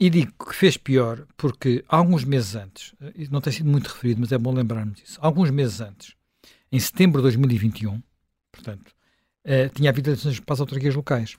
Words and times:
E 0.00 0.10
digo 0.10 0.32
que 0.46 0.54
fez 0.54 0.76
pior 0.76 1.26
porque 1.36 1.84
alguns 1.88 2.24
meses 2.24 2.54
antes, 2.54 2.94
eh, 3.00 3.28
não 3.30 3.40
tem 3.40 3.52
sido 3.52 3.70
muito 3.70 3.86
referido, 3.88 4.20
mas 4.20 4.30
é 4.30 4.36
bom 4.36 4.52
lembrarmos 4.52 4.98
disso, 5.00 5.18
alguns 5.22 5.50
meses 5.50 5.80
antes, 5.80 6.15
em 6.70 6.78
setembro 6.78 7.20
de 7.20 7.24
2021, 7.24 8.02
portanto, 8.50 8.92
uh, 9.44 9.68
tinha 9.74 9.90
havido 9.90 10.10
eleições 10.10 10.40
para 10.40 10.54
as 10.54 10.60
autarquias 10.60 10.94
locais. 10.94 11.36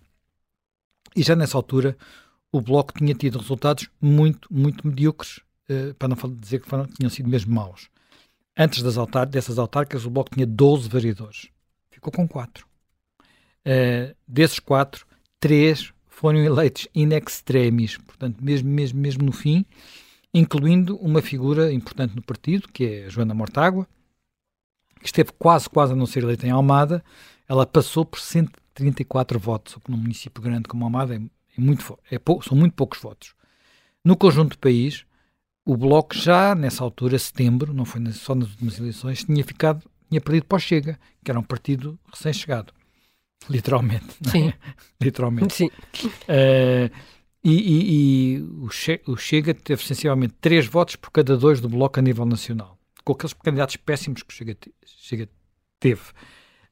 E 1.16 1.24
já 1.24 1.36
nessa 1.36 1.58
altura, 1.58 1.98
o 2.52 2.62
Bloco 2.62 2.94
tinha 2.98 3.14
tido 3.14 3.40
resultados 3.40 3.90
muito, 4.02 4.48
muito 4.52 4.88
medíocres, 4.88 5.38
uh, 5.70 5.94
para 5.96 6.08
não 6.08 6.18
dizer 6.36 6.62
que 6.62 6.70
foram, 6.70 6.86
tinham 6.88 7.10
sido 7.10 7.30
mesmo 7.30 7.54
maus. 7.54 7.90
Antes 8.58 8.82
das 8.82 8.98
autar 8.98 9.26
dessas 9.26 9.60
autárquicas, 9.60 10.06
o 10.06 10.10
Bloco 10.10 10.34
tinha 10.34 10.46
12 10.46 10.90
vereadores. 10.90 11.50
Ficou 11.92 12.12
com 12.12 12.28
4. 12.28 12.66
Uh, 12.66 12.68
eh, 13.66 14.16
desses 14.28 14.60
4, 14.60 15.06
3 15.40 15.94
foram 16.08 16.40
eleitos 16.40 16.88
in 16.96 17.10
extremis, 17.10 17.98
portanto, 17.98 18.44
mesmo, 18.44 18.70
mesmo, 18.70 19.00
mesmo 19.00 19.24
no 19.24 19.32
fim, 19.32 19.66
incluindo 20.34 20.96
uma 20.98 21.22
figura 21.22 21.72
importante 21.72 22.16
no 22.16 22.24
partido, 22.24 22.68
que 22.70 22.86
é 22.86 23.10
Joana 23.10 23.34
Mortágua, 23.34 23.88
que 25.00 25.06
esteve 25.06 25.32
quase, 25.38 25.70
quase 25.70 25.94
a 25.94 25.96
não 25.96 26.06
ser 26.06 26.24
eleita 26.24 26.48
em 26.48 26.52
Almada, 26.52 27.04
ela 27.48 27.66
passou 27.66 28.06
por 28.06 28.20
134 28.20 29.40
votos, 29.40 29.76
o 29.76 29.80
que 29.80 29.92
num 29.92 29.98
município 29.98 30.42
grande 30.42 30.68
como 30.68 30.84
Almada 30.84 31.16
é, 31.16 31.18
é 31.18 31.62
muito, 31.62 31.98
é 32.12 32.20
pou, 32.20 32.42
são 32.42 32.58
muito 32.58 32.74
poucos 32.74 33.00
votos. 33.00 33.34
No 34.04 34.16
conjunto 34.16 34.52
do 34.52 34.60
país, 34.60 35.06
o 35.66 35.76
Bloco 35.76 36.16
já 36.16 36.56
nessa 36.56 36.84
altura, 36.84 37.18
setembro, 37.20 37.74
não 37.74 37.86
foi 37.86 38.06
só 38.12 38.34
nas 38.36 38.50
últimas 38.50 38.80
eleições, 38.80 39.24
tinha 39.24 39.44
ficado, 39.44 39.84
tinha 40.10 40.22
perdido 40.22 40.46
para 40.46 40.56
o 40.56 40.60
Chega, 40.60 41.00
que 41.24 41.32
era 41.32 41.40
um 41.40 41.44
partido 41.44 42.00
recém-chegado. 42.12 42.74
Literalmente. 43.50 44.06
É? 44.28 44.30
Sim. 44.30 44.54
Literalmente. 45.02 45.54
Sim. 45.54 45.68
Uh, 45.68 46.90
e, 47.44 47.52
e, 47.54 48.36
e 48.38 48.42
o, 48.62 48.70
che 48.70 49.02
o 49.06 49.16
Chega 49.16 49.54
teve 49.54 49.82
essencialmente 49.82 50.36
três 50.42 50.66
votos 50.66 50.96
por 50.96 51.12
cada 51.12 51.38
dois 51.38 51.62
do 51.62 51.70
Bloco 51.70 52.00
a 52.00 52.02
nível 52.02 52.26
nacional 52.26 52.77
com 53.08 53.14
aqueles 53.14 53.34
candidatos 53.34 53.78
péssimos 53.78 54.22
que 54.22 54.34
o 54.34 54.36
Chega, 54.36 54.58
Chega 54.86 55.30
teve. 55.80 56.02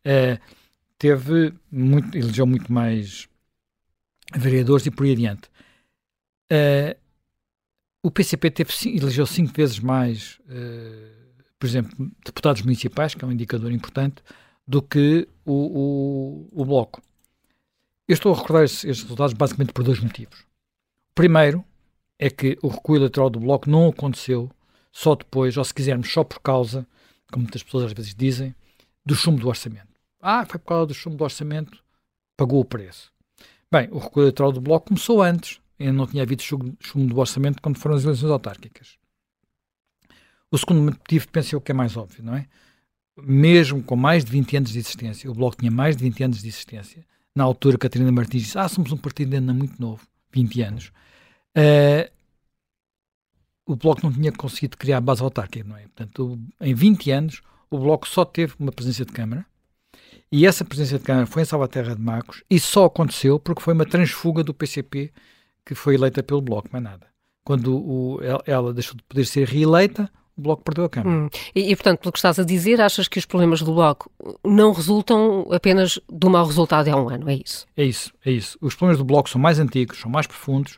Uh, 0.06 0.38
teve 0.98 1.54
muito, 1.72 2.18
elegeu 2.18 2.46
muito 2.46 2.72
mais 2.72 3.30
vereadores 4.36 4.86
e 4.86 4.92
por 4.92 5.06
aí 5.06 5.14
adiante. 5.14 5.50
Uh, 6.52 7.00
o 8.04 8.12
PCP 8.12 8.52
teve, 8.52 8.72
elegeu 8.98 9.26
cinco 9.26 9.54
vezes 9.54 9.80
mais, 9.80 10.40
uh, 10.50 11.44
por 11.58 11.66
exemplo, 11.66 12.12
deputados 12.26 12.62
municipais, 12.64 13.16
que 13.16 13.24
é 13.24 13.28
um 13.28 13.32
indicador 13.32 13.72
importante, 13.72 14.22
do 14.68 14.82
que 14.82 15.28
o, 15.46 16.50
o, 16.54 16.62
o 16.62 16.66
Bloco. 16.66 17.02
Eu 18.08 18.14
estou 18.14 18.34
a 18.34 18.36
recordar 18.36 18.66
estes, 18.66 18.84
resultados 18.84 19.34
basicamente 19.34 19.72
por 19.72 19.84
dois 19.84 20.00
motivos. 20.00 20.46
Primeiro 21.16 21.64
é 22.20 22.30
que 22.30 22.58
o 22.62 22.68
recuo 22.68 22.98
eleitoral 22.98 23.30
do 23.30 23.40
Bloco 23.40 23.70
não 23.70 23.88
aconteceu 23.88 24.52
só 24.96 25.14
depois, 25.14 25.58
ou 25.58 25.64
se 25.66 25.74
quisermos, 25.74 26.10
só 26.10 26.24
por 26.24 26.40
causa, 26.40 26.88
como 27.30 27.44
muitas 27.44 27.62
pessoas 27.62 27.84
às 27.84 27.92
vezes 27.92 28.16
dizem, 28.16 28.56
do 29.06 29.14
chumbo 29.14 29.42
do 29.42 29.50
orçamento. 29.50 29.90
Ah, 30.22 30.46
foi 30.46 30.58
por 30.58 30.68
causa 30.68 30.86
do 30.88 30.94
chumbo 30.94 31.18
do 31.18 31.24
orçamento, 31.26 31.84
pagou 32.38 32.62
o 32.62 32.66
preço. 32.66 33.12
Bem, 33.70 33.90
o 33.92 33.98
recuo 33.98 34.24
eleitoral 34.24 34.54
do 34.54 34.62
Bloco 34.62 34.88
começou 34.88 35.22
antes, 35.22 35.60
ainda 35.78 35.92
não 35.92 36.08
tinha 36.08 36.24
havido 36.24 36.42
chumbo 36.42 37.14
do 37.14 37.20
orçamento 37.20 37.62
quando 37.62 37.78
foram 37.78 37.98
as 37.98 38.06
eleições 38.06 38.32
autárquicas. 38.32 38.98
O 40.50 40.58
segundo 40.58 40.82
motivo, 40.82 41.28
penso 41.28 41.58
eu, 41.58 41.60
que 41.60 41.74
é 41.74 41.76
mais 41.76 41.98
óbvio, 41.98 42.24
não 42.24 42.34
é? 42.34 42.48
Mesmo 43.22 43.84
com 43.84 43.98
mais 43.98 44.24
de 44.24 44.32
20 44.32 44.56
anos 44.56 44.72
de 44.72 44.80
existência, 44.80 45.30
o 45.30 45.34
Bloco 45.34 45.58
tinha 45.58 45.72
mais 45.72 45.98
de 45.98 46.06
20 46.06 46.24
anos 46.24 46.42
de 46.42 46.48
existência, 46.48 47.06
na 47.36 47.44
altura 47.44 47.78
Catarina 47.78 48.14
Martins 48.14 48.44
disse, 48.44 48.58
ah, 48.58 48.70
somos 48.70 48.94
um 48.94 48.98
partido 48.98 49.36
ainda 49.36 49.54
muito 49.54 49.78
novo, 49.78 50.08
20 50.32 50.62
anos. 50.62 50.94
Uh, 51.58 52.15
o 53.66 53.76
Bloco 53.76 54.02
não 54.04 54.14
tinha 54.14 54.32
conseguido 54.32 54.78
criar 54.78 55.02
base 55.02 55.22
autárquica, 55.22 55.68
não 55.68 55.76
é? 55.76 55.82
Portanto, 55.84 56.40
em 56.62 56.74
20 56.74 57.12
anos, 57.12 57.42
o 57.70 57.80
Bloco 57.80 58.08
só 58.08 58.24
teve 58.24 58.54
uma 58.60 58.72
presença 58.72 59.06
de 59.06 59.12
Câmara, 59.12 59.46
e 60.32 60.46
essa 60.46 60.66
presença 60.66 60.98
de 60.98 61.04
Câmara 61.04 61.26
foi 61.26 61.42
em 61.42 61.46
Salvaterra 61.46 61.96
de 61.96 62.02
Marcos, 62.02 62.44
e 62.50 62.60
só 62.60 62.86
aconteceu 62.86 63.40
porque 63.40 63.62
foi 63.62 63.74
uma 63.74 63.86
transfuga 63.86 64.44
do 64.44 64.54
PCP 64.54 65.12
que 65.66 65.74
foi 65.74 65.96
eleita 65.96 66.22
pelo 66.22 66.42
Bloco, 66.42 66.70
mais 66.72 66.84
nada. 66.84 67.08
Quando 67.44 67.76
o, 67.76 68.20
ela 68.46 68.74
deixou 68.74 68.96
de 68.96 69.04
poder 69.04 69.26
ser 69.26 69.48
reeleita, 69.48 70.10
o 70.38 70.42
Bloco 70.42 70.64
perdeu 70.64 70.86
a 70.86 70.90
Câmara. 70.90 71.18
Hum. 71.18 71.30
E, 71.56 71.72
e, 71.72 71.76
portanto, 71.76 72.00
pelo 72.00 72.12
que 72.12 72.20
estás 72.20 72.38
a 72.38 72.44
dizer, 72.44 72.82
achas 72.82 73.08
que 73.08 73.18
os 73.18 73.26
problemas 73.26 73.62
do 73.62 73.74
Bloco 73.74 74.12
não 74.44 74.74
resultam 74.74 75.48
apenas 75.52 76.00
do 76.10 76.30
mau 76.30 76.46
resultado 76.46 76.88
há 76.90 76.96
um 76.96 77.10
ano, 77.10 77.30
é 77.30 77.36
isso? 77.36 77.66
É 77.78 77.84
isso, 77.84 78.14
é 78.26 78.32
isso. 78.32 78.58
Os 78.62 78.76
problemas 78.76 78.98
do 78.98 79.06
Bloco 79.06 79.30
são 79.30 79.40
mais 79.40 79.60
antigos, 79.60 80.00
são 80.00 80.12
mais 80.12 80.28
profundos, 80.28 80.78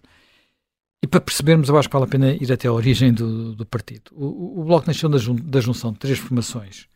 e 1.01 1.07
para 1.07 1.21
percebermos, 1.21 1.69
eu 1.69 1.77
acho 1.77 1.87
que 1.87 1.93
vale 1.93 2.05
a 2.05 2.09
pena 2.09 2.31
ir 2.33 2.51
até 2.51 2.67
a 2.67 2.73
origem 2.73 3.13
do, 3.13 3.55
do 3.55 3.65
partido. 3.65 4.11
O, 4.13 4.61
o, 4.61 4.63
Bloco 4.63 4.87
nasceu 4.87 5.07
da, 5.07 5.17
jun, 5.17 5.35
da, 5.35 5.61
junção 5.61 5.91
de 5.91 5.99
três 5.99 6.17
formações 6.17 6.87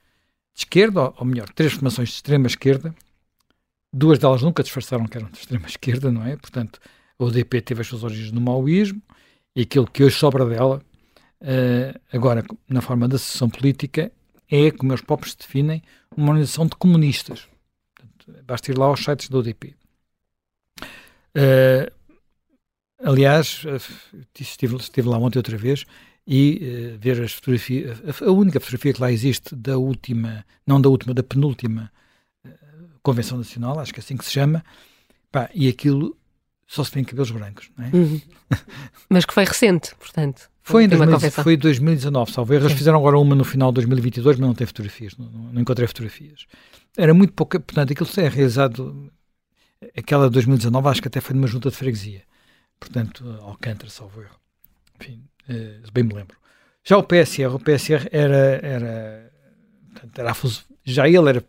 de 0.54 0.62
esquerda, 0.62 1.02
ou, 1.02 1.16
ou 1.20 1.26
melhor, 1.26 1.48
três 1.50 1.74
formações 1.74 2.10
de 2.10 2.16
extrema 2.16 2.48
esquerda. 2.48 2.96
Duas 3.94 4.18
delas 4.18 4.42
nunca 4.42 4.64
disfarçaram 4.64 5.06
que 5.06 5.18
eram 5.18 5.30
de 5.30 5.38
extrema 5.38 5.68
esquerda, 5.68 6.12
não 6.12 6.26
é? 6.26 6.36
Portanto, 6.36 6.80
a 7.20 7.24
UDP 7.24 7.62
teve 7.62 7.82
as 7.82 7.88
suas 7.88 8.04
origens 8.04 8.32
no 8.32 8.42
maoísmo 8.42 9.02
e 9.56 9.62
aquilo 9.62 9.86
que 9.86 10.04
hoje 10.04 10.16
sobra 10.16 10.46
dela, 10.46 10.82
uh, 11.42 12.00
agora 12.12 12.44
na 12.68 12.82
forma 12.82 13.08
da 13.08 13.20
sessão 13.20 13.50
política, 13.50 14.12
é, 14.50 14.72
como 14.72 14.92
eles 14.92 15.02
próprios 15.02 15.36
definem, 15.36 15.84
uma 16.16 16.30
organização 16.30 16.66
de 16.66 16.76
comunistas. 16.76 17.48
Portanto, 17.96 18.44
basta 18.46 18.72
ir 18.72 18.78
lá 18.78 18.86
aos 18.86 19.04
sites 19.04 19.30
da 19.30 19.38
UDP. 19.38 19.76
Uh, 21.36 22.01
Aliás, 23.04 23.64
eh, 23.66 23.78
estive, 24.40 24.76
estive 24.76 25.10
lá 25.10 25.18
ontem 25.18 25.40
outra 25.40 25.58
vez 25.58 25.86
e 26.28 26.94
uh, 26.96 27.00
ver 27.00 27.22
as 27.22 27.34
fotografias, 27.34 28.00
a, 28.00 28.26
a, 28.26 28.32
única 28.32 28.60
fotografia 28.60 28.94
que 28.94 29.02
lá 29.02 29.12
existe 29.12 29.56
da 29.56 29.78
última, 29.78 30.46
não 30.66 30.80
da 30.80 30.88
última, 30.88 31.14
da 31.14 31.24
penúltima 31.24 31.92
uh, 32.46 32.50
Convenção 33.02 33.38
Nacional, 33.38 33.80
acho 33.80 33.94
que 33.94 34.00
é 34.00 34.04
assim 34.04 34.16
que 34.16 34.26
se 34.26 34.32
chama, 34.32 34.64
pá, 35.32 35.50
e 35.54 35.68
aquilo 35.68 36.16
só 36.68 36.84
se 36.84 36.92
tem 36.92 37.04
cabelos 37.04 37.32
brancos, 37.32 37.70
não 37.78 37.86
é? 37.86 37.90
Uhum. 37.94 38.22
Mas 39.10 39.26
que 39.26 39.34
foi 39.34 39.44
recente, 39.44 39.94
portanto. 39.96 40.50
Foi 40.64 40.84
em 40.86 40.88
2000, 40.88 41.32
foi 41.32 41.58
2019, 41.58 42.32
salvo 42.32 42.54
erro. 42.54 42.66
Eles 42.66 42.78
fizeram 42.78 43.00
agora 43.00 43.18
uma 43.18 43.36
no 43.36 43.44
final 43.44 43.72
de 43.72 43.76
2022, 43.76 44.38
mas 44.38 44.48
não 44.48 44.54
tem 44.54 44.68
fotografias, 44.68 45.18
não, 45.18 45.26
não, 45.26 45.60
encontrei 45.60 45.88
fotografias. 45.88 46.46
Era 46.96 47.16
muito 47.16 47.34
pouca, 47.34 47.60
portanto, 47.60 47.92
aquilo 47.92 48.08
é 48.18 48.30
realizado, 48.30 49.12
aquela 49.98 50.28
de 50.28 50.34
2019, 50.34 50.88
acho 50.88 51.02
que 51.02 51.08
até 51.08 51.20
foi 51.20 51.36
numa 51.36 51.48
junta 51.48 51.72
de 51.72 51.76
freguesia. 51.76 52.22
Portanto, 52.82 53.24
Alcântara, 53.44 53.92
salvo 53.92 54.24
erro. 54.24 54.36
Enfim, 55.00 55.24
eh, 55.48 55.80
bem 55.94 56.04
me 56.04 56.16
lembro. 56.16 56.36
Já 56.84 56.98
o 56.98 57.04
PSR, 57.04 57.54
o 57.54 57.60
PSR 57.60 58.10
era, 58.12 58.60
era, 58.64 59.32
portanto, 59.94 60.20
era 60.20 60.34
já 60.84 61.08
ele 61.08 61.30
era 61.30 61.46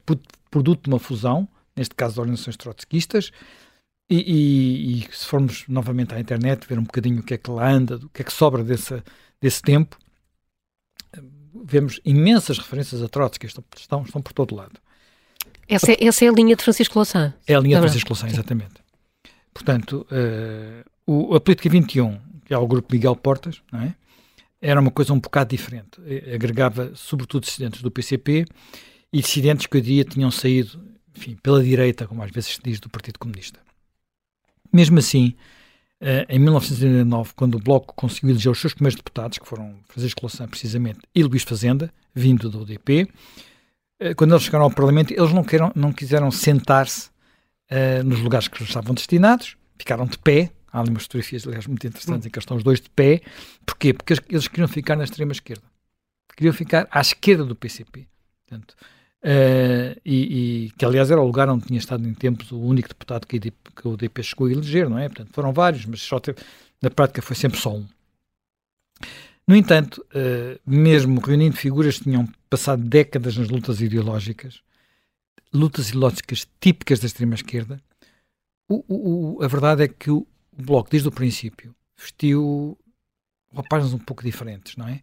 produto 0.51 0.85
de 0.85 0.91
uma 0.91 0.99
fusão, 0.99 1.49
neste 1.75 1.95
caso 1.95 2.15
de 2.15 2.21
organizações 2.21 2.57
trotskistas, 2.59 3.33
e, 4.11 4.17
e, 4.17 4.99
e, 4.99 5.09
se 5.11 5.25
formos 5.25 5.65
novamente 5.69 6.15
à 6.15 6.21
internet 6.21 6.67
ver 6.69 6.79
um 6.79 6.85
bocadinho 6.85 7.21
o 7.21 7.23
que 7.23 7.33
é 7.33 7.39
que 7.39 7.51
lá 7.51 7.71
anda, 7.71 7.97
o 7.97 8.11
que 8.11 8.21
é 8.21 8.25
que 8.25 8.33
sobra 8.33 8.63
desse, 8.63 9.03
desse 9.41 9.63
tempo, 9.63 9.97
vemos 11.65 11.99
imensas 12.05 12.59
referências 12.59 13.03
a 13.03 13.09
Trotsky, 13.09 13.47
estão, 13.47 13.65
estão, 13.75 14.03
estão 14.03 14.21
por 14.21 14.35
todo 14.35 14.55
lado. 14.55 14.79
Essa 15.67 15.93
é, 15.93 16.05
essa 16.05 16.27
é 16.27 16.29
a 16.29 16.33
linha 16.33 16.55
de 16.55 16.63
Francisco 16.63 16.99
Louçã. 16.99 17.33
É 17.47 17.55
a 17.55 17.61
linha 17.61 17.77
de 17.77 17.83
Francisco 17.83 18.11
Louçã, 18.11 18.29
exatamente. 18.29 18.83
Portanto, 19.55 20.07
uh, 20.11 20.92
o, 21.07 21.35
a 21.35 21.41
Política 21.41 21.69
21, 21.69 22.19
que 22.45 22.55
é 22.55 22.59
o 22.59 22.67
grupo 22.67 22.93
Miguel 22.93 23.17
Portas, 23.17 23.61
não 23.73 23.81
é? 23.81 23.95
era 24.61 24.81
uma 24.81 24.91
coisa 24.91 25.13
um 25.13 25.19
bocado 25.19 25.51
diferente. 25.51 26.01
Agregava, 26.33 26.93
sobretudo, 26.95 27.45
dissidentes 27.45 27.83
do 27.83 27.91
PCP 27.91 28.47
e 29.13 29.21
dissidentes 29.21 29.67
que, 29.67 29.77
eu 29.77 29.81
diria, 29.81 30.05
tinham 30.05 30.31
saído 30.31 30.81
enfim, 31.15 31.37
pela 31.43 31.63
direita, 31.63 32.07
como 32.07 32.23
às 32.23 32.31
vezes 32.31 32.55
se 32.55 32.61
diz, 32.63 32.81
do 32.81 32.89
Partido 32.89 33.19
Comunista. 33.19 33.61
Mesmo 34.73 34.99
assim, 34.99 35.35
eh, 36.01 36.27
em 36.29 36.39
1989, 36.39 37.33
quando 37.35 37.57
o 37.57 37.59
Bloco 37.59 37.95
conseguiu 37.95 38.31
eleger 38.31 38.51
os 38.51 38.61
seus 38.61 38.73
primeiros 38.73 38.97
deputados, 38.97 39.39
que 39.39 39.47
foram 39.47 39.77
Francisco 39.89 40.21
Louçã, 40.23 40.49
precisamente, 40.49 41.01
e 41.15 41.23
Luís 41.23 41.43
Fazenda, 41.43 41.93
vindo 42.15 42.49
do 42.49 42.63
UDP, 42.63 43.09
eh, 44.01 44.15
quando 44.15 44.33
eles 44.33 44.45
chegaram 44.45 44.65
ao 44.65 44.71
Parlamento, 44.71 45.13
eles 45.13 45.33
não, 45.33 45.45
queiram, 45.45 45.71
não 45.75 45.93
quiseram 45.93 46.31
sentar-se 46.31 47.11
uh, 47.71 48.03
nos 48.05 48.21
lugares 48.21 48.49
que 48.49 48.63
estavam 48.63 48.95
destinados, 48.95 49.57
ficaram 49.79 50.07
de 50.07 50.19
pé. 50.19 50.51
Há 50.73 50.81
ali 50.81 50.91
umas 50.91 51.03
fotografias, 51.03 51.47
aliás, 51.47 51.67
muito 51.67 51.87
interessantes, 51.87 52.27
em 52.27 52.31
que 52.31 52.39
estão 52.39 52.57
os 52.57 52.65
dois 52.65 52.81
de 52.81 52.89
pé. 52.91 53.21
Porquê? 53.67 53.93
Porque 53.93 54.15
eles 54.31 54.49
queriam 54.49 54.69
ficar 54.69 54.97
na 54.97 55.05
extrema 55.05 55.33
esquerda. 55.33 55.65
Queriam 56.37 56.55
ficar 56.55 56.89
à 56.91 57.01
esquerda 57.01 57.45
do 57.45 57.55
PCP. 57.55 58.07
Portanto, 58.47 58.75
Uh, 59.23 59.95
e, 60.05 60.65
e, 60.65 60.71
que 60.73 60.85
aliás 60.85 61.09
era 61.09 61.21
o 61.21 61.25
lugar 61.25 61.49
onde 61.49 61.67
tinha 61.67 61.79
estado 61.79 62.05
em 62.05 62.13
tempos 62.13 62.51
o 62.51 62.59
único 62.59 62.89
deputado 62.89 63.25
que, 63.25 63.39
que 63.39 63.87
o 63.87 63.93
UDP 63.93 64.21
chegou 64.21 64.49
a 64.49 64.51
eleger, 64.51 64.91
não 64.91 64.99
é? 64.99 65.09
Portanto, 65.09 65.31
foram 65.33 65.53
vários, 65.53 65.87
mas 65.87 66.03
só 66.03 66.19
teve, 66.19 66.43
na 66.83 66.91
prática 66.91 67.23
foi 67.23 67.37
sempre 67.37 67.61
só 67.61 67.73
um. 67.73 67.87
No 69.47 69.55
entanto, 69.55 70.05
uh, 70.09 70.59
mesmo 70.67 71.21
reunindo 71.21 71.57
figuras 71.57 71.99
que 71.99 72.05
tinham 72.05 72.29
passado 72.51 72.83
décadas 72.83 73.37
nas 73.37 73.49
lutas 73.49 73.81
ideológicas, 73.81 74.61
lutas 75.55 75.91
ideológicas 75.91 76.49
típicas 76.61 76.99
da 76.99 77.07
extrema-esquerda, 77.07 77.81
a 79.41 79.47
verdade 79.47 79.85
é 79.85 79.89
que 79.89 80.11
o, 80.11 80.27
o 80.57 80.63
Bloco, 80.63 80.91
desde 80.91 81.09
o 81.09 81.13
princípio, 81.13 81.75
vestiu 81.97 82.79
roupagens 83.53 83.93
um 83.93 83.99
pouco 83.99 84.23
diferentes, 84.23 84.77
não 84.77 84.89
é? 84.89 85.01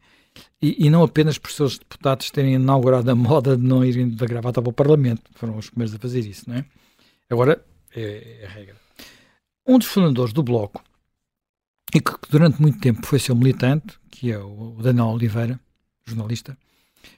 E, 0.61 0.85
e, 0.85 0.89
não 0.89 1.03
apenas 1.03 1.37
por 1.37 1.51
seus 1.51 1.77
deputados 1.77 2.31
terem 2.31 2.53
inaugurado 2.53 3.09
a 3.09 3.15
moda 3.15 3.57
de 3.57 3.63
não 3.63 3.83
irem 3.83 4.09
da 4.09 4.25
gravata 4.25 4.61
para 4.61 4.69
o 4.69 4.73
Parlamento, 4.73 5.23
foram 5.33 5.57
os 5.57 5.69
primeiros 5.69 5.93
a 5.93 5.99
fazer 5.99 6.19
isso, 6.21 6.49
não 6.49 6.57
é? 6.57 6.65
Agora 7.29 7.63
é, 7.95 8.39
é 8.41 8.45
a 8.45 8.49
regra. 8.49 8.75
Um 9.67 9.77
dos 9.77 9.87
fundadores 9.87 10.33
do 10.33 10.43
Bloco, 10.43 10.83
e 11.93 11.99
que 11.99 12.11
durante 12.29 12.61
muito 12.61 12.79
tempo 12.79 13.05
foi 13.05 13.19
seu 13.19 13.35
militante, 13.35 13.99
que 14.09 14.31
é 14.31 14.37
o 14.37 14.77
Daniel 14.81 15.07
Oliveira, 15.07 15.59
jornalista, 16.05 16.57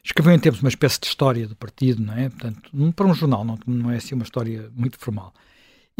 escreveu 0.03 0.33
em 0.33 0.39
tempos 0.39 0.61
uma 0.61 0.69
espécie 0.69 0.99
de 0.99 1.07
história 1.07 1.47
do 1.47 1.55
partido, 1.55 2.01
não 2.01 2.13
é? 2.13 2.29
Portanto, 2.29 2.93
para 2.95 3.07
um 3.07 3.13
jornal, 3.13 3.43
não, 3.43 3.59
não 3.65 3.91
é 3.91 3.97
assim 3.97 4.15
uma 4.15 4.23
história 4.23 4.71
muito 4.75 4.97
formal. 4.97 5.33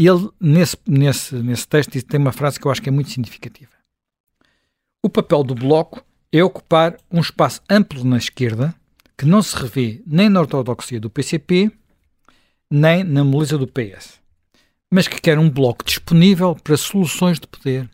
E 0.02 0.08
ele, 0.08 0.32
nesse, 0.40 0.76
nesse, 0.88 1.36
nesse 1.36 1.68
texto, 1.68 2.02
tem 2.02 2.20
uma 2.20 2.32
frase 2.32 2.60
que 2.60 2.66
eu 2.66 2.72
acho 2.72 2.82
que 2.82 2.90
é 2.90 2.92
muito 2.92 3.12
significativa. 3.12 3.70
O 5.04 5.08
papel 5.08 5.44
do 5.44 5.54
Bloco 5.54 6.04
é 6.32 6.44
ocupar 6.44 6.98
um 7.12 7.20
espaço 7.20 7.62
amplo 7.70 8.04
na 8.04 8.18
esquerda 8.18 8.74
que 9.16 9.28
não 9.28 9.44
se 9.44 9.56
revê 9.56 10.02
nem 10.08 10.28
na 10.28 10.40
ortodoxia 10.40 11.00
do 11.00 11.08
PCP, 11.08 11.72
nem 12.68 13.04
na 13.04 13.24
moleza 13.24 13.60
do 13.60 13.68
PS, 13.68 14.20
mas 14.90 15.08
que 15.08 15.22
quer 15.22 15.38
um 15.38 15.48
bloco 15.48 15.86
disponível 15.86 16.56
para 16.56 16.76
soluções 16.78 17.40
de 17.40 17.46
poder. 17.46 17.88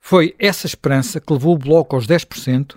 Foi 0.00 0.34
essa 0.38 0.66
esperança 0.66 1.20
que 1.20 1.30
levou 1.34 1.54
o 1.54 1.58
bloco 1.58 1.96
aos 1.96 2.06
10% 2.06 2.76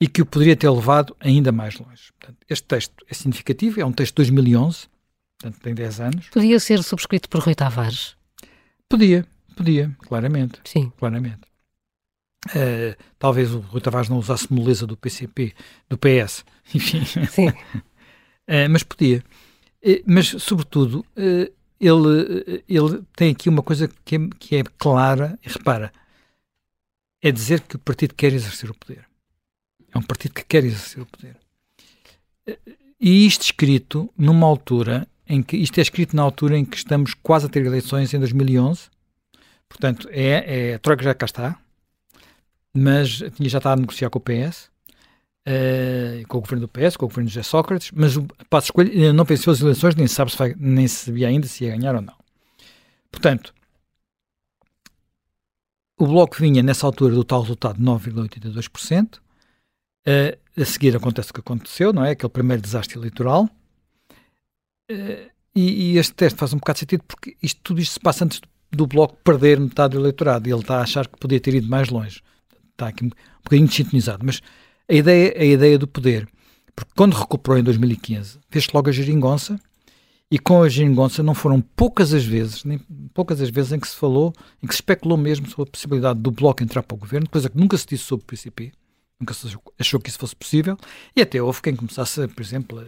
e 0.00 0.08
que 0.08 0.22
o 0.22 0.26
poderia 0.26 0.56
ter 0.56 0.70
levado 0.70 1.14
ainda 1.20 1.52
mais 1.52 1.78
longe. 1.78 2.10
Portanto, 2.18 2.38
este 2.48 2.66
texto 2.66 3.04
é 3.06 3.12
significativo, 3.12 3.82
é 3.82 3.84
um 3.84 3.92
texto 3.92 4.14
de 4.14 4.30
2011, 4.30 4.88
portanto 5.38 5.62
tem 5.62 5.74
10 5.74 6.00
anos. 6.00 6.28
Podia 6.28 6.58
ser 6.58 6.82
subscrito 6.82 7.28
por 7.28 7.40
Rui 7.40 7.54
Tavares? 7.54 8.16
Podia, 8.88 9.24
podia, 9.56 9.94
claramente. 10.00 10.60
Sim. 10.64 10.92
Claramente. 10.98 11.40
Uh, 12.46 12.96
talvez 13.18 13.52
o 13.52 13.60
Rui 13.60 13.80
Tavares 13.80 14.08
não 14.08 14.18
usasse 14.18 14.52
moleza 14.52 14.86
do 14.86 14.96
PCP, 14.96 15.54
do 15.88 15.98
PS, 15.98 16.44
enfim. 16.74 17.04
Sim. 17.04 17.48
uh, 17.48 18.68
mas 18.70 18.82
podia. 18.82 19.24
Uh, 19.84 20.02
mas, 20.06 20.28
sobretudo, 20.28 21.04
ele, 21.80 22.64
ele 22.68 23.02
tem 23.14 23.30
aqui 23.30 23.48
uma 23.48 23.62
coisa 23.62 23.88
que 24.04 24.16
é, 24.16 24.18
que 24.38 24.56
é 24.56 24.64
clara, 24.78 25.38
e 25.44 25.48
repara, 25.48 25.92
é 27.22 27.30
dizer 27.30 27.60
que 27.60 27.76
o 27.76 27.78
partido 27.78 28.14
quer 28.14 28.32
exercer 28.32 28.70
o 28.70 28.74
poder. 28.74 29.04
É 29.94 29.98
um 29.98 30.02
partido 30.02 30.34
que 30.34 30.44
quer 30.44 30.64
exercer 30.64 31.02
o 31.02 31.06
poder. 31.06 31.36
E 33.00 33.26
isto 33.26 33.42
escrito 33.42 34.12
numa 34.16 34.46
altura 34.46 35.06
em 35.28 35.42
que, 35.42 35.56
isto 35.56 35.78
é 35.78 35.82
escrito 35.82 36.16
na 36.16 36.22
altura 36.22 36.56
em 36.56 36.64
que 36.64 36.76
estamos 36.76 37.14
quase 37.14 37.46
a 37.46 37.48
ter 37.48 37.64
eleições 37.64 38.12
em 38.14 38.18
2011, 38.18 38.88
portanto, 39.68 40.08
é, 40.10 40.70
é 40.70 40.74
a 40.74 40.78
Troika 40.78 41.04
já 41.04 41.14
cá 41.14 41.26
está, 41.26 41.58
mas 42.72 43.08
já 43.08 43.58
estado 43.58 43.78
a 43.78 43.80
negociar 43.80 44.10
com 44.10 44.18
o 44.18 44.22
PS, 44.22 44.64
uh, 44.64 44.70
eh, 45.46 46.22
com 46.28 46.38
o 46.38 46.40
governo 46.40 46.66
do 46.66 46.68
PS, 46.68 46.96
com 46.96 47.06
o 47.06 47.08
governo 47.08 47.28
de 47.28 47.34
José 47.34 47.42
Sócrates, 47.42 47.90
mas 47.92 48.16
o 48.16 48.26
Passo 48.48 48.66
Escolha 48.66 49.12
não 49.12 49.24
venceu 49.24 49.52
as 49.52 49.60
eleições, 49.60 49.94
nem, 49.96 50.06
sabe 50.06 50.30
se 50.30 50.38
vai, 50.38 50.54
nem 50.58 50.88
sabia 50.88 51.28
ainda 51.28 51.46
se 51.46 51.64
ia 51.64 51.76
ganhar 51.76 51.94
ou 51.94 52.02
não. 52.02 52.16
Portanto, 53.10 53.54
o 55.98 56.06
Bloco 56.06 56.36
vinha 56.38 56.62
nessa 56.62 56.86
altura 56.86 57.14
do 57.14 57.24
tal 57.24 57.42
resultado 57.42 57.78
de 57.78 57.84
9,82%. 57.84 59.16
Uh, 59.16 59.20
eh, 60.06 60.38
a 60.56 60.64
seguir 60.64 60.96
acontece 60.96 61.30
o 61.30 61.34
que 61.34 61.40
aconteceu, 61.40 61.92
não 61.92 62.04
é? 62.04 62.12
Aquele 62.12 62.30
primeiro 62.30 62.62
desastre 62.62 62.96
eleitoral. 62.98 63.48
E, 64.88 65.92
e, 65.92 65.98
este 65.98 66.14
teste 66.14 66.38
faz 66.38 66.52
um 66.52 66.58
bocado 66.58 66.76
de 66.76 66.80
sentido 66.80 67.02
porque 67.06 67.36
isto, 67.42 67.60
tudo 67.62 67.80
isto 67.80 67.94
se 67.94 68.00
passa 68.00 68.24
antes 68.24 68.40
do 68.70 68.86
Bloco 68.86 69.16
perder 69.24 69.58
metade 69.58 69.94
do 69.94 70.00
eleitorado 70.00 70.48
e 70.48 70.52
ele 70.52 70.60
está 70.60 70.78
a 70.78 70.82
achar 70.82 71.06
que 71.08 71.18
podia 71.18 71.40
ter 71.40 71.54
ido 71.54 71.68
mais 71.68 71.88
longe 71.88 72.22
está 72.78 72.88
aqui 72.88 73.04
um 73.04 73.10
bocadinho 73.42 73.70
sintonizado, 73.70 74.24
mas 74.24 74.40
a 74.88 74.94
ideia 74.94 75.34
a 75.36 75.44
ideia 75.44 75.78
do 75.78 75.86
poder. 75.86 76.28
Porque 76.74 76.92
quando 76.96 77.14
recuperou 77.14 77.58
em 77.58 77.62
2015, 77.64 78.38
fez 78.48 78.68
logo 78.72 78.88
a 78.88 78.92
geringonça, 78.92 79.60
e 80.30 80.38
com 80.38 80.62
a 80.62 80.68
geringonça 80.68 81.22
não 81.22 81.34
foram 81.34 81.60
poucas 81.60 82.12
as 82.12 82.24
vezes, 82.24 82.62
nem 82.62 82.78
poucas 83.12 83.40
as 83.40 83.48
vezes 83.50 83.72
em 83.72 83.80
que 83.80 83.88
se 83.88 83.96
falou, 83.96 84.32
em 84.62 84.66
que 84.66 84.74
se 84.74 84.78
especulou 84.78 85.18
mesmo 85.18 85.48
sobre 85.48 85.68
a 85.68 85.72
possibilidade 85.72 86.20
do 86.20 86.30
Bloco 86.30 86.62
entrar 86.62 86.82
para 86.82 86.94
o 86.94 86.98
governo, 86.98 87.28
coisa 87.28 87.48
que 87.48 87.58
nunca 87.58 87.76
se 87.76 87.86
disse 87.86 88.04
sobre 88.04 88.24
o 88.24 88.26
PCP, 88.26 88.72
nunca 89.18 89.34
se 89.34 89.48
achou 89.78 89.98
que 89.98 90.08
isso 90.08 90.18
fosse 90.18 90.36
possível, 90.36 90.76
e 91.16 91.22
até 91.22 91.42
houve 91.42 91.62
quem 91.62 91.74
começasse, 91.74 92.28
por 92.28 92.42
exemplo, 92.42 92.78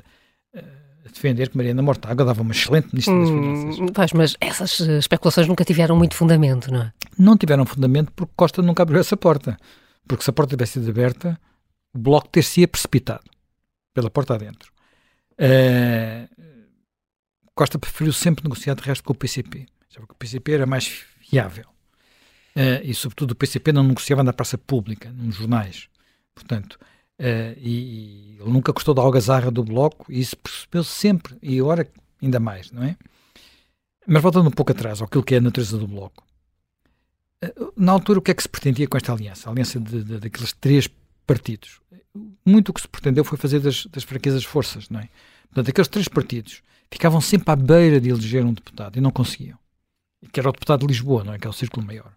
a, 0.54 0.58
a 0.58 0.62
defender 1.08 1.48
que 1.48 1.56
Mariana 1.56 1.82
Mortágua 1.82 2.24
dava 2.24 2.42
uma 2.42 2.52
excelente 2.52 2.88
ministra 2.92 3.18
das 3.18 3.30
hum, 3.30 3.72
Finanças. 3.72 4.12
mas 4.12 4.36
essas 4.40 4.80
especulações 4.80 5.46
nunca 5.46 5.64
tiveram 5.64 5.96
muito 5.96 6.14
fundamento, 6.14 6.70
não 6.72 6.82
é? 6.82 6.92
Não 7.18 7.36
tiveram 7.36 7.64
fundamento 7.64 8.12
porque 8.12 8.32
Costa 8.36 8.62
nunca 8.62 8.82
abriu 8.82 9.00
essa 9.00 9.16
porta. 9.16 9.56
Porque 10.06 10.24
se 10.24 10.30
a 10.30 10.32
porta 10.32 10.56
tivesse 10.56 10.74
sido 10.74 10.90
aberta, 10.90 11.38
o 11.94 11.98
Bloco 11.98 12.28
ter-se-ia 12.28 12.68
precipitado 12.68 13.24
pela 13.94 14.10
porta 14.10 14.34
adentro. 14.34 14.72
Uh, 15.38 16.28
Costa 17.54 17.78
preferiu 17.78 18.12
sempre 18.12 18.44
negociar 18.44 18.74
de 18.74 18.82
resto 18.82 19.04
com 19.04 19.12
o 19.12 19.16
PCP. 19.16 19.66
Já 19.88 20.00
que 20.00 20.12
o 20.12 20.16
PCP 20.16 20.52
era 20.52 20.66
mais 20.66 20.86
fiável. 20.86 21.66
Uh, 22.56 22.82
e, 22.82 22.94
sobretudo, 22.94 23.32
o 23.32 23.34
PCP 23.34 23.72
não 23.72 23.84
negociava 23.84 24.22
na 24.22 24.32
praça 24.32 24.58
pública, 24.58 25.10
nos 25.10 25.36
jornais. 25.36 25.88
Portanto, 26.34 26.78
uh, 27.20 27.58
e, 27.58 28.36
e, 28.36 28.36
ele 28.40 28.50
nunca 28.50 28.72
gostou 28.72 28.94
da 28.94 29.02
algazarra 29.02 29.50
do 29.50 29.62
Bloco 29.62 30.10
e 30.10 30.20
isso 30.20 30.36
percebeu 30.36 30.82
-se 30.82 30.90
sempre. 30.90 31.36
E 31.42 31.60
agora, 31.60 31.86
ainda 32.20 32.40
mais, 32.40 32.72
não 32.72 32.82
é? 32.82 32.96
Mas 34.06 34.22
voltando 34.22 34.48
um 34.48 34.52
pouco 34.52 34.72
atrás, 34.72 35.00
ao 35.00 35.08
que 35.08 35.34
é 35.34 35.38
a 35.38 35.40
natureza 35.40 35.78
do 35.78 35.86
Bloco. 35.86 36.24
Na 37.76 37.92
altura, 37.92 38.18
o 38.18 38.22
que 38.22 38.30
é 38.30 38.34
que 38.34 38.42
se 38.42 38.48
pretendia 38.48 38.86
com 38.88 38.96
esta 38.96 39.12
aliança? 39.12 39.48
A 39.48 39.52
aliança 39.52 39.78
de, 39.78 40.04
de, 40.04 40.18
daqueles 40.18 40.52
três 40.54 40.88
partidos. 41.26 41.80
Muito 42.44 42.70
o 42.70 42.72
que 42.72 42.80
se 42.80 42.88
pretendeu 42.88 43.24
foi 43.24 43.38
fazer 43.38 43.60
das, 43.60 43.86
das 43.86 44.02
fraquezas 44.02 44.44
forças, 44.44 44.88
não 44.90 45.00
é? 45.00 45.08
Portanto, 45.46 45.70
aqueles 45.70 45.88
três 45.88 46.08
partidos 46.08 46.62
ficavam 46.90 47.20
sempre 47.20 47.50
à 47.50 47.56
beira 47.56 48.00
de 48.00 48.10
eleger 48.10 48.44
um 48.44 48.52
deputado 48.52 48.96
e 48.96 49.00
não 49.00 49.10
conseguiam. 49.10 49.58
que 50.32 50.40
era 50.40 50.48
o 50.48 50.52
deputado 50.52 50.80
de 50.80 50.86
Lisboa, 50.86 51.24
não 51.24 51.32
é? 51.32 51.38
Que 51.38 51.46
é 51.46 51.50
o 51.50 51.52
círculo 51.52 51.86
maior. 51.86 52.12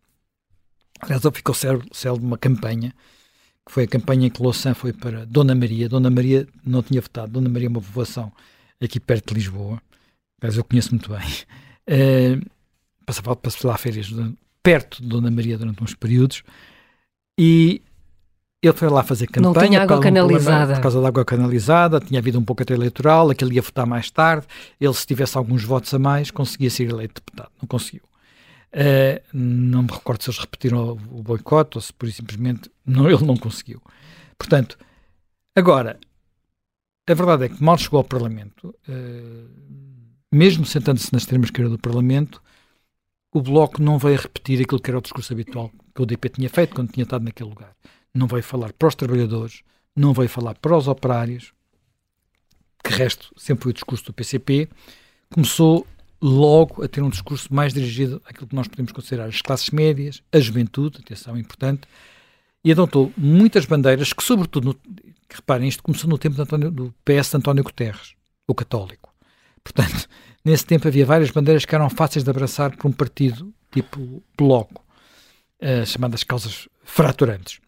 Aliás, 1.00 1.24
ele 1.24 1.36
ficou 1.36 1.54
célebre 1.54 2.26
uma 2.26 2.38
campanha, 2.38 2.94
que 3.66 3.72
foi 3.72 3.84
a 3.84 3.88
campanha 3.88 4.28
em 4.28 4.30
que 4.30 4.42
Louçã 4.42 4.74
foi 4.74 4.92
para 4.92 5.26
Dona 5.26 5.56
Maria. 5.56 5.88
Dona 5.88 6.10
Maria 6.10 6.48
não 6.66 6.84
tinha 6.84 7.02
votado. 7.02 7.32
Dona 7.32 7.50
Maria 7.50 7.68
é 7.68 7.70
uma 7.70 7.82
povoação 7.82 8.32
aqui 8.82 9.00
perto 9.00 9.34
de 9.34 9.40
Lisboa. 9.40 9.82
Aliás, 10.42 10.58
eu 10.58 10.64
conheço 10.64 10.92
muito 10.92 11.10
bem. 11.10 11.28
Uh, 11.90 12.46
passava, 13.06 13.36
passava 13.36 13.70
lá 13.70 13.78
férias 13.78 14.12
perto 14.62 15.02
de 15.02 15.08
Dona 15.08 15.32
Maria 15.32 15.58
durante 15.58 15.84
uns 15.84 15.94
períodos. 15.94 16.44
E 17.40 17.82
ele 18.62 18.74
foi 18.74 18.90
lá 18.90 19.04
fazer 19.04 19.28
campanha. 19.28 19.54
Não 19.54 19.68
tinha 19.68 19.82
água 19.82 20.00
canalizada. 20.00 20.56
Problema, 20.56 20.76
por 20.76 20.82
causa 20.82 21.02
da 21.02 21.08
água 21.08 21.26
canalizada, 21.26 22.00
tinha 22.00 22.20
havido 22.20 22.40
um 22.40 22.44
pouco 22.44 22.64
até 22.64 22.74
eleitoral, 22.74 23.30
aquele 23.30 23.56
ia 23.56 23.62
votar 23.62 23.86
mais 23.86 24.10
tarde. 24.10 24.48
Ele, 24.80 24.94
se 24.94 25.06
tivesse 25.06 25.38
alguns 25.38 25.64
votos 25.64 25.94
a 25.94 26.00
mais, 26.00 26.32
conseguia 26.32 26.70
ser 26.70 26.90
eleito 26.90 27.22
deputado. 27.22 27.52
Não 27.62 27.68
conseguiu. 27.68 28.04
Uh, 28.74 29.22
não 29.34 29.84
me 29.84 29.92
recordo 29.92 30.24
se 30.24 30.30
eles 30.30 30.40
repetiram 30.40 30.94
o, 30.94 31.20
o 31.20 31.24
boicote 31.24 31.78
ou 31.78 31.82
se 31.82 31.94
por 31.94 32.12
simplesmente 32.12 32.72
não, 32.86 33.10
ele 33.10 33.24
não 33.24 33.38
conseguiu. 33.38 33.82
Portanto, 34.38 34.78
agora, 35.56 36.00
a 37.08 37.14
verdade 37.14 37.46
é 37.46 37.50
que 37.50 37.64
mal 37.64 37.78
chegou 37.78 38.00
ao 38.00 38.04
Parlamento, 38.04 38.76
uh, 38.88 39.50
mesmo 40.32 40.66
sentando-se 40.66 41.12
na 41.14 41.18
extrema-esquerda 41.18 41.70
do 41.70 41.78
Parlamento, 41.78 42.42
o 43.32 43.42
Bloco 43.42 43.82
não 43.82 44.00
veio 44.00 44.20
repetir 44.20 44.62
aquilo 44.62 44.82
que 44.82 44.90
era 44.90 44.98
o 44.98 45.02
discurso 45.02 45.34
habitual 45.34 45.72
que 45.94 46.02
o 46.02 46.06
DP 46.06 46.30
tinha 46.30 46.50
feito 46.50 46.74
quando 46.74 46.92
tinha 46.92 47.04
estado 47.04 47.24
naquele 47.24 47.50
lugar 47.50 47.76
não 48.14 48.28
veio 48.28 48.44
falar 48.44 48.72
para 48.74 48.88
os 48.88 48.96
trabalhadores, 48.96 49.64
não 49.96 50.14
veio 50.14 50.30
falar 50.30 50.56
para 50.56 50.78
os 50.78 50.88
operários, 50.88 51.52
que 52.84 52.94
resto 52.94 53.34
sempre 53.38 53.64
foi 53.64 53.72
o 53.72 53.74
discurso 53.74 54.06
do 54.06 54.14
PCP, 54.14 54.70
começou 55.32 55.88
logo 56.24 56.84
a 56.84 56.88
ter 56.88 57.02
um 57.02 57.10
discurso 57.10 57.54
mais 57.54 57.74
dirigido 57.74 58.22
àquilo 58.26 58.48
que 58.48 58.56
nós 58.56 58.68
podemos 58.68 58.92
considerar 58.92 59.26
as 59.26 59.42
classes 59.42 59.70
médias, 59.70 60.24
a 60.32 60.40
juventude, 60.40 61.00
atenção 61.00 61.38
importante, 61.38 61.82
e 62.64 62.72
adotou 62.72 63.12
muitas 63.18 63.66
bandeiras 63.66 64.14
que, 64.14 64.24
sobretudo, 64.24 64.66
no, 64.68 64.74
que 64.74 65.36
reparem, 65.36 65.68
isto 65.68 65.84
começou 65.84 66.10
no 66.10 66.18
tempo 66.18 66.42
António, 66.42 66.72
do 66.72 66.94
PS 67.04 67.32
de 67.32 67.38
António 67.38 67.64
Guterres, 67.64 68.14
o 68.48 68.56
católico. 68.56 69.14
Portanto, 69.62 70.08
nesse 70.46 70.66
tempo 70.66 70.88
havia 70.88 71.06
várias 71.06 71.30
bandeiras 71.30 71.66
que 71.66 71.76
eram 71.76 71.90
fáceis 71.90 72.24
de 72.24 72.30
abraçar 72.30 72.76
por 72.76 72.88
um 72.88 72.92
partido 72.92 73.54
tipo 73.72 74.24
bloco, 74.38 74.82
uh, 75.62 75.86
chamadas 75.86 76.24
causas 76.24 76.70
fraturantes 76.84 77.60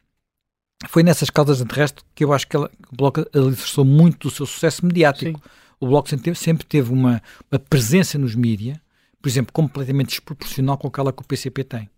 foi 0.87 1.03
nessas 1.03 1.29
causas 1.29 1.63
de 1.63 1.73
resto 1.73 2.03
que 2.13 2.23
eu 2.23 2.33
acho 2.33 2.47
que, 2.47 2.55
ela, 2.55 2.69
o 2.91 2.95
Bloco 2.95 3.25
alicerçou 3.33 3.85
muito 3.85 4.27
do 4.27 4.33
seu 4.33 4.45
sucesso 4.45 4.85
mediático. 4.85 5.39
Sim. 5.39 5.49
O 5.79 5.87
Bloco 5.87 6.09
sempre 6.09 6.65
teve, 6.65 6.91
uma, 6.91 7.21
uma, 7.51 7.59
presença 7.59 8.17
nos 8.17 8.35
mídias, 8.35 8.77
por 9.21 9.29
exemplo, 9.29 9.51
completamente 9.51 10.09
desproporcional 10.09 10.77
com 10.77 10.87
aquela 10.87 11.11
que 11.11 11.21
o 11.21 11.25
PCP 11.25 11.63
tem. 11.63 11.89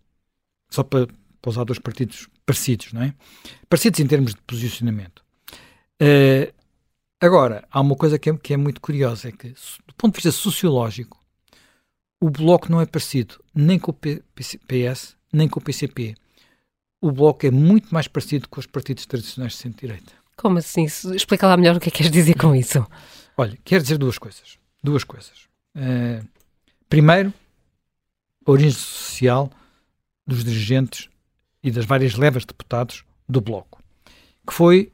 Só 0.70 0.82
para, 0.82 1.06
para 1.40 1.50
usar 1.50 1.64
dois 1.64 1.78
partidos 1.78 2.28
parecidos, 2.44 2.92
não 2.92 3.02
é? 3.02 3.14
Parecidos 3.68 4.00
em 4.00 4.06
termos 4.06 4.34
de 4.34 4.40
posicionamento. 4.42 5.22
Uh, 6.00 6.52
agora, 7.20 7.66
há 7.70 7.80
uma 7.80 7.96
coisa 7.96 8.18
que 8.18 8.30
é, 8.30 8.36
que 8.36 8.54
é 8.54 8.56
muito 8.56 8.80
curiosa, 8.80 9.28
é 9.28 9.32
que, 9.32 9.48
do 9.86 9.94
ponto 9.96 10.14
de 10.14 10.22
vista 10.22 10.32
sociológico, 10.32 11.18
o 12.20 12.30
Bloco 12.30 12.70
não 12.70 12.80
é 12.80 12.86
parecido 12.86 13.42
nem 13.54 13.78
com 13.78 13.90
o 13.90 13.94
PS, 13.94 15.16
nem 15.32 15.48
com 15.48 15.60
o 15.60 15.62
PCP 15.62 16.14
o 17.00 17.12
Bloco 17.12 17.46
é 17.46 17.50
muito 17.50 17.92
mais 17.92 18.08
parecido 18.08 18.48
com 18.48 18.60
os 18.60 18.66
partidos 18.66 19.06
tradicionais 19.06 19.52
de 19.52 19.58
centro-direita. 19.58 20.12
Como 20.36 20.58
assim? 20.58 20.84
Explica 20.84 21.46
lá 21.46 21.56
melhor 21.56 21.76
o 21.76 21.80
que 21.80 21.88
é 21.88 21.90
que 21.90 21.98
queres 21.98 22.12
dizer 22.12 22.34
com 22.34 22.54
isso. 22.54 22.84
Olha, 23.40 23.56
quero 23.64 23.84
dizer 23.84 23.98
duas 23.98 24.18
coisas. 24.18 24.58
Duas 24.82 25.04
coisas. 25.04 25.48
Uh, 25.76 26.26
primeiro, 26.88 27.32
a 28.44 28.50
origem 28.50 28.72
social 28.72 29.48
dos 30.26 30.42
dirigentes 30.42 31.08
e 31.62 31.70
das 31.70 31.84
várias 31.84 32.16
levas 32.16 32.42
de 32.42 32.48
deputados 32.48 33.04
do 33.28 33.40
Bloco, 33.40 33.80
que 34.44 34.52
foi 34.52 34.92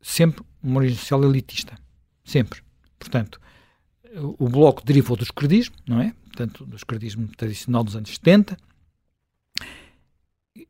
sempre 0.00 0.44
uma 0.62 0.78
origem 0.78 0.96
social 0.96 1.24
elitista. 1.24 1.76
Sempre. 2.24 2.62
Portanto, 2.96 3.40
o 4.38 4.48
Bloco 4.48 4.84
derivou 4.84 5.16
do 5.16 5.24
esquerdismo, 5.24 5.74
não 5.84 6.00
é? 6.00 6.14
Portanto, 6.26 6.64
do 6.64 6.76
esquerdismo 6.76 7.26
tradicional 7.36 7.82
dos 7.82 7.96
anos 7.96 8.10
70, 8.10 8.56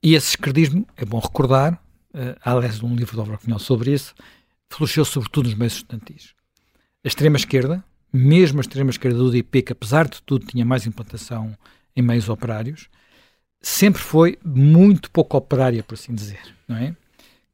e 0.03 0.15
esse 0.15 0.31
esquerdismo, 0.31 0.87
é 0.97 1.05
bom 1.05 1.19
recordar, 1.19 1.75
uh, 2.15 2.39
há 2.43 2.53
aliás 2.53 2.83
um 2.83 2.97
livro 2.97 3.21
Álvaro 3.21 3.39
Cunhal 3.41 3.59
sobre 3.59 3.93
isso, 3.93 4.15
floresceu 4.71 5.05
sobretudo 5.05 5.51
nos 5.51 5.59
meios 5.59 5.75
estudantis. 5.75 6.38
A 7.09 7.15
extrema-esquerda, 7.19 7.83
mesmo 8.13 8.59
a 8.59 8.61
extrema-esquerda 8.61 9.17
do 9.17 9.29
UDP, 9.29 9.63
que 9.63 9.73
apesar 9.73 10.07
de 10.07 10.21
tudo 10.21 10.45
tinha 10.45 10.63
mais 10.63 10.87
implantação 10.87 11.57
em 11.97 12.03
meios 12.03 12.29
operários, 12.29 12.91
sempre 13.63 14.03
foi 14.03 14.39
muito 14.45 15.11
pouco 15.11 15.35
operária, 15.39 15.83
por 15.83 15.95
assim 15.95 16.15
dizer, 16.15 16.39
não 16.69 16.77
é? 16.77 16.95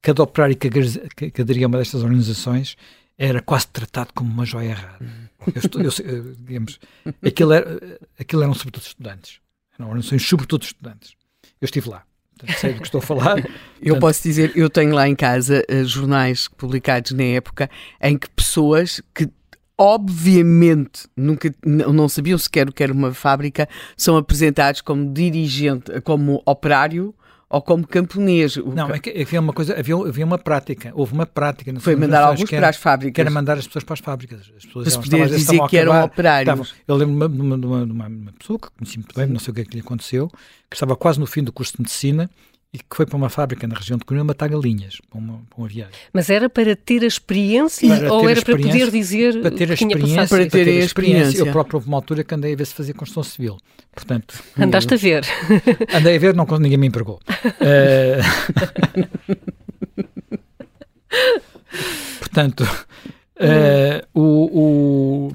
Cada 0.03 0.25
operário 0.25 0.57
que, 0.57 1.31
que 1.31 1.41
aderia 1.41 1.67
a 1.67 1.69
uma 1.69 1.79
destas 1.79 2.03
organizações 2.03 2.77
era 3.17 3.41
quase 3.41 3.69
tratado 3.69 4.11
como 4.13 4.29
uma 4.29 4.45
joia 4.45 4.75
rara. 4.75 4.99
Eu 5.55 5.61
estou, 5.63 5.81
eu, 5.81 6.35
digamos, 6.37 6.81
aquilo, 7.25 7.53
era, 7.53 8.01
aquilo 8.19 8.43
eram 8.43 8.55
sobretudo 8.55 8.83
estudantes. 8.83 9.39
Eram 9.79 9.87
organizações 9.87 10.27
sobretudo 10.27 10.65
estudantes. 10.65 11.15
Eu 11.61 11.67
estive 11.67 11.91
lá 11.91 12.05
sei 12.59 12.73
do 12.73 12.81
que 12.81 12.87
estou 12.87 12.99
a 12.99 13.03
falar. 13.03 13.37
eu 13.81 13.99
posso 13.99 14.23
dizer, 14.23 14.53
eu 14.55 14.69
tenho 14.69 14.95
lá 14.95 15.09
em 15.09 15.15
casa 15.15 15.65
uh, 15.71 15.85
jornais 15.85 16.49
publicados 16.49 17.13
na 17.13 17.23
época 17.23 17.71
em 18.01 18.19
que 18.19 18.29
pessoas 18.31 19.01
que 19.15 19.29
obviamente 19.79 21.09
nunca 21.17 21.53
não 21.65 22.09
sabiam 22.09 22.39
sequer 22.39 22.69
o 22.69 22.73
que 22.73 22.83
era 22.83 22.93
uma 22.93 23.13
fábrica 23.13 23.69
são 23.97 24.17
apresentados 24.17 24.81
como 24.81 25.13
dirigente, 25.13 26.01
como 26.03 26.43
operário 26.47 27.15
ou 27.49 27.63
como 27.63 27.87
camponês. 27.87 28.57
Não, 28.57 28.91
é 28.91 28.99
que 28.99 29.11
havia 29.11 29.41
uma 29.41 29.53
coisa, 29.53 29.79
havia, 29.79 29.95
havia 29.95 30.25
uma 30.25 30.39
prática, 30.39 30.91
houve 30.95 31.13
uma 31.13 31.27
prática. 31.27 31.73
Foi 31.79 31.95
mandar 31.95 32.25
alguns 32.25 32.51
para 32.51 32.69
as 32.69 32.77
fábricas. 32.77 33.15
Que 33.15 33.21
era 33.21 33.31
mandar 33.31 33.59
as 33.59 33.67
pessoas 33.67 33.85
para 33.85 33.95
as 33.95 34.01
fábricas. 34.01 34.41
As 34.57 34.65
pessoas 34.65 34.93
se 34.93 35.01
poder 35.01 35.29
dizer 35.29 35.61
que 35.69 35.77
eram 35.77 36.03
operários. 36.03 36.53
Estavam, 36.53 36.83
eu 36.89 36.97
lembro 36.97 37.29
de 37.29 37.41
uma, 37.41 37.59
de, 37.59 37.67
uma, 37.67 37.87
de 37.87 37.93
uma, 37.93 38.33
pessoa 38.33 38.59
que 38.59 38.69
conheci 38.77 38.99
muito 38.99 39.15
bem, 39.15 39.27
não 39.29 39.39
sei 39.39 39.53
o 39.53 39.55
que 39.55 39.61
é 39.61 39.65
que 39.65 39.75
lhe 39.75 39.81
aconteceu, 39.81 40.29
que 40.69 40.75
estava 40.77 40.97
quase 40.97 41.21
no 41.21 41.27
fim 41.27 41.45
do 41.45 41.53
curso 41.53 41.75
de 41.77 41.83
medicina 41.83 42.29
e 42.75 42.79
que 42.79 42.97
foi 42.97 43.07
para 43.07 43.17
uma 43.17 43.29
fábrica 43.29 43.69
na 43.69 43.77
região 43.77 43.97
de 43.97 44.05
Coimbra 44.05 44.25
matar 44.25 44.49
galinhas 44.49 45.01
para 45.09 45.17
uma, 45.17 45.35
para 45.49 45.59
uma 45.59 45.69
viagem. 45.69 45.95
Mas 46.13 46.29
era 46.29 46.51
para 46.51 46.75
ter 46.75 47.05
a 47.05 47.07
experiência 47.07 47.89
para 47.89 48.13
ou 48.13 48.29
era 48.29 48.43
para 48.43 48.57
poder 48.57 48.91
dizer 48.91 49.41
para 49.41 49.51
ter 49.53 49.71
a 49.71 49.75
experiência, 49.75 50.27
para 50.27 50.47
ter, 50.49 50.69
a 50.69 50.85
experiência. 50.85 51.39
Eu 51.39 51.53
próprio 51.53 51.77
houve 51.77 51.87
uma 51.87 51.97
altura 51.99 52.25
que 52.25 52.35
andei 52.35 52.53
a 52.53 52.57
ver 52.57 52.67
se 52.67 52.75
fazia 52.75 52.93
construção 52.93 53.23
civil. 53.23 53.59
Portanto, 53.93 54.43
Andaste 54.59 54.93
eu, 54.93 54.99
a 54.99 55.01
ver. 55.01 55.25
Andei 55.95 56.17
a 56.17 56.19
ver, 56.19 56.35
não, 56.35 56.45
ninguém 56.59 56.77
me 56.77 56.89
empregou. 56.89 57.21
uh, 57.31 58.19
portanto, 62.19 62.63
uh, 63.37 64.21
o, 64.21 65.29
o, 65.29 65.33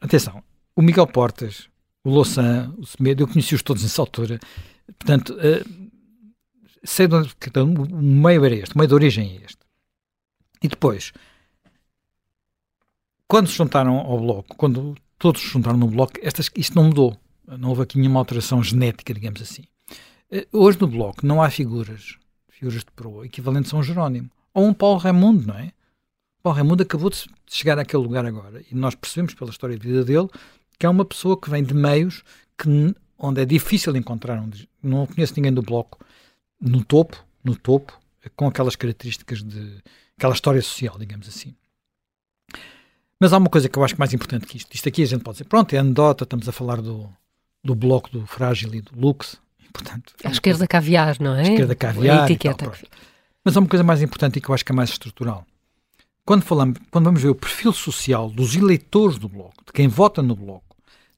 atenção, 0.00 0.42
o 0.74 0.82
Miguel 0.82 1.06
Portas, 1.06 1.68
o 2.02 2.10
Louçã, 2.10 2.74
o 2.76 2.84
Semedo, 2.84 3.22
eu 3.22 3.28
conheci-os 3.28 3.62
todos 3.62 3.84
nessa 3.84 4.02
altura 4.02 4.40
Portanto, 4.98 5.34
uh, 5.34 5.90
sei 6.84 7.08
de 7.08 7.14
onde, 7.14 7.34
o 7.92 8.02
meio 8.02 8.44
era 8.44 8.54
este, 8.54 8.74
o 8.74 8.78
meio 8.78 8.88
de 8.88 8.94
origem 8.94 9.36
é 9.36 9.44
este. 9.44 9.58
E 10.62 10.68
depois, 10.68 11.12
quando 13.28 13.48
se 13.48 13.56
juntaram 13.56 13.98
ao 13.98 14.18
Bloco, 14.18 14.56
quando 14.56 14.96
todos 15.18 15.42
se 15.42 15.48
juntaram 15.48 15.76
no 15.76 15.88
Bloco, 15.88 16.14
estas, 16.22 16.50
isto 16.56 16.74
não 16.74 16.84
mudou. 16.84 17.18
Não 17.46 17.68
houve 17.68 17.82
aqui 17.82 17.98
nenhuma 17.98 18.20
alteração 18.20 18.62
genética, 18.62 19.14
digamos 19.14 19.40
assim. 19.42 19.64
Uh, 20.30 20.58
hoje 20.58 20.80
no 20.80 20.88
Bloco 20.88 21.26
não 21.26 21.42
há 21.42 21.50
figuras, 21.50 22.16
figuras 22.48 22.80
de 22.80 22.90
proa, 22.92 23.26
equivalentes 23.26 23.72
a 23.72 23.76
um 23.76 23.82
Jerónimo. 23.82 24.30
Ou 24.52 24.66
um 24.66 24.74
Paulo 24.74 24.98
Raimundo, 24.98 25.46
não 25.46 25.54
é? 25.54 25.72
Paulo 26.42 26.56
Raimundo 26.56 26.82
acabou 26.82 27.10
de 27.10 27.26
chegar 27.46 27.78
àquele 27.78 28.02
lugar 28.02 28.24
agora. 28.24 28.64
E 28.70 28.74
nós 28.74 28.94
percebemos 28.94 29.34
pela 29.34 29.50
história 29.50 29.78
de 29.78 29.86
vida 29.86 30.04
dele 30.04 30.28
que 30.78 30.86
é 30.86 30.88
uma 30.88 31.04
pessoa 31.04 31.40
que 31.40 31.50
vem 31.50 31.62
de 31.62 31.74
meios 31.74 32.22
que 32.58 32.68
onde 33.18 33.40
é 33.40 33.44
difícil 33.44 33.96
encontrar 33.96 34.40
um. 34.40 34.50
Não 34.82 35.06
conheço 35.06 35.34
ninguém 35.36 35.52
do 35.52 35.62
bloco 35.62 35.98
no 36.60 36.84
topo, 36.84 37.24
no 37.42 37.54
topo, 37.54 37.98
com 38.34 38.46
aquelas 38.46 38.76
características 38.76 39.42
de. 39.42 39.82
aquela 40.16 40.34
história 40.34 40.62
social, 40.62 40.96
digamos 40.98 41.28
assim. 41.28 41.54
Mas 43.20 43.32
há 43.32 43.38
uma 43.38 43.48
coisa 43.48 43.68
que 43.68 43.78
eu 43.78 43.84
acho 43.84 43.98
mais 43.98 44.12
importante 44.12 44.46
que 44.46 44.56
isto. 44.56 44.74
Isto 44.74 44.88
aqui 44.88 45.02
a 45.02 45.06
gente 45.06 45.22
pode 45.22 45.36
dizer, 45.36 45.48
pronto, 45.48 45.74
é 45.74 45.78
anedota, 45.78 46.24
estamos 46.24 46.48
a 46.48 46.52
falar 46.52 46.82
do, 46.82 47.08
do 47.64 47.74
bloco 47.74 48.10
do 48.10 48.26
frágil 48.26 48.74
e 48.74 48.80
do 48.80 48.98
luxo. 48.98 49.38
E, 49.58 49.70
portanto, 49.72 50.14
a 50.22 50.30
esquerda 50.30 50.66
caviar, 50.66 51.18
não 51.20 51.34
é? 51.34 51.40
A 51.40 51.42
esquerda 51.42 51.74
caviar. 51.74 52.22
A 52.22 52.24
etiqueta. 52.24 52.66
Tal, 52.66 52.74
Mas 53.42 53.56
há 53.56 53.60
uma 53.60 53.68
coisa 53.68 53.84
mais 53.84 54.02
importante 54.02 54.36
e 54.38 54.40
que 54.40 54.48
eu 54.48 54.54
acho 54.54 54.64
que 54.64 54.72
é 54.72 54.74
mais 54.74 54.90
estrutural. 54.90 55.46
Quando, 56.26 56.42
falamos, 56.42 56.78
quando 56.90 57.04
vamos 57.04 57.22
ver 57.22 57.28
o 57.28 57.34
perfil 57.34 57.72
social 57.72 58.28
dos 58.28 58.56
eleitores 58.56 59.16
do 59.16 59.28
bloco, 59.28 59.64
de 59.64 59.72
quem 59.72 59.86
vota 59.86 60.20
no 60.20 60.34
bloco, 60.34 60.65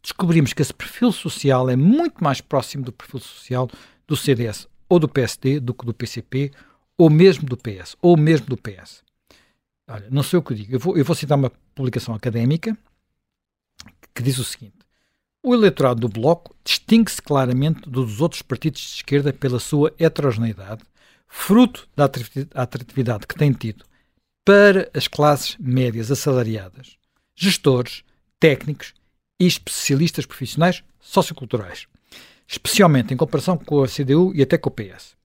descobrimos 0.08 0.52
que 0.52 0.62
esse 0.62 0.72
perfil 0.72 1.12
social 1.12 1.68
é 1.68 1.76
muito 1.76 2.22
mais 2.24 2.40
próximo 2.40 2.84
do 2.84 2.92
perfil 2.92 3.20
social 3.20 3.70
do 4.06 4.16
CDS 4.16 4.66
ou 4.88 4.98
do 4.98 5.08
PSD 5.08 5.60
do 5.60 5.74
que 5.74 5.84
do 5.84 5.92
PCP 5.92 6.50
ou 6.96 7.10
mesmo 7.10 7.46
do 7.46 7.56
PS 7.56 7.94
ou 8.00 8.16
mesmo 8.16 8.46
do 8.46 8.56
PS. 8.56 9.02
Olha, 9.86 10.08
não 10.10 10.22
sei 10.22 10.38
o 10.38 10.42
que 10.42 10.52
eu 10.52 10.56
digo. 10.56 10.72
Eu 10.72 10.78
vou, 10.78 10.96
eu 10.96 11.04
vou 11.04 11.14
citar 11.14 11.36
uma 11.36 11.52
publicação 11.74 12.14
académica 12.14 12.76
que 14.14 14.22
diz 14.22 14.38
o 14.38 14.44
seguinte: 14.44 14.78
O 15.42 15.54
eleitorado 15.54 16.00
do 16.00 16.08
Bloco 16.08 16.54
distingue-se 16.64 17.20
claramente 17.20 17.88
dos 17.88 18.20
outros 18.20 18.42
partidos 18.42 18.80
de 18.80 18.88
esquerda 18.96 19.32
pela 19.32 19.58
sua 19.58 19.94
heterogeneidade, 19.98 20.82
fruto 21.26 21.86
da 21.94 22.10
atratividade 22.54 23.26
que 23.26 23.34
tem 23.34 23.52
tido 23.52 23.84
para 24.44 24.90
as 24.94 25.06
classes 25.06 25.56
médias 25.60 26.10
assalariadas, 26.10 26.96
gestores, 27.36 28.02
técnicos 28.40 28.94
e 29.38 29.46
especialistas 29.46 30.26
profissionais 30.26 30.82
socioculturais, 31.00 31.86
especialmente 32.46 33.14
em 33.14 33.16
comparação 33.16 33.56
com 33.56 33.82
a 33.82 33.88
CDU 33.88 34.32
e 34.34 34.42
até 34.42 34.58
com 34.58 34.68
o 34.68 34.72
PS. 34.72 35.16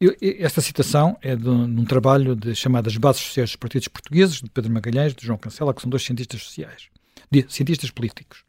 Eu, 0.00 0.14
esta 0.20 0.60
citação 0.60 1.16
é 1.22 1.34
de, 1.34 1.42
de, 1.42 1.50
um 1.50 1.84
trabalho 1.84 2.34
de 2.34 2.54
chamadas 2.54 2.96
Bases 2.96 3.22
Sociais 3.22 3.50
dos 3.50 3.56
Partidos 3.56 3.88
Portugueses, 3.88 4.42
de 4.42 4.50
Pedro 4.50 4.72
Magalhães 4.72 5.14
de 5.14 5.24
João 5.24 5.38
Cancela, 5.38 5.72
que 5.72 5.80
são 5.80 5.88
dois 5.88 6.04
cientistas 6.04 6.42
sociais, 6.42 6.88
de, 7.30 7.46
cientistas 7.48 7.90
políticos. 7.90 8.44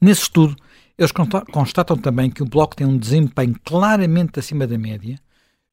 Nesse 0.00 0.22
estudo, 0.22 0.54
eles 0.96 1.12
constatam 1.12 1.96
também 1.96 2.30
que 2.30 2.42
o 2.42 2.46
Bloco 2.46 2.76
tem 2.76 2.86
um 2.86 2.96
desempenho 2.96 3.58
claramente 3.64 4.38
acima 4.38 4.66
da 4.66 4.78
média, 4.78 5.18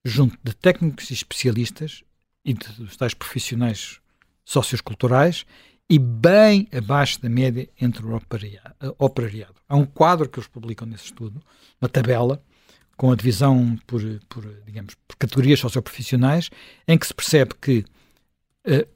junto 0.04 0.38
de 0.44 0.56
técnicos 0.56 1.12
e 1.12 1.14
especialistas 1.14 2.04
e 2.44 2.54
de, 2.54 2.68
dos 2.74 2.98
tais 2.98 3.14
profissionais 3.14 4.00
socioculturais 4.44 5.46
e 5.92 6.00
bem 6.00 6.70
abaixo 6.72 7.22
da 7.22 7.28
média 7.28 7.68
entre 7.80 8.06
o 8.06 8.16
operariado. 8.98 9.56
Há 9.68 9.76
um 9.76 9.86
quadro 9.86 10.30
que 10.30 10.40
eles 10.40 10.48
publicam 10.48 10.88
nesse 10.88 11.04
estudo, 11.04 11.44
uma 11.82 11.90
tabela, 11.90 12.42
com 12.96 13.12
a 13.12 13.16
divisão 13.16 13.78
por, 13.86 14.02
por 14.30 14.42
digamos, 14.66 14.96
por 15.06 15.18
categorias 15.18 15.60
socioprofissionais, 15.60 16.50
em 16.88 16.98
que 16.98 17.06
se 17.06 17.14
percebe 17.14 17.56
que 17.62 17.84
uh, 18.66 18.88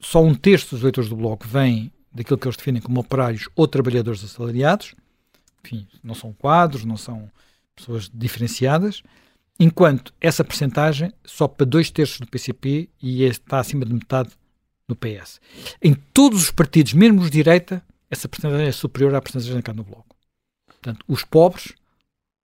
só 0.00 0.24
um 0.24 0.34
terço 0.34 0.70
dos 0.70 0.82
leitores 0.82 1.10
do 1.10 1.16
Bloco 1.16 1.46
vem 1.46 1.92
daquilo 2.10 2.38
que 2.38 2.48
eles 2.48 2.56
definem 2.56 2.80
como 2.80 3.00
operários 3.00 3.46
ou 3.54 3.68
trabalhadores 3.68 4.24
assalariados, 4.24 4.94
enfim, 5.62 5.86
não 6.02 6.14
são 6.14 6.32
quadros, 6.32 6.86
não 6.86 6.96
são 6.96 7.30
pessoas 7.76 8.10
diferenciadas, 8.14 9.02
enquanto 9.60 10.14
essa 10.18 10.42
percentagem 10.42 11.12
sobe 11.22 11.56
para 11.56 11.66
dois 11.66 11.90
terços 11.90 12.18
do 12.18 12.26
PCP 12.26 12.88
e 13.02 13.24
está 13.24 13.58
acima 13.58 13.84
de 13.84 13.92
metade 13.92 14.30
no 14.88 14.96
PS. 14.96 15.40
Em 15.82 15.94
todos 15.94 16.42
os 16.42 16.50
partidos, 16.50 16.94
mesmo 16.94 17.20
os 17.20 17.30
de 17.30 17.38
direita, 17.38 17.82
essa 18.10 18.28
percentagem 18.28 18.66
é 18.66 18.72
superior 18.72 19.14
à 19.14 19.20
percentagem 19.20 19.60
cá 19.60 19.72
no 19.72 19.84
Bloco. 19.84 20.16
Portanto, 20.66 21.04
os 21.06 21.22
pobres 21.24 21.74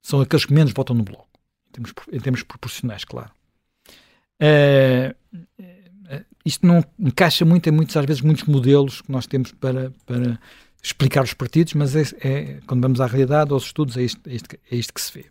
são 0.03 0.21
aqueles 0.21 0.45
que 0.45 0.53
menos 0.53 0.73
votam 0.73 0.95
no 0.95 1.03
Bloco, 1.03 1.29
em 1.69 1.73
termos, 1.73 1.93
em 2.13 2.21
termos 2.21 2.43
proporcionais, 2.43 3.05
claro. 3.05 3.31
Uh, 4.43 5.15
isto 6.45 6.67
não 6.67 6.85
encaixa 6.99 7.45
muito 7.45 7.67
em 7.69 7.73
muitos, 7.73 7.97
às 7.97 8.05
vezes, 8.05 8.21
muitos 8.21 8.45
modelos 8.45 9.01
que 9.01 9.11
nós 9.11 9.27
temos 9.27 9.53
para, 9.53 9.91
para 10.05 10.39
explicar 10.83 11.25
os 11.25 11.33
partidos, 11.33 11.73
mas 11.73 11.97
é, 11.97 12.03
é, 12.21 12.61
quando 12.67 12.83
vamos 12.83 13.01
à 13.01 13.07
realidade, 13.07 13.53
aos 13.53 13.65
estudos, 13.65 13.97
é 13.97 14.03
isto, 14.03 14.21
é 14.29 14.35
isto, 14.35 14.57
é 14.71 14.77
isto 14.77 14.93
que 14.93 15.01
se 15.01 15.13
vê. 15.13 15.27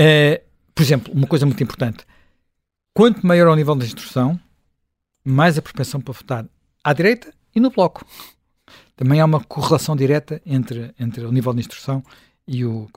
Uh, 0.00 0.42
por 0.74 0.82
exemplo, 0.82 1.12
uma 1.12 1.26
coisa 1.26 1.46
muito 1.46 1.62
importante: 1.62 2.04
quanto 2.92 3.24
maior 3.24 3.48
é 3.48 3.52
o 3.52 3.56
nível 3.56 3.76
de 3.76 3.86
instrução, 3.86 4.40
mais 5.28 5.58
a 5.58 5.62
propensão 5.62 6.00
para 6.00 6.12
votar 6.12 6.46
à 6.82 6.92
direita 6.92 7.32
e 7.54 7.60
no 7.60 7.70
bloco. 7.70 8.04
Também 8.96 9.20
há 9.20 9.24
uma 9.24 9.42
correlação 9.44 9.94
direta 9.94 10.42
entre, 10.44 10.94
entre 10.98 11.24
o 11.24 11.32
nível 11.32 11.52
de 11.54 11.60
instrução 11.60 12.02
e 12.46 12.64
o. 12.64 12.88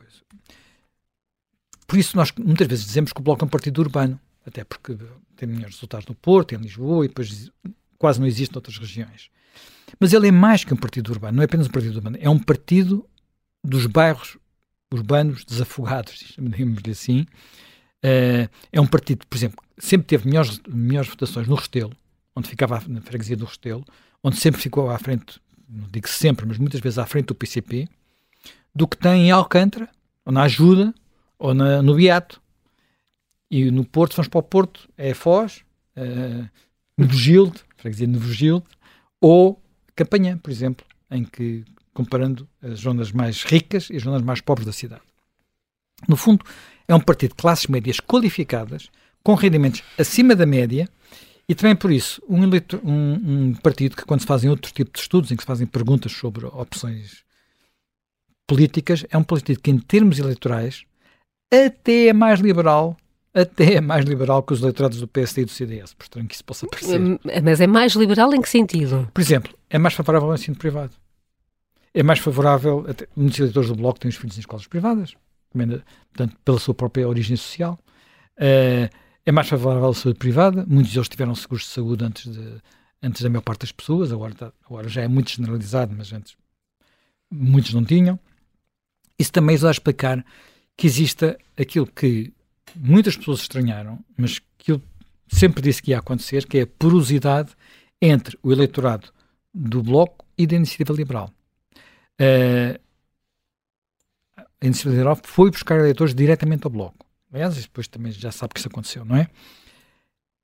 Por 1.87 1.99
isso, 1.99 2.15
nós 2.15 2.31
muitas 2.31 2.67
vezes 2.67 2.85
dizemos 2.85 3.11
que 3.11 3.19
o 3.19 3.23
bloco 3.23 3.43
é 3.43 3.45
um 3.45 3.49
partido 3.49 3.81
urbano, 3.81 4.19
até 4.45 4.63
porque 4.63 4.97
tem 5.35 5.47
melhores 5.47 5.75
resultados 5.75 6.07
no 6.07 6.15
Porto, 6.15 6.55
em 6.55 6.57
Lisboa 6.57 7.05
e 7.05 7.07
depois 7.07 7.51
quase 7.97 8.19
não 8.19 8.27
existe 8.27 8.53
noutras 8.53 8.77
regiões. 8.77 9.29
Mas 9.99 10.13
ele 10.13 10.29
é 10.29 10.31
mais 10.31 10.63
que 10.63 10.73
um 10.73 10.77
partido 10.77 11.11
urbano, 11.11 11.35
não 11.35 11.41
é 11.43 11.45
apenas 11.45 11.67
um 11.67 11.71
partido 11.71 11.95
urbano, 11.95 12.17
é 12.19 12.29
um 12.29 12.39
partido 12.39 13.07
dos 13.63 13.85
bairros 13.85 14.37
urbanos 14.91 15.45
desafogados, 15.45 16.33
digamos-lhe 16.39 16.91
assim. 16.91 17.21
Uh, 18.03 18.49
é 18.71 18.81
um 18.81 18.87
partido, 18.87 19.27
por 19.27 19.37
exemplo, 19.37 19.63
sempre 19.77 20.07
teve 20.07 20.27
melhores, 20.27 20.59
melhores 20.67 21.09
votações 21.09 21.47
no 21.47 21.55
Restelo, 21.55 21.95
onde 22.35 22.47
ficava 22.47 22.81
na 22.87 23.01
freguesia 23.01 23.35
do 23.35 23.45
Restelo, 23.45 23.85
onde 24.23 24.37
sempre 24.37 24.61
ficou 24.61 24.89
à 24.89 24.97
frente, 24.97 25.41
não 25.67 25.87
digo 25.87 26.07
sempre, 26.07 26.45
mas 26.45 26.57
muitas 26.57 26.79
vezes 26.79 26.97
à 26.97 27.05
frente 27.05 27.27
do 27.27 27.35
PCP, 27.35 27.87
do 28.73 28.87
que 28.87 28.97
tem 28.97 29.27
em 29.27 29.31
Alcântara, 29.31 29.89
ou 30.25 30.31
na 30.31 30.43
Ajuda, 30.43 30.93
ou 31.37 31.53
na, 31.53 31.81
no 31.81 31.95
Beato. 31.95 32.41
E 33.49 33.69
no 33.69 33.83
Porto, 33.83 34.15
vamos 34.15 34.29
para 34.29 34.39
o 34.39 34.43
Porto, 34.43 34.89
é 34.97 35.13
Foz, 35.13 35.63
uh, 35.97 36.49
Novo 36.97 37.13
Gilde, 37.13 37.59
freguesia 37.75 38.07
de 38.07 38.13
Novo 38.13 38.31
Gilde, 38.31 38.65
ou 39.19 39.61
Campanhã, 39.95 40.37
por 40.37 40.51
exemplo, 40.51 40.85
em 41.09 41.25
que, 41.25 41.65
comparando 41.93 42.47
as 42.61 42.79
zonas 42.79 43.11
mais 43.11 43.43
ricas 43.43 43.89
e 43.89 43.97
as 43.97 44.03
zonas 44.03 44.21
mais 44.21 44.39
pobres 44.39 44.65
da 44.65 44.71
cidade. 44.71 45.01
No 46.07 46.15
fundo, 46.15 46.45
é 46.87 46.95
um 46.95 46.99
partido 46.99 47.31
de 47.31 47.35
classes 47.35 47.67
médias 47.67 47.99
qualificadas, 47.99 48.89
com 49.21 49.35
rendimentos 49.35 49.83
acima 49.97 50.35
da 50.35 50.45
média, 50.45 50.89
e 51.51 51.55
também 51.55 51.75
por 51.75 51.91
isso, 51.91 52.23
um, 52.29 52.45
eleitor, 52.45 52.79
um, 52.81 53.49
um, 53.49 53.53
partido 53.55 53.97
que, 53.97 54.05
quando 54.05 54.21
se 54.21 54.25
fazem 54.25 54.49
outro 54.49 54.71
tipo 54.71 54.89
de 54.89 54.99
estudos, 54.99 55.33
em 55.33 55.35
que 55.35 55.43
se 55.43 55.47
fazem 55.47 55.67
perguntas 55.67 56.13
sobre 56.13 56.45
opções 56.45 57.25
políticas, 58.47 59.05
é 59.09 59.17
um 59.17 59.23
partido 59.23 59.59
que, 59.59 59.69
em 59.69 59.77
termos 59.77 60.17
eleitorais, 60.17 60.85
até 61.53 62.07
é 62.07 62.13
mais 62.13 62.39
liberal 62.39 62.95
até 63.33 63.73
é 63.73 63.81
mais 63.81 64.05
liberal 64.05 64.41
que 64.43 64.53
os 64.53 64.61
eleitorados 64.61 65.01
do 65.01 65.09
PSD 65.09 65.41
e 65.41 65.45
do 65.45 65.51
CDS, 65.51 65.93
por 65.93 66.03
estranho 66.03 66.25
que 66.25 66.35
isso 66.35 66.45
possa 66.45 66.65
parecer. 66.67 67.01
Hum, 67.01 67.19
mas 67.43 67.59
é 67.59 67.67
mais 67.67 67.95
liberal 67.95 68.33
em 68.33 68.41
que 68.41 68.47
sentido? 68.47 69.09
Por 69.13 69.19
exemplo, 69.19 69.53
é 69.69 69.77
mais 69.77 69.93
favorável 69.93 70.29
ao 70.29 70.35
ensino 70.35 70.55
privado. 70.55 70.93
É 71.93 72.01
mais 72.01 72.19
favorável, 72.19 72.85
até, 72.87 73.09
muitos 73.13 73.39
eleitores 73.39 73.67
do 73.67 73.75
Bloco 73.75 73.99
têm 73.99 74.07
os 74.07 74.15
filhos 74.15 74.37
em 74.37 74.39
escolas 74.39 74.67
privadas, 74.67 75.15
portanto, 75.51 76.37
pela 76.45 76.59
sua 76.59 76.73
própria 76.73 77.09
origem 77.09 77.35
social. 77.35 77.77
Uh, 78.37 78.89
é 79.25 79.31
mais 79.31 79.47
favorável 79.47 79.89
à 79.89 79.93
saúde 79.93 80.19
privada, 80.19 80.65
muitos 80.67 80.93
deles 80.93 81.09
tiveram 81.09 81.35
seguros 81.35 81.63
de 81.63 81.69
saúde 81.69 82.03
antes, 82.03 82.31
de, 82.31 82.61
antes 83.01 83.21
da 83.21 83.29
maior 83.29 83.41
parte 83.41 83.61
das 83.61 83.71
pessoas, 83.71 84.11
agora, 84.11 84.33
tá, 84.33 84.51
agora 84.65 84.89
já 84.89 85.01
é 85.01 85.07
muito 85.07 85.31
generalizado, 85.31 85.93
mas 85.95 86.11
antes 86.11 86.35
muitos 87.29 87.73
não 87.73 87.83
tinham. 87.83 88.19
Isso 89.17 89.31
também 89.31 89.55
ajuda 89.55 89.69
a 89.69 89.71
explicar 89.71 90.25
que 90.75 90.87
exista 90.87 91.37
aquilo 91.57 91.85
que 91.85 92.33
muitas 92.75 93.15
pessoas 93.15 93.41
estranharam, 93.41 94.03
mas 94.17 94.39
que 94.57 94.71
eu 94.71 94.81
sempre 95.27 95.61
disse 95.61 95.81
que 95.81 95.91
ia 95.91 95.99
acontecer, 95.99 96.45
que 96.45 96.57
é 96.57 96.61
a 96.63 96.67
porosidade 96.67 97.51
entre 98.01 98.37
o 98.41 98.51
eleitorado 98.51 99.11
do 99.53 99.83
Bloco 99.83 100.25
e 100.37 100.47
da 100.47 100.55
Iniciativa 100.55 100.93
Liberal. 100.93 101.31
Uh, 102.19 102.79
a 104.37 104.65
Iniciativa 104.65 104.95
Liberal 104.95 105.19
foi 105.23 105.51
buscar 105.51 105.79
eleitores 105.79 106.13
diretamente 106.15 106.65
ao 106.65 106.71
Bloco. 106.71 107.00
Aliás, 107.33 107.55
depois 107.55 107.87
também 107.87 108.11
já 108.11 108.31
sabe 108.31 108.53
que 108.53 108.59
isso 108.59 108.67
aconteceu, 108.67 109.05
não 109.05 109.15
é? 109.15 109.27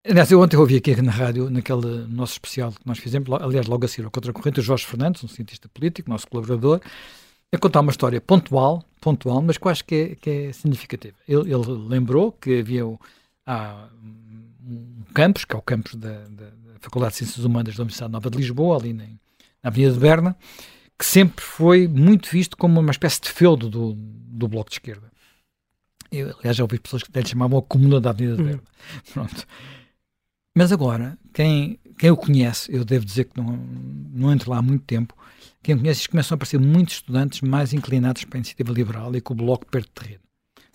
Aliás, 0.09 0.31
eu 0.31 0.39
ontem 0.39 0.55
ouvi 0.55 0.77
aqui 0.77 0.95
na 1.01 1.11
rádio, 1.11 1.49
naquele 1.49 2.07
nosso 2.07 2.33
especial 2.33 2.71
que 2.71 2.85
nós 2.85 2.97
fizemos, 2.97 3.29
aliás, 3.41 3.67
logo 3.67 3.83
a 3.83 3.87
seguir 3.89 4.05
ao 4.05 4.11
Contracorrente, 4.11 4.61
o 4.61 4.63
Jorge 4.63 4.85
Fernandes, 4.85 5.21
um 5.21 5.27
cientista 5.27 5.67
político, 5.67 6.09
nosso 6.09 6.27
colaborador, 6.27 6.79
a 7.51 7.57
contar 7.57 7.81
uma 7.81 7.91
história 7.91 8.21
pontual, 8.21 8.85
pontual, 9.01 9.41
mas 9.41 9.57
que 9.57 9.67
eu 9.67 9.71
acho 9.71 9.83
que 9.83 9.95
é, 9.95 10.15
que 10.15 10.29
é 10.29 10.53
significativa. 10.53 11.15
Ele, 11.27 11.53
ele, 11.53 11.71
lembrou 11.89 12.31
que 12.31 12.59
havia 12.59 12.83
há 13.45 13.87
um 14.65 15.03
campus, 15.13 15.43
que 15.43 15.55
é 15.55 15.59
o 15.59 15.61
campus 15.61 15.95
da, 15.95 16.19
da, 16.29 16.45
da, 16.45 16.79
Faculdade 16.79 17.13
de 17.13 17.17
Ciências 17.17 17.43
Humanas 17.43 17.75
da 17.75 17.81
Universidade 17.81 18.11
Nova 18.13 18.29
de 18.29 18.37
Lisboa, 18.37 18.77
ali 18.77 18.93
na, 18.93 19.03
na 19.03 19.69
Avenida 19.69 19.91
de 19.93 19.99
Berna, 19.99 20.37
que 20.97 21.05
sempre 21.05 21.43
foi 21.43 21.85
muito 21.85 22.29
visto 22.29 22.55
como 22.55 22.79
uma 22.79 22.91
espécie 22.91 23.19
de 23.19 23.29
feudo 23.29 23.69
do, 23.69 23.93
do 23.93 24.47
Bloco 24.47 24.69
de 24.69 24.75
Esquerda. 24.75 25.11
Eu, 26.11 26.35
aliás, 26.37 26.57
já 26.57 26.63
ouvi 26.63 26.79
pessoas 26.79 27.03
que 27.03 27.11
lhe 27.19 27.27
chamavam 27.27 27.59
a 27.59 27.61
Comuna 27.61 27.99
da 27.99 28.11
Avenida 28.11 28.37
de 28.37 28.43
Berna. 28.43 28.61
Uhum. 28.61 29.13
Pronto. 29.13 29.47
Mas 30.55 30.71
agora, 30.71 31.17
quem, 31.33 31.79
quem 31.99 32.09
o 32.09 32.17
conhece, 32.17 32.73
eu 32.73 32.83
devo 32.83 33.05
dizer 33.05 33.25
que 33.25 33.39
não, 33.39 33.57
não 34.11 34.31
entro 34.31 34.49
lá 34.49 34.57
há 34.57 34.61
muito 34.61 34.83
tempo, 34.85 35.15
quem 35.61 35.77
conhece 35.77 36.09
começam 36.09 36.33
a 36.33 36.37
aparecer 36.37 36.59
muitos 36.59 36.95
estudantes 36.95 37.41
mais 37.41 37.73
inclinados 37.73 38.23
para 38.23 38.37
a 38.37 38.39
iniciativa 38.39 38.71
liberal 38.71 39.15
e 39.15 39.21
que 39.21 39.31
o 39.31 39.35
Bloco 39.35 39.65
perde 39.65 39.89
terreno. 39.89 40.21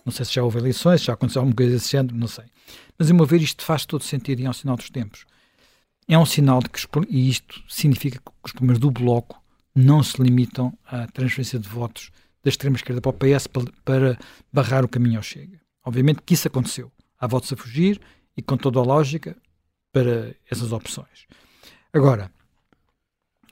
Não 0.05 0.11
sei 0.11 0.25
se 0.25 0.33
já 0.33 0.43
houve 0.43 0.59
eleições, 0.59 1.01
se 1.01 1.07
já 1.07 1.13
aconteceu 1.13 1.41
alguma 1.41 1.55
coisa 1.55 1.73
desse 1.73 1.91
género, 1.91 2.15
não 2.15 2.27
sei. 2.27 2.45
Mas, 2.97 3.09
a 3.09 3.13
meu 3.13 3.25
ver, 3.25 3.41
isto 3.41 3.63
faz 3.63 3.85
todo 3.85 4.03
sentido 4.03 4.41
e 4.41 4.45
é 4.45 4.49
um 4.49 4.53
sinal 4.53 4.75
dos 4.75 4.89
tempos. 4.89 5.25
É 6.07 6.17
um 6.17 6.25
sinal 6.25 6.61
de 6.61 6.69
que, 6.69 6.79
e 7.09 7.29
isto 7.29 7.61
significa 7.67 8.19
que 8.19 8.31
os 8.43 8.51
problemas 8.51 8.79
do 8.79 8.91
Bloco 8.91 9.41
não 9.75 10.03
se 10.03 10.21
limitam 10.21 10.77
à 10.85 11.07
transferência 11.07 11.57
de 11.57 11.67
votos 11.67 12.11
da 12.43 12.49
extrema-esquerda 12.49 13.01
para 13.01 13.09
o 13.09 13.13
PS 13.13 13.47
para, 13.85 14.17
barrar 14.51 14.83
o 14.83 14.87
caminho 14.87 15.17
ao 15.17 15.23
Chega. 15.23 15.59
Obviamente 15.85 16.21
que 16.25 16.33
isso 16.33 16.47
aconteceu. 16.47 16.91
Há 17.19 17.27
votos 17.27 17.51
a 17.53 17.55
fugir 17.55 18.01
e 18.35 18.41
com 18.41 18.57
toda 18.57 18.79
a 18.79 18.83
lógica 18.83 19.35
para 19.91 20.35
essas 20.49 20.71
opções. 20.71 21.25
Agora, 21.93 22.31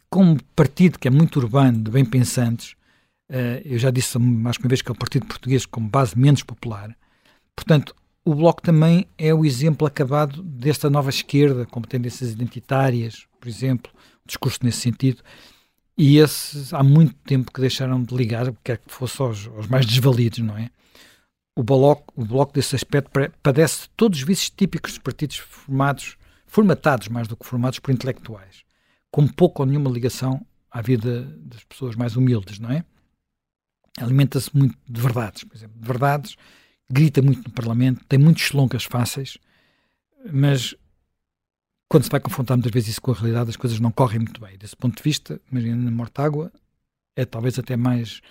como 0.10 0.42
partido 0.56 1.00
que 1.00 1.08
é 1.08 1.12
muito 1.12 1.38
urbano, 1.38 1.84
de 1.84 1.92
bem 1.92 2.04
pensantes, 2.04 2.74
uh, 3.30 3.62
eu 3.64 3.80
já 3.80 3.92
disse 3.92 4.18
mais 4.20 4.58
uma 4.58 4.68
vez 4.68 4.82
que 4.82 4.90
é 4.90 4.94
o 4.94 4.98
Partido 4.98 5.26
Português 5.26 5.66
como 5.66 5.88
base 5.88 6.18
menos 6.18 6.44
popular, 6.44 6.96
portanto, 7.56 7.96
o 8.26 8.36
Bloco 8.36 8.62
também 8.62 9.08
é 9.18 9.34
o 9.34 9.46
exemplo 9.46 9.88
acabado 9.88 10.44
desta 10.44 10.90
nova 10.90 11.10
esquerda, 11.10 11.66
com 11.66 11.82
tendências 11.82 12.32
identitárias, 12.32 13.26
por 13.40 13.48
exemplo, 13.48 13.92
discurso 14.26 14.60
nesse 14.62 14.80
sentido, 14.80 15.24
e 16.04 16.18
esses 16.18 16.74
há 16.74 16.82
muito 16.82 17.14
tempo 17.14 17.52
que 17.54 17.62
deixaram 17.62 18.02
de 18.02 18.16
ligar, 18.16 18.52
quer 18.64 18.80
que 18.80 18.92
fosse 18.92 19.22
aos, 19.22 19.46
aos 19.46 19.68
mais 19.68 19.86
desvalidos, 19.86 20.40
não 20.40 20.58
é? 20.58 20.72
O 21.56 21.62
bloco, 21.62 22.12
o 22.20 22.26
bloco 22.26 22.52
desse 22.52 22.76
aspecto 22.76 23.12
padece 23.44 23.88
todos 23.96 24.18
os 24.18 24.26
vícios 24.26 24.50
típicos 24.50 24.94
dos 24.94 24.98
partidos 24.98 25.38
formados, 25.38 26.18
formatados 26.48 27.08
mais 27.08 27.28
do 27.28 27.38
que 27.38 27.46
formados 27.46 27.78
por 27.78 27.92
intelectuais, 27.92 28.64
com 29.12 29.28
pouco 29.28 29.62
ou 29.62 29.68
nenhuma 29.68 29.92
ligação 29.92 30.44
à 30.72 30.82
vida 30.82 31.22
das 31.38 31.64
pessoas 31.66 31.96
mais 31.96 32.16
humildes, 32.16 32.58
não 32.58 32.72
é? 32.72 32.84
Alimenta-se 34.00 34.50
muito 34.58 34.76
de 34.90 35.00
verdades, 35.00 35.44
por 35.44 35.56
exemplo, 35.56 35.80
de 35.80 35.86
verdades, 35.86 36.36
grita 36.90 37.22
muito 37.22 37.44
no 37.48 37.54
Parlamento, 37.54 38.04
tem 38.06 38.18
muitos 38.18 38.42
sloncas 38.46 38.86
fáceis, 38.86 39.38
mas 40.34 40.74
quando 41.92 42.06
se 42.06 42.10
vai 42.10 42.22
confrontar 42.22 42.56
muitas 42.56 42.72
vezes 42.72 42.92
isso 42.92 43.02
com 43.02 43.12
a 43.12 43.14
realidade, 43.14 43.50
as 43.50 43.58
coisas 43.58 43.78
não 43.82 43.92
correm 43.92 44.20
muito 44.20 44.40
bem. 44.40 44.58
Desse 44.58 44.78
ponto 44.78 44.96
de 44.96 45.04
vista, 45.04 45.42
Mariana 45.52 45.92
Mortágua 45.92 46.50
é 47.18 47.26
talvez 47.26 47.60
até 47.60 47.76
mais 47.76 48.22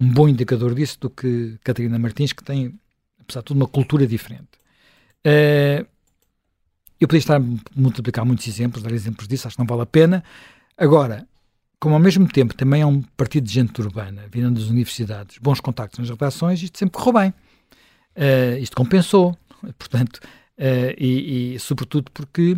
um 0.00 0.10
bom 0.10 0.26
indicador 0.26 0.74
disso 0.74 0.98
do 0.98 1.10
que 1.10 1.58
Catarina 1.62 1.98
Martins, 1.98 2.32
que 2.32 2.42
tem, 2.42 2.80
apesar 3.20 3.40
de 3.40 3.44
tudo, 3.44 3.58
uma 3.58 3.68
cultura 3.68 4.06
diferente. 4.06 4.48
Uh, 5.18 5.86
eu 6.98 7.06
podia 7.06 7.18
estar 7.18 7.36
a 7.36 7.42
multiplicar 7.76 8.24
muitos 8.24 8.48
exemplos, 8.48 8.82
dar 8.82 8.90
exemplos 8.90 9.28
disso, 9.28 9.46
acho 9.46 9.54
que 9.54 9.60
não 9.60 9.66
vale 9.66 9.82
a 9.82 9.86
pena. 9.86 10.24
Agora, 10.74 11.28
como 11.78 11.94
ao 11.94 12.00
mesmo 12.00 12.26
tempo 12.26 12.54
também 12.54 12.80
é 12.80 12.86
um 12.86 13.02
partido 13.02 13.44
de 13.44 13.52
gente 13.52 13.82
urbana, 13.82 14.24
vindo 14.32 14.50
das 14.52 14.70
universidades, 14.70 15.36
bons 15.36 15.60
contactos 15.60 15.98
nas 15.98 16.08
redações, 16.08 16.62
isto 16.62 16.78
sempre 16.78 16.98
correu 16.98 17.20
bem. 17.20 17.34
Uh, 18.16 18.58
isto 18.62 18.74
compensou, 18.74 19.36
portanto, 19.78 20.20
uh, 20.56 20.94
e, 20.96 21.54
e, 21.56 21.58
sobretudo 21.58 22.10
porque 22.12 22.56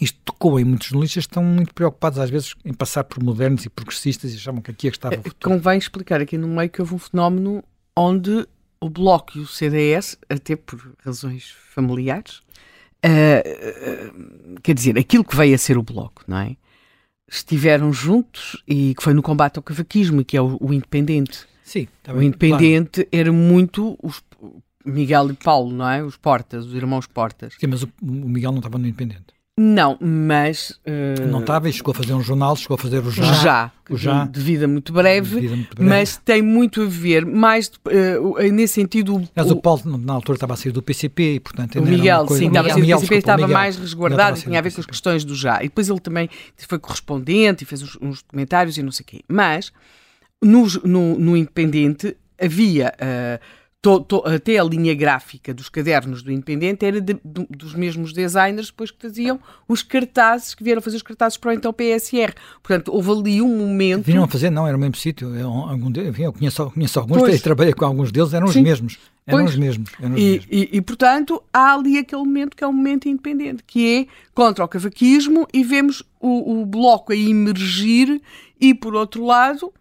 isto 0.00 0.18
tocou 0.24 0.60
em 0.60 0.64
muitos 0.64 0.88
jornalistas 0.88 1.24
que 1.24 1.30
estão 1.30 1.42
muito 1.42 1.72
preocupados 1.72 2.18
às 2.18 2.28
vezes 2.28 2.54
em 2.64 2.72
passar 2.72 3.04
por 3.04 3.22
modernos 3.22 3.64
e 3.64 3.70
progressistas 3.70 4.32
e 4.32 4.36
achavam 4.36 4.60
que 4.60 4.70
aqui 4.70 4.88
é 4.88 4.90
que 4.90 4.96
estava 4.96 5.14
o 5.14 5.18
eh, 5.18 5.22
futuro. 5.22 5.54
Convém 5.54 5.78
explicar 5.78 6.20
aqui 6.20 6.36
no 6.36 6.48
meio 6.48 6.68
que 6.68 6.80
houve 6.80 6.94
um 6.94 6.98
fenómeno 6.98 7.64
onde 7.96 8.46
o 8.78 8.90
Bloco 8.90 9.38
e 9.38 9.40
o 9.40 9.46
CDS, 9.46 10.18
até 10.28 10.54
por 10.54 10.78
razões 11.02 11.54
familiares, 11.70 12.42
uh, 13.04 14.12
uh, 14.12 14.60
quer 14.62 14.74
dizer, 14.74 14.98
aquilo 14.98 15.24
que 15.24 15.34
veio 15.34 15.54
a 15.54 15.58
ser 15.58 15.78
o 15.78 15.82
Bloco, 15.82 16.22
não 16.28 16.38
é? 16.38 16.56
Estiveram 17.28 17.92
juntos 17.92 18.62
e 18.68 18.94
que 18.94 19.02
foi 19.02 19.14
no 19.14 19.22
combate 19.22 19.56
ao 19.56 19.62
cavaquismo, 19.62 20.24
que 20.24 20.36
é 20.36 20.42
o, 20.42 20.58
o 20.60 20.74
Independente. 20.74 21.46
Sim, 21.64 21.88
tá 22.02 22.12
o 22.12 22.22
Independente 22.22 23.02
claro. 23.02 23.08
era 23.10 23.32
muito 23.32 23.98
os, 24.00 24.22
Miguel 24.84 25.30
e 25.30 25.34
Paulo, 25.34 25.72
não 25.72 25.88
é? 25.88 26.04
Os 26.04 26.16
Portas, 26.16 26.66
os 26.66 26.74
irmãos 26.74 27.06
Portas. 27.06 27.54
Sim, 27.58 27.66
mas 27.66 27.82
o, 27.82 27.88
o 28.00 28.06
Miguel 28.06 28.52
não 28.52 28.58
estava 28.58 28.78
no 28.78 28.86
Independente. 28.86 29.35
Não, 29.58 29.96
mas. 29.98 30.78
Uh... 30.86 31.26
Não 31.28 31.40
estava 31.40 31.66
e 31.66 31.72
chegou 31.72 31.92
a 31.92 31.94
fazer 31.94 32.12
um 32.12 32.20
jornal, 32.20 32.54
chegou 32.56 32.74
a 32.74 32.78
fazer 32.78 32.98
o 32.98 33.10
Já. 33.10 33.32
Já, 33.32 33.72
o 33.88 33.96
já. 33.96 34.26
De, 34.26 34.38
vida 34.38 34.68
muito 34.68 34.92
breve, 34.92 35.40
vida 35.40 35.56
muito 35.56 35.74
breve, 35.74 35.88
mas 35.88 36.18
tem 36.18 36.42
muito 36.42 36.82
a 36.82 36.84
ver, 36.84 37.24
mais 37.24 37.68
uh, 37.68 38.52
nesse 38.52 38.74
sentido. 38.74 39.26
Mas 39.34 39.50
o, 39.50 39.54
o 39.54 39.62
Paulo, 39.62 39.96
na 39.96 40.12
altura, 40.12 40.36
estava 40.36 40.52
a 40.52 40.56
sair 40.58 40.72
do 40.72 40.82
PCP 40.82 41.36
e, 41.36 41.40
portanto. 41.40 41.78
O 41.78 41.82
Miguel, 41.82 42.26
coisa... 42.26 42.42
sim, 42.42 42.48
estava 42.48 42.68
a 42.68 42.72
sair 42.74 42.82
do 42.82 42.86
PCP 42.86 43.14
e 43.14 43.18
estava 43.18 43.42
Miguel, 43.42 43.54
mais 43.54 43.76
resguardado 43.76 44.38
e 44.38 44.42
tinha 44.42 44.58
a 44.58 44.62
ver 44.62 44.74
com 44.74 44.80
as 44.82 44.86
questões 44.86 45.24
do 45.24 45.34
Já. 45.34 45.60
E 45.60 45.68
depois 45.68 45.88
ele 45.88 46.00
também 46.00 46.28
foi 46.58 46.78
correspondente 46.78 47.64
e 47.64 47.66
fez 47.66 47.82
uns, 47.82 47.96
uns 48.02 48.22
documentários 48.22 48.76
e 48.76 48.82
não 48.82 48.92
sei 48.92 49.04
o 49.04 49.06
quê. 49.06 49.20
Mas, 49.26 49.72
no, 50.42 50.66
no, 50.84 51.18
no 51.18 51.34
Independente, 51.34 52.14
havia. 52.38 52.92
Uh, 53.00 53.65
to, 53.86 54.00
to, 54.00 54.22
até 54.26 54.58
a 54.58 54.64
linha 54.64 54.92
gráfica 54.94 55.54
dos 55.54 55.68
cadernos 55.68 56.20
do 56.20 56.32
Independente 56.32 56.84
era 56.84 57.00
de, 57.00 57.14
de, 57.14 57.46
dos 57.48 57.72
mesmos 57.72 58.12
designers 58.12 58.66
depois 58.66 58.90
que 58.90 59.00
faziam 59.00 59.38
os 59.68 59.80
cartazes, 59.80 60.56
que 60.56 60.64
vieram 60.64 60.82
fazer 60.82 60.96
os 60.96 61.02
cartazes 61.02 61.38
para 61.38 61.50
o 61.50 61.52
então 61.52 61.72
PSR. 61.72 62.34
Portanto, 62.62 62.92
houve 62.92 63.12
ali 63.12 63.40
um 63.40 63.56
momento. 63.56 64.04
Vinham 64.04 64.24
a 64.24 64.28
fazer, 64.28 64.50
não, 64.50 64.66
era 64.66 64.76
o 64.76 64.80
mesmo 64.80 64.96
sítio. 64.96 65.32
Eu, 65.36 65.48
algum 65.48 65.90
de, 65.90 66.08
enfim, 66.08 66.24
eu 66.24 66.32
conheço, 66.32 66.68
conheço 66.72 66.98
alguns, 66.98 67.18
pois. 67.18 67.40
trabalhei 67.40 67.72
com 67.72 67.84
alguns 67.84 68.10
deles, 68.10 68.34
eram 68.34 68.48
Sim. 68.48 68.58
os 68.58 68.64
mesmos. 68.64 68.98
Eram 69.24 69.38
pois. 69.40 69.50
os 69.50 69.56
mesmos. 69.56 69.90
Eram 70.00 70.14
os 70.14 70.20
e, 70.20 70.24
mesmos. 70.24 70.46
E, 70.50 70.68
e, 70.72 70.80
portanto, 70.80 71.42
há 71.52 71.74
ali 71.74 71.98
aquele 71.98 72.22
momento 72.22 72.56
que 72.56 72.64
é 72.64 72.66
um 72.66 72.72
momento 72.72 73.08
independente, 73.08 73.62
que 73.64 74.00
é 74.00 74.06
contra 74.34 74.64
o 74.64 74.68
cavaquismo 74.68 75.46
e 75.54 75.62
vemos 75.62 76.02
o, 76.20 76.60
o 76.60 76.66
bloco 76.66 77.12
a 77.12 77.16
emergir 77.16 78.20
e, 78.60 78.74
por 78.74 78.96
outro 78.96 79.24
lado, 79.24 79.72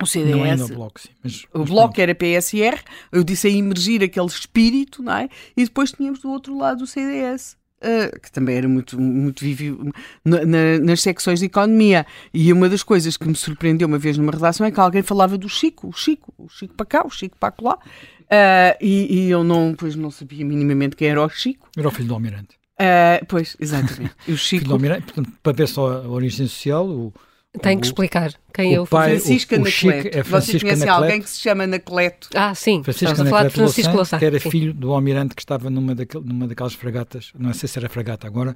o 0.00 0.06
CDS. 0.06 0.36
Não 0.36 0.46
é 0.46 0.56
no 0.56 0.68
bloco, 0.68 1.00
sim. 1.00 1.08
Mas, 1.22 1.44
o 1.52 1.60
mas 1.60 1.68
bloco 1.68 1.94
pronto. 1.94 2.00
era 2.00 2.14
PSR, 2.14 2.78
eu 3.12 3.24
disse 3.24 3.48
a 3.48 3.50
emergir 3.50 4.02
aquele 4.02 4.26
espírito, 4.26 5.02
não 5.02 5.12
é? 5.12 5.28
E 5.56 5.64
depois 5.64 5.92
tínhamos 5.92 6.20
do 6.20 6.30
outro 6.30 6.56
lado 6.56 6.84
o 6.84 6.86
CDS. 6.86 7.56
Uh, 7.80 8.10
ah, 8.12 8.18
que 8.18 8.32
também 8.32 8.56
era 8.56 8.68
muito, 8.68 9.00
muito 9.00 9.44
vivo 9.44 9.92
na, 10.24 10.44
na, 10.44 10.78
nas 10.80 11.00
secções 11.00 11.38
de 11.40 11.46
economia. 11.46 12.06
E 12.34 12.52
uma 12.52 12.68
das 12.68 12.82
coisas 12.82 13.16
que 13.16 13.26
me 13.26 13.36
surpreendeu 13.36 13.86
uma 13.86 13.98
vez 13.98 14.18
numa 14.18 14.32
redação 14.32 14.66
é 14.66 14.70
que 14.70 14.80
alguém 14.80 15.02
falava 15.02 15.38
do 15.38 15.48
Chico, 15.48 15.88
o 15.88 15.92
Chico, 15.92 16.32
o 16.36 16.48
Chico 16.48 16.74
para 16.74 16.86
cá, 16.86 17.06
o 17.06 17.10
Chico 17.10 17.36
para 17.38 17.54
lá. 17.60 17.74
Uh, 17.74 18.76
e, 18.80 19.26
e, 19.26 19.30
eu 19.30 19.42
não, 19.42 19.74
pois 19.76 19.94
não 19.94 20.10
sabia 20.10 20.44
minimamente 20.44 20.96
quem 20.96 21.08
era 21.08 21.24
o 21.24 21.28
Chico. 21.28 21.68
Era 21.76 21.88
o 21.88 21.90
filho 21.90 22.08
do 22.08 22.14
Almirante. 22.14 22.56
Uh, 22.80 23.24
pois, 23.26 23.56
exatamente. 23.58 24.14
o 24.28 24.36
Chico... 24.36 24.60
filho 24.60 24.64
do 24.66 24.72
Almirante, 24.74 25.12
portanto, 25.12 25.32
para 25.42 25.52
ver 25.52 25.68
só 25.68 26.02
a 26.02 26.08
origem 26.08 26.46
social, 26.46 26.86
o, 26.86 27.12
tem 27.60 27.78
que 27.78 27.86
explicar 27.86 28.34
quem 28.52 28.74
é 28.74 28.80
o 28.80 28.86
pai, 28.86 29.18
Francisca 29.18 29.56
o, 29.56 29.58
o 29.58 29.62
Anacleto. 29.62 30.18
É 30.18 30.22
Vocês 30.22 30.62
conhecem 30.62 30.88
alguém 30.88 31.22
que 31.22 31.30
se 31.30 31.40
chama 31.40 31.64
Anacleto? 31.64 32.28
Ah, 32.34 32.54
sim. 32.54 32.82
Francisco 32.82 33.20
Anacleto 33.20 33.50
Francisco 33.50 33.94
Louçã, 33.94 34.18
que 34.18 34.24
era 34.24 34.38
sim. 34.38 34.50
filho 34.50 34.74
do 34.74 34.92
almirante 34.92 35.34
que 35.34 35.40
estava 35.40 35.70
numa, 35.70 35.94
daquel, 35.94 36.20
numa 36.20 36.46
daquelas 36.46 36.74
fragatas, 36.74 37.32
não 37.38 37.52
sei 37.54 37.68
se 37.68 37.78
era 37.78 37.88
fragata 37.88 38.26
agora, 38.26 38.54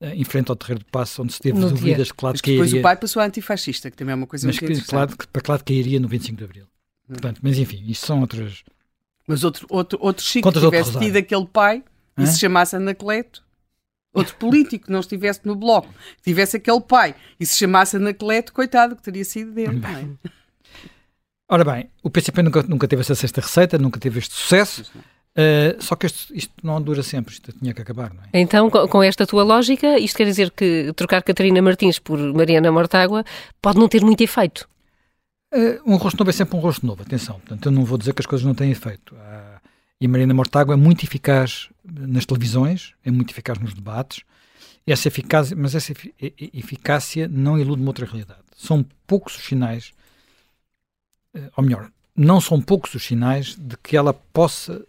eh, 0.00 0.14
em 0.14 0.24
frente 0.24 0.50
ao 0.50 0.56
Terreiro 0.56 0.84
do 0.84 0.90
Passo, 0.90 1.22
onde 1.22 1.32
se 1.32 1.40
teve 1.40 1.58
no 1.58 1.68
dúvidas 1.68 2.06
de 2.06 2.14
claro 2.14 2.38
que 2.40 2.52
Depois 2.52 2.72
o 2.72 2.80
pai 2.80 2.96
passou 2.96 3.20
a 3.20 3.24
antifascista, 3.24 3.90
que 3.90 3.96
também 3.96 4.12
é 4.12 4.16
uma 4.16 4.26
coisa 4.26 4.46
mas 4.46 4.60
muito 4.60 4.80
que, 4.80 4.86
claro, 4.86 5.16
para 5.32 5.42
claro 5.42 5.64
que 5.64 5.74
cairia 5.74 5.98
no 5.98 6.06
25 6.06 6.38
de 6.38 6.44
Abril. 6.44 6.64
Hum. 6.64 7.14
Portanto, 7.14 7.40
mas 7.42 7.58
enfim, 7.58 7.84
isto 7.88 8.06
são 8.06 8.20
outras... 8.20 8.62
Mas 9.26 9.44
outro, 9.44 9.66
outro, 9.68 9.98
outro 10.00 10.24
Chico 10.24 10.50
que 10.50 10.60
tivesse 10.60 10.98
tido 10.98 11.16
aquele 11.16 11.46
pai 11.46 11.82
Hã? 12.16 12.22
e 12.22 12.26
se 12.26 12.38
chamasse 12.38 12.76
Anacleto 12.76 13.42
outro 14.12 14.36
político 14.36 14.86
que 14.86 14.92
não 14.92 15.00
estivesse 15.00 15.40
no 15.44 15.54
bloco, 15.54 15.88
tivesse 16.22 16.56
aquele 16.56 16.80
pai 16.80 17.14
e 17.38 17.46
se 17.46 17.56
chamasse 17.56 17.96
Anacleto, 17.96 18.52
coitado, 18.52 18.96
que 18.96 19.02
teria 19.02 19.24
sido 19.24 19.52
dele. 19.52 19.76
Bem. 19.78 20.18
Ora 21.50 21.64
bem, 21.64 21.88
o 22.02 22.10
PCP 22.10 22.42
nunca, 22.42 22.62
nunca 22.62 22.86
teve 22.86 23.00
essa 23.00 23.14
sexta 23.14 23.40
receita, 23.40 23.78
nunca 23.78 23.98
teve 23.98 24.18
este 24.18 24.34
sucesso. 24.34 24.90
Uh, 25.38 25.80
só 25.80 25.94
que 25.94 26.06
isto, 26.06 26.34
isto, 26.34 26.52
não 26.62 26.82
dura 26.82 27.02
sempre, 27.02 27.32
isto 27.32 27.52
tinha 27.52 27.72
que 27.72 27.80
acabar, 27.80 28.12
não 28.12 28.22
é? 28.24 28.40
Então, 28.40 28.68
com, 28.68 28.88
com, 28.88 29.02
esta 29.02 29.26
tua 29.26 29.44
lógica, 29.44 29.98
isto 29.98 30.16
quer 30.16 30.24
dizer 30.24 30.50
que 30.50 30.92
trocar 30.96 31.22
Catarina 31.22 31.62
Martins 31.62 31.98
por 31.98 32.18
Mariana 32.34 32.72
Mortágua 32.72 33.24
pode 33.62 33.78
não 33.78 33.88
ter 33.88 34.02
muito 34.02 34.20
efeito? 34.20 34.68
Uh, 35.54 35.80
um 35.86 35.96
rosto 35.96 36.18
novo 36.18 36.30
é 36.30 36.32
sempre 36.32 36.56
um 36.56 36.60
rosto 36.60 36.84
novo, 36.84 37.02
atenção. 37.02 37.36
Portanto, 37.36 37.66
eu 37.66 37.72
não 37.72 37.84
vou 37.84 37.96
dizer 37.96 38.12
que 38.12 38.20
as 38.20 38.26
coisas 38.26 38.44
não 38.44 38.54
têm 38.54 38.70
efeito. 38.70 39.14
Uh, 39.14 39.47
e 40.00 40.06
a 40.06 40.08
Marina 40.08 40.32
Mortágua 40.32 40.74
é 40.74 40.76
muito 40.76 41.04
eficaz 41.04 41.68
nas 41.84 42.24
televisões, 42.24 42.94
é 43.04 43.10
muito 43.10 43.32
eficaz 43.32 43.58
nos 43.58 43.74
debates, 43.74 44.22
essa 44.86 45.08
eficácia, 45.08 45.56
mas 45.56 45.74
essa 45.74 45.92
eficácia 46.20 47.28
não 47.28 47.58
ilude 47.58 47.82
uma 47.82 47.90
outra 47.90 48.06
realidade. 48.06 48.40
São 48.56 48.84
poucos 49.06 49.36
os 49.36 49.44
sinais, 49.44 49.92
eh, 51.34 51.50
ou 51.56 51.64
melhor, 51.64 51.90
não 52.16 52.40
são 52.40 52.60
poucos 52.60 52.94
os 52.94 53.04
sinais 53.04 53.54
de 53.54 53.76
que 53.76 53.96
ela 53.96 54.14
possa 54.14 54.84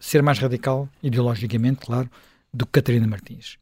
ser 0.00 0.22
mais 0.22 0.38
radical, 0.38 0.88
ideologicamente, 1.02 1.86
claro, 1.86 2.10
do 2.52 2.66
que 2.66 2.72
Catarina 2.72 3.06
Martins. 3.06 3.58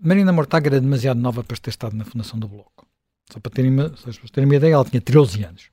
Marina 0.00 0.32
Mortágua 0.32 0.68
era 0.68 0.80
demasiado 0.80 1.20
nova 1.20 1.42
para 1.44 1.56
ter 1.56 1.70
estado 1.70 1.96
na 1.96 2.04
fundação 2.04 2.38
do 2.38 2.48
Bloco. 2.48 2.86
Só 3.32 3.40
para 3.40 3.52
terem 3.52 3.70
uma, 3.70 3.90
para 3.90 4.12
terem 4.32 4.48
uma 4.48 4.56
ideia, 4.56 4.74
ela 4.74 4.84
tinha 4.84 5.00
13 5.00 5.44
anos. 5.44 5.70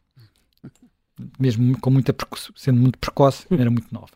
Mesmo 1.39 1.79
com 1.79 1.89
muita 1.89 2.15
sendo 2.55 2.79
muito 2.79 2.99
precoce, 2.99 3.45
era 3.49 3.71
muito 3.71 3.93
nova. 3.93 4.11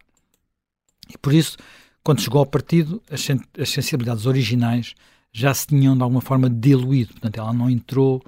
E 1.09 1.17
por 1.17 1.33
isso, 1.33 1.57
quando 2.03 2.21
chegou 2.21 2.39
ao 2.39 2.45
partido, 2.45 3.01
as, 3.09 3.27
as 3.59 3.69
sensibilidades 3.69 4.25
originais 4.25 4.95
já 5.31 5.53
se 5.53 5.67
tinham 5.67 5.95
de 5.95 6.03
alguma 6.03 6.21
forma 6.21 6.49
diluído. 6.49 7.13
Portanto, 7.13 7.37
ela 7.37 7.53
não 7.53 7.69
entrou 7.69 8.23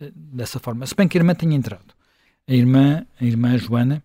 uh, 0.00 0.12
dessa 0.14 0.58
forma. 0.58 0.86
Se 0.86 0.94
bem 0.94 1.08
que 1.08 1.18
a 1.18 1.20
irmã 1.20 1.34
tinha 1.34 1.56
entrado. 1.56 1.94
A 2.48 2.54
irmã, 2.54 3.04
a 3.20 3.24
irmã 3.24 3.58
Joana, 3.58 4.02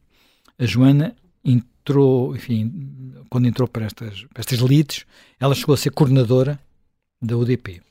a 0.58 0.66
Joana 0.66 1.16
entrou, 1.44 2.36
enfim, 2.36 3.24
quando 3.30 3.48
entrou 3.48 3.68
para 3.68 3.86
estas, 3.86 4.24
para 4.26 4.40
estas 4.42 4.60
elites, 4.60 5.06
ela 5.40 5.54
chegou 5.54 5.74
a 5.74 5.78
ser 5.78 5.92
coordenadora 5.92 6.60
da 7.22 7.38
UDP. 7.38 7.82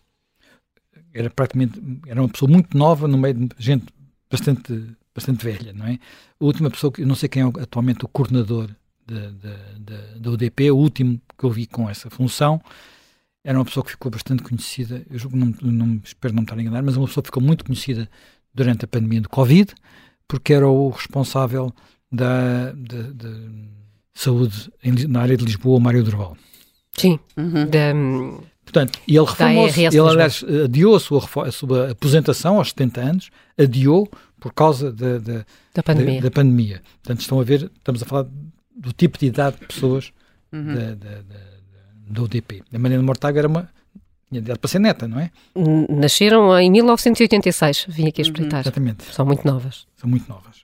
Era 1.14 1.30
praticamente, 1.30 1.80
era 2.06 2.20
uma 2.20 2.28
pessoa 2.28 2.50
muito 2.50 2.76
nova 2.76 3.06
no 3.06 3.16
meio 3.16 3.34
de 3.34 3.48
gente 3.58 3.86
bastante, 4.30 4.96
bastante 5.14 5.44
velha, 5.44 5.72
não 5.72 5.86
é? 5.86 5.98
A 6.40 6.44
última 6.44 6.70
pessoa, 6.70 6.92
que 6.92 7.02
eu 7.02 7.06
não 7.06 7.14
sei 7.14 7.28
quem 7.28 7.42
é 7.42 7.46
atualmente 7.46 8.04
o 8.04 8.08
coordenador 8.08 8.70
da 9.10 10.30
UDP, 10.30 10.70
o 10.70 10.76
último 10.76 11.20
que 11.38 11.44
eu 11.44 11.50
vi 11.50 11.66
com 11.66 11.88
essa 11.88 12.08
função, 12.10 12.60
era 13.42 13.58
uma 13.58 13.64
pessoa 13.64 13.84
que 13.84 13.90
ficou 13.90 14.10
bastante 14.10 14.42
conhecida, 14.42 15.02
eu 15.10 15.18
julgo, 15.18 15.36
não, 15.36 15.54
não, 15.62 16.00
espero 16.04 16.34
não 16.34 16.42
me 16.42 16.44
estar 16.44 16.56
a 16.56 16.60
enganar, 16.60 16.82
mas 16.82 16.96
uma 16.96 17.06
pessoa 17.06 17.22
que 17.22 17.28
ficou 17.28 17.42
muito 17.42 17.64
conhecida 17.64 18.08
durante 18.54 18.84
a 18.84 18.88
pandemia 18.88 19.20
do 19.20 19.28
Covid, 19.28 19.74
porque 20.28 20.52
era 20.52 20.68
o 20.68 20.90
responsável 20.90 21.72
da, 22.12 22.72
da, 22.72 23.02
da 23.12 23.30
saúde 24.14 24.70
em, 24.82 24.92
na 25.08 25.22
área 25.22 25.36
de 25.36 25.44
Lisboa, 25.44 25.80
Mário 25.80 26.04
Durval. 26.04 26.36
Sim, 26.96 27.18
uhum. 27.36 27.66
da, 27.66 27.94
Portanto, 28.70 29.00
ele 29.08 29.18
reformou-se, 29.18 29.80
ele 29.80 29.98
aliás 29.98 30.44
adiou 30.64 30.94
a 30.94 31.00
sua, 31.00 31.22
a 31.44 31.50
sua 31.52 31.90
aposentação 31.90 32.58
aos 32.58 32.68
70 32.68 33.00
anos, 33.00 33.30
adiou 33.58 34.08
por 34.38 34.52
causa 34.54 34.92
da, 34.92 35.18
da, 35.18 35.44
da, 35.74 35.82
pandemia. 35.82 36.20
da, 36.20 36.28
da 36.28 36.30
pandemia. 36.30 36.82
Portanto, 37.02 37.20
estão 37.20 37.40
a 37.40 37.44
ver, 37.44 37.70
estamos 37.76 38.00
a 38.02 38.06
falar 38.06 38.26
do 38.80 38.92
tipo 38.92 39.18
de 39.18 39.26
idade 39.26 39.58
de 39.60 39.66
pessoas 39.66 40.10
uhum. 40.50 40.74
da, 40.74 40.94
da, 40.94 41.22
da, 42.08 42.22
UDP. 42.22 42.62
A 42.72 42.78
Mariana 42.78 43.02
Mortágua 43.02 43.38
era 43.38 43.48
uma 43.48 43.68
tinha 44.30 44.40
idade 44.40 44.58
para 44.58 44.68
ser 44.68 44.78
neta, 44.78 45.06
não 45.08 45.18
é? 45.20 45.30
Nasceram 45.88 46.58
em 46.58 46.70
1986, 46.70 47.86
vim 47.88 48.08
aqui 48.08 48.20
a 48.20 48.24
espreitar. 48.24 48.60
Uhum. 48.60 48.62
Exatamente. 48.62 49.04
São 49.12 49.26
muito 49.26 49.46
novas. 49.46 49.86
São 49.96 50.08
muito 50.08 50.28
novas. 50.28 50.60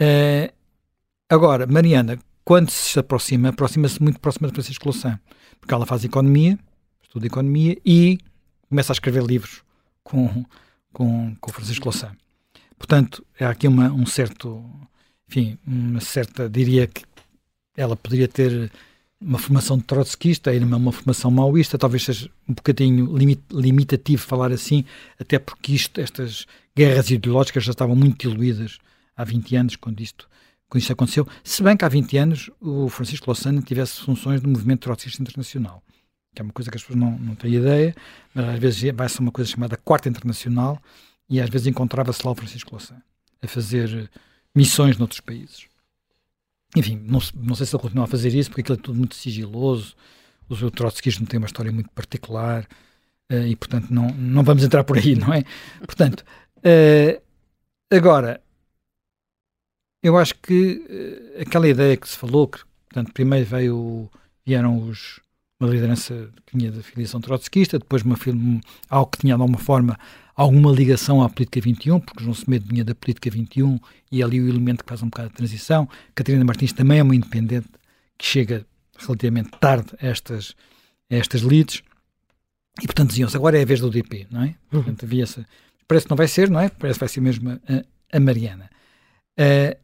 Uh, 0.00 0.52
agora, 1.28 1.66
Mariana, 1.66 2.18
quando 2.44 2.70
se 2.70 2.98
aproxima, 2.98 3.50
aproxima-se 3.50 4.02
muito 4.02 4.18
próxima 4.18 4.48
de 4.48 4.54
Francisco 4.54 4.86
Louçã, 4.86 5.20
porque 5.60 5.72
ela 5.72 5.86
faz 5.86 6.02
economia, 6.04 6.58
estuda 7.02 7.26
economia 7.26 7.76
e 7.84 8.18
começa 8.68 8.92
a 8.92 8.94
escrever 8.94 9.22
livros 9.22 9.62
com, 10.02 10.44
com, 10.92 11.36
com 11.40 11.52
Francisco 11.52 11.84
Louçã. 11.84 12.10
Portanto, 12.78 13.24
há 13.38 13.50
aqui 13.50 13.68
uma, 13.68 13.92
um 13.92 14.06
certo, 14.06 14.64
enfim, 15.28 15.58
uma 15.66 16.00
certa, 16.00 16.48
diria 16.48 16.86
que 16.86 17.04
ela 17.76 17.96
poderia 17.96 18.28
ter 18.28 18.70
uma 19.20 19.38
formação 19.38 19.78
de 19.78 19.84
trotskista, 19.84 20.50
ainda 20.50 20.66
uma, 20.66 20.76
uma 20.76 20.92
formação 20.92 21.30
maoísta, 21.30 21.78
talvez 21.78 22.04
seja 22.04 22.30
um 22.48 22.52
bocadinho 22.52 23.16
limit, 23.16 23.42
limitativo 23.50 24.22
falar 24.22 24.52
assim, 24.52 24.84
até 25.18 25.38
porque 25.38 25.72
isto, 25.72 26.00
estas 26.00 26.46
guerras 26.76 27.10
ideológicas 27.10 27.64
já 27.64 27.70
estavam 27.70 27.96
muito 27.96 28.28
diluídas 28.28 28.78
há 29.16 29.24
20 29.24 29.56
anos, 29.56 29.76
quando 29.76 30.00
isto, 30.00 30.28
quando 30.68 30.82
isto 30.82 30.92
aconteceu, 30.92 31.26
se 31.42 31.62
bem 31.62 31.76
que 31.76 31.84
há 31.84 31.88
20 31.88 32.16
anos 32.18 32.50
o 32.60 32.88
Francisco 32.88 33.30
Lossana 33.30 33.62
tivesse 33.62 34.00
funções 34.00 34.40
do 34.40 34.48
movimento 34.48 34.80
trotskista 34.80 35.22
internacional, 35.22 35.82
que 36.34 36.42
é 36.42 36.44
uma 36.44 36.52
coisa 36.52 36.70
que 36.70 36.76
as 36.76 36.82
pessoas 36.82 36.98
não, 36.98 37.18
não 37.18 37.34
têm 37.34 37.54
ideia, 37.54 37.94
mas 38.34 38.46
às 38.46 38.58
vezes 38.58 38.92
vai 38.92 39.08
ser 39.08 39.20
uma 39.20 39.32
coisa 39.32 39.50
chamada 39.50 39.76
Quarta 39.76 40.08
Internacional, 40.08 40.80
e 41.30 41.40
às 41.40 41.48
vezes 41.48 41.66
encontrava-se 41.66 42.24
lá 42.24 42.32
o 42.32 42.34
Francisco 42.34 42.72
Louçã 42.72 42.96
a 43.40 43.48
fazer 43.48 44.10
missões 44.54 44.98
noutros 44.98 45.20
países. 45.20 45.66
Enfim, 46.74 47.00
não, 47.06 47.20
não 47.34 47.54
sei 47.54 47.66
se 47.66 47.74
ele 47.74 47.82
continua 47.82 48.04
a 48.04 48.08
fazer 48.08 48.34
isso, 48.34 48.50
porque 48.50 48.62
aquilo 48.62 48.78
é 48.78 48.82
tudo 48.82 48.98
muito 48.98 49.14
sigiloso, 49.14 49.94
o 50.48 50.70
trotskismo 50.70 51.26
tem 51.26 51.38
uma 51.38 51.46
história 51.46 51.72
muito 51.72 51.90
particular, 51.90 52.66
uh, 53.32 53.46
e 53.46 53.56
portanto 53.56 53.90
não, 53.90 54.08
não 54.08 54.42
vamos 54.42 54.64
entrar 54.64 54.84
por 54.84 54.98
aí, 54.98 55.14
não 55.16 55.32
é? 55.32 55.44
Portanto, 55.80 56.24
uh, 56.58 57.22
agora, 57.90 58.40
eu 60.02 60.18
acho 60.18 60.34
que 60.36 61.34
uh, 61.38 61.42
aquela 61.42 61.68
ideia 61.68 61.96
que 61.96 62.08
se 62.08 62.16
falou, 62.16 62.48
que 62.48 62.60
portanto, 62.88 63.12
primeiro 63.12 63.46
veio, 63.46 64.10
vieram 64.44 64.88
os, 64.88 65.20
uma 65.60 65.70
liderança 65.70 66.28
que 66.46 66.58
tinha 66.58 66.70
da 66.72 66.82
filiação 66.82 67.20
trotskista, 67.20 67.78
depois 67.78 68.02
uma, 68.02 68.16
algo 68.90 69.10
que 69.10 69.18
tinha 69.18 69.36
de 69.36 69.40
alguma 69.40 69.58
forma 69.58 69.98
alguma 70.34 70.72
ligação 70.72 71.22
à 71.22 71.28
política 71.28 71.60
21, 71.60 72.00
porque 72.00 72.22
João 72.22 72.34
Semedo 72.34 72.66
vinha 72.68 72.84
da 72.84 72.94
política 72.94 73.30
21 73.30 73.78
e 74.10 74.20
é 74.20 74.24
ali 74.24 74.40
o 74.40 74.48
elemento 74.48 74.82
que 74.82 74.88
faz 74.88 75.02
um 75.02 75.08
bocado 75.08 75.28
de 75.28 75.34
transição. 75.34 75.88
Catarina 76.14 76.44
Martins 76.44 76.72
também 76.72 76.98
é 76.98 77.02
uma 77.02 77.14
independente 77.14 77.68
que 78.18 78.24
chega 78.24 78.66
relativamente 78.96 79.50
tarde 79.60 79.88
a 80.00 80.06
estas, 80.06 80.54
a 81.10 81.14
estas 81.14 81.42
leads. 81.42 81.82
E, 82.82 82.86
portanto, 82.86 83.10
diziam-se, 83.10 83.36
agora 83.36 83.58
é 83.58 83.62
a 83.62 83.66
vez 83.66 83.80
do 83.80 83.90
DP, 83.90 84.26
não 84.30 84.42
é? 84.42 84.46
Uhum. 84.46 84.54
Portanto, 84.82 85.04
havia 85.04 85.22
essa... 85.22 85.46
Parece 85.86 86.06
que 86.06 86.10
não 86.10 86.16
vai 86.16 86.28
ser, 86.28 86.50
não 86.50 86.60
é? 86.60 86.68
Parece 86.68 86.98
que 86.98 87.04
vai 87.04 87.08
ser 87.08 87.20
mesmo 87.20 87.50
a, 87.50 88.16
a 88.16 88.20
Mariana. 88.20 88.70
Uh, 89.38 89.78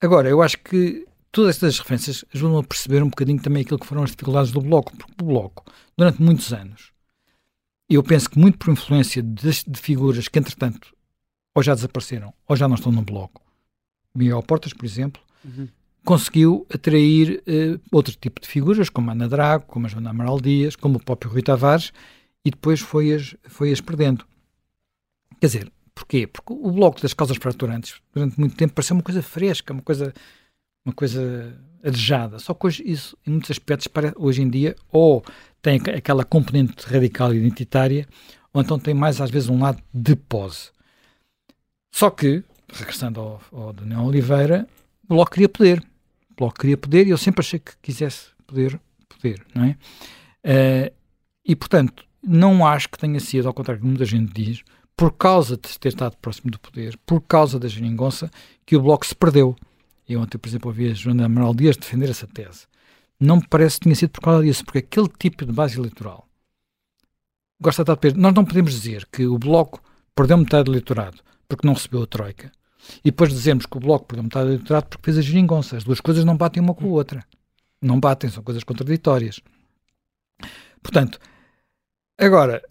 agora, 0.00 0.28
eu 0.28 0.42
acho 0.42 0.58
que 0.58 1.06
todas 1.32 1.56
estas 1.56 1.78
referências 1.78 2.24
ajudam 2.34 2.58
a 2.58 2.62
perceber 2.62 3.02
um 3.02 3.08
bocadinho 3.08 3.40
também 3.40 3.62
aquilo 3.62 3.78
que 3.78 3.86
foram 3.86 4.02
as 4.02 4.10
dificuldades 4.10 4.52
do 4.52 4.60
Bloco, 4.60 4.96
porque 4.96 5.14
o 5.22 5.26
Bloco, 5.26 5.64
durante 5.96 6.22
muitos 6.22 6.52
anos, 6.52 6.92
eu 7.96 8.02
penso 8.02 8.28
que 8.28 8.38
muito 8.38 8.58
por 8.58 8.70
influência 8.70 9.22
de, 9.22 9.50
de, 9.66 9.80
figuras 9.80 10.28
que, 10.28 10.38
entretanto, 10.38 10.94
ou 11.54 11.62
já 11.62 11.74
desapareceram 11.74 12.32
ou 12.46 12.54
já 12.54 12.68
não 12.68 12.74
estão 12.74 12.92
no 12.92 13.02
bloco, 13.02 13.42
Miguel 14.14 14.42
Portas, 14.42 14.72
por 14.72 14.84
exemplo, 14.84 15.22
uhum. 15.44 15.68
conseguiu 16.04 16.66
atrair 16.72 17.42
uh, 17.46 17.80
outro 17.90 18.14
tipo 18.14 18.40
de 18.40 18.48
figuras, 18.48 18.88
como 18.88 19.10
a 19.10 19.12
Ana 19.12 19.28
Drago, 19.28 19.64
como 19.66 19.86
a 19.86 19.88
Joana 19.88 20.10
Amaral 20.10 20.40
Dias, 20.40 20.76
como 20.76 20.98
o 20.98 21.02
próprio 21.02 21.30
Rui 21.30 21.42
Tavares, 21.42 21.92
e 22.44 22.50
depois 22.50 22.80
foi-as 22.80 23.36
foi 23.44 23.72
-as 23.72 23.80
perdendo. 23.80 24.24
Quer 25.40 25.46
dizer, 25.46 25.72
porquê? 25.94 26.26
Porque 26.26 26.52
o 26.52 26.70
bloco 26.70 27.00
das 27.00 27.14
causas 27.14 27.36
fraturantes, 27.36 28.00
durante 28.12 28.38
muito 28.38 28.56
tempo, 28.56 28.74
pareceu 28.74 28.96
uma 28.96 29.02
coisa 29.02 29.22
fresca, 29.22 29.72
uma 29.72 29.82
coisa, 29.82 30.12
uma 30.84 30.94
coisa 30.94 31.58
arejada. 31.82 32.38
Só 32.38 32.54
que 32.54 32.66
hoje 32.66 32.82
isso, 32.86 33.16
em 33.26 33.30
muitos 33.30 33.50
aspectos, 33.50 33.88
hoje 34.16 34.42
em 34.42 34.50
dia, 34.50 34.76
ou 34.90 35.24
tem 35.60 35.80
aquela 35.96 36.24
componente 36.24 36.86
radical 36.86 37.34
identitária, 37.34 38.06
ou 38.52 38.62
então 38.62 38.78
tem 38.78 38.94
mais 38.94 39.20
às 39.20 39.30
vezes 39.30 39.48
um 39.48 39.60
lado 39.60 39.82
de 39.92 40.16
pose. 40.16 40.70
Só 41.90 42.10
que, 42.10 42.42
regressando 42.72 43.20
ao, 43.20 43.42
ao 43.52 43.72
Daniel 43.72 44.02
Oliveira, 44.02 44.68
o 45.04 45.14
Bloco 45.14 45.32
queria 45.32 45.48
poder. 45.48 45.80
O 46.30 46.34
Bloco 46.36 46.58
queria 46.58 46.76
poder 46.76 47.06
e 47.06 47.10
eu 47.10 47.18
sempre 47.18 47.40
achei 47.40 47.58
que 47.58 47.72
quisesse 47.82 48.26
poder, 48.46 48.80
poder, 49.08 49.44
não 49.54 49.64
é? 49.64 49.76
Uh, 50.44 50.94
e, 51.44 51.56
portanto, 51.56 52.04
não 52.22 52.66
acho 52.66 52.88
que 52.88 52.98
tenha 52.98 53.18
sido, 53.18 53.48
ao 53.48 53.54
contrário 53.54 53.80
do 53.80 53.82
que 53.82 53.88
muita 53.88 54.04
gente 54.04 54.32
diz, 54.32 54.62
por 54.96 55.12
causa 55.12 55.56
de 55.56 55.78
ter 55.78 55.88
estado 55.88 56.16
próximo 56.16 56.50
do 56.50 56.58
poder, 56.58 56.98
por 57.06 57.20
causa 57.20 57.58
da 57.58 57.68
geringonça, 57.68 58.30
que 58.66 58.76
o 58.76 58.82
Bloco 58.82 59.06
se 59.06 59.14
perdeu. 59.14 59.56
Eu 60.08 60.20
ontem, 60.20 60.38
por 60.38 60.48
exemplo, 60.48 60.70
ouvi 60.70 60.90
a 60.90 60.94
Joana 60.94 61.26
Amaral 61.26 61.54
Dias 61.54 61.76
defender 61.76 62.10
essa 62.10 62.26
tese 62.26 62.66
não 63.20 63.36
me 63.36 63.46
parece 63.48 63.78
que 63.78 63.84
tenha 63.84 63.96
sido 63.96 64.10
por 64.10 64.20
causa 64.20 64.44
disso, 64.44 64.64
porque 64.64 64.78
aquele 64.78 65.08
tipo 65.18 65.44
de 65.44 65.52
base 65.52 65.78
eleitoral 65.78 66.28
gosta 67.60 67.84
de 67.84 67.92
estar 67.92 68.16
Nós 68.16 68.34
não 68.34 68.44
podemos 68.44 68.72
dizer 68.72 69.06
que 69.10 69.26
o 69.26 69.38
Bloco 69.38 69.82
perdeu 70.14 70.38
metade 70.38 70.64
do 70.64 70.72
eleitorado 70.72 71.18
porque 71.48 71.66
não 71.66 71.74
recebeu 71.74 72.02
a 72.02 72.06
Troika 72.06 72.52
e 73.04 73.10
depois 73.10 73.30
dizemos 73.30 73.66
que 73.66 73.76
o 73.76 73.80
Bloco 73.80 74.06
perdeu 74.06 74.24
metade 74.24 74.46
do 74.46 74.52
eleitorado 74.54 74.86
porque 74.86 75.04
fez 75.04 75.18
a 75.18 75.22
geringonça. 75.22 75.76
As 75.76 75.84
duas 75.84 76.00
coisas 76.00 76.24
não 76.24 76.36
batem 76.36 76.62
uma 76.62 76.74
com 76.74 76.84
a 76.84 76.88
outra. 76.88 77.24
Não 77.82 77.98
batem, 78.00 78.30
são 78.30 78.42
coisas 78.42 78.64
contraditórias. 78.64 79.40
Portanto, 80.82 81.18
agora, 82.16 82.62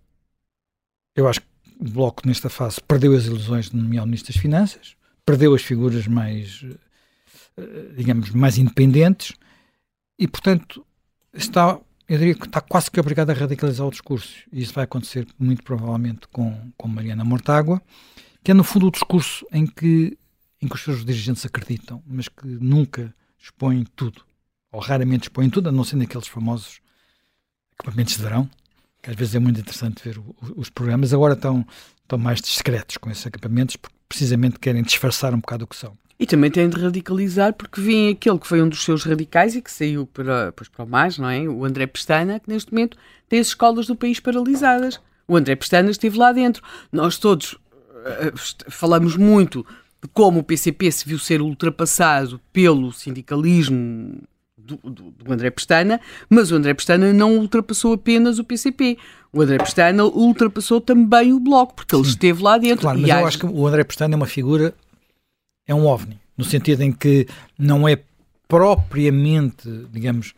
eu 1.15 1.27
acho 1.27 1.41
que 1.41 1.47
o 1.79 1.89
Bloco, 1.89 2.27
nesta 2.27 2.49
fase, 2.49 2.81
perdeu 2.81 3.15
as 3.15 3.25
ilusões 3.25 3.69
de 3.69 3.77
nomear 3.77 4.03
o 4.03 4.07
Ministro 4.07 4.33
das 4.33 4.41
Finanças, 4.41 4.95
perdeu 5.25 5.53
as 5.53 5.61
figuras 5.61 6.07
mais, 6.07 6.65
eh, 7.57 7.93
digamos, 7.95 8.31
mais 8.31 8.57
independentes, 8.57 9.33
e, 10.17 10.27
portanto, 10.27 10.85
está, 11.33 11.79
eu 12.07 12.17
diria 12.17 12.35
que 12.35 12.45
está 12.45 12.61
quase 12.61 12.89
que 12.89 12.99
obrigado 12.99 13.29
a 13.29 13.33
radicalizar 13.33 13.85
o 13.85 13.91
discurso. 13.91 14.33
E 14.51 14.61
isso 14.61 14.73
vai 14.73 14.85
acontecer 14.85 15.27
muito 15.37 15.63
provavelmente 15.63 16.27
com, 16.29 16.71
com 16.75 16.87
Mariana 16.87 17.23
Mortágua, 17.23 17.81
que 18.43 18.51
é, 18.51 18.53
no 18.53 18.63
fundo, 18.63 18.87
o 18.87 18.91
discurso 18.91 19.45
em 19.51 19.67
que, 19.67 20.17
em 20.61 20.67
que 20.67 20.75
os 20.75 20.81
seus 20.81 21.05
dirigentes 21.05 21.45
acreditam, 21.45 22.01
mas 22.07 22.27
que 22.27 22.47
nunca 22.47 23.13
expõem 23.37 23.85
tudo, 23.95 24.23
ou 24.71 24.79
raramente 24.79 25.23
expõem 25.23 25.49
tudo, 25.49 25.69
a 25.69 25.71
não 25.71 25.83
ser 25.83 25.97
naqueles 25.97 26.27
famosos 26.27 26.79
equipamentos 27.73 28.15
de 28.15 28.23
verão, 28.23 28.49
que 29.01 29.09
às 29.09 29.15
vezes 29.15 29.35
é 29.35 29.39
muito 29.39 29.59
interessante 29.59 30.03
ver 30.03 30.17
o, 30.17 30.35
os 30.55 30.69
programas. 30.69 31.13
Agora 31.13 31.33
estão, 31.33 31.65
estão 32.01 32.17
mais 32.17 32.41
discretos 32.41 32.97
com 32.97 33.11
esses 33.11 33.25
equipamentos, 33.25 33.75
porque 33.75 33.95
precisamente 34.09 34.57
querem 34.59 34.81
disfarçar 34.81 35.33
um 35.33 35.39
bocado 35.39 35.65
o 35.65 35.67
que 35.67 35.75
são. 35.75 35.95
E 36.19 36.25
também 36.25 36.49
tem 36.49 36.67
de 36.67 36.79
radicalizar 36.79 37.53
porque 37.53 37.79
vem 37.79 38.09
aquele 38.09 38.39
que 38.39 38.47
foi 38.47 38.61
um 38.61 38.67
dos 38.67 38.83
seus 38.83 39.03
radicais 39.03 39.55
e 39.55 39.61
que 39.61 39.71
saiu 39.71 40.07
para, 40.07 40.51
pois, 40.51 40.67
para 40.67 40.83
o 40.83 40.87
mais, 40.87 41.17
não 41.17 41.29
é? 41.29 41.41
O 41.41 41.63
André 41.63 41.85
Pestana, 41.85 42.39
que 42.39 42.49
neste 42.49 42.73
momento 42.73 42.97
tem 43.29 43.39
as 43.39 43.47
escolas 43.47 43.85
do 43.85 43.95
país 43.95 44.19
paralisadas. 44.19 44.99
O 45.27 45.35
André 45.35 45.55
Pestana 45.55 45.91
esteve 45.91 46.17
lá 46.17 46.31
dentro. 46.31 46.63
Nós 46.91 47.19
todos 47.19 47.53
uh, 47.53 47.59
falamos 48.69 49.15
muito 49.15 49.63
de 50.01 50.07
como 50.09 50.39
o 50.39 50.43
PCP 50.43 50.91
se 50.91 51.07
viu 51.07 51.19
ser 51.19 51.41
ultrapassado 51.41 52.41
pelo 52.51 52.91
sindicalismo 52.91 54.17
do, 54.57 54.77
do, 54.83 55.11
do, 55.11 55.33
André 55.33 55.49
Pestana, 55.49 56.01
mas 56.29 56.51
o 56.51 56.55
André 56.55 56.73
Pestana 56.73 57.13
não 57.13 57.37
ultrapassou 57.37 57.93
apenas 57.93 58.39
o 58.39 58.43
PCP. 58.43 58.97
O 59.31 59.41
André 59.41 59.57
Pestana 59.59 60.03
ultrapassou 60.03 60.81
também 60.81 61.31
o 61.31 61.39
Bloco, 61.39 61.75
porque 61.75 61.95
ele 61.95 62.03
Sim. 62.03 62.09
esteve 62.09 62.41
lá 62.41 62.57
dentro. 62.57 62.81
Claro, 62.81 62.99
mas 62.99 63.09
eu 63.09 63.25
acho 63.25 63.39
que 63.39 63.45
o 63.45 63.67
André 63.67 63.83
Pestana 63.83 64.15
é 64.15 64.17
uma 64.17 64.25
figura 64.25 64.73
é 65.67 65.75
um 65.75 65.85
OVNI, 65.85 66.19
no 66.37 66.45
sentido 66.45 66.81
em 66.81 66.91
que 66.91 67.27
não 67.57 67.87
é 67.87 67.99
propriamente, 68.47 69.69
digamos, 69.91 70.33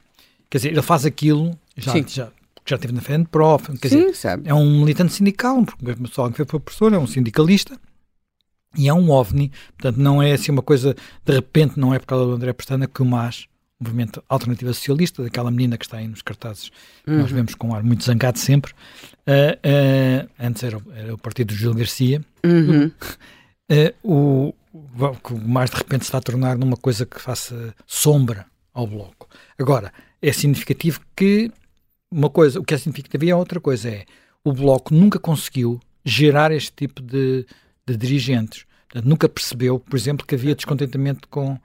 quer 0.49 0.57
dizer, 0.57 0.69
ele 0.71 0.81
faz 0.81 1.05
aquilo, 1.05 1.57
já, 1.77 1.91
Sim. 1.91 2.05
já, 2.07 2.31
já 2.65 2.75
esteve 2.75 2.93
na 2.93 3.01
frente 3.01 3.27
prof, 3.27 3.71
quer 3.77 3.89
Sim, 3.89 3.99
dizer, 3.99 4.15
sabe. 4.15 4.49
é 4.49 4.53
um 4.53 4.79
militante 4.79 5.13
sindical, 5.13 5.63
porque 5.63 5.95
pessoal 5.95 6.31
que 6.31 6.43
foi 6.43 6.59
professor, 6.59 6.93
é 6.93 6.97
um 6.97 7.07
sindicalista, 7.07 7.79
e 8.75 8.87
é 8.87 8.93
um 8.93 9.09
OVNI, 9.09 9.51
portanto 9.77 9.97
não 9.97 10.21
é 10.21 10.31
assim 10.33 10.51
uma 10.51 10.61
coisa, 10.61 10.95
de 11.25 11.33
repente 11.33 11.79
não 11.79 11.93
é 11.93 11.99
por 11.99 12.05
causa 12.05 12.25
do 12.25 12.33
André 12.33 12.53
Pestana 12.53 12.87
que 12.87 13.01
o 13.01 13.05
MAS, 13.05 13.47
o 13.79 13.83
Movimento 13.83 14.23
Alternativa 14.27 14.73
Socialista, 14.73 15.23
daquela 15.23 15.49
menina 15.49 15.77
que 15.77 15.85
está 15.85 15.97
aí 15.97 16.07
nos 16.07 16.21
cartazes, 16.21 16.71
uhum. 17.07 17.19
nós 17.19 17.31
vemos 17.31 17.55
com 17.55 17.69
um 17.69 17.75
ar 17.75 17.83
muito 17.83 18.03
zangado 18.03 18.37
sempre, 18.37 18.73
uh, 18.73 20.25
uh, 20.25 20.29
antes 20.39 20.63
era, 20.63 20.81
era, 20.95 21.13
o 21.13 21.17
partido 21.17 21.47
do 21.47 21.55
Gil 21.55 21.73
Garcia, 21.73 22.21
uhum. 22.43 22.87
uh, 22.87 23.93
o, 24.03 24.55
que 25.23 25.33
mais 25.33 25.69
de 25.69 25.77
repente 25.77 26.05
se 26.05 26.11
vai 26.11 26.21
tornar 26.21 26.57
numa 26.57 26.77
coisa 26.77 27.05
que 27.05 27.19
faça 27.19 27.73
sombra 27.85 28.45
ao 28.73 28.87
Bloco. 28.87 29.27
Agora, 29.57 29.91
é 30.21 30.31
significativo 30.31 31.01
que 31.15 31.51
uma 32.11 32.29
coisa, 32.29 32.59
o 32.59 32.63
que 32.63 32.73
é 32.73 32.77
significativo 32.77 33.29
é 33.29 33.35
outra 33.35 33.59
coisa, 33.59 33.89
é 33.89 34.05
o 34.43 34.53
Bloco 34.53 34.93
nunca 34.93 35.19
conseguiu 35.19 35.79
gerar 36.03 36.51
este 36.51 36.71
tipo 36.71 37.01
de, 37.01 37.45
de 37.85 37.97
dirigentes. 37.97 38.65
Portanto, 38.87 39.07
nunca 39.07 39.29
percebeu, 39.29 39.79
por 39.79 39.95
exemplo, 39.95 40.25
que 40.25 40.33
havia 40.33 40.55
descontentamento 40.55 41.27
com, 41.27 41.59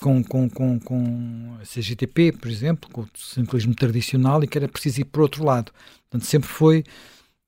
com, 0.00 0.22
com, 0.22 0.50
com, 0.50 0.78
com 0.78 1.56
a 1.60 1.64
CGTP, 1.64 2.32
por 2.32 2.50
exemplo, 2.50 2.90
com 2.90 3.02
o 3.02 3.08
sindicalismo 3.16 3.74
tradicional 3.74 4.42
e 4.44 4.46
que 4.46 4.58
era 4.58 4.68
preciso 4.68 5.00
ir 5.00 5.04
por 5.04 5.22
outro 5.22 5.44
lado. 5.44 5.72
Portanto, 6.10 6.28
sempre 6.28 6.48
foi, 6.48 6.84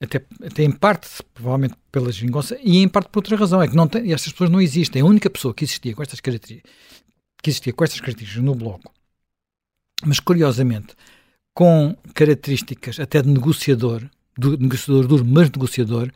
até, 0.03 0.25
até 0.43 0.63
em 0.63 0.71
parte, 0.71 1.09
provavelmente 1.35 1.75
pela 1.93 2.11
geringonça, 2.11 2.59
e 2.63 2.79
em 2.79 2.89
parte 2.89 3.11
por 3.11 3.19
outra 3.19 3.37
razão, 3.37 3.63
é 3.63 3.69
que 3.69 3.77
não 3.77 3.87
tem, 3.87 4.13
estas 4.13 4.33
pessoas 4.33 4.51
não 4.51 4.61
existem. 4.61 5.03
A 5.03 5.05
única 5.05 5.29
pessoa 5.29 5.53
que 5.53 5.65
existia 5.65 5.95
com 5.95 6.03
estas 6.03 6.21
características, 6.21 6.73
que 7.43 7.51
existia 7.51 7.73
com 7.73 7.85
estas 7.85 8.01
características 8.01 8.43
no 8.43 8.55
Bloco, 8.55 8.93
mas 10.05 10.19
curiosamente, 10.19 10.95
com 11.55 11.95
características 12.15 12.99
até 12.99 13.21
de 13.21 13.29
negociador, 13.29 14.03
do, 14.37 14.57
negociador 14.57 15.07
duro, 15.07 15.25
mas 15.25 15.51
negociador, 15.51 16.11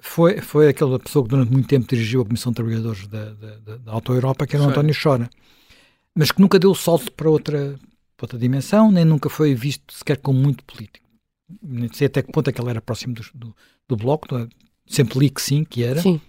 foi, 0.00 0.40
foi 0.40 0.68
aquela 0.68 0.98
pessoa 0.98 1.24
que 1.24 1.30
durante 1.30 1.52
muito 1.52 1.68
tempo 1.68 1.86
dirigiu 1.88 2.22
a 2.22 2.24
Comissão 2.24 2.50
de 2.50 2.56
Trabalhadores 2.56 3.06
da, 3.06 3.32
da, 3.32 3.76
da 3.76 3.92
Auto 3.92 4.12
Europa, 4.12 4.46
que 4.46 4.56
era 4.56 4.64
o 4.64 4.68
António 4.68 4.94
Chora, 5.00 5.30
mas 6.14 6.32
que 6.32 6.40
nunca 6.40 6.58
deu 6.58 6.72
o 6.72 6.74
salto 6.74 7.12
para 7.12 7.30
outra, 7.30 7.78
para 8.16 8.24
outra 8.24 8.38
dimensão, 8.38 8.90
nem 8.90 9.04
nunca 9.04 9.30
foi 9.30 9.54
visto 9.54 9.94
sequer 9.94 10.18
como 10.18 10.38
muito 10.38 10.64
político. 10.64 11.03
Nem 11.62 11.92
sei 11.92 12.06
até 12.06 12.22
que 12.22 12.32
ponto 12.32 12.48
é 12.48 12.52
que 12.52 12.60
ele 12.60 12.70
era 12.70 12.80
próximo 12.80 13.14
do, 13.14 13.22
do, 13.34 13.56
do 13.88 13.96
Bloco, 13.96 14.28
do, 14.28 14.48
sempre 14.86 15.18
li 15.18 15.30
que 15.30 15.42
sim, 15.42 15.64
que 15.64 15.82
era. 15.82 16.00
Sim. 16.00 16.20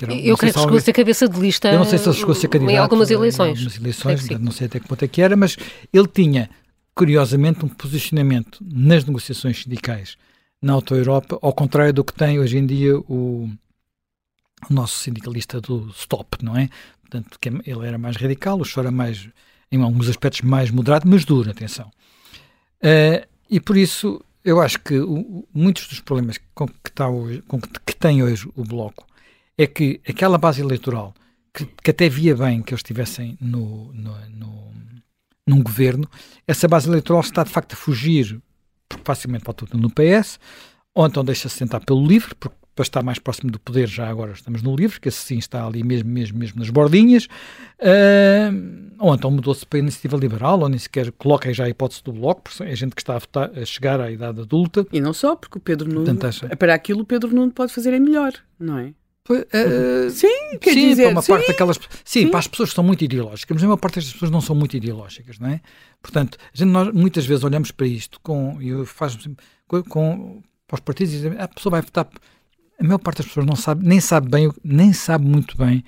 Era, 0.00 0.12
eu 0.12 0.36
creio 0.36 0.52
que 0.52 0.60
chegou 0.60 0.76
a 0.76 0.80
ser 0.80 0.92
cabeça 0.92 1.28
de 1.28 1.38
lista 1.38 1.70
eu 1.70 1.78
não 1.78 1.84
sei 1.84 1.98
se 1.98 2.08
ele 2.08 2.16
chegou 2.16 2.32
a 2.32 2.34
ser 2.34 2.48
candidato 2.48 2.74
em 2.74 2.78
algumas 2.78 3.10
eleições. 3.12 3.60
Em 3.60 3.62
algumas 3.62 3.76
eleições, 3.76 4.28
não 4.40 4.50
sei 4.50 4.66
até 4.66 4.80
que 4.80 4.88
ponto 4.88 5.04
é 5.04 5.08
que 5.08 5.22
era, 5.22 5.36
mas 5.36 5.56
ele 5.92 6.08
tinha, 6.08 6.50
curiosamente, 6.96 7.64
um 7.64 7.68
posicionamento 7.68 8.58
nas 8.60 9.04
negociações 9.04 9.62
sindicais 9.62 10.16
na 10.60 10.72
Auto 10.72 10.96
Europa, 10.96 11.38
ao 11.42 11.52
contrário 11.52 11.92
do 11.92 12.02
que 12.02 12.12
tem 12.12 12.40
hoje 12.40 12.56
em 12.56 12.66
dia 12.66 12.98
o, 12.98 13.48
o 14.68 14.72
nosso 14.72 14.96
sindicalista 14.96 15.60
do 15.60 15.88
Stop, 15.90 16.42
não 16.42 16.56
é? 16.56 16.70
Portanto, 17.02 17.38
que 17.38 17.48
é, 17.48 17.52
ele 17.66 17.86
era 17.86 17.98
mais 17.98 18.16
radical, 18.16 18.58
o 18.58 18.64
Chora 18.64 18.90
mais, 18.90 19.28
em 19.70 19.82
alguns 19.82 20.08
aspectos, 20.08 20.40
mais 20.40 20.70
moderado, 20.70 21.06
mas 21.06 21.24
duro, 21.24 21.50
atenção. 21.50 21.90
Uh, 22.82 23.24
e 23.48 23.60
por 23.60 23.76
isso, 23.76 24.20
eu 24.44 24.60
acho 24.60 24.78
que 24.80 24.98
o, 24.98 25.46
muitos 25.52 25.88
dos 25.88 26.00
problemas 26.00 26.38
com 26.54 26.68
que, 26.68 26.90
está 26.90 27.08
hoje, 27.08 27.42
com 27.42 27.60
que, 27.60 27.68
que 27.86 27.96
tem 27.96 28.22
hoje 28.22 28.48
o 28.54 28.62
Bloco 28.62 29.06
é 29.56 29.66
que 29.66 30.00
aquela 30.06 30.36
base 30.36 30.60
eleitoral, 30.60 31.14
que, 31.52 31.64
que 31.64 31.90
até 31.90 32.08
via 32.08 32.36
bem 32.36 32.62
que 32.62 32.72
eles 32.72 32.80
estivessem 32.80 33.38
no, 33.40 33.92
no, 33.92 34.28
no, 34.30 34.72
num 35.46 35.62
governo, 35.62 36.08
essa 36.46 36.68
base 36.68 36.88
eleitoral 36.88 37.20
está 37.20 37.42
de 37.42 37.50
facto 37.50 37.72
a 37.72 37.76
fugir 37.76 38.40
facilmente 39.02 39.44
pode 39.44 39.58
tudo 39.58 39.78
no 39.78 39.90
PS, 39.90 40.38
ou 40.94 41.06
então 41.06 41.24
deixa-se 41.24 41.56
sentar 41.56 41.84
pelo 41.84 42.06
LIVRE, 42.06 42.34
porque 42.34 42.56
para 42.74 42.82
estar 42.82 43.02
mais 43.02 43.18
próximo 43.18 43.50
do 43.50 43.58
poder, 43.58 43.88
já 43.88 44.08
agora 44.08 44.32
estamos 44.32 44.62
no 44.62 44.74
LIVRE, 44.74 45.00
que 45.00 45.08
esse 45.08 45.18
sim 45.18 45.38
está 45.38 45.64
ali 45.64 45.82
mesmo, 45.82 46.10
mesmo, 46.10 46.38
mesmo 46.38 46.58
nas 46.58 46.70
bordinhas, 46.70 47.26
uh, 47.26 48.94
ou 48.98 49.14
então 49.14 49.30
mudou-se 49.30 49.64
para 49.64 49.78
a 49.78 49.82
iniciativa 49.82 50.16
liberal, 50.16 50.60
ou 50.60 50.68
nem 50.68 50.78
sequer 50.78 51.12
coloca 51.12 51.52
já 51.52 51.64
a 51.64 51.68
hipótese 51.68 52.02
do 52.02 52.12
Bloco, 52.12 52.42
porque 52.42 52.62
é 52.62 52.74
gente 52.74 52.94
que 52.94 53.02
está 53.02 53.14
a, 53.14 53.18
votar, 53.18 53.50
a 53.56 53.64
chegar 53.64 54.00
à 54.00 54.10
idade 54.10 54.40
adulta. 54.40 54.86
E 54.92 55.00
não 55.00 55.12
só, 55.12 55.36
porque 55.36 55.58
o 55.58 55.60
Pedro 55.60 55.88
Nuno, 55.88 56.04
Portanto, 56.04 56.56
para 56.56 56.74
aquilo 56.74 57.02
o 57.02 57.04
Pedro 57.04 57.34
Nuno 57.34 57.52
pode 57.52 57.72
fazer 57.72 57.92
é 57.92 57.98
melhor, 57.98 58.32
não 58.58 58.78
é? 58.78 58.92
Uh, 59.30 60.10
sim, 60.10 60.58
quer 60.60 60.74
sim, 60.74 60.88
dizer, 60.90 61.04
para 61.04 61.12
uma 61.12 61.22
sim, 61.22 61.32
parte 61.32 61.46
daquelas, 61.46 61.76
sim, 62.04 62.24
sim, 62.24 62.28
para 62.28 62.40
as 62.40 62.46
pessoas 62.46 62.68
que 62.68 62.74
são 62.74 62.84
muito 62.84 63.02
ideológicas, 63.04 63.54
mas 63.54 63.62
a 63.64 63.66
maior 63.66 63.78
parte 63.78 63.94
das 63.94 64.12
pessoas 64.12 64.30
não 64.30 64.42
são 64.42 64.54
muito 64.54 64.76
ideológicas, 64.76 65.38
não 65.38 65.48
é? 65.48 65.62
Portanto, 66.02 66.36
a 66.42 66.56
gente, 66.56 66.68
nós 66.68 66.92
muitas 66.92 67.24
vezes 67.24 67.42
olhamos 67.42 67.70
para 67.70 67.86
isto 67.86 68.20
com, 68.20 68.60
eu 68.60 68.84
faço, 68.84 69.18
com, 69.66 69.82
com 69.84 70.42
para 70.66 70.74
os 70.74 70.80
partidos 70.80 71.12
e 71.12 71.16
dizemos, 71.16 71.38
ah, 71.38 71.44
a 71.44 71.48
pessoa 71.48 71.70
vai 71.70 71.82
votar. 71.82 72.08
A 72.78 72.84
maior 72.84 72.98
parte 72.98 73.18
das 73.18 73.26
pessoas 73.26 73.46
não 73.46 73.56
sabe, 73.56 73.86
nem 73.86 74.00
sabe 74.00 74.28
bem, 74.28 74.50
nem 74.62 74.92
sabe 74.92 75.24
muito 75.24 75.56
bem 75.56 75.84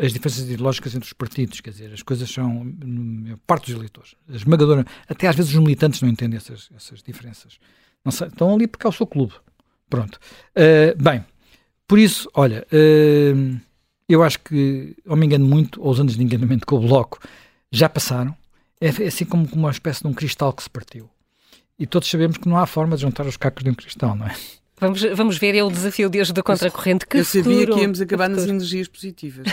as 0.00 0.12
diferenças 0.12 0.44
ideológicas 0.44 0.94
entre 0.94 1.06
os 1.06 1.12
partidos, 1.12 1.60
quer 1.60 1.70
dizer, 1.70 1.92
as 1.92 2.02
coisas 2.02 2.30
são 2.30 2.74
parte 3.46 3.66
dos 3.66 3.74
eleitores, 3.74 4.14
a 4.28 4.34
esmagadora, 4.34 4.86
até 5.06 5.28
às 5.28 5.36
vezes 5.36 5.52
os 5.52 5.60
militantes 5.60 6.00
não 6.00 6.08
entendem 6.08 6.38
essas, 6.38 6.70
essas 6.74 7.02
diferenças. 7.02 7.58
Não 8.02 8.10
estão 8.10 8.54
ali 8.54 8.66
porque 8.66 8.86
é 8.86 8.88
o 8.88 8.92
seu 8.92 9.06
clube. 9.06 9.34
Pronto. 9.90 10.18
Uh, 10.56 11.02
bem, 11.02 11.24
por 11.86 11.98
isso, 11.98 12.30
olha, 12.32 12.66
uh, 12.72 13.60
eu 14.08 14.22
acho 14.22 14.40
que, 14.40 14.96
ou 15.06 15.16
me 15.16 15.26
engano 15.26 15.44
muito, 15.44 15.82
ou 15.82 15.90
os 15.90 16.00
anos 16.00 16.16
de 16.16 16.22
enganamento 16.22 16.66
com 16.66 16.76
o 16.76 16.80
Bloco 16.80 17.18
já 17.70 17.88
passaram. 17.88 18.34
É, 18.80 18.86
é 18.88 19.06
assim 19.08 19.26
como 19.26 19.46
uma 19.52 19.70
espécie 19.70 20.00
de 20.00 20.08
um 20.08 20.14
cristal 20.14 20.52
que 20.52 20.62
se 20.62 20.70
partiu. 20.70 21.10
E 21.78 21.86
todos 21.86 22.08
sabemos 22.08 22.38
que 22.38 22.48
não 22.48 22.58
há 22.58 22.66
forma 22.66 22.96
de 22.96 23.02
juntar 23.02 23.26
os 23.26 23.36
cacos 23.36 23.62
de 23.62 23.70
um 23.70 23.74
cristal, 23.74 24.16
não 24.16 24.26
é? 24.26 24.34
Vamos, 24.80 25.02
vamos 25.14 25.36
ver, 25.36 25.54
é 25.54 25.62
o 25.62 25.70
desafio 25.70 26.08
de 26.08 26.20
hoje 26.20 26.32
do 26.32 26.42
Contracorrente. 26.42 27.06
Que 27.06 27.18
eu 27.18 27.24
sabia 27.24 27.42
futuro, 27.44 27.74
que 27.74 27.80
íamos 27.82 28.00
acabar 28.00 28.30
nas 28.30 28.46
energias 28.46 28.88
positivas. 28.88 29.46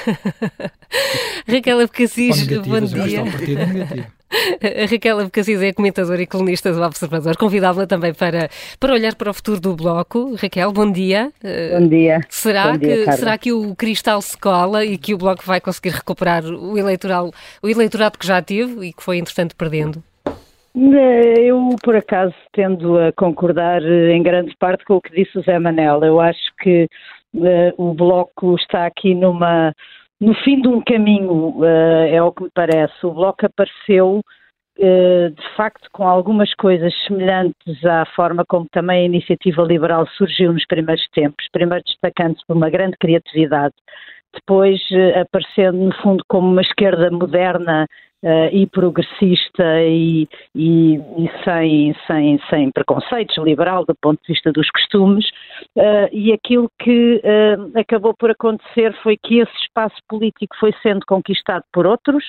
Raquel 1.45 1.81
Abcacis, 1.81 2.47
bom 2.47 2.79
dia. 2.79 3.23
A 3.23 4.85
Raquel 4.89 5.19
Abcacis 5.19 5.61
é 5.61 5.73
comentadora 5.73 6.21
e 6.21 6.25
colunista 6.25 6.71
do 6.71 6.81
Observador. 6.81 7.35
Convidava-la 7.35 7.85
também 7.85 8.13
para, 8.13 8.49
para 8.79 8.93
olhar 8.93 9.15
para 9.15 9.29
o 9.29 9.33
futuro 9.33 9.59
do 9.59 9.75
Bloco. 9.75 10.33
Raquel, 10.35 10.71
bom 10.71 10.89
dia. 10.89 11.31
Bom 11.77 11.87
dia. 11.89 12.21
Será, 12.29 12.71
bom 12.71 12.77
dia, 12.77 13.03
que, 13.03 13.11
será 13.13 13.37
que 13.37 13.51
o 13.51 13.75
cristal 13.75 14.21
se 14.21 14.37
cola 14.37 14.85
e 14.85 14.97
que 14.97 15.13
o 15.13 15.17
Bloco 15.17 15.43
vai 15.45 15.59
conseguir 15.59 15.89
recuperar 15.89 16.45
o, 16.45 16.77
eleitoral, 16.77 17.33
o 17.61 17.67
eleitorado 17.67 18.17
que 18.17 18.25
já 18.25 18.41
teve 18.41 18.87
e 18.87 18.93
que 18.93 19.03
foi, 19.03 19.17
entretanto, 19.17 19.57
perdendo? 19.57 20.01
Eu, 20.79 21.69
por 21.83 21.95
acaso, 21.95 22.35
tendo 22.53 22.99
a 22.99 23.11
concordar 23.13 23.81
eh, 23.81 24.11
em 24.11 24.21
grande 24.21 24.55
parte 24.59 24.85
com 24.85 24.97
o 24.97 25.01
que 25.01 25.11
disse 25.11 25.35
o 25.39 25.41
Zé 25.41 25.57
Manel. 25.57 26.03
Eu 26.03 26.19
acho 26.19 26.53
que 26.59 26.87
uh, 27.33 27.73
o 27.83 27.95
Bloco 27.95 28.55
está 28.55 28.85
aqui 28.85 29.15
numa 29.15 29.73
no 30.19 30.35
fim 30.43 30.61
de 30.61 30.67
um 30.67 30.79
caminho, 30.81 31.59
uh, 31.59 31.65
é 32.11 32.21
o 32.21 32.31
que 32.31 32.43
me 32.43 32.51
parece. 32.53 32.93
O 33.03 33.11
Bloco 33.11 33.43
apareceu, 33.43 34.19
uh, 34.77 35.29
de 35.31 35.55
facto, 35.55 35.89
com 35.91 36.07
algumas 36.07 36.53
coisas 36.53 36.93
semelhantes 37.07 37.83
à 37.83 38.05
forma 38.15 38.45
como 38.47 38.67
também 38.71 39.01
a 39.01 39.05
iniciativa 39.05 39.63
liberal 39.63 40.07
surgiu 40.15 40.53
nos 40.53 40.65
primeiros 40.67 41.07
tempos, 41.11 41.47
primeiro 41.51 41.83
destacando-se 41.85 42.45
por 42.47 42.55
uma 42.55 42.69
grande 42.69 42.97
criatividade, 42.99 43.73
depois 44.31 44.79
aparecendo, 45.19 45.77
no 45.77 45.95
fundo, 46.03 46.23
como 46.27 46.51
uma 46.51 46.61
esquerda 46.61 47.09
moderna 47.09 47.87
Uh, 48.23 48.49
e 48.51 48.65
progressista 48.65 49.63
e, 49.83 50.27
e, 50.55 50.95
e, 50.95 51.31
sem, 51.43 51.95
sem, 52.07 52.39
sem 52.49 52.71
preconceitos, 52.71 53.37
liberal 53.37 53.85
do 53.85 53.93
ponto 53.93 54.19
de 54.23 54.33
vista 54.33 54.51
dos 54.51 54.71
costumes, 54.71 55.29
uh, 55.75 56.09
e 56.11 56.33
aquilo 56.33 56.67
que 56.79 57.21
uh, 57.23 57.79
acabou 57.79 58.15
por 58.17 58.31
acontecer 58.31 58.91
foi 59.03 59.17
que 59.17 59.37
esse 59.37 59.55
espaço 59.61 59.97
político 60.09 60.55
foi 60.59 60.73
sendo 60.81 61.05
conquistado 61.05 61.63
por 61.71 61.85
outros, 61.85 62.27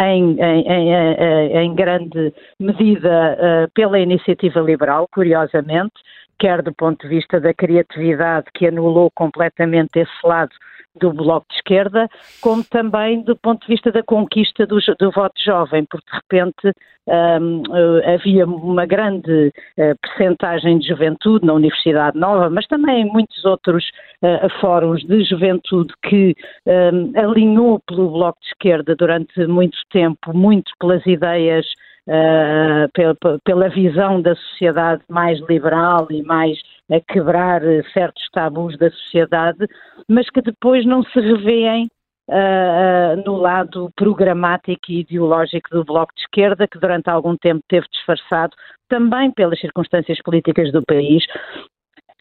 em, 0.00 0.36
em, 0.40 0.66
em, 0.68 1.56
em 1.56 1.74
grande 1.74 2.34
medida 2.58 3.70
pela 3.74 3.98
iniciativa 4.00 4.60
liberal, 4.60 5.06
curiosamente, 5.10 5.94
quer 6.38 6.62
do 6.62 6.74
ponto 6.74 7.02
de 7.02 7.14
vista 7.14 7.40
da 7.40 7.52
criatividade 7.54 8.46
que 8.54 8.66
anulou 8.66 9.10
completamente 9.14 9.98
esse 9.98 10.26
lado 10.26 10.50
do 10.96 11.12
Bloco 11.12 11.46
de 11.50 11.56
Esquerda, 11.56 12.08
como 12.40 12.64
também 12.64 13.22
do 13.22 13.36
ponto 13.36 13.66
de 13.66 13.72
vista 13.72 13.90
da 13.92 14.02
conquista 14.02 14.66
do, 14.66 14.78
do 14.98 15.10
voto 15.10 15.34
jovem, 15.42 15.84
porque 15.84 16.10
de 16.10 16.16
repente 16.16 16.74
um, 17.08 17.62
eh, 17.74 18.14
havia 18.14 18.44
uma 18.44 18.84
grande 18.84 19.48
uh, 19.78 19.96
percentagem 20.02 20.78
de 20.78 20.88
juventude 20.88 21.46
na 21.46 21.54
Universidade 21.54 22.18
Nova, 22.18 22.50
mas 22.50 22.66
também 22.66 23.02
em 23.02 23.10
muitos 23.10 23.44
outros 23.44 23.84
uh, 24.22 24.48
fóruns 24.60 25.02
de 25.04 25.24
juventude 25.24 25.92
que 26.02 26.34
um, 26.66 27.18
alinhou 27.18 27.80
pelo 27.86 28.10
Bloco 28.10 28.38
de 28.40 28.48
Esquerda 28.48 28.94
durante 28.94 29.46
muito 29.46 29.78
tempo, 29.90 30.36
muito 30.36 30.70
pelas 30.78 31.04
ideias 31.06 31.66
Uh, 32.10 32.88
pela, 32.94 33.14
pela, 33.44 33.68
visão 33.68 34.22
da 34.22 34.34
sociedade 34.34 35.02
mais 35.10 35.38
liberal 35.46 36.06
e 36.10 36.22
mais 36.22 36.58
a 36.90 37.00
quebrar 37.00 37.60
certos 37.92 38.28
tabus 38.32 38.76
da 38.78 38.90
sociedade, 38.90 39.66
mas 40.08 40.28
que 40.30 40.40
depois 40.40 40.86
não 40.86 41.02
se 41.02 41.20
revêem 41.20 41.88
uh, 42.28 42.32
uh, 42.32 43.22
no 43.24 43.36
lado 43.36 43.90
programático 43.96 44.90
e 44.90 45.00
ideológico 45.00 45.70
do 45.70 45.84
Bloco 45.84 46.14
de 46.14 46.22
Esquerda, 46.22 46.66
que 46.66 46.78
durante 46.78 47.10
algum 47.10 47.36
tempo 47.36 47.60
teve 47.68 47.86
disfarçado, 47.92 48.54
também 48.88 49.30
pelas 49.30 49.60
circunstâncias 49.60 50.18
políticas 50.22 50.72
do 50.72 50.82
país. 50.82 51.24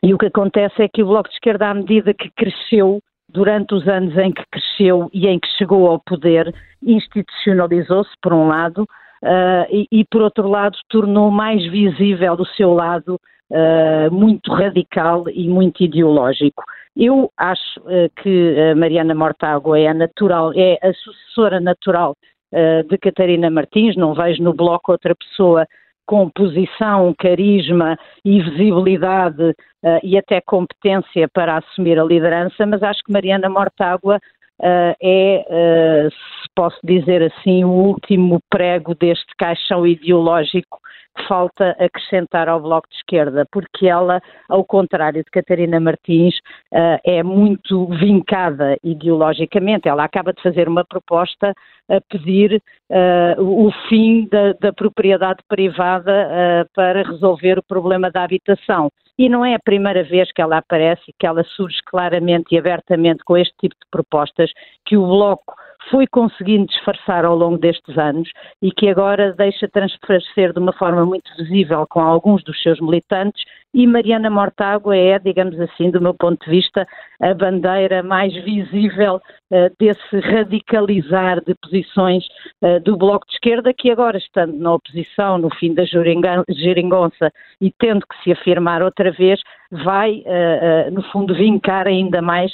E 0.03 0.13
o 0.13 0.17
que 0.17 0.27
acontece 0.27 0.81
é 0.81 0.87
que 0.87 1.01
o 1.01 1.07
Bloco 1.07 1.29
de 1.29 1.35
Esquerda, 1.35 1.69
à 1.69 1.73
medida 1.73 2.13
que 2.13 2.29
cresceu, 2.31 2.99
durante 3.29 3.73
os 3.73 3.87
anos 3.87 4.17
em 4.17 4.31
que 4.31 4.43
cresceu 4.51 5.09
e 5.13 5.27
em 5.27 5.39
que 5.39 5.47
chegou 5.57 5.87
ao 5.87 5.99
poder, 5.99 6.53
institucionalizou-se, 6.81 8.11
por 8.21 8.33
um 8.33 8.47
lado, 8.47 8.87
uh, 9.23 9.65
e, 9.69 9.87
e, 9.91 10.05
por 10.05 10.21
outro 10.21 10.47
lado, 10.49 10.77
tornou 10.89 11.31
mais 11.31 11.63
visível 11.69 12.33
o 12.33 12.45
seu 12.45 12.73
lado 12.73 13.19
uh, 13.51 14.13
muito 14.13 14.51
radical 14.51 15.25
e 15.29 15.47
muito 15.47 15.83
ideológico. 15.83 16.63
Eu 16.95 17.31
acho 17.37 17.79
uh, 17.81 18.09
que 18.21 18.73
Mariana 18.75 19.13
Mortágua 19.13 19.79
é 19.79 19.87
a 19.87 19.93
natural, 19.93 20.51
é 20.55 20.77
a 20.81 20.93
sucessora 20.93 21.59
natural 21.59 22.15
de 22.89 22.97
Catarina 22.99 23.49
Martins, 23.49 23.97
não 23.97 24.13
vejo 24.13 24.41
no 24.41 24.53
bloco 24.53 24.93
outra 24.93 25.13
pessoa 25.13 25.67
com 26.07 26.29
posição, 26.29 27.13
carisma 27.19 27.99
e 28.23 28.41
visibilidade 28.41 29.43
uh, 29.43 29.99
e 30.01 30.17
até 30.17 30.39
competência 30.39 31.27
para 31.27 31.57
assumir 31.57 31.99
a 31.99 32.03
liderança, 32.03 32.65
mas 32.65 32.81
acho 32.81 33.03
que 33.03 33.11
Mariana 33.11 33.49
Mortágua 33.49 34.17
uh, 34.59 34.95
é, 35.01 35.45
uh, 35.47 36.11
se 36.11 36.49
posso 36.55 36.77
dizer 36.83 37.23
assim, 37.23 37.63
o 37.63 37.69
último 37.69 38.39
prego 38.49 38.95
deste 38.95 39.33
caixão 39.37 39.85
ideológico 39.85 40.79
que 41.15 41.27
falta 41.27 41.75
acrescentar 41.79 42.47
ao 42.47 42.61
Bloco 42.61 42.87
de 42.89 42.95
Esquerda, 42.95 43.43
porque 43.51 43.87
ela, 43.87 44.21
ao 44.47 44.63
contrário 44.63 45.23
de 45.23 45.31
Catarina 45.31 45.79
Martins, 45.79 46.35
uh, 46.71 46.99
é 47.03 47.23
muito 47.23 47.87
vincada 47.87 48.77
ideologicamente. 48.83 49.87
Ela 49.87 50.03
acaba 50.03 50.31
de 50.31 50.41
fazer 50.41 50.67
uma 50.67 50.85
proposta 50.85 51.53
a 51.89 52.01
pedir 52.01 52.61
o 53.39 53.71
fim 53.87 54.27
da, 54.29 54.53
da 54.59 54.73
propriedade 54.73 55.39
privada 55.47 56.67
para 56.75 57.03
resolver 57.03 57.59
o 57.59 57.63
problema 57.63 58.11
da 58.11 58.23
habitação. 58.23 58.89
E 59.17 59.29
não 59.29 59.43
é 59.43 59.55
a 59.55 59.59
primeira 59.59 60.03
vez 60.03 60.31
que 60.31 60.41
ela 60.41 60.57
aparece 60.57 61.01
e 61.07 61.13
que 61.13 61.25
ela 61.25 61.43
surge 61.43 61.79
claramente 61.85 62.53
e 62.53 62.57
abertamente 62.57 63.23
com 63.23 63.35
este 63.35 63.53
tipo 63.59 63.75
de 63.75 63.89
propostas 63.89 64.51
que 64.85 64.95
o 64.95 65.05
Bloco 65.05 65.55
foi 65.89 66.07
conseguindo 66.07 66.67
disfarçar 66.67 67.25
ao 67.25 67.35
longo 67.35 67.57
destes 67.57 67.97
anos 67.97 68.29
e 68.61 68.71
que 68.71 68.89
agora 68.89 69.33
deixa 69.33 69.67
transparecer 69.67 70.53
de 70.53 70.59
uma 70.59 70.73
forma 70.73 71.05
muito 71.05 71.29
visível 71.37 71.85
com 71.89 71.99
alguns 71.99 72.43
dos 72.43 72.61
seus 72.61 72.79
militantes 72.79 73.43
e 73.73 73.85
Mariana 73.85 74.29
Mortágua 74.29 74.97
é, 74.97 75.19
digamos 75.19 75.59
assim, 75.59 75.91
do 75.91 76.01
meu 76.01 76.13
ponto 76.13 76.43
de 76.43 76.49
vista, 76.49 76.87
a 77.21 77.33
bandeira 77.33 78.01
mais 78.01 78.33
visível 78.43 79.17
uh, 79.17 79.75
desse 79.79 80.19
radicalizar 80.19 81.43
de 81.43 81.53
posições 81.55 82.25
uh, 82.63 82.79
do 82.79 82.97
Bloco 82.97 83.27
de 83.27 83.33
Esquerda, 83.33 83.73
que 83.73 83.91
agora, 83.91 84.17
estando 84.17 84.57
na 84.57 84.73
oposição, 84.73 85.37
no 85.37 85.53
fim 85.55 85.73
da 85.73 85.83
geringonça 85.85 87.31
e 87.61 87.71
tendo 87.77 88.05
que 88.07 88.23
se 88.23 88.31
afirmar 88.31 88.81
outra 88.81 89.11
vez, 89.11 89.39
vai, 89.71 90.23
uh, 90.25 90.91
no 90.91 91.03
fundo, 91.11 91.35
vincar 91.35 91.87
ainda 91.87 92.21
mais 92.21 92.51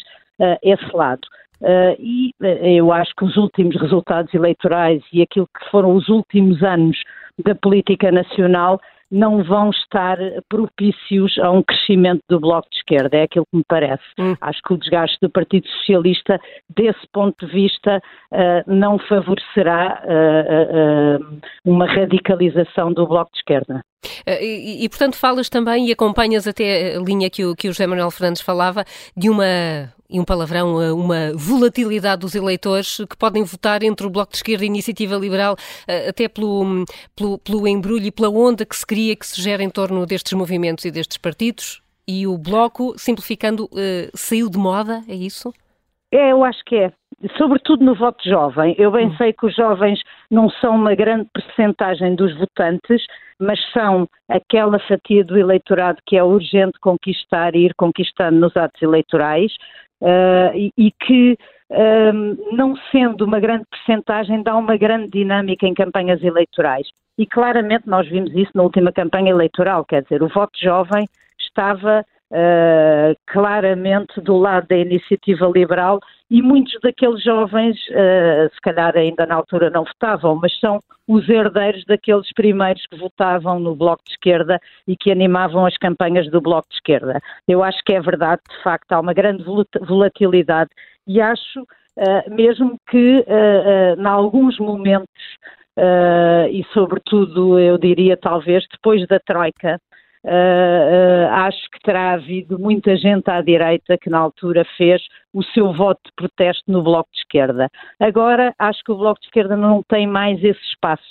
esse 0.64 0.94
lado. 0.94 1.22
Uh, 1.64 1.96
e 1.98 2.32
uh, 2.42 2.46
eu 2.46 2.92
acho 2.92 3.14
que 3.16 3.24
os 3.24 3.38
últimos 3.38 3.80
resultados 3.80 4.34
eleitorais 4.34 5.02
e 5.14 5.22
aquilo 5.22 5.48
que 5.48 5.70
foram 5.72 5.96
os 5.96 6.10
últimos 6.10 6.62
anos 6.62 6.98
da 7.44 7.56
política 7.56 8.12
nacional 8.12 8.82
não 9.10 9.44
vão 9.44 9.70
estar 9.70 10.18
propícios 10.50 11.38
a 11.38 11.52
um 11.52 11.64
crescimento 11.64 12.22
do 12.28 12.40
Bloco 12.40 12.68
de 12.70 12.78
Esquerda, 12.78 13.16
é 13.16 13.24
aquilo 13.24 13.46
que 13.46 13.58
me 13.58 13.64
parece. 13.66 14.04
Hum. 14.20 14.36
Acho 14.42 14.60
que 14.62 14.74
o 14.74 14.78
desgaste 14.78 15.18
do 15.22 15.30
Partido 15.30 15.68
Socialista, 15.68 16.40
desse 16.76 17.08
ponto 17.14 17.46
de 17.46 17.52
vista, 17.52 18.02
uh, 18.32 18.64
não 18.68 18.98
favorecerá 18.98 20.04
uma 21.64 21.86
radicalização 21.86 22.92
do 22.92 23.08
Bloco 23.08 23.32
de 23.32 23.38
Esquerda. 23.38 23.84
E, 24.28 24.84
e, 24.84 24.90
portanto, 24.90 25.16
falas 25.16 25.50
também 25.50 25.88
e 25.88 25.92
acompanhas 25.92 26.48
até 26.48 26.96
a 26.96 27.00
linha 27.00 27.30
que 27.30 27.46
o, 27.46 27.56
que 27.56 27.68
o 27.68 27.72
José 27.72 27.88
Manuel 27.88 28.12
Fernandes 28.12 28.42
falava 28.42 28.84
de 29.16 29.30
uma 29.30 29.46
e 30.14 30.20
um 30.20 30.24
palavrão, 30.24 30.80
eh, 30.80 30.92
uma 30.92 31.34
volatilidade 31.34 32.22
dos 32.22 32.36
eleitores 32.36 32.98
que 33.10 33.18
podem 33.18 33.44
votar 33.44 33.82
entre 33.82 34.06
o 34.06 34.10
Bloco 34.12 34.32
de 34.32 34.38
Esquerda 34.38 34.64
e 34.64 34.68
a 34.68 34.70
Iniciativa 34.70 35.16
Liberal, 35.16 35.56
eh, 35.88 36.10
até 36.10 36.28
pelo, 36.28 36.86
pelo, 37.16 37.40
pelo 37.40 37.68
embrulho 37.68 38.06
e 38.06 38.12
pela 38.12 38.30
onda 38.30 38.64
que 38.64 38.76
se 38.76 38.86
cria, 38.86 39.16
que 39.16 39.26
se 39.26 39.42
gera 39.42 39.64
em 39.64 39.72
torno 39.72 40.06
destes 40.06 40.34
movimentos 40.34 40.86
e 40.86 40.92
destes 40.92 41.18
partidos, 41.18 41.82
e 42.08 42.28
o 42.28 42.38
Bloco, 42.38 42.94
simplificando, 42.98 43.68
saiu 44.14 44.50
de 44.50 44.58
moda, 44.58 45.02
é 45.08 45.16
isso? 45.16 45.54
É, 46.14 46.32
eu 46.32 46.44
acho 46.44 46.64
que 46.66 46.76
é. 46.76 46.92
Sobretudo 47.38 47.84
no 47.84 47.96
voto 47.96 48.24
jovem. 48.24 48.76
Eu 48.78 48.92
bem 48.92 49.08
hum. 49.08 49.16
sei 49.18 49.34
que 49.34 49.48
os 49.48 49.56
jovens 49.56 50.00
não 50.30 50.48
são 50.50 50.76
uma 50.76 50.94
grande 50.94 51.28
percentagem 51.34 52.14
dos 52.14 52.38
votantes, 52.38 53.04
mas 53.40 53.60
são 53.72 54.08
aquela 54.30 54.80
fatia 54.80 55.24
do 55.24 55.38
eleitorado 55.38 56.00
que 56.06 56.18
é 56.18 56.24
urgente 56.24 56.80
conquistar 56.80 57.56
e 57.56 57.66
ir 57.66 57.74
conquistando 57.76 58.40
nos 58.40 58.56
atos 58.56 58.82
eleitorais 58.82 59.54
uh, 60.02 60.56
e, 60.56 60.72
e, 60.78 60.92
que, 60.92 61.38
ehm, 61.70 62.38
não 62.52 62.76
sendo 62.92 63.26
uma 63.26 63.40
grande 63.40 63.66
percentagem, 63.70 64.44
dá 64.44 64.56
uma 64.56 64.78
grande 64.78 65.10
dinâmica 65.10 65.68
em 65.68 65.74
campanhas 65.74 66.22
eleitorais. 66.24 66.88
E 67.18 67.26
claramente 67.26 67.88
nós 67.88 68.08
vimos 68.08 68.34
isso 68.34 68.52
na 68.56 68.64
última 68.64 68.92
campanha 68.92 69.32
eleitoral, 69.32 69.86
quer 69.86 70.04
dizer, 70.04 70.24
o 70.24 70.30
voto 70.30 70.60
jovem 70.60 71.08
estava 71.40 72.04
uh, 72.32 73.16
claramente 73.28 74.20
do 74.22 74.36
lado 74.38 74.68
da 74.68 74.78
iniciativa 74.78 75.46
liberal 75.54 76.00
e 76.34 76.42
muitos 76.42 76.74
daqueles 76.82 77.24
jovens, 77.24 77.78
uh, 77.90 78.52
se 78.52 78.60
calhar 78.64 78.98
ainda 78.98 79.24
na 79.24 79.36
altura 79.36 79.70
não 79.70 79.84
votavam, 79.84 80.36
mas 80.36 80.60
são 80.60 80.80
os 81.08 81.30
herdeiros 81.30 81.86
daqueles 81.86 82.28
primeiros 82.34 82.84
que 82.88 82.98
votavam 82.98 83.60
no 83.60 83.76
Bloco 83.76 84.02
de 84.04 84.14
Esquerda 84.14 84.60
e 84.88 84.98
que 84.98 85.12
animavam 85.12 85.64
as 85.64 85.78
campanhas 85.78 86.28
do 86.32 86.42
Bloco 86.42 86.68
de 86.70 86.76
Esquerda. 86.78 87.20
Eu 87.48 87.62
acho 87.62 87.78
que 87.86 87.94
é 87.94 88.02
verdade, 88.02 88.42
de 88.50 88.64
facto, 88.64 88.92
há 88.94 89.00
uma 89.00 89.14
grande 89.14 89.44
volatilidade 89.80 90.72
e 91.06 91.22
acho 91.22 91.62
uh, 91.62 92.34
mesmo 92.34 92.80
que, 92.90 93.20
uh, 93.20 94.02
em 94.02 94.08
alguns 94.08 94.58
momentos, 94.58 95.38
e 96.52 96.64
sobretudo, 96.72 97.60
eu 97.60 97.80
diria, 97.80 98.16
talvez 98.16 98.64
depois 98.72 99.08
da 99.08 99.20
Troika, 99.20 99.80
Uh, 100.26 100.30
uh, 100.30 101.28
acho 101.32 101.70
que 101.70 101.80
terá 101.82 102.14
havido 102.14 102.58
muita 102.58 102.96
gente 102.96 103.30
à 103.30 103.42
direita 103.42 103.98
que 103.98 104.10
na 104.10 104.20
altura 104.20 104.66
fez 104.78 105.02
o 105.34 105.44
seu 105.44 105.74
voto 105.74 106.00
de 106.06 106.12
protesto 106.16 106.64
no 106.72 106.82
Bloco 106.82 107.10
de 107.12 107.20
Esquerda. 107.20 107.70
Agora 108.00 108.54
acho 108.58 108.82
que 108.86 108.92
o 108.94 108.98
Bloco 108.98 109.20
de 109.20 109.28
Esquerda 109.28 109.58
não 109.58 109.84
tem 109.84 110.08
mais 110.08 110.42
esse 110.42 110.62
espaço 110.72 111.04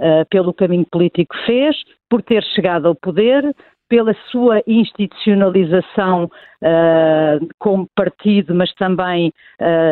uh, 0.00 0.24
pelo 0.30 0.54
caminho 0.54 0.86
político 0.90 1.34
que 1.34 1.44
fez, 1.44 1.76
por 2.08 2.22
ter 2.22 2.44
chegado 2.54 2.86
ao 2.86 2.94
poder, 2.94 3.52
pela 3.88 4.14
sua 4.30 4.62
institucionalização 4.66 6.30
como 7.58 7.86
partido, 7.94 8.54
mas 8.54 8.72
também 8.72 9.30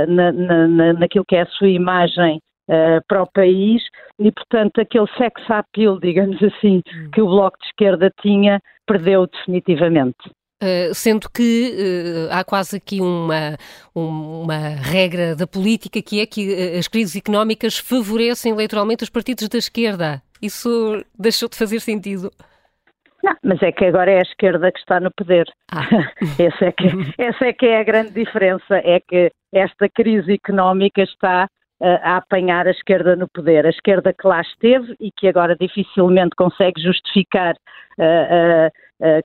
na, 0.09 0.33
na, 0.33 0.93
naquilo 0.95 1.25
que 1.27 1.37
é 1.37 1.43
a 1.43 1.47
sua 1.47 1.69
imagem 1.69 2.41
uh, 2.71 3.03
para 3.07 3.23
o 3.23 3.27
país 3.27 3.83
e, 4.19 4.31
portanto, 4.31 4.81
aquele 4.81 5.09
sex 5.19 5.43
appeal, 5.51 5.99
digamos 5.99 6.41
assim, 6.43 6.83
hum. 6.87 7.11
que 7.13 7.21
o 7.21 7.27
Bloco 7.27 7.59
de 7.59 7.67
Esquerda 7.67 8.13
tinha, 8.23 8.61
perdeu 8.87 9.27
definitivamente. 9.27 10.31
Uh, 10.63 10.95
sendo 10.95 11.31
que 11.31 11.73
uh, 11.73 12.35
há 12.35 12.45
quase 12.45 12.77
aqui 12.77 13.01
uma, 13.01 13.57
uma 13.95 14.59
regra 14.59 15.35
da 15.35 15.47
política 15.47 16.03
que 16.03 16.21
é 16.21 16.27
que 16.27 16.53
uh, 16.53 16.79
as 16.79 16.87
crises 16.87 17.17
económicas 17.17 17.79
favorecem 17.79 18.53
eleitoralmente 18.53 19.03
os 19.03 19.09
partidos 19.09 19.49
da 19.49 19.57
esquerda. 19.57 20.23
Isso 20.41 21.03
deixou 21.19 21.49
de 21.49 21.57
fazer 21.57 21.81
sentido? 21.81 22.31
Não, 23.23 23.35
mas 23.43 23.63
é 23.63 23.73
que 23.73 23.87
agora 23.87 24.11
é 24.11 24.19
a 24.19 24.23
esquerda 24.23 24.71
que 24.71 24.79
está 24.79 25.01
no 25.01 25.11
poder. 25.11 25.47
Ah. 25.73 25.89
essa, 26.39 26.67
é 26.67 26.73
que, 26.73 26.87
essa 27.19 27.45
é 27.47 27.53
que 27.55 27.65
é 27.65 27.81
a 27.81 27.85
grande 27.85 28.11
diferença, 28.11 28.77
é 28.85 29.01
que 29.01 29.31
esta 29.53 29.89
crise 29.89 30.35
económica 30.35 31.03
está 31.03 31.49
a 31.81 32.17
apanhar 32.19 32.67
a 32.67 32.71
esquerda 32.71 33.17
no 33.17 33.29
poder. 33.29 33.67
A 33.67 33.71
esquerda 33.71 34.13
que 34.13 34.27
lá 34.27 34.41
esteve 34.41 34.95
e 35.01 35.11
que 35.11 35.29
agora 35.29 35.57
dificilmente 35.57 36.37
consegue 36.37 36.81
justificar 36.83 37.55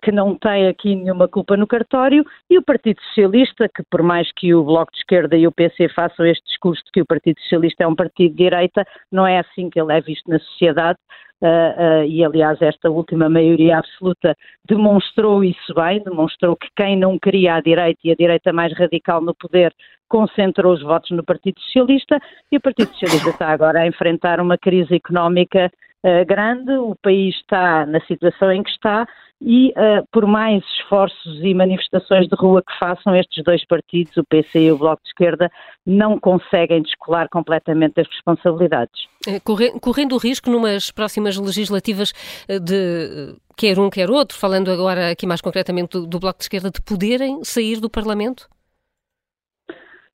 que 0.02 0.12
não 0.12 0.36
tem 0.36 0.68
aqui 0.68 0.96
nenhuma 0.96 1.28
culpa 1.28 1.58
no 1.58 1.68
cartório, 1.68 2.26
e 2.50 2.58
o 2.58 2.64
Partido 2.64 3.02
Socialista, 3.08 3.68
que 3.68 3.84
por 3.90 4.02
mais 4.02 4.32
que 4.34 4.54
o 4.54 4.64
Bloco 4.64 4.92
de 4.92 5.00
Esquerda 5.00 5.36
e 5.36 5.46
o 5.46 5.52
PC 5.52 5.90
façam 5.90 6.26
este 6.26 6.46
discurso 6.46 6.84
de 6.86 6.92
que 6.92 7.02
o 7.02 7.06
Partido 7.06 7.40
Socialista 7.42 7.84
é 7.84 7.88
um 7.88 7.96
partido 7.96 8.32
de 8.32 8.44
direita, 8.44 8.86
não 9.12 9.28
é 9.28 9.40
assim 9.40 9.70
que 9.70 9.80
ele 9.80 9.94
é 9.94 10.02
visto 10.02 10.30
na 10.30 10.40
sociedade. 10.40 11.00
Uh, 11.42 11.46
uh, 11.46 12.04
e 12.06 12.24
aliás 12.24 12.62
esta 12.62 12.90
última 12.90 13.28
maioria 13.28 13.80
absoluta 13.80 14.34
demonstrou 14.66 15.44
isso 15.44 15.74
bem, 15.76 16.02
demonstrou 16.02 16.56
que 16.56 16.68
quem 16.78 16.98
não 16.98 17.20
queria 17.20 17.56
a 17.56 17.62
direita 17.62 18.00
e 18.06 18.12
a 18.12 18.16
direita 18.16 18.54
mais 18.54 18.72
radical 18.74 19.20
no 19.22 19.36
poder 19.36 19.74
concentrou 20.08 20.74
os 20.74 20.82
votos 20.82 21.12
no 21.12 21.24
Partido 21.26 21.60
Socialista 21.60 22.20
e 22.50 22.56
o 22.56 22.62
Partido 22.62 22.88
Socialista 22.94 23.30
está 23.32 23.50
agora 23.50 23.82
a 23.82 23.88
enfrentar 23.88 24.40
uma 24.40 24.58
crise 24.58 24.96
económica 24.96 25.70
uh, 26.06 26.26
grande, 26.26 26.72
o 26.74 26.96
país 27.02 27.36
está 27.36 27.86
na 27.86 28.00
situação 28.02 28.52
em 28.52 28.64
que 28.64 28.70
está 28.70 29.08
e 29.42 29.70
uh, 29.72 30.08
por 30.12 30.26
mais 30.26 30.64
esforços 30.80 31.40
e 31.44 31.54
manifestações 31.54 32.28
de 32.28 32.36
rua 32.36 32.64
que 32.66 32.80
façam 32.80 33.16
estes 33.16 33.44
dois 33.44 33.66
partidos, 33.66 34.16
o 34.16 34.24
PC 34.24 34.60
e 34.60 34.72
o 34.72 34.78
Bloco 34.78 35.04
de 35.04 35.10
Esquerda, 35.10 35.52
não 35.86 36.18
conseguem 36.18 36.82
descolar 36.82 37.28
completamente 37.30 38.00
as 38.00 38.08
responsabilidades. 38.08 39.08
Eh, 39.28 39.40
correndo 39.82 40.14
o 40.14 40.18
risco, 40.18 40.50
numas 40.50 40.90
próximas 40.90 41.38
legislativas, 41.38 42.14
de 42.48 43.36
quer 43.58 43.78
um, 43.78 43.90
quer 43.90 44.10
outro, 44.10 44.38
falando 44.38 44.72
agora 44.72 45.12
aqui 45.12 45.28
mais 45.28 45.42
concretamente 45.42 45.90
do, 46.00 46.08
do 46.08 46.20
Bloco 46.20 46.40
de 46.40 46.46
Esquerda, 46.46 46.72
de 46.72 46.82
poderem 46.82 47.44
sair 47.44 47.80
do 47.80 47.90
Parlamento? 47.90 48.48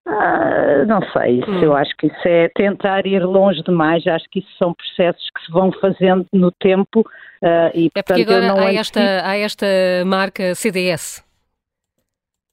Ah, 0.06 0.84
não 0.86 1.00
sei, 1.12 1.42
hum. 1.46 1.62
eu 1.62 1.76
acho 1.76 1.94
que 1.96 2.06
isso 2.06 2.26
é 2.26 2.48
tentar 2.48 3.06
ir 3.06 3.22
longe 3.24 3.62
demais, 3.62 4.06
acho 4.06 4.24
que 4.30 4.40
isso 4.40 4.48
são 4.58 4.74
processos 4.74 5.28
que 5.34 5.44
se 5.44 5.52
vão 5.52 5.70
fazendo 5.72 6.26
no 6.32 6.50
tempo 6.50 7.00
uh, 7.00 7.70
e 7.74 7.90
É 7.94 8.02
porque 8.02 8.22
agora 8.22 8.60
há 8.60 8.74
esta, 8.74 9.00
há 9.24 9.36
esta 9.36 9.66
marca 10.06 10.54
CDS. 10.54 11.24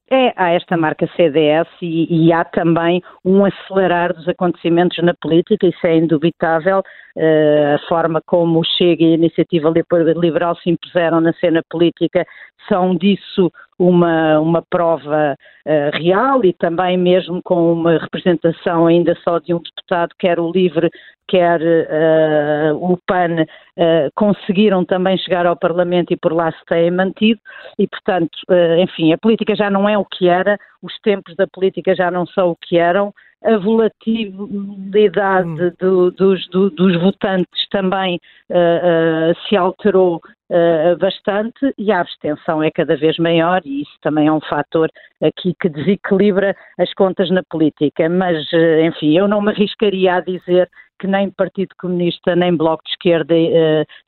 É, 0.09 0.31
há 0.37 0.51
esta 0.51 0.77
marca 0.77 1.05
CDS 1.17 1.67
e, 1.81 2.27
e, 2.27 2.31
há 2.31 2.45
também 2.45 3.03
um 3.25 3.43
acelerar 3.43 4.13
dos 4.13 4.25
acontecimentos 4.29 4.97
na 5.03 5.13
política, 5.13 5.67
isso 5.67 5.85
é 5.85 5.97
indubitável. 5.97 6.81
Uh, 7.13 7.75
a 7.75 7.79
forma 7.89 8.21
como 8.25 8.59
o 8.59 8.63
Chega 8.63 9.03
e 9.03 9.11
a 9.11 9.15
Iniciativa 9.15 9.73
Liberal 10.15 10.55
se 10.57 10.69
impuseram 10.69 11.19
na 11.19 11.33
cena 11.33 11.61
política 11.69 12.25
são 12.69 12.95
disso 12.95 13.51
uma, 13.79 14.39
uma 14.39 14.61
prova 14.61 15.35
uh, 15.35 15.97
real 15.97 16.43
e 16.43 16.53
também 16.53 16.97
mesmo 16.97 17.41
com 17.43 17.73
uma 17.73 17.97
representação 17.97 18.87
ainda 18.87 19.15
só 19.23 19.39
de 19.39 19.53
um 19.53 19.59
deputado, 19.59 20.13
quer 20.17 20.39
o 20.39 20.51
LIVRE, 20.51 20.89
quer 21.27 21.61
uh, 21.61 22.75
o 22.75 22.97
PAN, 23.05 23.43
uh, 23.43 24.09
conseguiram 24.15 24.83
também 24.83 25.17
chegar 25.17 25.45
ao 25.45 25.55
Parlamento 25.55 26.11
e 26.11 26.17
por 26.17 26.33
lá 26.33 26.51
se 26.51 26.65
têm 26.65 26.89
mantido. 26.89 27.39
E, 27.77 27.87
portanto, 27.87 28.37
enfim, 28.79 29.13
a 29.13 29.17
política 29.17 29.55
já 29.55 29.69
não 29.69 29.87
é 29.87 29.97
o 29.97 30.05
que 30.05 30.27
era, 30.27 30.57
os 30.81 30.97
tempos 31.01 31.35
da 31.35 31.45
política 31.47 31.93
já 31.93 32.09
não 32.09 32.25
são 32.25 32.51
o 32.51 32.55
que 32.55 32.77
eram, 32.77 33.13
a 33.43 33.57
volatilidade 33.57 35.47
hum. 35.47 35.71
do, 35.79 36.11
dos, 36.11 36.47
do, 36.49 36.69
dos, 36.71 36.99
votantes 36.99 37.67
também 37.69 38.19
uh, 38.49 39.31
uh, 39.31 39.35
se 39.47 39.55
alterou 39.55 40.17
uh, 40.49 40.97
bastante 40.97 41.73
e 41.77 41.91
a 41.91 42.01
abstenção 42.01 42.63
é 42.63 42.71
cada 42.71 42.95
vez 42.95 43.17
maior 43.17 43.61
e 43.63 43.83
isso 43.83 43.95
também 44.01 44.27
é 44.27 44.31
um 44.31 44.41
fator 44.41 44.89
aqui 45.21 45.53
que 45.59 45.69
desequilibra 45.69 46.55
as 46.79 46.91
contas 46.93 47.29
na 47.29 47.43
política. 47.49 48.09
Mas, 48.09 48.37
enfim, 48.83 49.17
eu 49.17 49.27
não 49.27 49.41
me 49.41 49.51
arriscaria 49.51 50.15
a 50.15 50.21
dizer 50.21 50.69
que 50.99 51.05
nem 51.05 51.29
Partido 51.29 51.75
Comunista 51.79 52.35
nem 52.35 52.55
Bloco 52.55 52.83
de 52.83 52.89
Esquerda 52.89 53.35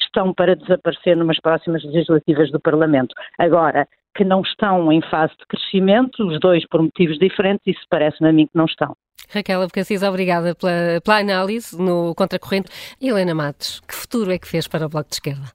estão 0.02 0.34
para 0.34 0.56
desaparecer 0.56 1.16
numas 1.16 1.40
próximas 1.40 1.84
legislativas 1.84 2.52
do 2.52 2.60
Parlamento. 2.60 3.14
Agora, 3.38 3.88
que 4.16 4.24
não 4.24 4.42
estão 4.42 4.92
em 4.92 5.02
fase 5.10 5.34
de 5.38 5.46
crescimento, 5.48 6.28
os 6.28 6.40
dois 6.40 6.66
por 6.68 6.82
motivos 6.82 7.18
diferentes, 7.18 7.66
isso 7.68 7.86
parece-me 7.90 8.30
a 8.30 8.34
mim 8.34 8.46
que 8.46 8.58
não 8.58 8.66
estão. 8.66 8.96
Raquel 9.30 9.62
Abcacis, 9.62 10.02
obrigada 10.02 10.56
pela, 10.56 11.00
pela 11.04 11.20
análise 11.20 11.80
no 11.80 12.16
Contracorrente. 12.16 12.70
Helena 13.00 13.36
Matos, 13.36 13.80
que 13.88 13.94
futuro 13.94 14.32
é 14.32 14.40
que 14.40 14.48
fez 14.48 14.68
para 14.68 14.86
o 14.86 14.90
Bloco 14.90 15.10
de 15.10 15.16
Esquerda? 15.16 15.52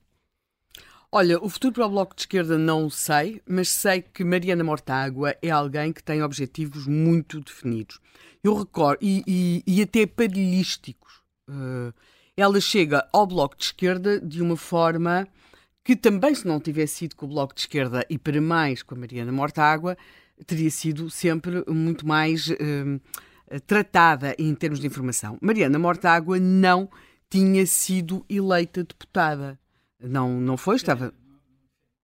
Olha, 1.10 1.38
o 1.38 1.48
futuro 1.48 1.74
para 1.74 1.86
o 1.86 1.90
Bloco 1.90 2.14
de 2.14 2.22
Esquerda 2.22 2.58
não 2.58 2.90
sei, 2.90 3.40
mas 3.48 3.68
sei 3.68 4.02
que 4.02 4.24
Mariana 4.24 4.64
Mortágua 4.64 5.34
é 5.40 5.50
alguém 5.50 5.92
que 5.92 6.02
tem 6.02 6.22
objetivos 6.22 6.86
muito 6.86 7.40
definidos. 7.40 8.00
Eu 8.42 8.54
recordo, 8.56 8.98
e, 9.00 9.22
e, 9.26 9.62
e 9.66 9.82
até 9.82 10.06
paralísticos. 10.06 11.22
Uh, 11.48 11.92
ela 12.36 12.60
chega 12.60 13.06
ao 13.12 13.26
Bloco 13.26 13.56
de 13.56 13.64
Esquerda 13.64 14.20
de 14.20 14.42
uma 14.42 14.56
forma 14.56 15.26
que 15.84 15.94
também, 15.94 16.34
se 16.34 16.46
não 16.46 16.58
tivesse 16.58 16.94
sido 16.94 17.14
com 17.14 17.26
o 17.26 17.28
Bloco 17.28 17.54
de 17.54 17.60
Esquerda 17.60 18.04
e 18.08 18.18
para 18.18 18.40
mais 18.40 18.82
com 18.82 18.94
a 18.94 18.98
Mariana 18.98 19.30
Mortágua, 19.30 19.96
teria 20.46 20.70
sido 20.70 21.10
sempre 21.10 21.62
muito 21.68 22.06
mais. 22.06 22.50
Eh, 22.50 22.98
tratada 23.66 24.34
em 24.38 24.54
termos 24.54 24.80
de 24.80 24.86
informação. 24.86 25.38
Mariana 25.40 25.78
Mortágua 25.78 26.38
não 26.40 26.88
tinha 27.28 27.66
sido 27.66 28.24
eleita 28.28 28.82
deputada. 28.82 29.58
Não, 30.00 30.40
não 30.40 30.56
foi, 30.56 30.76
estava. 30.76 31.12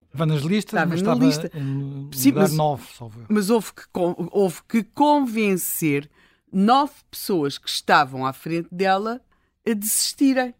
Estava 0.04 0.26
nas 0.26 0.42
listas, 0.42 0.72
estava 0.72 0.90
mas 0.90 1.00
estava 1.00 1.24
lista. 1.24 1.50
em 1.54 2.08
Sim, 2.12 2.32
mas, 2.32 2.52
nove, 2.54 2.84
mas 3.28 3.50
houve 3.50 3.72
que, 3.74 3.82
houve 3.92 4.62
que 4.68 4.82
convencer 4.82 6.08
nove 6.50 6.94
pessoas 7.10 7.58
que 7.58 7.68
estavam 7.68 8.24
à 8.24 8.32
frente 8.32 8.68
dela 8.72 9.20
a 9.66 9.72
desistirem. 9.72 10.54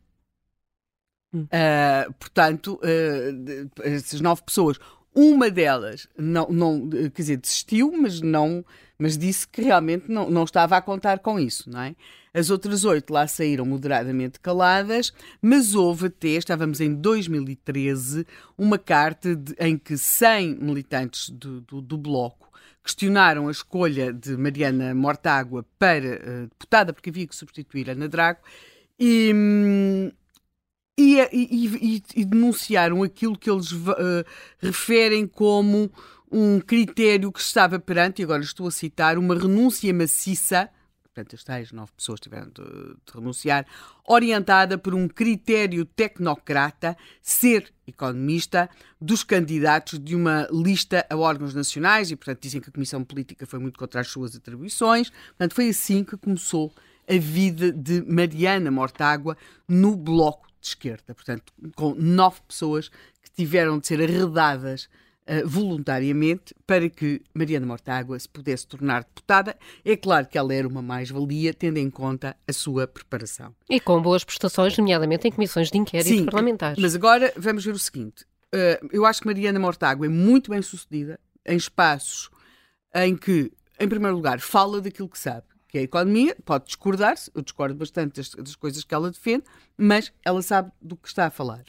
Uh, 1.44 2.12
portanto, 2.14 2.80
uh, 2.82 3.70
essas 3.82 4.20
nove 4.20 4.42
pessoas, 4.42 4.78
uma 5.14 5.50
delas 5.50 6.08
não, 6.16 6.48
não, 6.48 6.88
quer 6.88 7.22
dizer, 7.22 7.36
desistiu, 7.38 7.92
mas 7.92 8.20
não, 8.20 8.64
mas 8.98 9.16
disse 9.16 9.48
que 9.48 9.62
realmente 9.62 10.10
não, 10.10 10.30
não 10.30 10.44
estava 10.44 10.76
a 10.76 10.82
contar 10.82 11.20
com 11.20 11.40
isso, 11.40 11.70
não 11.70 11.80
é? 11.80 11.96
As 12.34 12.50
outras 12.50 12.84
oito 12.84 13.14
lá 13.14 13.26
saíram 13.26 13.64
moderadamente 13.64 14.38
caladas, 14.38 15.10
mas 15.40 15.74
houve 15.74 16.08
até, 16.08 16.28
estávamos 16.28 16.82
em 16.82 16.94
2013, 16.94 18.26
uma 18.58 18.76
carta 18.76 19.34
de, 19.34 19.54
em 19.58 19.78
que 19.78 19.96
100 19.96 20.56
militantes 20.56 21.30
do, 21.30 21.62
do, 21.62 21.80
do 21.80 21.96
Bloco 21.96 22.46
questionaram 22.84 23.48
a 23.48 23.50
escolha 23.50 24.12
de 24.12 24.36
Mariana 24.36 24.94
Mortágua 24.94 25.64
para 25.78 26.20
uh, 26.20 26.42
deputada, 26.48 26.92
porque 26.92 27.08
havia 27.08 27.26
que 27.26 27.34
substituir 27.34 27.88
Ana 27.88 28.06
Drago, 28.06 28.40
e, 29.00 29.32
hum, 30.98 31.28
e, 31.32 31.96
e, 31.96 32.02
e, 32.14 32.24
denunciaram 32.24 33.02
aquilo 33.02 33.38
que 33.38 33.50
eles 33.50 33.72
uh, 33.72 34.24
referem 34.58 35.26
como 35.26 35.90
um 36.30 36.60
critério 36.60 37.30
que 37.30 37.40
estava 37.40 37.78
perante, 37.78 38.20
e 38.20 38.24
agora 38.24 38.42
estou 38.42 38.66
a 38.66 38.70
citar, 38.70 39.18
uma 39.18 39.34
renúncia 39.34 39.92
maciça, 39.94 40.68
portanto, 41.04 41.34
as 41.34 41.44
tais 41.44 41.72
nove 41.72 41.92
pessoas 41.96 42.20
tiveram 42.20 42.48
de, 42.48 42.62
de 42.62 43.12
renunciar, 43.14 43.66
orientada 44.06 44.76
por 44.76 44.94
um 44.94 45.08
critério 45.08 45.84
tecnocrata, 45.84 46.96
ser 47.22 47.72
economista, 47.86 48.68
dos 49.00 49.24
candidatos 49.24 49.98
de 49.98 50.14
uma 50.14 50.46
lista 50.50 51.06
a 51.08 51.16
órgãos 51.16 51.54
nacionais, 51.54 52.10
e 52.10 52.16
portanto 52.16 52.42
dizem 52.42 52.60
que 52.60 52.68
a 52.68 52.72
Comissão 52.72 53.02
Política 53.02 53.46
foi 53.46 53.58
muito 53.58 53.78
contra 53.78 54.00
as 54.00 54.08
suas 54.08 54.36
atribuições. 54.36 55.10
Portanto, 55.10 55.54
foi 55.54 55.68
assim 55.68 56.04
que 56.04 56.16
começou 56.16 56.72
a 57.08 57.18
vida 57.18 57.72
de 57.72 58.02
Mariana 58.02 58.70
Mortágua 58.70 59.36
no 59.68 59.96
Bloco 59.96 60.46
de 60.66 60.70
esquerda, 60.70 61.14
portanto, 61.14 61.52
com 61.74 61.94
nove 61.94 62.40
pessoas 62.46 62.88
que 63.22 63.30
tiveram 63.34 63.78
de 63.78 63.86
ser 63.86 64.02
arredadas 64.02 64.88
uh, 65.28 65.46
voluntariamente 65.46 66.54
para 66.66 66.88
que 66.88 67.22
Mariana 67.32 67.66
Mortágua 67.66 68.18
se 68.18 68.28
pudesse 68.28 68.66
tornar 68.66 69.04
deputada. 69.04 69.56
É 69.84 69.96
claro 69.96 70.26
que 70.26 70.36
ela 70.36 70.52
era 70.52 70.66
uma 70.66 70.82
mais-valia, 70.82 71.54
tendo 71.54 71.78
em 71.78 71.88
conta 71.88 72.36
a 72.46 72.52
sua 72.52 72.86
preparação. 72.86 73.54
E 73.70 73.78
com 73.80 74.00
boas 74.02 74.24
prestações, 74.24 74.76
nomeadamente 74.76 75.28
em 75.28 75.32
comissões 75.32 75.70
de 75.70 75.78
inquérito 75.78 76.08
Sim, 76.08 76.24
parlamentares. 76.26 76.78
Mas 76.80 76.94
agora 76.94 77.32
vamos 77.36 77.64
ver 77.64 77.74
o 77.74 77.78
seguinte. 77.78 78.24
Uh, 78.54 78.88
eu 78.92 79.04
acho 79.06 79.20
que 79.20 79.26
Mariana 79.26 79.58
Mortágua 79.58 80.06
é 80.06 80.08
muito 80.10 80.50
bem 80.50 80.62
sucedida 80.62 81.18
em 81.44 81.56
espaços 81.56 82.30
em 82.94 83.16
que, 83.16 83.52
em 83.78 83.88
primeiro 83.88 84.16
lugar, 84.16 84.40
fala 84.40 84.80
daquilo 84.80 85.08
que 85.08 85.18
sabe 85.18 85.46
que 85.68 85.78
é 85.78 85.80
a 85.80 85.84
economia, 85.84 86.36
pode 86.44 86.66
discordar-se, 86.66 87.30
eu 87.34 87.42
discordo 87.42 87.74
bastante 87.74 88.16
das, 88.16 88.30
das, 88.30 88.56
coisas 88.56 88.84
que 88.84 88.94
ela 88.94 89.10
defende, 89.10 89.44
mas 89.76 90.12
ela 90.24 90.42
sabe 90.42 90.70
do 90.80 90.96
que 90.96 91.08
está 91.08 91.26
a 91.26 91.30
falar. 91.30 91.64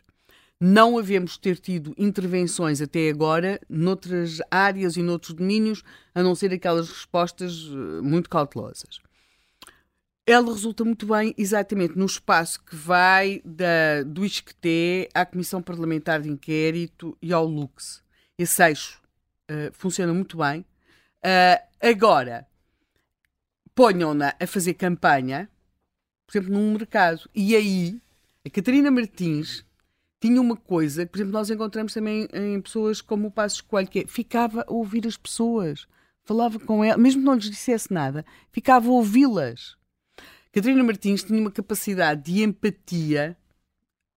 Não 0.60 0.98
havemos 0.98 1.38
ter 1.38 1.58
tido 1.58 1.94
intervenções 1.98 2.82
até 2.82 3.10
agora 3.10 3.60
noutras 3.70 4.40
áreas 4.50 4.98
e 4.98 5.04
noutros 5.04 5.34
domínios, 5.34 5.84
a 6.16 6.24
não 6.24 6.34
ser 6.34 6.52
aquelas 6.52 6.90
respostas 6.90 7.70
eh, 7.72 8.02
muito 8.02 8.28
cautelosas. 8.28 9.00
Ela 10.26 10.52
resulta 10.52 10.84
muito 10.84 11.06
bem 11.06 11.34
exatamente 11.38 11.98
no 11.98 12.06
espaço 12.06 12.62
que 12.64 12.76
vai 12.76 13.42
da, 13.46 14.04
do 14.06 14.26
ISCTE 14.26 15.08
à 15.14 15.26
Comissão 15.26 15.62
Parlamentar 15.62 16.22
de 16.22 16.30
Inquérito 16.30 17.18
e 17.22 17.32
ao 17.32 17.46
LUX. 17.46 18.04
Esse 18.38 18.62
eixo 18.62 19.02
uh, 19.50 19.72
funciona 19.72 20.14
muito 20.14 20.38
bem. 20.38 20.66
Uh, 21.24 21.64
agora, 21.82 22.46
ponham-na 23.78 24.34
a 24.40 24.48
fazer 24.48 24.74
campanha, 24.74 25.48
por 26.26 26.36
exemplo, 26.36 26.52
num 26.52 26.74
mercado. 26.74 27.30
E 27.36 27.56
aí, 27.56 28.02
a 28.44 28.50
Catarina 28.50 28.90
Martins 28.90 29.64
tinha 30.20 30.42
uma 30.42 30.58
coisa, 30.58 31.06
por 31.06 31.16
exemplo, 31.16 31.34
nós 31.34 31.52
encontramos 31.52 31.94
também 31.94 32.28
em 32.34 32.60
pessoas 32.60 33.02
como 33.02 33.28
o 33.28 33.32
Passos 33.32 33.62
Coelho, 33.62 33.88
que 33.88 34.00
é, 34.00 34.08
ficava 34.08 34.66
a 34.68 34.74
ouvir 34.74 35.06
as 35.06 35.16
pessoas, 35.16 35.88
falava 36.24 36.60
com 36.60 36.84
elas, 36.84 37.00
mesmo 37.00 37.22
que 37.22 37.26
não 37.28 37.36
lhes 37.36 37.52
dissesse 37.52 37.94
nada, 37.94 38.26
ficava 38.52 38.88
a 38.88 38.92
ouvi-las. 38.92 39.78
Catarina 40.52 40.84
Martins 40.84 41.24
tinha 41.24 41.40
uma 41.40 41.52
capacidade 41.52 42.24
de 42.24 42.42
empatia, 42.42 43.38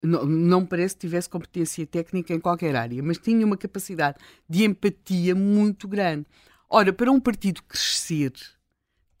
não, 0.02 0.24
não 0.24 0.64
parece 0.64 0.94
que 0.94 1.02
tivesse 1.02 1.28
competência 1.28 1.86
técnica 1.86 2.32
em 2.32 2.40
qualquer 2.40 2.74
área, 2.74 3.02
mas 3.02 3.18
tinha 3.18 3.44
uma 3.44 3.58
capacidade 3.58 4.16
de 4.48 4.64
empatia 4.64 5.34
muito 5.34 5.86
grande. 5.86 6.24
Ora, 6.66 6.94
para 6.94 7.12
um 7.12 7.20
partido 7.20 7.62
crescer, 7.64 8.32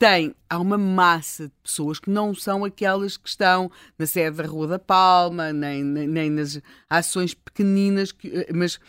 tem, 0.00 0.34
há 0.48 0.58
uma 0.58 0.78
massa 0.78 1.48
de 1.48 1.52
pessoas 1.62 2.00
que 2.00 2.08
não 2.08 2.34
são 2.34 2.64
aquelas 2.64 3.18
que 3.18 3.28
estão 3.28 3.70
na 3.98 4.06
sede 4.06 4.38
da 4.38 4.46
Rua 4.46 4.66
da 4.66 4.78
Palma, 4.78 5.52
nem, 5.52 5.84
nem, 5.84 6.06
nem 6.08 6.30
nas 6.30 6.58
ações 6.88 7.34
pequeninas, 7.34 8.10
que, 8.10 8.28
eh, 8.28 8.50
mas 8.50 8.80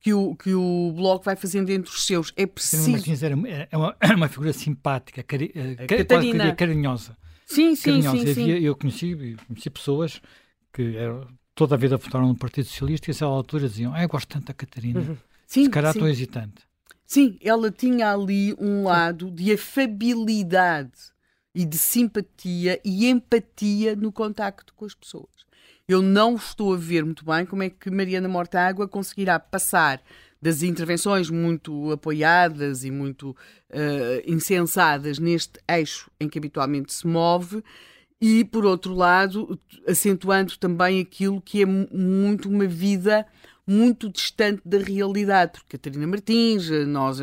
que 0.00 0.14
o, 0.14 0.36
que 0.36 0.54
o 0.54 0.92
Bloco 0.94 1.24
vai 1.24 1.34
fazendo 1.34 1.68
entre 1.70 1.92
os 1.92 2.06
seus. 2.06 2.32
É 2.36 2.46
preciso. 2.46 2.92
Martins 2.92 3.24
era, 3.24 3.34
é 3.72 3.76
uma, 3.76 3.96
uma 4.14 4.28
figura 4.28 4.52
simpática, 4.52 5.20
cari, 5.24 5.50
eh, 5.52 5.84
Catarina. 5.84 6.54
carinhosa. 6.54 7.16
Sim, 7.44 7.74
sim, 7.74 8.00
carinhosa. 8.00 8.18
sim, 8.18 8.34
sim. 8.34 8.50
Eu 8.50 8.76
conheci, 8.76 9.36
conheci 9.48 9.68
pessoas 9.68 10.22
que 10.72 10.96
eram, 10.96 11.26
toda 11.56 11.74
a 11.74 11.78
vida 11.78 11.96
votaram 11.96 12.28
no 12.28 12.36
Partido 12.36 12.66
Socialista 12.66 13.10
e 13.10 13.10
a 13.10 13.14
essa 13.14 13.24
altura 13.24 13.68
diziam: 13.68 13.92
ah, 13.92 14.04
Eu 14.04 14.08
gosto 14.08 14.28
tanto 14.28 14.46
da 14.46 14.54
Catarina. 14.54 15.00
Uhum. 15.00 15.16
Sim, 15.44 15.64
Se 15.64 15.70
calhar 15.70 15.90
estou 15.90 16.06
hesitante. 16.06 16.62
Sim, 17.12 17.36
ela 17.42 17.70
tinha 17.70 18.10
ali 18.10 18.56
um 18.58 18.84
lado 18.84 19.30
de 19.30 19.52
afabilidade 19.52 21.12
e 21.54 21.62
de 21.66 21.76
simpatia 21.76 22.80
e 22.82 23.06
empatia 23.06 23.94
no 23.94 24.10
contacto 24.10 24.72
com 24.72 24.86
as 24.86 24.94
pessoas. 24.94 25.28
Eu 25.86 26.00
não 26.00 26.36
estou 26.36 26.72
a 26.72 26.76
ver 26.78 27.04
muito 27.04 27.22
bem 27.22 27.44
como 27.44 27.64
é 27.64 27.68
que 27.68 27.90
Mariana 27.90 28.28
Mortágua 28.28 28.88
conseguirá 28.88 29.38
passar 29.38 30.02
das 30.40 30.62
intervenções 30.62 31.28
muito 31.28 31.92
apoiadas 31.92 32.82
e 32.82 32.90
muito 32.90 33.32
uh, 33.32 34.22
insensadas 34.24 35.18
neste 35.18 35.60
eixo 35.68 36.10
em 36.18 36.30
que 36.30 36.38
habitualmente 36.38 36.94
se 36.94 37.06
move, 37.06 37.62
e, 38.24 38.44
por 38.44 38.64
outro 38.64 38.94
lado, 38.94 39.58
acentuando 39.86 40.56
também 40.56 41.00
aquilo 41.00 41.42
que 41.42 41.60
é 41.60 41.66
muito 41.66 42.48
uma 42.48 42.68
vida 42.68 43.26
muito 43.66 44.08
distante 44.08 44.60
da 44.64 44.78
realidade, 44.78 45.52
porque 45.52 45.76
Catarina 45.76 46.06
Martins, 46.06 46.68
nós 46.86 47.18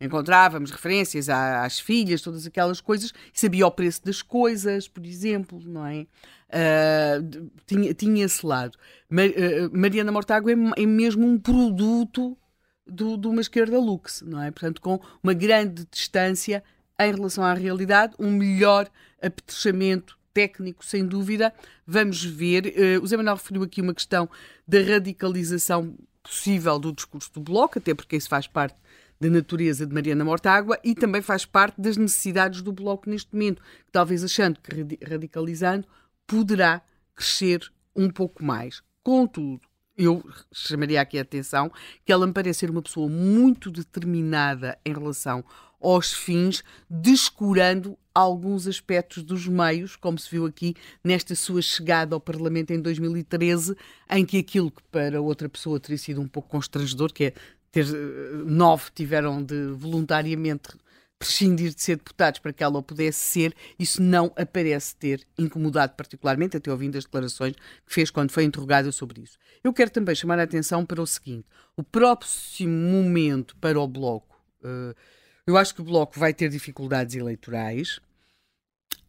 encontrávamos 0.00 0.70
referências 0.70 1.28
às 1.28 1.78
filhas, 1.78 2.22
todas 2.22 2.46
aquelas 2.46 2.80
coisas, 2.80 3.12
sabia 3.32 3.66
o 3.66 3.70
preço 3.70 4.04
das 4.04 4.22
coisas, 4.22 4.88
por 4.88 5.04
exemplo, 5.04 5.60
não 5.64 5.86
é? 5.86 6.06
Uh, 6.46 7.50
tinha, 7.66 7.92
tinha 7.92 8.24
esse 8.24 8.46
lado. 8.46 8.78
Mar, 9.10 9.26
uh, 9.26 9.76
Mariana 9.76 10.12
Mortágua 10.12 10.52
é, 10.52 10.82
é, 10.82 10.86
mesmo 10.86 11.26
um 11.26 11.38
produto 11.38 12.38
do, 12.86 13.16
de 13.16 13.26
uma 13.26 13.40
esquerda 13.40 13.78
luxe, 13.78 14.24
não 14.24 14.40
é? 14.40 14.50
Portanto, 14.50 14.80
com 14.80 15.00
uma 15.22 15.34
grande 15.34 15.86
distância 15.90 16.62
em 16.98 17.12
relação 17.12 17.44
à 17.44 17.52
realidade, 17.52 18.14
um 18.18 18.30
melhor 18.30 18.88
apetrechamento 19.20 20.15
técnico, 20.36 20.84
sem 20.84 21.06
dúvida. 21.06 21.50
Vamos 21.86 22.22
ver. 22.22 22.66
Uh, 22.66 23.02
o 23.02 23.06
Zé 23.06 23.16
Manuel 23.16 23.36
referiu 23.36 23.62
aqui 23.62 23.80
uma 23.80 23.94
questão 23.94 24.28
da 24.68 24.78
radicalização 24.82 25.96
possível 26.22 26.78
do 26.78 26.92
discurso 26.92 27.32
do 27.32 27.40
Bloco, 27.40 27.78
até 27.78 27.94
porque 27.94 28.16
isso 28.16 28.28
faz 28.28 28.46
parte 28.46 28.76
da 29.18 29.30
natureza 29.30 29.86
de 29.86 29.94
Mariana 29.94 30.26
Mortágua 30.26 30.78
e 30.84 30.94
também 30.94 31.22
faz 31.22 31.46
parte 31.46 31.80
das 31.80 31.96
necessidades 31.96 32.60
do 32.60 32.70
Bloco 32.70 33.08
neste 33.08 33.32
momento, 33.32 33.62
que 33.62 33.90
talvez 33.90 34.22
achando 34.22 34.60
que 34.60 34.98
radicalizando 35.02 35.88
poderá 36.26 36.82
crescer 37.14 37.72
um 37.94 38.10
pouco 38.10 38.44
mais. 38.44 38.82
Contudo, 39.02 39.62
eu 39.96 40.22
chamaria 40.52 41.00
aqui 41.00 41.18
a 41.18 41.22
atenção 41.22 41.72
que 42.04 42.12
ela 42.12 42.26
me 42.26 42.32
parece 42.34 42.58
ser 42.58 42.70
uma 42.70 42.82
pessoa 42.82 43.08
muito 43.08 43.70
determinada 43.70 44.78
em 44.84 44.92
relação 44.92 45.42
aos 45.80 46.12
fins, 46.12 46.64
descurando 46.88 47.98
alguns 48.14 48.66
aspectos 48.66 49.22
dos 49.22 49.46
meios, 49.46 49.94
como 49.94 50.18
se 50.18 50.30
viu 50.30 50.46
aqui 50.46 50.74
nesta 51.04 51.34
sua 51.34 51.60
chegada 51.60 52.14
ao 52.14 52.20
Parlamento 52.20 52.72
em 52.72 52.80
2013, 52.80 53.76
em 54.10 54.24
que 54.24 54.38
aquilo 54.38 54.70
que 54.70 54.82
para 54.90 55.20
outra 55.20 55.48
pessoa 55.48 55.78
teria 55.78 55.98
sido 55.98 56.20
um 56.20 56.28
pouco 56.28 56.48
constrangedor, 56.48 57.12
que 57.12 57.24
é 57.24 57.32
ter 57.70 57.84
eh, 57.84 58.42
nove 58.46 58.90
tiveram 58.94 59.42
de 59.42 59.66
voluntariamente 59.72 60.70
prescindir 61.18 61.74
de 61.74 61.82
ser 61.82 61.96
deputados 61.96 62.40
para 62.40 62.52
que 62.52 62.62
ela 62.62 62.78
o 62.78 62.82
pudesse 62.82 63.18
ser, 63.18 63.54
isso 63.78 64.02
não 64.02 64.32
aparece 64.36 64.94
ter 64.96 65.26
incomodado 65.38 65.94
particularmente, 65.94 66.56
até 66.56 66.70
ouvindo 66.70 66.96
as 66.96 67.04
declarações 67.04 67.54
que 67.54 67.94
fez 67.94 68.10
quando 68.10 68.30
foi 68.30 68.44
interrogada 68.44 68.92
sobre 68.92 69.22
isso. 69.22 69.38
Eu 69.64 69.72
quero 69.72 69.90
também 69.90 70.14
chamar 70.14 70.38
a 70.38 70.42
atenção 70.42 70.84
para 70.84 71.00
o 71.00 71.06
seguinte: 71.06 71.46
o 71.76 71.82
próximo 71.82 72.72
momento 72.72 73.56
para 73.56 73.80
o 73.80 73.86
Bloco, 73.86 74.38
uh, 74.62 74.94
eu 75.46 75.56
acho 75.56 75.74
que 75.74 75.80
o 75.80 75.84
Bloco 75.84 76.18
vai 76.18 76.34
ter 76.34 76.48
dificuldades 76.48 77.14
eleitorais, 77.14 78.00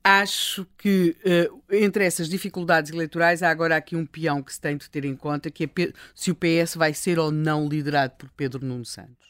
acho 0.03 0.65
que 0.77 1.17
uh, 1.25 1.61
entre 1.69 2.05
essas 2.05 2.29
dificuldades 2.29 2.91
eleitorais 2.91 3.43
há 3.43 3.49
agora 3.49 3.75
aqui 3.75 3.95
um 3.95 4.05
peão 4.05 4.41
que 4.41 4.53
se 4.53 4.61
tem 4.61 4.77
de 4.77 4.89
ter 4.89 5.03
em 5.03 5.15
conta, 5.15 5.51
que 5.51 5.65
é 5.65 5.69
se 6.15 6.31
o 6.31 6.35
PS 6.35 6.75
vai 6.75 6.93
ser 6.93 7.19
ou 7.19 7.31
não 7.31 7.67
liderado 7.67 8.13
por 8.17 8.29
Pedro 8.31 8.65
Nuno 8.65 8.85
Santos. 8.85 9.27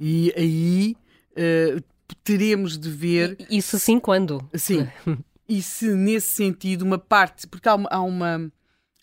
E 0.00 0.32
aí 0.36 0.96
uh, 1.32 1.82
teremos 2.24 2.76
de 2.76 2.90
ver... 2.90 3.36
Isso 3.48 3.78
sim 3.78 4.00
quando? 4.00 4.48
Sim. 4.54 4.88
e 5.48 5.62
se 5.62 5.94
nesse 5.94 6.34
sentido 6.34 6.82
uma 6.82 6.98
parte... 6.98 7.46
Porque 7.46 7.68
há 7.68 7.74
uma, 7.76 7.88
há 7.88 8.00
uma, 8.00 8.50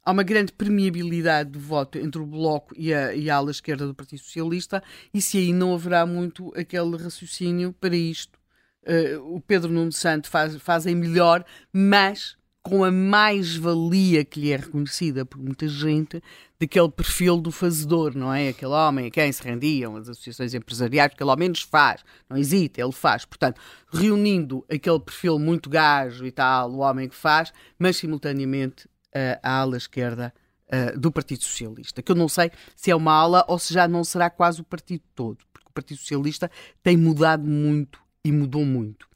há 0.05 0.11
uma 0.11 0.23
grande 0.23 0.53
permeabilidade 0.53 1.49
de 1.49 1.59
voto 1.59 1.97
entre 1.97 2.21
o 2.21 2.25
Bloco 2.25 2.73
e 2.77 2.93
a, 2.93 3.15
e 3.15 3.29
a 3.29 3.35
ala 3.35 3.51
esquerda 3.51 3.87
do 3.87 3.95
Partido 3.95 4.19
Socialista 4.19 4.83
e 5.13 5.21
se 5.21 5.37
aí 5.39 5.51
não 5.51 5.73
haverá 5.73 6.05
muito 6.05 6.53
aquele 6.55 6.95
raciocínio 6.95 7.73
para 7.73 7.95
isto 7.95 8.39
uh, 8.85 9.35
o 9.35 9.41
Pedro 9.41 9.71
Nuno 9.71 9.91
Santo 9.91 10.29
faz, 10.29 10.55
fazem 10.57 10.95
melhor, 10.95 11.43
mas 11.73 12.37
com 12.61 12.83
a 12.83 12.91
mais-valia 12.91 14.25
que 14.25 14.39
lhe 14.39 14.51
é 14.51 14.55
reconhecida 14.55 15.23
por 15.23 15.37
muita 15.37 15.67
gente 15.67 16.21
daquele 16.59 16.89
perfil 16.89 17.39
do 17.39 17.51
fazedor, 17.51 18.15
não 18.15 18.33
é? 18.33 18.49
Aquele 18.49 18.71
homem 18.71 19.05
a 19.05 19.11
quem 19.11 19.31
se 19.31 19.43
rendiam 19.43 19.95
as 19.95 20.09
associações 20.09 20.55
empresariais, 20.55 21.11
porque 21.11 21.21
ele 21.21 21.29
ao 21.29 21.37
menos 21.37 21.61
faz, 21.61 22.03
não 22.27 22.35
hesita, 22.35 22.81
ele 22.81 22.91
faz. 22.91 23.23
Portanto, 23.23 23.61
reunindo 23.93 24.65
aquele 24.67 24.99
perfil 24.99 25.37
muito 25.37 25.69
gajo 25.69 26.25
e 26.25 26.31
tal, 26.31 26.71
o 26.71 26.79
homem 26.79 27.07
que 27.07 27.15
faz, 27.15 27.53
mas 27.77 27.97
simultaneamente 27.97 28.89
uh, 29.15 29.39
a 29.41 29.59
ala 29.59 29.77
esquerda 29.77 30.33
uh, 30.67 30.99
do 30.99 31.11
Partido 31.11 31.43
Socialista, 31.43 32.01
que 32.01 32.11
eu 32.11 32.15
não 32.15 32.27
sei 32.27 32.51
se 32.75 32.91
é 32.91 32.95
uma 32.95 33.13
ala 33.13 33.45
ou 33.47 33.57
se 33.57 33.73
já 33.73 33.87
não 33.87 34.03
será 34.03 34.29
quase 34.29 34.61
o 34.61 34.63
partido 34.63 35.03
todo, 35.15 35.37
porque 35.53 35.69
o 35.69 35.73
Partido 35.73 35.97
Socialista 35.99 36.51
tem 36.83 36.97
mudado 36.97 37.43
muito 37.43 37.99
e 38.23 38.31
mudou 38.31 38.65
muito. 38.65 39.07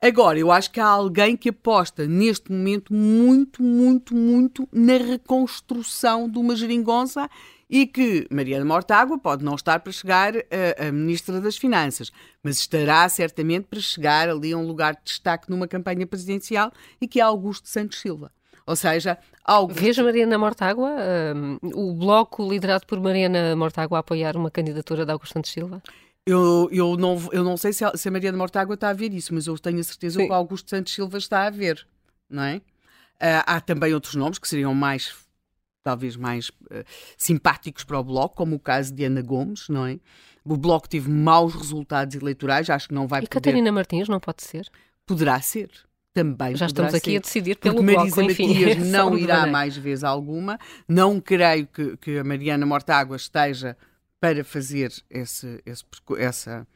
Agora, 0.00 0.38
eu 0.38 0.52
acho 0.52 0.70
que 0.70 0.78
há 0.78 0.86
alguém 0.86 1.36
que 1.36 1.48
aposta 1.48 2.06
neste 2.06 2.52
momento 2.52 2.94
muito, 2.94 3.62
muito, 3.64 4.14
muito 4.14 4.68
na 4.72 4.96
reconstrução 4.96 6.30
de 6.30 6.38
uma 6.38 6.54
geringonça 6.54 7.28
e 7.68 7.84
que 7.84 8.26
Mariana 8.30 8.64
Mortágua 8.64 9.18
pode 9.18 9.44
não 9.44 9.56
estar 9.56 9.80
para 9.80 9.92
chegar 9.92 10.34
a, 10.36 10.86
a, 10.86 10.92
Ministra 10.92 11.40
das 11.40 11.56
Finanças, 11.56 12.12
mas 12.42 12.58
estará 12.58 13.08
certamente 13.08 13.66
para 13.66 13.80
chegar 13.80 14.28
ali 14.28 14.52
a 14.52 14.56
um 14.56 14.66
lugar 14.66 14.94
de 14.94 15.02
destaque 15.04 15.50
numa 15.50 15.66
campanha 15.66 16.06
presidencial 16.06 16.72
e 17.00 17.08
que 17.08 17.20
é 17.20 17.22
Augusto 17.24 17.68
Santos 17.68 18.00
Silva. 18.00 18.32
Ou 18.68 18.76
seja, 18.76 19.16
algo. 19.42 19.72
Veja 19.72 20.04
Mariana 20.04 20.36
Mortágua, 20.36 20.90
um, 21.34 21.58
o 21.74 21.94
bloco 21.94 22.46
liderado 22.46 22.86
por 22.86 23.00
Mariana 23.00 23.56
Mortágua 23.56 23.96
a 23.96 24.00
apoiar 24.00 24.36
uma 24.36 24.50
candidatura 24.50 25.06
de 25.06 25.10
Augusto 25.10 25.32
Santos 25.32 25.50
Silva? 25.50 25.82
Eu, 26.26 26.68
eu, 26.70 26.94
não, 26.98 27.16
eu 27.32 27.42
não 27.42 27.56
sei 27.56 27.72
se 27.72 27.82
a, 27.82 27.96
se 27.96 28.06
a 28.06 28.10
Maria 28.10 28.30
de 28.30 28.36
Mortágua 28.36 28.74
está 28.74 28.90
a 28.90 28.92
ver 28.92 29.14
isso, 29.14 29.32
mas 29.32 29.46
eu 29.46 29.58
tenho 29.58 29.80
a 29.80 29.82
certeza 29.82 30.20
Sim. 30.20 30.26
que 30.26 30.30
o 30.30 30.34
Augusto 30.34 30.68
Santos 30.68 30.94
Silva 30.94 31.16
está 31.16 31.46
a 31.46 31.50
ver, 31.50 31.86
não 32.28 32.42
é? 32.42 32.56
Uh, 32.56 33.42
há 33.46 33.58
também 33.58 33.94
outros 33.94 34.14
nomes 34.14 34.38
que 34.38 34.46
seriam 34.46 34.74
mais, 34.74 35.14
talvez 35.82 36.14
mais 36.14 36.50
uh, 36.50 36.84
simpáticos 37.16 37.84
para 37.84 37.98
o 37.98 38.04
Bloco, 38.04 38.36
como 38.36 38.56
o 38.56 38.60
caso 38.60 38.92
de 38.92 39.02
Ana 39.02 39.22
Gomes, 39.22 39.70
não 39.70 39.86
é? 39.86 39.98
O 40.44 40.58
Bloco 40.58 40.86
teve 40.86 41.10
maus 41.10 41.54
resultados 41.54 42.14
eleitorais, 42.14 42.68
acho 42.68 42.88
que 42.88 42.94
não 42.94 43.08
vai 43.08 43.20
e 43.20 43.22
poder... 43.22 43.40
Catarina 43.40 43.72
Martins 43.72 44.10
não 44.10 44.20
pode 44.20 44.42
ser? 44.42 44.68
Poderá 45.06 45.40
ser. 45.40 45.70
Também 46.18 46.56
Já 46.56 46.66
estamos 46.66 46.94
aqui 46.94 47.12
ser. 47.12 47.16
a 47.16 47.20
decidir 47.20 47.56
pelo 47.58 47.76
Porque 47.76 47.94
Marisa 47.94 48.16
Bloco, 48.16 48.32
enfim. 48.32 48.48
Matias 48.48 48.78
não 48.90 49.16
irá 49.16 49.46
mais 49.46 49.76
vez 49.76 50.02
alguma. 50.02 50.58
Não 50.88 51.20
creio 51.20 51.68
que, 51.68 51.96
que 51.98 52.18
a 52.18 52.24
Mariana 52.24 52.66
Mortágua 52.66 53.16
esteja 53.16 53.76
para 54.20 54.42
fazer 54.42 54.92
esse, 55.08 55.62
esse, 55.64 55.84
essa 56.18 56.66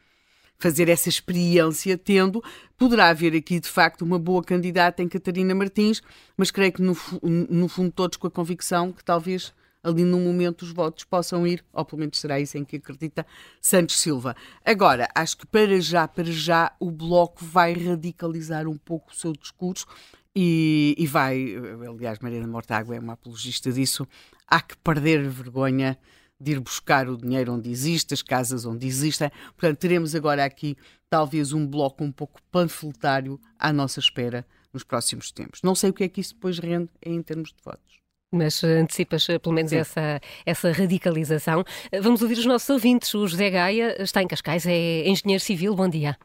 fazer 0.61 0.89
essa 0.89 1.09
experiência, 1.09 1.99
tendo, 1.99 2.41
poderá 2.79 3.09
haver 3.09 3.35
aqui 3.35 3.59
de 3.59 3.69
facto 3.69 4.03
uma 4.03 4.17
boa 4.17 4.45
candidata 4.45 5.03
em 5.03 5.09
Catarina 5.09 5.53
Martins, 5.57 6.01
mas 6.37 6.53
creio 6.53 6.73
que 6.73 6.81
no, 6.81 6.97
no 7.21 7.67
fundo 7.67 7.91
todos 7.91 8.17
com 8.17 8.29
a 8.29 8.31
convicção 8.31 8.93
que 8.93 9.05
talvez 9.05 9.53
ali 9.83 10.05
no 10.05 10.21
momento 10.21 10.63
os 10.63 10.73
votos 10.73 11.05
possam 11.05 11.47
ir, 11.47 11.65
ou 11.73 11.85
pelo 11.85 12.01
menos 12.01 12.19
será 12.19 12.39
isso 12.39 12.57
em 12.57 12.65
que 12.65 12.77
acredita 12.77 13.27
Santos 13.61 13.99
Silva. 13.99 14.37
Agora, 14.65 15.09
acho 15.15 15.37
que 15.37 15.47
para 15.47 15.81
já, 15.81 16.07
para 16.07 16.31
já, 16.31 16.75
o 16.79 16.91
Bloco 16.91 17.45
vai 17.45 17.73
radicalizar 17.73 18.69
um 18.69 18.77
pouco 18.77 19.11
o 19.11 19.15
seu 19.15 19.33
discurso 19.33 19.87
e, 20.35 20.95
e 20.97 21.07
vai, 21.07 21.55
aliás, 21.89 22.19
Mariana 22.21 22.47
Mortágua 22.47 22.97
é 22.97 23.01
uma 23.01 23.15
apologista 23.15 23.73
disso, 23.73 24.07
há 24.47 24.61
que 24.61 24.77
perder 24.79 25.29
vergonha 25.29 25.99
de 26.41 26.53
ir 26.53 26.61
buscar 26.61 27.09
o 27.09 27.17
dinheiro 27.17 27.53
onde 27.53 27.71
existe, 27.71 28.15
as 28.15 28.23
casas 28.23 28.67
onde 28.67 28.87
existem. 28.87 29.31
Portanto, 29.57 29.79
teremos 29.79 30.15
agora 30.15 30.45
aqui 30.45 30.77
talvez 31.09 31.53
um 31.53 31.65
bloco 31.65 32.03
um 32.03 32.11
pouco 32.11 32.41
panfletário 32.51 33.39
à 33.59 33.73
nossa 33.73 34.01
espera 34.01 34.45
nos 34.73 34.83
próximos 34.83 35.31
tempos. 35.31 35.61
Não 35.63 35.75
sei 35.75 35.91
o 35.91 35.93
que 35.93 36.03
é 36.03 36.09
que 36.09 36.21
isso 36.21 36.35
depois 36.35 36.59
rende 36.59 36.91
em 37.05 37.23
termos 37.23 37.51
de 37.51 37.63
votos. 37.63 37.92
Mas 38.33 38.65
antecipas 38.65 39.27
pelo 39.43 39.55
menos 39.55 39.73
essa, 39.73 40.21
essa 40.47 40.73
radicalização. 40.73 41.63
Vamos 42.01 42.23
ouvir 42.23 42.39
os 42.39 42.47
nossos 42.47 42.71
ouvintes. 42.71 43.15
O 43.15 43.27
José 43.27 43.51
Gaia 43.51 44.03
está 44.03 44.23
em 44.23 44.27
Cascais, 44.27 44.67
é 44.67 45.07
engenheiro 45.07 45.43
civil. 45.43 45.75
Bom 45.75 45.89
dia. 45.89 46.17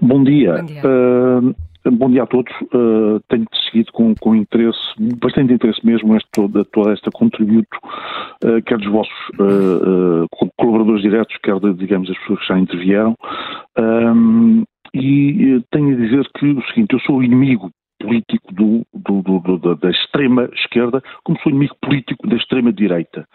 Bom 0.00 0.22
dia. 0.22 0.56
Bom 0.56 0.64
dia. 0.66 0.82
Uh, 0.84 1.54
Bom 1.90 2.08
dia 2.08 2.22
a 2.22 2.26
todos. 2.26 2.52
Uh, 2.72 3.20
tenho 3.28 3.44
seguido 3.64 3.90
com, 3.92 4.14
com 4.14 4.36
interesse, 4.36 4.78
bastante 5.20 5.52
interesse 5.52 5.84
mesmo, 5.84 6.16
este, 6.16 6.28
toda, 6.30 6.64
toda 6.66 6.92
esta 6.92 7.10
contributo, 7.10 7.76
uh, 8.44 8.62
quer 8.64 8.78
dos 8.78 8.88
vossos 8.88 9.12
uh, 9.34 10.26
colaboradores 10.56 11.02
diretos, 11.02 11.36
quer, 11.42 11.58
de, 11.58 11.74
digamos, 11.74 12.08
as 12.08 12.18
pessoas 12.18 12.40
que 12.40 12.46
já 12.46 12.58
intervieram. 12.58 13.16
Um, 13.76 14.62
e 14.94 15.60
tenho 15.70 15.94
a 15.94 16.00
dizer 16.00 16.28
que 16.38 16.46
o 16.46 16.62
seguinte, 16.68 16.92
eu 16.92 17.00
sou 17.00 17.16
o 17.16 17.24
inimigo 17.24 17.70
político 18.02 18.52
do, 18.52 18.86
do, 18.94 19.22
do, 19.22 19.76
da 19.76 19.90
extrema 19.90 20.48
esquerda, 20.54 21.02
como 21.24 21.38
sou 21.40 21.50
inimigo 21.50 21.76
político 21.80 22.26
da 22.26 22.36
extrema 22.36 22.72
direita. 22.72 23.26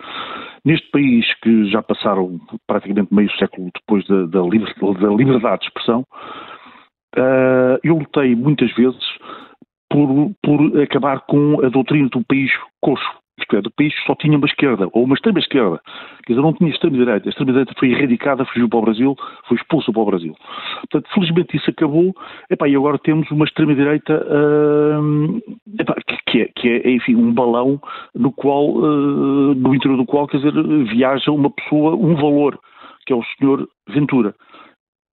Neste 0.63 0.89
país 0.91 1.26
que 1.41 1.70
já 1.72 1.82
passaram 1.82 2.39
praticamente 2.68 3.13
meio 3.13 3.32
século 3.38 3.72
depois 3.74 4.05
da, 4.07 4.26
da, 4.26 4.41
da 4.41 5.15
liberdade 5.15 5.61
de 5.61 5.68
expressão, 5.68 6.03
Uh, 7.15 7.80
eu 7.84 7.97
lutei 7.97 8.36
muitas 8.36 8.72
vezes 8.76 9.03
por, 9.89 10.32
por 10.43 10.82
acabar 10.82 11.22
com 11.22 11.65
a 11.65 11.70
doutrina 11.70 12.09
do 12.09 12.24
país 12.24 12.51
coxo, 12.80 13.03
é, 13.54 13.62
do 13.62 13.72
país 13.72 13.94
só 14.06 14.16
tinha 14.16 14.38
uma 14.38 14.48
esquerda, 14.48 14.88
ou 14.92 15.04
uma 15.04 15.16
extrema-esquerda. 15.16 15.80
Quer 16.26 16.34
dizer, 16.34 16.42
não 16.42 16.54
tinha 16.54 16.70
extrema-direita. 16.70 17.28
A 17.28 17.30
extrema-direita 17.30 17.74
foi 17.78 17.92
erradicada, 17.92 18.46
fugiu 18.46 18.68
para 18.68 18.80
o 18.80 18.82
Brasil, 18.82 19.16
foi 19.48 19.58
expulsa 19.58 19.92
para 19.92 20.02
o 20.02 20.06
Brasil. 20.06 20.36
Portanto, 20.82 21.10
felizmente 21.14 21.56
isso 21.56 21.70
acabou, 21.70 22.16
epá, 22.50 22.68
e 22.68 22.76
agora 22.76 22.98
temos 22.98 23.30
uma 23.32 23.46
extrema-direita 23.46 24.26
uh, 24.26 25.42
que, 26.28 26.42
é, 26.42 26.50
que 26.56 26.68
é, 26.68 26.92
enfim, 26.92 27.16
um 27.16 27.34
balão 27.34 27.80
no 28.16 28.32
qual, 28.32 28.70
uh, 28.70 29.54
no 29.54 29.76
interior 29.76 29.98
do 29.98 30.06
qual, 30.06 30.28
quer 30.28 30.38
dizer, 30.38 30.54
viaja 30.88 31.32
uma 31.32 31.50
pessoa, 31.50 31.96
um 31.96 32.16
valor, 32.16 32.60
que 33.06 33.14
é 33.14 33.16
o 33.16 33.24
Sr. 33.24 33.68
Ventura. 33.90 34.34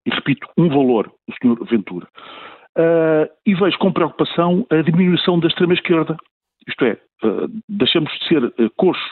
E 0.06 0.10
repito, 0.10 0.46
um 0.56 0.68
valor, 0.68 1.10
o 1.28 1.32
Sr. 1.32 1.64
Ventura. 1.66 2.06
Uh, 2.76 3.30
e 3.46 3.54
vejo 3.54 3.78
com 3.78 3.92
preocupação 3.92 4.66
a 4.70 4.82
diminuição 4.82 5.38
da 5.38 5.46
extrema-esquerda. 5.46 6.16
Isto 6.68 6.84
é, 6.84 6.92
uh, 7.24 7.48
deixamos 7.68 8.10
de 8.18 8.28
ser 8.28 8.44
uh, 8.44 8.52
coxos 8.76 9.02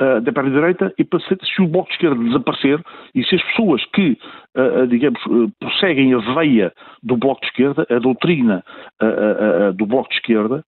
uh, 0.00 0.20
da 0.20 0.32
perna 0.32 0.50
direita 0.50 0.92
e 0.98 1.04
se 1.04 1.62
o 1.62 1.68
bloco 1.68 1.88
de 1.88 1.94
esquerda 1.94 2.22
desaparecer 2.22 2.82
e 3.14 3.24
se 3.24 3.34
as 3.34 3.42
pessoas 3.42 3.84
que, 3.86 4.18
digamos, 4.88 5.20
prosseguem 5.58 6.12
a 6.14 6.18
veia 6.34 6.72
do 7.02 7.16
bloco 7.16 7.40
de 7.40 7.46
esquerda, 7.46 7.86
a 7.88 7.98
doutrina 7.98 8.62
do 9.74 9.86
bloco 9.86 10.10
de 10.10 10.16
esquerda, 10.16 10.64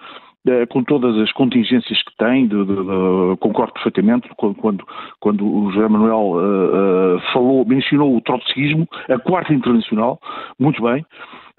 com 0.68 0.84
todas 0.84 1.16
as 1.18 1.32
contingências 1.32 2.02
que 2.02 2.16
tem, 2.18 2.46
de, 2.46 2.64
de, 2.64 2.74
de, 2.76 3.36
concordo 3.40 3.72
perfeitamente, 3.72 4.28
quando, 4.36 4.86
quando 5.20 5.46
o 5.46 5.70
José 5.72 5.88
Manuel 5.88 6.18
uh, 6.18 7.16
uh, 7.16 7.20
falou, 7.32 7.64
mencionou 7.64 8.14
o 8.14 8.20
trotskismo, 8.20 8.86
a 9.08 9.18
quarta 9.18 9.54
internacional, 9.54 10.20
muito 10.58 10.82
bem, 10.82 11.04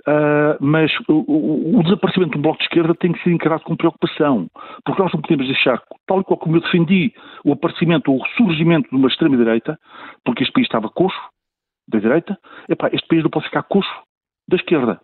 Uh, 0.08 0.56
mas 0.60 0.92
o, 1.08 1.80
o, 1.80 1.84
desaparecimento 1.84 2.34
do 2.34 2.42
Bloco 2.42 2.60
de 2.60 2.66
Esquerda 2.66 2.94
tem 2.94 3.12
que 3.12 3.24
ser 3.24 3.32
encarado 3.32 3.64
com 3.64 3.76
preocupação, 3.76 4.48
porque 4.86 5.02
nós 5.02 5.12
não 5.12 5.20
podemos 5.20 5.48
deixar, 5.48 5.82
tal 6.06 6.22
e 6.22 6.24
qual 6.24 6.38
como 6.38 6.58
eu 6.58 6.62
defendi 6.62 7.12
o 7.44 7.54
aparecimento 7.54 8.12
ou 8.12 8.20
o 8.20 8.22
ressurgimento 8.22 8.88
de 8.88 8.96
uma 8.96 9.08
extrema-direita, 9.08 9.80
porque 10.24 10.44
este 10.44 10.54
país 10.54 10.68
estava 10.68 10.90
coxo 10.90 11.20
da 11.88 11.98
direita, 11.98 12.38
epá, 12.70 12.90
este 12.94 13.08
país 13.08 13.24
não 13.24 13.32
pode 13.32 13.46
ficar 13.46 13.64
coxo 13.64 13.90
da 14.48 14.58
esquerda. 14.58 15.02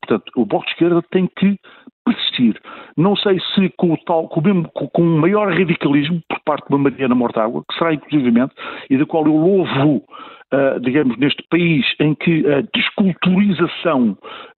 Portanto, 0.00 0.30
o 0.36 0.44
Bloco 0.44 0.66
de 0.66 0.72
Esquerda 0.72 1.02
tem 1.10 1.26
que 1.26 1.58
persistir. 2.04 2.60
Não 2.96 3.16
sei 3.16 3.38
se 3.54 3.68
com 3.76 3.92
o 3.92 3.96
tal, 4.04 4.28
com, 4.28 4.40
mesmo, 4.40 4.68
com 4.72 5.02
maior 5.02 5.52
radicalismo 5.52 6.20
por 6.28 6.40
parte 6.44 6.68
de 6.68 6.74
uma 6.74 6.90
Mariana 6.90 7.14
Mortágua, 7.14 7.64
que 7.68 7.78
será 7.78 7.94
inclusivamente, 7.94 8.54
e 8.90 8.96
da 8.96 9.06
qual 9.06 9.26
eu 9.26 9.36
louvo 9.36 10.04
uh, 10.52 10.80
digamos, 10.80 11.16
neste 11.18 11.42
país 11.48 11.84
em 11.98 12.14
que 12.14 12.46
a 12.46 12.62
desculturização 12.74 14.16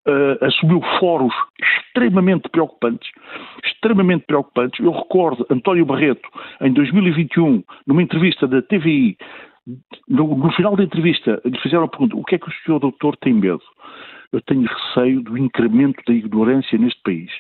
uh, 0.07 0.45
assumiu 0.45 0.81
foros 0.99 1.35
extremamente 1.61 2.49
preocupantes, 2.49 3.09
extremamente 3.65 4.25
preocupantes. 4.27 4.85
Eu 4.85 4.93
recordo 4.93 5.47
António 5.51 5.85
Barreto, 5.85 6.29
em 6.61 6.73
2021, 6.73 7.63
numa 7.87 8.03
entrevista 8.03 8.47
da 8.49 8.63
TVI, 8.63 9.17
no, 10.09 10.37
no 10.37 10.51
final 10.53 10.75
da 10.75 10.83
entrevista, 10.83 11.41
lhe 11.45 11.59
fizeram 11.59 11.85
a 11.85 11.89
pergunta: 11.89 12.17
o 12.17 12.25
que 12.25 12.35
é 12.35 12.39
que 12.39 12.49
o 12.49 12.53
senhor 12.65 12.81
doutor 12.81 13.17
tem 13.17 13.33
medo? 13.33 13.63
Eu 14.33 14.41
tenho 14.43 14.67
receio 14.67 15.23
do 15.23 15.37
incremento 15.37 16.03
da 16.07 16.15
ignorância 16.15 16.79
neste 16.79 17.01
país. 17.03 17.31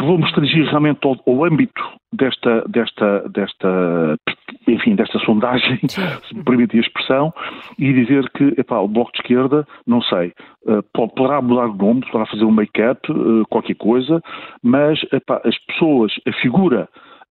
Vou-me 0.00 0.24
restringir 0.24 0.66
realmente 0.66 0.98
ao, 1.04 1.16
ao, 1.26 1.44
âmbito 1.44 1.80
desta, 2.12 2.64
desta, 2.68 3.28
desta, 3.28 4.18
enfim, 4.66 4.96
desta 4.96 5.18
sondagem, 5.20 5.78
se 5.88 6.34
me 6.34 6.42
permite 6.42 6.76
a 6.76 6.80
expressão, 6.80 7.32
e 7.78 7.92
dizer 7.92 8.28
que, 8.30 8.54
epá, 8.58 8.80
o 8.80 8.88
Bloco 8.88 9.12
de 9.12 9.20
Esquerda, 9.20 9.66
não 9.86 10.02
sei, 10.02 10.32
uh, 10.66 10.82
poderá 10.92 11.40
mudar 11.40 11.68
de 11.68 11.78
nome, 11.78 12.00
poderá 12.00 12.26
fazer 12.26 12.44
um 12.44 12.50
make-up, 12.50 13.00
uh, 13.12 13.44
qualquer 13.48 13.76
coisa, 13.76 14.20
mas, 14.60 15.00
epá, 15.12 15.40
as 15.44 15.56
pessoas, 15.66 16.12
a 16.26 16.32
figura, 16.32 16.88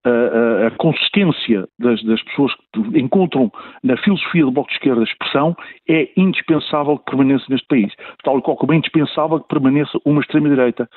a, 0.08 0.66
a, 0.68 0.70
consistência 0.72 1.66
das, 1.78 2.02
das, 2.04 2.22
pessoas 2.22 2.52
que 2.72 3.00
encontram 3.00 3.50
na 3.82 3.96
filosofia 3.96 4.44
do 4.44 4.52
Bloco 4.52 4.68
de 4.68 4.76
Esquerda 4.76 5.00
a 5.00 5.04
expressão 5.04 5.56
é 5.88 6.08
indispensável 6.16 6.98
que 6.98 7.04
permaneça 7.06 7.44
neste 7.48 7.66
país. 7.66 7.92
Tal 8.22 8.38
e 8.38 8.42
qual 8.42 8.56
como 8.56 8.72
é 8.72 8.76
indispensável 8.76 9.40
que 9.40 9.48
permaneça 9.48 9.98
uma 10.04 10.20
extrema-direita. 10.20 10.88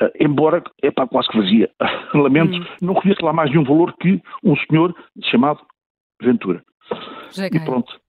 Uh, 0.00 0.10
embora, 0.20 0.62
é 0.82 0.90
para 0.90 1.06
quase 1.06 1.28
que 1.28 1.38
vazia. 1.38 1.70
Lamento, 2.14 2.56
hum. 2.56 2.64
não 2.80 2.94
conheço 2.94 3.24
lá 3.24 3.32
mais 3.32 3.50
de 3.50 3.58
um 3.58 3.64
valor 3.64 3.94
que 4.00 4.20
um 4.42 4.56
senhor 4.56 4.94
chamado 5.24 5.60
Ventura. 6.20 6.62
E 7.62 7.64
pronto. 7.64 8.01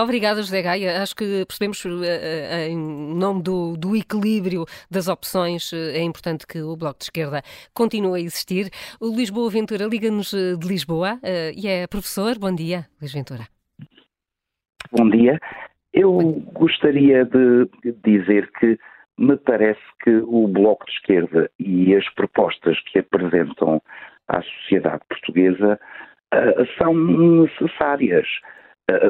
Obrigada, 0.00 0.40
José 0.40 0.62
Gaia. 0.62 1.02
Acho 1.02 1.14
que 1.14 1.44
percebemos, 1.46 1.84
uh, 1.84 1.88
uh, 1.90 2.68
em 2.68 2.76
nome 2.76 3.42
do, 3.42 3.76
do, 3.76 3.94
equilíbrio 3.94 4.64
das 4.90 5.06
opções, 5.06 5.72
é 5.72 6.02
importante 6.02 6.46
que 6.46 6.62
o 6.62 6.76
Bloco 6.76 6.98
de 6.98 7.04
Esquerda 7.04 7.42
continue 7.74 8.20
a 8.20 8.24
existir. 8.24 8.70
O 8.98 9.14
Lisboa 9.14 9.50
Ventura 9.50 9.84
liga-nos 9.84 10.30
de 10.30 10.66
Lisboa 10.66 11.20
e 11.54 11.68
é 11.68 11.86
professor. 11.86 12.38
Bom 12.38 12.54
dia, 12.54 12.86
Luís 13.00 13.12
Ventura. 13.12 13.46
Bom 14.92 15.08
dia. 15.10 15.38
Eu 15.92 16.42
gostaria 16.54 17.24
de 17.24 17.68
dizer 18.02 18.50
que 18.58 18.78
me 19.18 19.36
parece 19.36 19.80
que 20.02 20.22
o 20.26 20.48
Bloco 20.48 20.86
de 20.86 20.92
Esquerda 20.92 21.50
e 21.58 21.94
as 21.94 22.08
propostas 22.14 22.80
que 22.84 23.00
apresentam 23.00 23.82
à 24.28 24.40
sociedade 24.42 25.02
portuguesa 25.08 25.78
são 26.78 26.94
necessárias, 26.94 28.26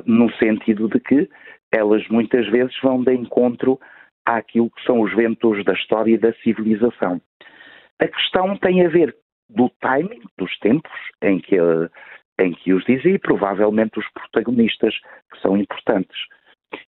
no 0.07 0.31
sentido 0.35 0.89
de 0.89 1.01
que 1.01 1.29
elas 1.73 2.07
muitas 2.09 2.47
vezes 2.49 2.75
vão 2.83 3.03
de 3.03 3.15
encontro 3.15 3.79
àquilo 4.25 4.71
que 4.71 4.85
são 4.85 5.01
os 5.01 5.15
ventos 5.15 5.65
da 5.65 5.73
história 5.73 6.15
e 6.15 6.19
da 6.19 6.33
civilização. 6.35 7.21
A 7.99 8.09
questão 8.09 8.57
tem 8.57 8.85
a 8.85 8.89
ver 8.89 9.15
do 9.49 9.69
timing, 9.81 10.23
dos 10.39 10.57
tempos 10.59 10.93
em 11.23 11.39
que, 11.41 11.57
em 12.39 12.53
que 12.53 12.73
os 12.73 12.85
dizem 12.85 13.15
e 13.15 13.19
provavelmente 13.19 13.99
os 13.99 14.09
protagonistas, 14.13 14.95
que 15.33 15.41
são 15.41 15.57
importantes. 15.57 16.17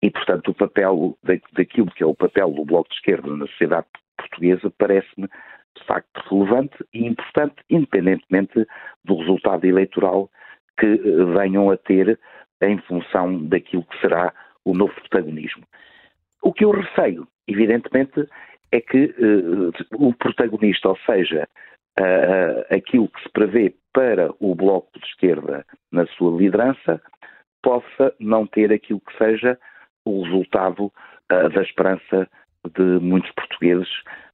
E, 0.03 0.11
portanto, 0.11 0.49
o 0.49 0.55
papel 0.55 1.17
daquilo 1.53 1.91
que 1.93 2.03
é 2.03 2.07
o 2.07 2.15
papel 2.15 2.51
do 2.51 2.65
Bloco 2.65 2.91
de 2.91 2.97
Esquerda 2.97 3.35
na 3.37 3.47
sociedade 3.47 3.87
portuguesa 4.17 4.73
parece-me, 4.77 5.29
de 5.77 5.85
facto, 5.87 6.21
relevante 6.29 6.77
e 6.93 7.07
importante, 7.07 7.57
independentemente 7.71 8.67
do 9.05 9.17
resultado 9.17 9.65
eleitoral 9.65 10.29
que 10.79 10.87
eh, 10.87 11.25
venham 11.37 11.71
a 11.71 11.77
ter 11.77 12.19
em 12.63 12.79
função 12.79 13.45
daquilo 13.47 13.85
que 13.85 14.01
será 14.01 14.33
o 14.65 14.75
novo 14.75 14.93
protagonismo. 14.95 15.65
O 16.43 16.53
que 16.53 16.65
eu 16.65 16.71
receio, 16.71 17.27
evidentemente, 17.47 18.29
é 18.71 18.81
que 18.81 19.15
uh, 19.19 19.73
o 19.95 20.13
protagonista, 20.15 20.89
ou 20.89 20.99
seja, 21.07 21.49
uh, 21.99 22.75
aquilo 22.75 23.09
que 23.09 23.23
se 23.23 23.29
prevê 23.31 23.75
para 23.93 24.31
o 24.39 24.55
Bloco 24.55 24.99
de 24.99 25.07
Esquerda 25.07 25.65
na 25.91 26.07
sua 26.07 26.37
liderança, 26.37 27.01
possa 27.63 28.15
não 28.21 28.47
ter 28.47 28.73
aquilo 28.73 29.01
que 29.01 29.17
seja 29.17 29.59
o 30.05 30.23
resultado 30.23 30.87
uh, 30.87 31.49
da 31.51 31.63
esperança 31.63 32.29
de 32.77 32.83
muitos 33.01 33.31
portugueses 33.33 33.89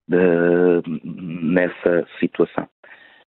nessa 0.07 2.07
situação. 2.21 2.69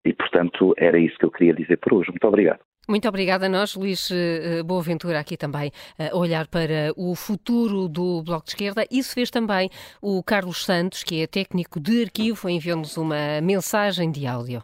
E, 0.04 0.12
portanto, 0.12 0.74
era 0.78 0.98
isso 0.98 1.18
que 1.20 1.26
eu 1.26 1.32
queria 1.32 1.54
dizer 1.54 1.78
por 1.78 1.94
hoje. 1.94 2.10
Muito 2.10 2.28
obrigado. 2.28 2.62
Muito 2.88 3.08
obrigada 3.08 3.46
a 3.46 3.50
nós, 3.50 3.76
Luís 3.76 4.10
eh, 4.12 4.62
Boaventura, 4.64 5.20
aqui 5.20 5.38
também 5.38 5.72
a 5.98 6.16
olhar 6.16 6.48
para 6.48 6.92
o 6.98 7.16
futuro 7.16 7.88
do 7.88 8.22
Bloco 8.24 8.46
de 8.46 8.52
Esquerda. 8.52 8.86
Isso 8.92 9.14
fez 9.14 9.30
também 9.30 9.70
o 10.02 10.22
Carlos 10.22 10.66
Santos, 10.66 11.04
que 11.04 11.22
é 11.22 11.28
técnico 11.28 11.80
de 11.80 12.04
arquivo, 12.04 12.50
enviou-nos 12.50 12.98
uma 12.98 13.40
mensagem 13.42 14.12
de 14.12 14.28
áudio. 14.28 14.62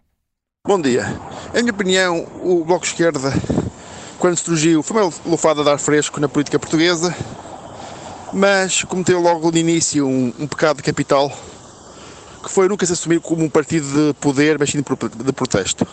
Bom 0.67 0.81
dia. 0.81 1.05
Em 1.55 1.61
minha 1.61 1.73
opinião, 1.73 2.27
o 2.43 2.65
Bloco 2.65 2.83
de 2.83 2.91
Esquerda 2.91 3.31
quando 4.19 4.37
surgiu, 4.37 4.83
foi 4.83 5.01
uma 5.01 5.13
lufada 5.25 5.63
de 5.63 5.69
ar 5.69 5.79
fresco 5.79 6.19
na 6.19 6.27
política 6.27 6.59
portuguesa, 6.59 7.15
mas 8.33 8.83
cometeu 8.83 9.21
logo 9.21 9.49
no 9.49 9.57
início 9.57 10.05
um, 10.05 10.33
um 10.37 10.45
pecado 10.45 10.83
capital, 10.83 11.31
que 12.43 12.51
foi 12.51 12.67
nunca 12.67 12.85
se 12.85 12.91
assumir 12.91 13.21
como 13.21 13.45
um 13.45 13.49
partido 13.49 13.87
de 13.87 14.13
poder, 14.15 14.59
mas 14.59 14.71
sim 14.71 14.79
de 14.79 15.31
protesto. 15.31 15.87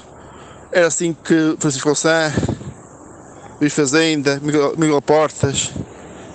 Era 0.72 0.88
assim 0.88 1.12
que 1.12 1.56
Francisco 1.58 1.88
Louçã, 1.88 2.32
Luís 3.60 3.72
Fazenda, 3.72 4.40
Miguel, 4.42 5.00
Portas 5.00 5.70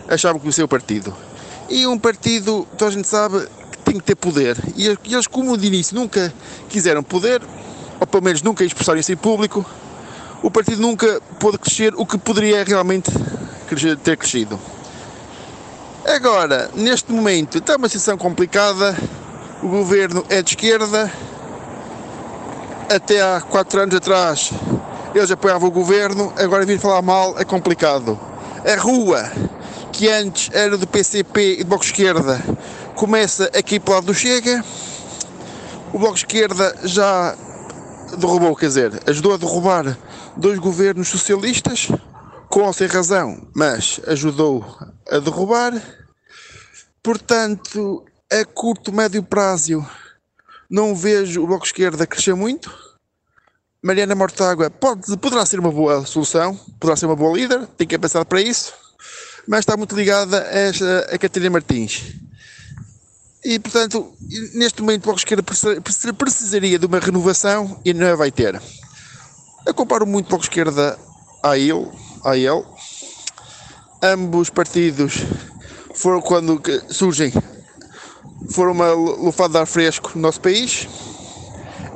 achavam 0.08 0.40
que 0.40 0.64
o 0.64 0.68
partido. 0.68 1.16
E 1.70 1.86
um 1.86 1.98
partido, 1.98 2.68
toda 2.78 2.90
a 2.90 2.94
gente 2.94 3.08
sabe, 3.08 3.48
que 3.72 3.78
tem 3.80 3.96
que 3.96 4.04
ter 4.04 4.16
poder. 4.16 4.58
E 4.76 4.88
eles, 4.88 5.28
como 5.28 5.58
de 5.58 5.68
início 5.68 5.96
nunca 5.96 6.34
quiseram 6.70 7.04
poder, 7.04 7.42
ou 8.00 8.08
pelo 8.08 8.24
menos 8.24 8.42
nunca 8.42 8.64
expressaram 8.64 9.00
isso 9.00 9.12
em 9.12 9.18
público, 9.18 9.66
o 10.42 10.50
partido 10.50 10.82
nunca 10.82 11.22
pôde 11.40 11.58
crescer 11.58 11.94
o 11.96 12.06
que 12.06 12.18
poderia 12.18 12.64
realmente 12.64 13.12
ter 14.04 14.18
crescido. 14.18 14.60
Agora, 16.04 16.72
neste 16.74 17.12
momento, 17.12 17.60
está 17.60 17.76
uma 17.76 17.88
situação 17.88 18.18
complicada. 18.18 18.98
O 19.62 19.68
governo 19.68 20.26
é 20.30 20.42
de 20.42 20.50
esquerda. 20.50 21.12
Até 22.94 23.22
há 23.22 23.40
quatro 23.40 23.80
anos 23.80 23.96
atrás 23.96 24.52
eles 25.16 25.32
apoiavam 25.32 25.70
o 25.70 25.72
governo, 25.72 26.34
agora 26.36 26.66
vir 26.66 26.78
falar 26.78 27.02
mal 27.02 27.40
é 27.40 27.46
complicado. 27.46 28.20
A 28.66 28.78
rua, 28.78 29.32
que 29.94 30.10
antes 30.10 30.50
era 30.52 30.78
do 30.78 30.86
PCP 30.86 31.60
e 31.60 31.64
do 31.64 31.70
Bloco 31.70 31.86
Esquerda, 31.86 32.42
começa 32.94 33.46
aqui 33.58 33.80
para 33.80 33.92
o 33.92 33.96
lado 33.96 34.08
do 34.08 34.14
Chega. 34.14 34.62
O 35.94 36.00
Bloco 36.00 36.18
Esquerda 36.18 36.76
já 36.84 37.34
derrubou, 38.18 38.54
quer 38.58 38.68
dizer, 38.68 39.02
ajudou 39.08 39.36
a 39.36 39.38
derrubar 39.38 39.98
dois 40.36 40.60
governos 40.60 41.08
socialistas, 41.08 41.88
com 42.50 42.64
ou 42.64 42.74
sem 42.74 42.88
razão, 42.88 43.48
mas 43.56 44.02
ajudou 44.06 44.66
a 45.10 45.18
derrubar. 45.20 45.82
Portanto, 47.02 48.04
a 48.30 48.44
curto, 48.44 48.92
médio 48.92 49.24
prazo, 49.24 49.82
não 50.72 50.96
vejo 50.96 51.44
o 51.44 51.48
Bloco 51.48 51.64
de 51.64 51.68
Esquerda 51.68 52.08
crescer 52.08 52.34
muito. 52.34 52.74
Mariana 53.84 54.16
Mortágua 54.16 54.70
pode, 54.70 55.18
poderá 55.18 55.46
ser 55.46 55.60
uma 55.60 55.72
boa 55.72 56.06
solução, 56.06 56.56
poderá 56.80 56.96
ser 56.96 57.08
uma 57.08 57.16
boa 57.16 57.36
líder, 57.36 57.68
tem 57.78 57.86
que 57.86 57.98
pensar 58.00 58.24
para 58.24 58.42
isso, 58.42 58.72
mas 59.46 59.60
está 59.60 59.76
muito 59.76 59.96
ligada 59.96 60.42
a, 60.42 60.60
esta, 60.60 61.10
a 61.12 61.18
Catarina 61.18 61.50
Martins. 61.50 62.14
E, 63.44 63.60
portanto, 63.60 64.14
neste 64.54 64.82
momento 64.82 65.02
o 65.02 65.06
Bloco 65.06 65.20
Esquerda 65.20 65.44
precisaria 66.14 66.80
de 66.80 66.86
uma 66.86 67.00
renovação 67.00 67.82
e 67.84 67.94
não 67.94 68.08
a 68.08 68.16
vai 68.16 68.32
ter. 68.32 68.62
Eu 69.66 69.74
comparo 69.74 70.06
muito 70.06 70.28
o 70.28 70.30
Bloco 70.30 70.46
Esquerda 70.46 70.98
a 71.44 71.58
ele, 71.58 71.90
a 72.24 72.38
ele. 72.38 72.64
Ambos 74.02 74.50
partidos 74.50 75.16
foram 75.96 76.22
quando 76.22 76.62
surgem, 76.90 77.34
foram 78.50 78.72
uma 78.72 78.92
lufada 78.92 79.54
de 79.54 79.60
ar 79.60 79.66
fresco 79.66 80.12
no 80.16 80.22
nosso 80.22 80.42
país. 80.42 80.88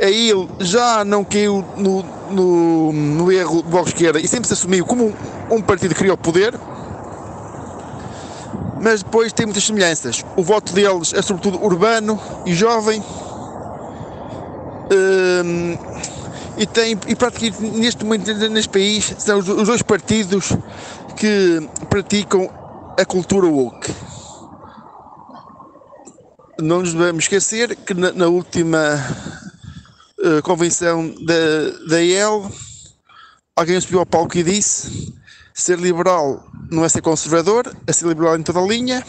Aí 0.02 0.30
ele 0.30 0.48
já 0.60 1.06
não 1.06 1.24
caiu 1.24 1.64
no, 1.78 2.04
no, 2.30 2.92
no 2.92 3.32
erro 3.32 3.62
do 3.62 3.70
Bloco 3.70 3.88
Esquerda 3.88 4.20
e 4.20 4.28
sempre 4.28 4.48
se 4.48 4.54
assumiu 4.54 4.86
como 4.86 5.06
um, 5.06 5.14
um 5.56 5.62
partido 5.62 5.94
que 5.94 6.02
criou 6.02 6.18
poder 6.18 6.54
mas 8.86 9.02
depois 9.02 9.34
tem 9.34 9.48
muitas 9.48 9.64
semelhanças. 9.64 10.24
O 10.36 10.44
voto 10.44 10.72
deles 10.72 11.12
é 11.12 11.22
sobretudo 11.24 11.60
urbano 11.64 12.22
e 12.46 12.54
jovem. 12.54 13.04
Um, 14.92 15.76
e 16.56 16.68
tem 16.68 16.96
e 17.08 17.16
praticamente 17.16 17.62
neste 17.80 18.04
momento 18.04 18.32
neste 18.50 18.70
país 18.70 19.16
são 19.18 19.40
os, 19.40 19.50
os 19.50 19.68
dois 19.68 19.82
partidos 19.82 20.56
que 21.18 21.68
praticam 21.90 22.48
a 22.96 23.04
cultura 23.06 23.48
woke. 23.48 23.92
Não 26.62 26.80
nos 26.80 26.94
devemos 26.94 27.26
esquecer 27.26 27.76
que 27.76 27.94
na, 27.94 28.12
na 28.14 28.28
última 28.28 28.96
uh, 30.20 30.42
convenção 30.42 31.14
da, 31.26 31.88
da 31.90 32.02
IEL 32.02 32.50
alguém 33.56 33.80
subiu 33.82 34.00
ao 34.00 34.06
palco 34.06 34.38
e 34.38 34.44
disse 34.44 35.14
ser 35.54 35.80
liberal 35.80 36.46
não 36.70 36.84
é 36.84 36.90
ser 36.90 37.02
conservador, 37.02 37.76
é 37.88 37.94
ser 37.94 38.08
liberal 38.08 38.38
em 38.38 38.44
toda 38.44 38.60
a 38.60 38.66
linha. 38.66 39.06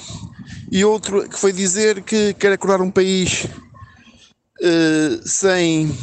E 0.70 0.84
outro 0.84 1.28
que 1.28 1.38
foi 1.38 1.52
dizer 1.52 2.02
que 2.02 2.34
quer 2.34 2.52
acordar 2.52 2.80
um 2.80 2.90
país 2.90 3.46
uh, 4.60 5.28
sem 5.28 5.96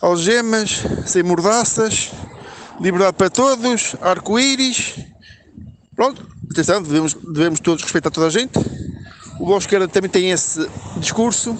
algemas, 0.00 0.82
sem 1.06 1.22
mordaças, 1.22 2.10
liberdade 2.80 3.16
para 3.16 3.30
todos, 3.30 3.94
arco-íris. 4.00 4.94
Pronto, 5.94 6.26
atenção, 6.50 6.82
devemos, 6.82 7.14
devemos 7.14 7.60
todos 7.60 7.82
respeitar 7.82 8.10
toda 8.10 8.26
a 8.26 8.30
gente. 8.30 8.58
O 9.38 9.46
Bloco 9.46 9.60
Esquerda 9.60 9.88
também 9.88 10.10
tem 10.10 10.30
esse 10.30 10.68
discurso. 10.96 11.56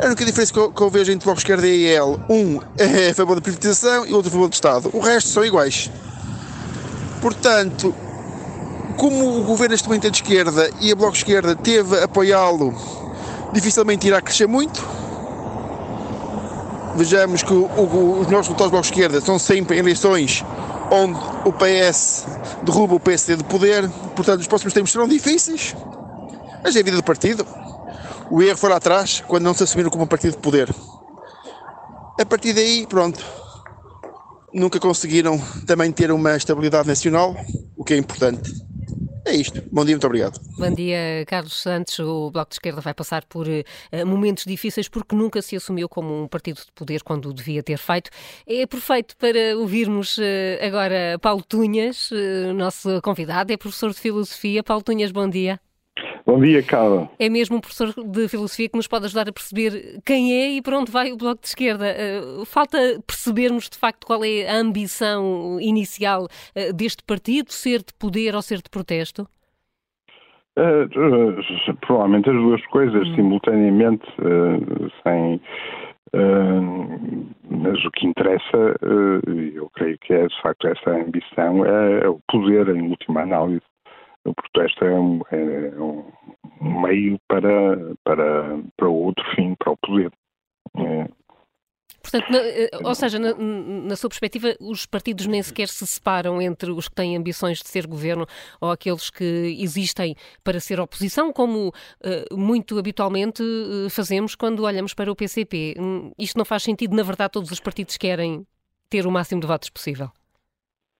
A 0.00 0.06
única 0.06 0.24
diferença 0.24 0.52
que 0.52 0.58
eu, 0.58 0.70
que 0.70 0.80
eu 0.80 0.90
vejo 0.90 1.10
entre 1.10 1.24
o 1.24 1.26
Bloco 1.26 1.40
Esquerda 1.40 1.66
e 1.66 1.86
a 1.88 1.94
EL, 1.94 2.20
um 2.28 2.60
é 2.78 3.10
a 3.10 3.14
favor 3.14 3.34
da 3.34 3.40
privatização 3.40 4.06
e 4.06 4.12
o 4.12 4.16
outro 4.16 4.28
a 4.28 4.32
favor 4.32 4.48
do 4.48 4.52
Estado. 4.52 4.90
O 4.92 5.00
resto 5.00 5.30
são 5.30 5.44
iguais. 5.44 5.90
Portanto, 7.20 7.94
como 8.96 9.40
o 9.40 9.44
governo 9.44 9.72
neste 9.72 9.88
momento 9.88 10.06
é 10.06 10.10
de 10.10 10.16
esquerda 10.18 10.70
e 10.80 10.92
a 10.92 10.94
Bloco 10.94 11.16
Esquerda 11.16 11.56
teve 11.56 11.98
a 11.98 12.04
apoiá-lo, 12.04 12.74
dificilmente 13.52 14.06
irá 14.06 14.20
crescer 14.20 14.46
muito. 14.46 14.86
Vejamos 16.94 17.42
que 17.42 17.52
o, 17.52 17.64
o, 17.64 18.20
os 18.20 18.26
nossos 18.26 18.48
resultados 18.48 18.66
do 18.66 18.70
Bloco 18.70 18.86
Esquerda 18.86 19.20
são 19.20 19.38
sempre 19.38 19.78
eleições 19.78 20.44
onde 20.90 21.18
o 21.44 21.52
PS 21.52 22.26
derruba 22.62 22.94
o 22.94 23.00
PSD 23.00 23.36
de 23.36 23.44
poder, 23.44 23.88
portanto 24.16 24.40
os 24.40 24.46
próximos 24.46 24.72
tempos 24.72 24.90
serão 24.90 25.06
difíceis, 25.06 25.74
mas 26.62 26.76
é 26.76 26.80
a 26.80 26.82
vida 26.82 26.96
do 26.96 27.02
partido. 27.02 27.46
O 28.30 28.42
erro 28.42 28.58
foi 28.58 28.70
lá 28.70 28.76
atrás, 28.76 29.22
quando 29.26 29.44
não 29.44 29.54
se 29.54 29.62
assumiram 29.62 29.90
como 29.90 30.04
um 30.04 30.06
partido 30.06 30.32
de 30.32 30.38
poder. 30.38 30.68
A 32.20 32.26
partir 32.26 32.52
daí, 32.52 32.86
pronto, 32.86 33.24
nunca 34.52 34.78
conseguiram 34.78 35.38
também 35.66 35.90
ter 35.92 36.10
uma 36.10 36.36
estabilidade 36.36 36.88
nacional, 36.88 37.36
o 37.76 37.84
que 37.84 37.94
é 37.94 37.96
importante. 37.96 38.52
É 39.28 39.34
isto. 39.34 39.62
Bom 39.70 39.84
dia, 39.84 39.94
muito 39.94 40.06
obrigado. 40.06 40.40
Bom 40.56 40.70
dia, 40.70 41.24
Carlos 41.26 41.60
Santos. 41.60 41.98
O 41.98 42.30
Bloco 42.30 42.48
de 42.48 42.54
Esquerda 42.54 42.80
vai 42.80 42.94
passar 42.94 43.26
por 43.26 43.46
uh, 43.46 44.06
momentos 44.06 44.44
difíceis 44.46 44.88
porque 44.88 45.14
nunca 45.14 45.42
se 45.42 45.54
assumiu 45.54 45.86
como 45.86 46.22
um 46.22 46.26
partido 46.26 46.56
de 46.56 46.72
poder 46.74 47.02
quando 47.02 47.32
devia 47.34 47.62
ter 47.62 47.76
feito. 47.76 48.10
É 48.46 48.66
perfeito 48.66 49.14
para 49.18 49.54
ouvirmos 49.58 50.16
uh, 50.16 50.22
agora 50.66 51.18
Paulo 51.20 51.42
Tunhas, 51.46 52.10
uh, 52.10 52.54
nosso 52.54 53.02
convidado, 53.02 53.52
é 53.52 53.56
professor 53.58 53.90
de 53.90 54.00
Filosofia. 54.00 54.62
Paulo 54.62 54.82
Tunhas, 54.82 55.12
bom 55.12 55.28
dia. 55.28 55.60
Bom 56.28 56.40
dia, 56.40 56.62
Carla. 56.62 57.08
É 57.18 57.28
mesmo 57.28 57.56
um 57.56 57.60
professor 57.60 57.92
de 58.04 58.28
filosofia 58.28 58.68
que 58.68 58.76
nos 58.76 58.86
pode 58.86 59.06
ajudar 59.06 59.28
a 59.28 59.32
perceber 59.32 59.98
quem 60.04 60.32
é 60.34 60.50
e 60.50 60.62
para 60.62 60.78
onde 60.78 60.92
vai 60.92 61.10
o 61.10 61.16
Bloco 61.16 61.40
de 61.40 61.48
Esquerda. 61.48 61.86
Uh, 61.86 62.44
falta 62.44 62.76
percebermos, 63.06 63.68
de 63.70 63.78
facto, 63.78 64.06
qual 64.06 64.22
é 64.24 64.46
a 64.46 64.56
ambição 64.56 65.58
inicial 65.58 66.24
uh, 66.24 66.72
deste 66.74 67.02
partido, 67.02 67.50
ser 67.50 67.78
de 67.78 67.94
poder 67.98 68.34
ou 68.34 68.42
ser 68.42 68.58
de 68.58 68.68
protesto? 68.70 69.26
Uh, 70.58 71.76
provavelmente 71.80 72.28
as 72.28 72.36
duas 72.36 72.66
coisas, 72.66 73.08
hum. 73.08 73.14
simultaneamente, 73.14 74.04
sem. 75.02 75.40
mas 77.48 77.84
o 77.84 77.90
que 77.92 78.06
interessa, 78.06 78.76
eu 79.54 79.70
creio 79.70 79.98
que 79.98 80.12
é 80.12 80.26
de 80.26 80.42
facto 80.42 80.66
essa 80.66 80.90
ambição, 80.90 81.64
é, 81.64 82.04
é 82.04 82.08
o 82.08 82.20
poder 82.28 82.68
em 82.68 82.90
última 82.90 83.22
análise 83.22 83.62
o 84.24 84.34
protesto 84.34 84.84
é 84.84 84.98
um, 84.98 85.20
é 85.30 85.80
um 85.80 86.80
meio 86.82 87.18
para, 87.28 87.94
para, 88.04 88.58
para 88.76 88.88
outro 88.88 89.24
fim, 89.34 89.54
para 89.54 89.72
o 89.72 89.76
poder. 89.76 90.12
É. 90.76 91.08
Portanto, 92.02 92.30
na, 92.30 92.38
eh, 92.38 92.70
ou 92.84 92.94
seja, 92.94 93.18
na, 93.18 93.34
na, 93.34 93.96
sua 93.96 94.08
perspectiva, 94.08 94.54
os 94.60 94.86
partidos 94.86 95.26
nem 95.26 95.42
sequer 95.42 95.68
se 95.68 95.86
separam 95.86 96.40
entre 96.40 96.70
os 96.70 96.88
que 96.88 96.94
têm 96.94 97.16
ambições 97.16 97.60
de 97.60 97.68
ser 97.68 97.86
governo 97.86 98.26
ou 98.60 98.70
aqueles 98.70 99.10
que 99.10 99.56
existem 99.60 100.14
para 100.42 100.60
ser 100.60 100.80
oposição, 100.80 101.32
como 101.32 101.68
uh, 101.68 102.36
muito 102.36 102.78
habitualmente 102.78 103.42
uh, 103.42 103.90
fazemos 103.90 104.34
quando 104.34 104.64
olhamos 104.64 104.94
para 104.94 105.10
o 105.10 105.16
PCP. 105.16 105.74
Hum, 105.78 106.12
isto 106.18 106.38
não 106.38 106.44
faz 106.44 106.62
sentido, 106.62 106.96
na 106.96 107.02
verdade, 107.02 107.32
todos 107.32 107.50
os 107.50 107.60
partidos 107.60 107.96
querem 107.96 108.46
ter 108.88 109.06
o 109.06 109.10
máximo 109.10 109.40
de 109.40 109.46
votos 109.46 109.68
possível. 109.68 110.10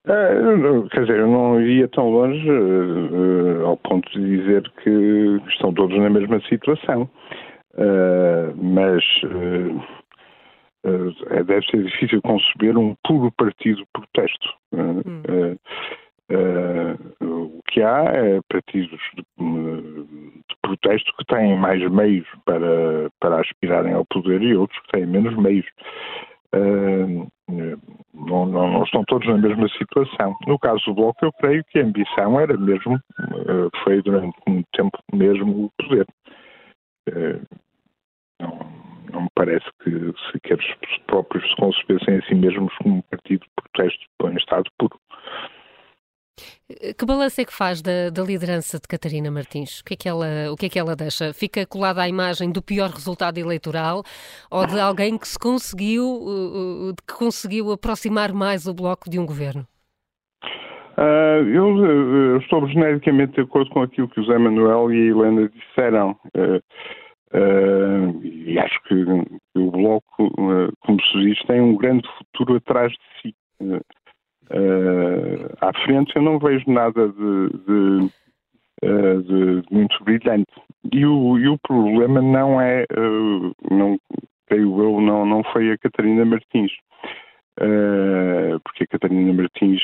Uh, 0.09 0.89
quer 0.89 1.03
dizer, 1.03 1.19
eu 1.19 1.29
não 1.29 1.61
iria 1.61 1.87
tão 1.89 2.09
longe 2.09 2.51
uh, 2.51 3.67
ao 3.67 3.77
ponto 3.77 4.11
de 4.11 4.39
dizer 4.39 4.63
que 4.83 4.91
estão 5.51 5.73
todos 5.75 5.99
na 5.99 6.09
mesma 6.09 6.41
situação. 6.49 7.03
Uh, 7.75 8.57
mas 8.57 9.05
deve 11.45 11.67
ser 11.67 11.85
difícil 11.85 12.23
conceber 12.23 12.79
um 12.79 12.97
puro 13.05 13.31
partido 13.33 13.85
protesto. 13.93 14.49
Hum. 14.73 15.03
o 17.21 17.61
que 17.69 17.83
há 17.83 18.05
é 18.05 18.41
partidos 18.49 19.01
de, 19.15 19.23
de, 19.39 20.57
protesto 20.63 21.13
que 21.19 21.25
têm 21.27 21.57
mais 21.59 21.87
meios 21.91 22.27
para, 22.45 23.11
para 23.21 23.41
aspirarem 23.41 23.93
ao 23.93 24.05
poder 24.07 24.43
e 24.43 24.57
outros 24.57 24.81
que 24.81 24.93
têm 24.93 25.07
menos 25.07 25.37
meios. 25.37 25.67
Uh, 26.55 27.29
não, 28.15 28.47
não, 28.47 28.73
não, 28.73 28.83
estão 28.83 29.05
todos 29.05 29.27
na 29.29 29.39
mesma 29.39 29.69
situação. 29.69 30.37
No 30.47 30.59
caso 30.59 30.83
do 30.87 30.95
Bloco, 30.95 31.25
eu 31.25 31.33
creio 31.33 31.65
que 31.65 31.79
a 31.79 31.85
ambição 31.85 32.41
era 32.41 32.57
mesmo, 32.57 32.95
uh, 32.95 33.71
foi 33.83 34.03
durante 34.03 34.37
muito 34.47 34.67
tempo 34.73 34.99
mesmo 35.13 35.65
o 35.65 35.71
poder. 35.83 36.07
Uh, 37.09 37.43
não, 38.41 38.59
não 39.13 39.23
me 39.23 39.29
parece 39.35 39.67
que 39.83 39.91
sequer 40.33 40.59
os 40.59 40.99
próprios 41.07 41.49
se 41.49 41.57
concebessem 41.57 42.17
a 42.17 42.23
si 42.23 42.35
mesmos 42.35 42.75
como 42.79 42.97
um 42.97 43.03
partido 43.03 43.41
de 43.41 43.51
protesto 43.57 44.07
em 44.25 44.37
Estado 44.37 44.71
puro. 44.79 44.99
Que 46.97 47.07
balanço 47.07 47.41
é 47.41 47.45
que 47.45 47.53
faz 47.53 47.83
da, 47.83 48.11
da, 48.11 48.23
liderança 48.23 48.79
de 48.79 48.87
Catarina 48.87 49.31
Martins? 49.31 49.81
O 49.81 49.85
que, 49.85 49.95
é 49.95 49.97
que 49.97 50.09
ela, 50.09 50.27
o 50.53 50.57
que 50.57 50.67
é 50.67 50.69
que 50.69 50.79
ela 50.79 50.95
deixa? 50.95 51.33
Fica 51.33 51.67
colada 51.67 52.03
à 52.03 52.09
imagem 52.09 52.51
do 52.51 52.63
pior 52.63 52.91
resultado 52.91 53.39
eleitoral 53.39 54.03
ou 54.51 54.67
de 54.67 54.79
alguém 54.79 55.17
que 55.19 55.27
se 55.27 55.39
conseguiu, 55.39 56.95
que 57.07 57.15
conseguiu 57.15 57.73
aproximar 57.73 58.33
mais 58.33 58.67
o 58.67 58.75
bloco 58.75 59.09
de 59.09 59.19
um 59.19 59.27
governo? 59.27 59.67
Uh, 60.99 61.47
eu, 61.47 61.85
eu, 61.85 62.39
estou 62.39 62.67
genericamente 62.67 63.35
de 63.35 63.43
acordo 63.43 63.71
com 63.71 63.83
aquilo 63.83 64.09
que 64.09 64.19
o 64.19 64.25
Zé 64.25 64.37
Manuel 64.37 64.93
e 64.93 64.97
a 64.97 65.11
Helena 65.11 65.49
disseram. 65.49 66.17
Uh, 66.37 66.59
uh, 67.35 68.25
e 68.25 68.59
acho 68.59 68.83
que 68.83 69.05
o 69.55 69.71
Bloco, 69.71 70.29
como 70.81 71.01
se 71.01 71.19
diz, 71.21 71.39
tem 71.47 71.61
um 71.61 71.77
grande 71.77 72.09
futuro 72.19 72.57
atrás 72.57 72.91
de 72.91 72.99
si. 73.23 73.35
Uh, 74.51 75.55
à 75.61 75.73
frente 75.85 76.17
eu 76.17 76.23
não 76.23 76.39
vejo 76.39 76.65
nada 76.71 77.09
de, 77.09 77.49
de, 77.67 78.11
uh, 78.85 79.23
de 79.23 79.63
muito 79.71 80.03
brilhante. 80.05 80.53
E 80.93 81.05
o, 81.05 81.39
e 81.39 81.49
o, 81.49 81.59
problema 81.59 82.23
não 82.23 82.61
é, 82.61 82.85
uh, 82.97 83.53
não, 83.71 83.99
creio 84.47 84.83
eu, 84.83 85.01
não, 85.01 85.27
não 85.27 85.45
foi 85.45 85.71
a 85.71 85.79
Catarina 85.79 86.25
Martins. 86.25 86.73
Uh, 87.61 88.61
porque 88.65 88.85
a 88.85 88.87
Catarina 88.87 89.33
Martins 89.33 89.83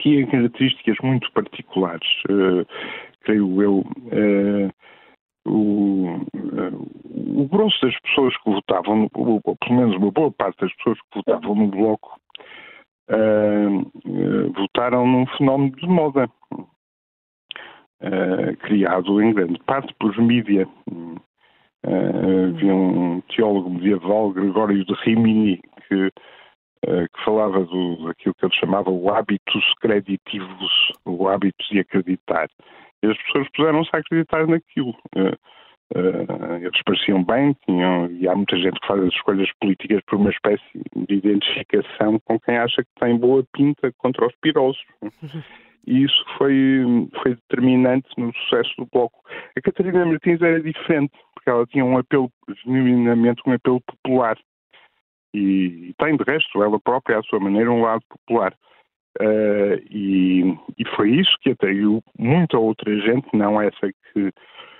tinha 0.00 0.26
características 0.26 0.96
muito 1.02 1.30
particulares, 1.32 2.08
uh, 2.30 2.66
creio 3.22 3.62
eu. 3.62 3.78
Uh, 3.78 4.70
o, 5.48 6.20
o 7.14 7.48
grosso 7.48 7.80
das 7.80 7.98
pessoas 8.00 8.36
que 8.38 8.50
votavam, 8.50 9.08
ou 9.14 9.40
pelo 9.40 9.76
menos 9.76 9.96
uma 9.96 10.10
boa 10.10 10.32
parte 10.32 10.60
das 10.60 10.74
pessoas 10.74 10.98
que 11.00 11.18
votavam 11.18 11.54
no 11.54 11.68
Bloco, 11.68 12.20
votaram 14.54 15.06
num 15.06 15.26
fenómeno 15.38 15.76
de 15.76 15.86
moda, 15.86 16.28
criado 18.62 19.22
em 19.22 19.32
grande 19.32 19.58
parte 19.64 19.94
pelos 19.94 20.16
mídias. 20.18 20.68
Uh, 21.86 22.52
havia 22.52 22.74
um 22.74 23.20
teólogo 23.28 23.70
medieval, 23.70 24.32
Gregório 24.32 24.84
de 24.84 24.92
Rimini, 25.04 25.60
que, 25.86 26.06
uh, 26.06 26.10
que 27.14 27.24
falava 27.24 27.64
do, 27.64 28.06
daquilo 28.06 28.34
que 28.34 28.44
ele 28.44 28.54
chamava 28.54 28.90
o 28.90 29.08
habitus 29.08 29.72
creditivus, 29.80 30.92
o 31.04 31.28
hábito 31.28 31.64
de 31.70 31.78
acreditar. 31.78 32.48
E 33.04 33.06
as 33.06 33.16
pessoas 33.18 33.48
puseram-se 33.54 33.90
a 33.92 34.00
acreditar 34.00 34.48
naquilo. 34.48 34.96
Uh, 35.94 36.56
eles 36.56 36.82
pareciam 36.84 37.22
bem, 37.22 37.56
tinham, 37.64 38.10
e 38.10 38.28
há 38.28 38.34
muita 38.34 38.56
gente 38.56 38.80
que 38.80 38.86
faz 38.88 39.00
as 39.02 39.14
escolhas 39.14 39.48
políticas 39.60 40.02
por 40.06 40.16
uma 40.16 40.30
espécie 40.30 40.82
de 40.96 41.14
identificação 41.14 42.18
com 42.24 42.40
quem 42.40 42.56
acha 42.58 42.82
que 42.82 42.90
tem 43.00 43.16
boa 43.16 43.44
pinta 43.52 43.92
contra 43.98 44.26
os 44.26 44.34
pirosos. 44.42 44.82
e 45.86 46.02
isso 46.02 46.24
foi, 46.36 47.08
foi 47.22 47.36
determinante 47.36 48.08
no 48.18 48.34
sucesso 48.34 48.70
do 48.78 48.88
Bloco. 48.92 49.22
A 49.56 49.60
Catarina 49.60 50.04
Martins 50.04 50.42
era 50.42 50.60
diferente, 50.60 51.12
porque 51.34 51.50
ela 51.50 51.64
tinha 51.66 51.84
um 51.84 51.96
apelo, 51.96 52.30
genuinamente 52.64 53.42
um 53.46 53.52
apelo 53.52 53.80
popular. 53.82 54.36
E, 55.32 55.90
e 55.90 55.94
tem, 55.98 56.16
de 56.16 56.24
resto, 56.24 56.64
ela 56.64 56.80
própria, 56.80 57.18
à 57.18 57.22
sua 57.22 57.38
maneira, 57.38 57.70
um 57.70 57.82
lado 57.82 58.02
popular. 58.08 58.52
Uh, 59.20 59.80
e, 59.88 60.42
e, 60.76 60.84
foi 60.94 61.10
isso 61.10 61.34
que 61.40 61.50
atraiu 61.50 62.02
muita 62.18 62.58
outra 62.58 62.94
gente, 63.00 63.26
não 63.32 63.60
essa 63.60 63.90
que, 64.12 64.30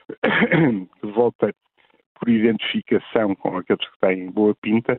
que 0.09 1.07
volta 1.13 1.55
por 2.19 2.29
identificação 2.29 3.35
com 3.37 3.59
aqueles 3.59 3.89
que 3.89 3.99
têm 4.01 4.31
boa 4.31 4.55
pinta, 4.55 4.99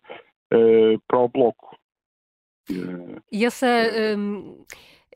uh, 0.53 0.99
para 1.08 1.20
o 1.20 1.30
Bloco. 1.30 1.76
Uh, 2.70 3.22
e 3.32 3.45
essa. 3.45 3.68
Um 4.18 4.66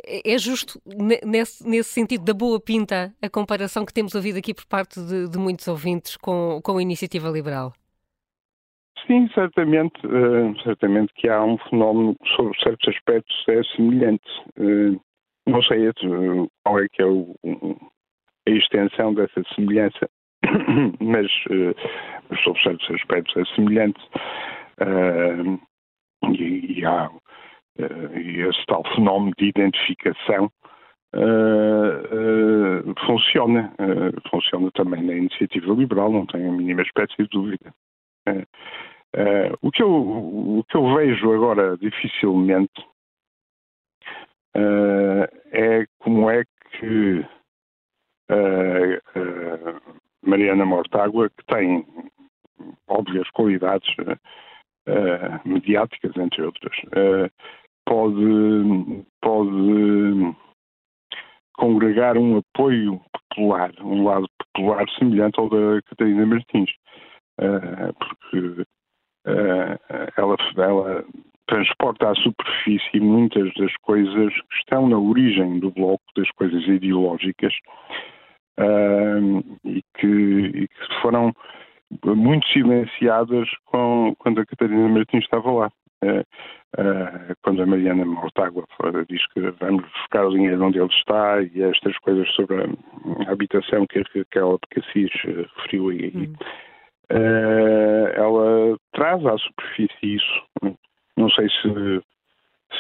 é, 0.04 0.38
justo, 0.38 0.82
nesse, 1.26 1.68
nesse 1.68 1.90
sentido 1.90 2.24
da 2.24 2.34
boa 2.34 2.60
pinta, 2.60 3.14
a 3.22 3.30
comparação 3.30 3.86
que 3.86 3.94
temos 3.94 4.16
ouvido 4.16 4.38
aqui 4.38 4.54
por 4.54 4.66
parte 4.66 5.00
de, 5.00 5.30
de 5.30 5.38
muitos 5.38 5.68
ouvintes 5.68 6.18
com, 6.18 6.60
com 6.64 6.78
a 6.78 6.82
iniciativa 6.82 7.30
liberal? 7.30 7.74
Sim, 9.06 9.28
certamente, 9.34 9.96
uh, 10.06 10.60
certamente 10.64 11.12
que 11.16 11.28
há 11.28 11.44
um 11.44 11.58
fenómeno 11.70 12.16
que 12.16 12.30
sobre 12.36 12.58
certos 12.60 12.96
aspectos 12.96 13.44
é 13.50 13.64
semelhante. 13.76 14.30
Uh, 14.58 15.00
não 15.46 15.62
sei 15.64 15.90
qual 16.64 16.80
é 16.80 16.88
que 16.92 17.02
é 17.02 17.06
o, 17.06 17.36
a 18.48 18.52
extensão 18.52 19.14
dessa 19.14 19.44
semelhança, 19.56 20.10
mas 21.00 21.32
sobre 22.44 22.62
certos 22.62 22.92
aspectos 22.92 23.36
é 23.38 23.56
semelhante. 23.56 24.00
E, 26.30 26.80
e, 26.80 26.86
há 26.86 27.10
uh, 27.10 28.18
esse 28.18 28.66
tal 28.68 28.84
fenómeno 28.96 29.34
de 29.38 29.48
identificação 29.48 30.52
uh, 31.16 32.90
uh, 32.90 33.06
funciona. 33.06 33.74
funciona 34.30 34.72
também 34.72 35.04
na 35.04 35.14
iniciativa 35.14 35.74
liberal, 35.74 36.12
não 36.12 36.26
tenho 36.26 36.50
a 36.50 36.54
mínima 36.54 36.82
espécie 36.82 37.16
de 37.18 37.28
dúvida. 37.30 37.74
o, 39.62 39.72
que 39.72 39.84
eu, 39.84 39.90
o 39.90 40.64
que 40.70 40.78
eu 40.78 40.96
vejo 40.96 41.34
agora 41.34 41.78
dificilmente 41.78 42.86
é 45.54 45.86
como 46.00 46.30
é 46.30 46.44
que 46.72 47.26
Mariana 50.26 50.66
Mortágua, 50.66 51.30
que 51.30 51.46
tem 51.46 51.86
óbvias 52.88 53.30
qualidades 53.32 53.90
mediáticas, 55.46 56.16
entre 56.18 56.44
outras, 56.44 56.76
pode, 57.86 59.06
pode 59.22 60.36
congregar 61.56 62.18
um 62.18 62.38
apoio 62.38 63.02
popular, 63.30 63.72
um 63.82 64.04
lado 64.04 64.28
popular 64.54 64.86
semelhante 64.98 65.40
ao 65.40 65.50
da 65.50 65.82
Catarina 65.84 66.26
Martins, 66.26 66.72
porque 67.36 68.66
ela, 70.18 70.36
ela 70.58 71.06
transporta 71.48 72.10
à 72.10 72.16
superfície 72.16 73.00
muitas 73.00 73.54
das 73.56 73.76
coisas 73.82 74.34
que 74.34 74.56
estão 74.58 74.88
na 74.88 74.98
origem 74.98 75.60
do 75.60 75.72
bloco, 75.72 76.04
das 76.16 76.30
coisas 76.32 76.64
ideológicas, 76.68 77.54
uh, 78.60 79.58
e, 79.66 79.82
que, 79.98 80.08
e, 80.08 80.68
que, 80.68 81.02
foram 81.02 81.34
muito 82.06 82.48
silenciadas 82.48 83.50
com, 83.66 84.14
quando 84.18 84.42
a 84.42 84.46
Catarina 84.46 84.88
Martins 84.88 85.24
estava 85.24 85.52
lá. 85.52 85.72
Uh, 86.04 86.22
uh, 86.82 87.36
quando 87.44 87.62
a 87.62 87.66
Mariana 87.66 88.04
Mortágua 88.06 88.66
diz 89.08 89.22
que 89.34 89.40
vamos 89.60 89.84
buscar 89.84 90.26
o 90.26 90.32
dinheiro 90.32 90.66
onde 90.66 90.80
ele 90.80 90.88
está 90.88 91.44
e 91.44 91.62
estas 91.62 91.96
coisas 92.00 92.28
sobre 92.32 92.56
a, 92.60 92.66
a 93.28 93.32
habitação 93.32 93.86
que, 93.86 94.04
que, 94.06 94.26
que 94.26 94.40
ela 94.40 94.58
de 94.58 94.82
Cassis 94.82 95.12
uh, 95.26 95.48
referiu 95.58 95.90
aí, 95.90 96.12
uhum. 96.16 96.34
ela 98.16 98.78
traz 98.94 99.24
à 99.26 99.38
superfície 99.38 100.16
isso. 100.16 100.78
Não 101.18 101.30
sei 101.30 101.48
se, 101.50 102.02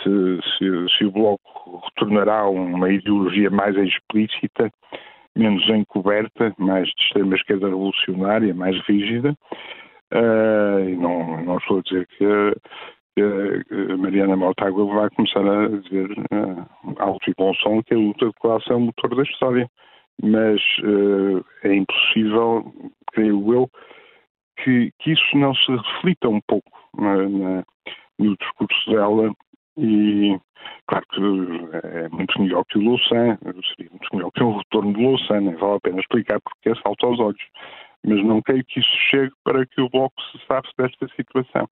se, 0.02 0.40
se, 0.58 0.98
se 0.98 1.06
o 1.06 1.12
Bloco 1.12 1.82
retornará 1.86 2.40
a 2.40 2.50
uma 2.50 2.92
ideologia 2.92 3.50
mais 3.50 3.76
explícita, 3.76 4.72
menos 5.36 5.68
encoberta, 5.70 6.54
mais 6.58 6.88
de 6.88 7.04
extrema 7.04 7.36
esquerda 7.36 7.68
revolucionária, 7.68 8.54
mais 8.54 8.78
rígida. 8.86 9.36
Uh, 10.14 11.00
não, 11.00 11.44
não 11.44 11.58
estou 11.58 11.80
a 11.80 11.82
dizer 11.82 12.08
que 12.18 12.26
a 12.26 13.98
Mariana 13.98 14.36
Mortágua 14.36 14.86
vai 14.86 15.10
começar 15.12 15.40
a 15.40 15.68
dizer 15.68 16.12
uh, 16.34 16.68
alto 16.98 17.30
e 17.30 17.34
bom 17.38 17.54
som 17.56 17.82
que 17.84 17.94
a 17.94 17.98
luta 17.98 18.26
de 18.28 18.34
classe 18.42 18.72
é 18.72 18.76
o 18.76 18.80
motor 18.80 19.16
da 19.16 19.24
história. 19.24 19.70
Mas 20.22 20.62
uh, 20.84 21.44
é 21.64 21.74
impossível, 21.74 22.72
creio 23.14 23.54
eu, 23.54 23.70
que, 24.58 24.92
que, 25.00 25.12
isso 25.14 25.38
não 25.38 25.56
se 25.56 25.72
reflita 25.72 26.30
um 26.30 26.42
pouco 26.48 26.70
na, 26.98 27.28
na, 27.28 27.64
no 28.22 28.38
discurso 28.38 28.92
dela 28.92 29.34
e 29.78 30.40
claro 30.88 31.06
que 31.12 31.88
é 31.88 32.10
muito 32.10 32.42
melhor 32.42 32.66
que 32.66 32.78
o 32.78 32.82
Louçã, 32.82 33.38
seria 33.76 33.90
muito 33.90 34.08
melhor 34.14 34.32
que 34.32 34.44
um 34.44 34.58
retorno 34.58 34.94
de 34.94 35.02
Louçã, 35.02 35.40
nem 35.40 35.56
vale 35.56 35.78
a 35.78 35.80
pena 35.80 36.00
explicar 36.00 36.40
porque 36.42 36.70
é 36.70 36.76
salto 36.76 37.06
aos 37.06 37.20
olhos. 37.20 37.44
Mas 38.06 38.24
não 38.26 38.42
creio 38.42 38.66
que 38.66 38.80
isso 38.80 38.90
chegue 39.10 39.32
para 39.44 39.66
que 39.66 39.80
o 39.80 39.90
Bloco 39.90 40.22
se 40.32 40.46
sabe 40.48 40.68
desta 40.78 41.08
situação. 41.16 41.68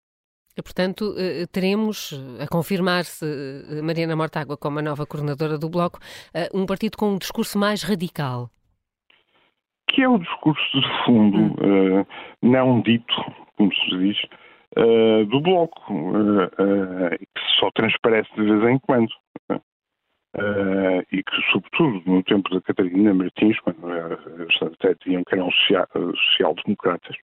Portanto, 0.55 1.15
eh, 1.17 1.45
teremos 1.51 2.13
a 2.39 2.47
confirmar-se 2.47 3.25
eh, 3.25 3.81
Mariana 3.81 4.15
Mortágua 4.15 4.57
como 4.57 4.79
a 4.79 4.81
nova 4.81 5.05
coordenadora 5.05 5.57
do 5.57 5.69
Bloco, 5.69 5.99
eh, 6.33 6.49
um 6.53 6.65
partido 6.65 6.97
com 6.97 7.13
um 7.13 7.17
discurso 7.17 7.57
mais 7.57 7.81
radical. 7.83 8.49
Que 9.89 10.03
é 10.03 10.09
o 10.09 10.19
discurso 10.19 10.81
de 10.81 11.05
fundo, 11.05 11.37
hum. 11.39 12.05
não 12.43 12.81
dito, 12.81 13.15
como 13.57 13.73
se 13.73 13.97
diz, 13.97 14.17
do 14.75 15.41
Bloco, 15.41 15.81
que 15.87 17.41
só 17.59 17.69
transparece 17.71 18.29
de 18.35 18.43
vez 18.43 18.63
em 18.75 18.79
quando. 18.79 19.09
e 21.11 21.23
que, 21.23 21.51
sobretudo, 21.51 22.01
no 22.05 22.23
tempo 22.23 22.49
da 22.53 22.61
Catarina 22.61 23.13
Martins, 23.13 23.59
quando 23.61 23.89
eles 23.91 24.61
até 24.61 24.93
diziam 25.03 25.23
que 25.23 25.35
eram 25.35 25.49
social-democratas, 25.51 27.15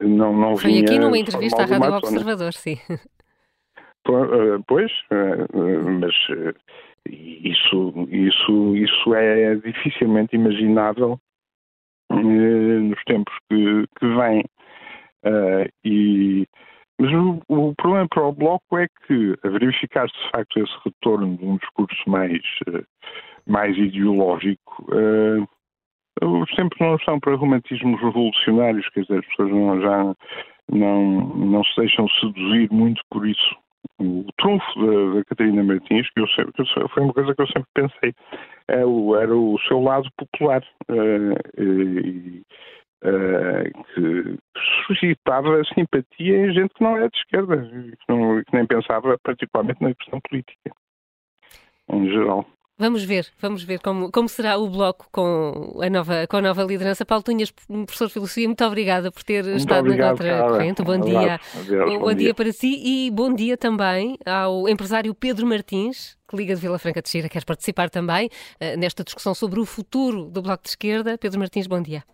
não, 0.00 0.32
não 0.32 0.56
Foi 0.56 0.78
aqui 0.78 0.98
numa 0.98 1.18
entrevista 1.18 1.62
à 1.62 1.66
Rádio 1.66 1.94
Observador, 1.94 2.52
sim. 2.52 2.78
Eh, 4.08 4.58
pois, 4.66 4.90
eh, 5.10 5.46
mas 6.00 6.14
eh, 6.30 6.54
isso, 7.06 8.08
isso, 8.10 8.76
isso 8.76 9.14
é 9.14 9.54
dificilmente 9.56 10.34
imaginável 10.34 11.20
nos 12.22 13.02
tempos 13.04 13.34
que, 13.48 13.86
que 13.98 14.06
vêm. 14.06 14.44
E, 15.84 16.46
mas 17.00 17.12
o, 17.12 17.40
o, 17.48 17.74
problema 17.76 18.08
para 18.08 18.26
o 18.26 18.32
Bloco 18.32 18.78
é 18.78 18.86
que, 19.06 19.34
a 19.44 19.48
verificar-se 19.48 20.14
de 20.14 20.30
facto 20.30 20.58
esse 20.58 20.74
retorno 20.84 21.36
de 21.36 21.44
um 21.44 21.56
discurso 21.56 22.02
mais, 22.08 22.42
mais 23.46 23.76
ideológico, 23.76 24.86
os 26.22 26.50
tempos 26.56 26.78
não 26.80 26.98
são 27.00 27.20
para 27.20 27.36
romantismos 27.36 28.00
revolucionários, 28.00 28.88
quer 28.90 29.02
dizer, 29.02 29.18
as 29.18 29.26
pessoas 29.26 29.50
não, 29.50 29.80
já 29.80 30.14
não, 30.70 31.20
não 31.36 31.64
se 31.64 31.76
deixam 31.76 32.08
seduzir 32.20 32.70
muito 32.72 33.00
por 33.10 33.26
isso. 33.26 33.56
O 34.00 34.24
trunfo 34.38 34.64
da, 35.14 35.24
Catarina 35.24 35.62
Martins, 35.62 36.08
que 36.10 36.20
eu 36.20 36.28
sempre, 36.28 36.52
que 36.52 36.88
foi 36.88 37.02
uma 37.02 37.12
coisa 37.12 37.34
que 37.34 37.42
eu 37.42 37.46
sempre 37.48 37.68
pensei, 37.74 38.14
é 38.68 38.84
o, 38.84 39.16
era 39.16 39.34
o 39.34 39.58
seu 39.66 39.80
lado 39.80 40.08
popular. 40.16 40.62
Uh, 40.88 41.60
e, 41.60 42.42
uh, 43.04 43.84
que 43.94 44.38
suscitava 44.86 45.62
simpatia 45.74 46.46
em 46.46 46.52
gente 46.52 46.74
que 46.74 46.82
não 46.82 46.96
é 46.96 47.08
de 47.08 47.16
esquerda, 47.16 47.56
que, 47.56 48.12
não, 48.12 48.42
que 48.42 48.54
nem 48.54 48.66
pensava 48.66 49.18
particularmente 49.22 49.82
na 49.82 49.94
questão 49.94 50.20
política, 50.20 50.70
em 51.90 52.08
geral. 52.08 52.46
Vamos 52.80 53.02
ver, 53.02 53.26
vamos 53.40 53.64
ver 53.64 53.80
como, 53.80 54.08
como 54.12 54.28
será 54.28 54.56
o 54.56 54.70
bloco 54.70 55.08
com 55.10 55.80
a 55.82 55.90
nova, 55.90 56.28
com 56.28 56.36
a 56.36 56.40
nova 56.40 56.62
liderança. 56.62 57.04
Paulo 57.04 57.24
Tunhas, 57.24 57.50
professor 57.50 58.06
de 58.06 58.12
Filosofia, 58.12 58.46
muito 58.46 58.64
obrigada 58.64 59.10
por 59.10 59.24
ter 59.24 59.42
muito 59.42 59.58
estado 59.58 59.80
obrigado, 59.80 60.22
na 60.22 60.38
Contra-Corrente. 60.38 60.82
Bom 60.84 61.00
dia. 61.00 61.40
Adeus, 61.56 61.92
bom, 61.92 61.98
bom 61.98 62.06
dia. 62.06 62.16
dia. 62.16 62.34
para 62.34 62.52
si 62.52 62.80
e 62.84 63.10
bom 63.10 63.34
dia 63.34 63.56
também 63.56 64.16
ao 64.24 64.68
empresário 64.68 65.12
Pedro 65.12 65.44
Martins, 65.44 66.16
que 66.28 66.36
liga 66.36 66.54
de 66.54 66.60
Vila 66.60 66.78
Franca 66.78 67.02
de 67.02 67.08
Xira, 67.08 67.28
quer 67.28 67.44
participar 67.44 67.90
também 67.90 68.28
uh, 68.28 68.78
nesta 68.78 69.02
discussão 69.02 69.34
sobre 69.34 69.58
o 69.58 69.64
futuro 69.64 70.26
do 70.26 70.40
Bloco 70.40 70.62
de 70.62 70.68
Esquerda. 70.68 71.18
Pedro 71.18 71.40
Martins, 71.40 71.66
bom 71.66 71.82
dia. 71.82 72.04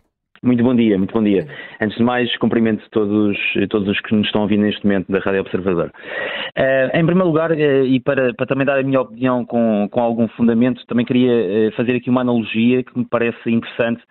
Muito 0.45 0.63
bom 0.63 0.75
dia, 0.75 0.95
muito 0.95 1.11
bom 1.11 1.23
dia. 1.23 1.47
Antes 1.81 1.97
de 1.97 2.03
mais, 2.03 2.37
cumprimento 2.37 2.87
todos, 2.91 3.35
todos 3.71 3.89
os 3.89 3.99
que 4.01 4.13
nos 4.13 4.27
estão 4.27 4.41
a 4.41 4.43
ouvir 4.43 4.57
neste 4.57 4.85
momento 4.85 5.11
da 5.11 5.17
Rádio 5.17 5.41
Observador. 5.41 5.91
Uh, 6.55 6.95
em 6.95 7.03
primeiro 7.03 7.25
lugar, 7.25 7.49
uh, 7.49 7.83
e 7.83 7.99
para, 7.99 8.31
para, 8.35 8.45
também 8.45 8.63
dar 8.63 8.77
a 8.77 8.83
minha 8.83 9.01
opinião 9.01 9.43
com, 9.43 9.89
com 9.89 9.99
algum 9.99 10.27
fundamento, 10.27 10.85
também 10.85 11.03
queria 11.03 11.31
uh, 11.31 11.71
fazer 11.71 11.95
aqui 11.95 12.11
uma 12.11 12.21
analogia 12.21 12.83
que 12.83 12.95
me 12.95 13.05
parece 13.05 13.49
interessante 13.49 14.03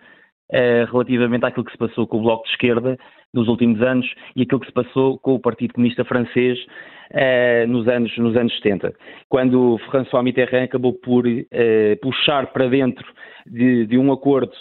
relativamente 0.91 1.43
àquilo 1.43 1.65
que 1.65 1.71
se 1.71 1.77
passou 1.77 2.05
com 2.05 2.19
o 2.19 2.21
Bloco 2.21 2.43
de 2.43 2.51
Esquerda 2.51 2.97
nos 3.33 3.47
últimos 3.47 3.81
anos 3.81 4.05
e 4.35 4.43
aquilo 4.43 4.59
que 4.59 4.67
se 4.67 4.73
passou 4.73 5.17
com 5.17 5.33
o 5.33 5.39
Partido 5.39 5.73
Comunista 5.73 6.05
Francês 6.05 6.59
nos, 7.67 7.87
anos, 7.87 8.15
nos 8.15 8.37
anos 8.37 8.55
70, 8.57 8.93
quando 9.27 9.79
François 9.89 10.23
Mitterrand 10.23 10.65
acabou 10.65 10.93
por 10.93 11.23
puxar 11.99 12.53
para 12.53 12.67
dentro 12.67 13.03
de, 13.47 13.87
de 13.87 13.97
um 13.97 14.13
acordo 14.13 14.53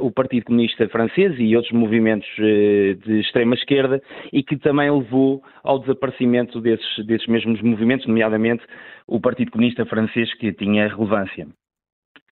o 0.00 0.10
Partido 0.10 0.46
Comunista 0.46 0.88
Francês 0.88 1.34
e 1.38 1.54
outros 1.54 1.72
movimentos 1.72 2.28
uh, 2.38 2.94
de 3.06 3.20
extrema-esquerda 3.20 4.00
e 4.32 4.42
que 4.42 4.56
também 4.56 4.90
levou 4.90 5.42
ao 5.62 5.78
desaparecimento 5.78 6.60
desses, 6.60 7.06
desses 7.06 7.26
mesmos 7.26 7.60
movimentos, 7.60 8.06
nomeadamente 8.06 8.64
o 9.06 9.20
Partido 9.20 9.50
Comunista 9.50 9.84
Francês, 9.84 10.32
que 10.34 10.52
tinha 10.52 10.88
relevância. 10.88 11.46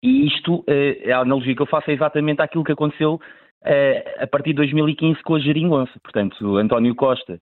E 0.03 0.26
isto, 0.26 0.61
uh, 0.61 1.12
a 1.12 1.18
analogia 1.18 1.55
que 1.55 1.62
eu 1.62 1.66
faço 1.66 1.91
é 1.91 1.95
exatamente 1.95 2.41
aquilo 2.41 2.64
que 2.64 2.72
aconteceu 2.72 3.20
a 4.20 4.26
partir 4.28 4.51
de 4.51 4.57
2015 4.57 5.20
com 5.24 5.34
a 5.34 5.41
geringonça. 5.41 5.93
Portanto, 6.01 6.57
António 6.57 6.95
Costa, 6.95 7.41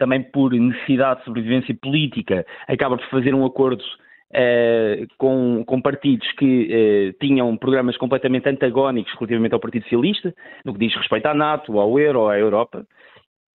também 0.00 0.20
por 0.20 0.52
necessidade 0.52 1.20
de 1.20 1.26
sobrevivência 1.26 1.76
política, 1.80 2.44
acaba 2.66 2.96
por 2.96 3.06
fazer 3.08 3.36
um 3.36 3.46
acordo 3.46 3.84
Uh, 4.32 5.08
com, 5.18 5.64
com, 5.66 5.82
partidos 5.82 6.30
que 6.38 6.68
uh, 6.70 7.18
tinham 7.18 7.56
programas 7.56 7.96
completamente 7.96 8.48
antagónicos 8.48 9.12
relativamente 9.14 9.54
ao 9.54 9.58
Partido 9.58 9.82
Socialista, 9.82 10.32
no 10.64 10.72
que 10.72 10.78
diz 10.78 10.94
respeito 10.94 11.26
à 11.26 11.34
NATO, 11.34 11.80
ao 11.80 11.98
Euro, 11.98 12.28
à 12.28 12.38
Europa, 12.38 12.86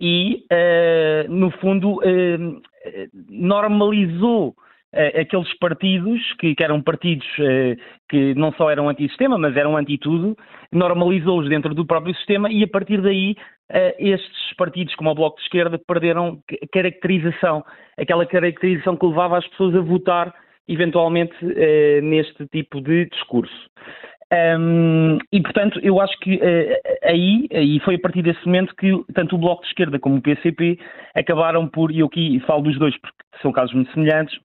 e, 0.01 0.45
uh, 0.51 1.33
no 1.33 1.53
fundo, 1.53 2.01
normalizou 3.29 4.57
aqueles 4.93 5.57
partidos 5.59 6.20
que, 6.41 6.57
que 6.57 6.64
eram 6.64 6.83
partidos 6.83 7.27
que 8.09 8.35
não 8.35 8.53
só 8.55 8.68
eram 8.68 8.89
anti-sistema, 8.89 9.39
mas 9.39 9.57
eram 9.57 9.77
anti-tudo, 9.77 10.37
normalizou-os 10.72 11.49
dentro 11.49 11.72
do 11.72 11.87
próprio 11.87 12.16
sistema 12.16 12.51
e, 12.51 12.64
a 12.64 12.68
partir 12.68 13.01
daí, 13.01 13.37
estes 13.99 14.55
partidos, 14.57 14.95
como 14.97 15.11
o 15.11 15.14
Bloco 15.14 15.37
de 15.37 15.43
Esquerda, 15.45 15.79
perderam 15.79 16.41
caracterização, 16.72 17.64
aquela 17.97 18.27
caracterização 18.27 18.97
que 18.97 19.07
levava 19.07 19.39
as 19.39 19.47
pessoas 19.49 19.77
a 19.77 19.81
votar 19.81 20.35
eventualmente 20.69 21.35
eh, 21.43 22.01
neste 22.01 22.47
tipo 22.47 22.81
de 22.81 23.07
discurso. 23.07 23.71
Um, 24.33 25.19
e, 25.31 25.41
portanto, 25.41 25.79
eu 25.83 26.01
acho 26.01 26.19
que 26.19 26.37
uh, 26.37 26.99
aí, 27.05 27.47
e 27.53 27.79
foi 27.81 27.97
a 27.97 27.99
partir 27.99 28.23
desse 28.23 28.45
momento 28.47 28.75
que 28.75 28.91
tanto 29.15 29.37
o 29.37 29.39
Bloco 29.39 29.62
de 29.62 29.69
Esquerda 29.69 29.99
como 29.99 30.17
o 30.17 30.23
PCP 30.23 30.79
acabaram 31.15 31.69
por, 31.69 31.93
e 31.93 32.01
eu 32.01 32.07
aqui 32.07 32.41
falo 32.41 32.62
dos 32.62 32.79
dois 32.79 32.97
porque 32.99 33.17
são 33.43 33.53
casos 33.53 33.75
muito 33.75 33.93
semelhantes, 33.93 34.37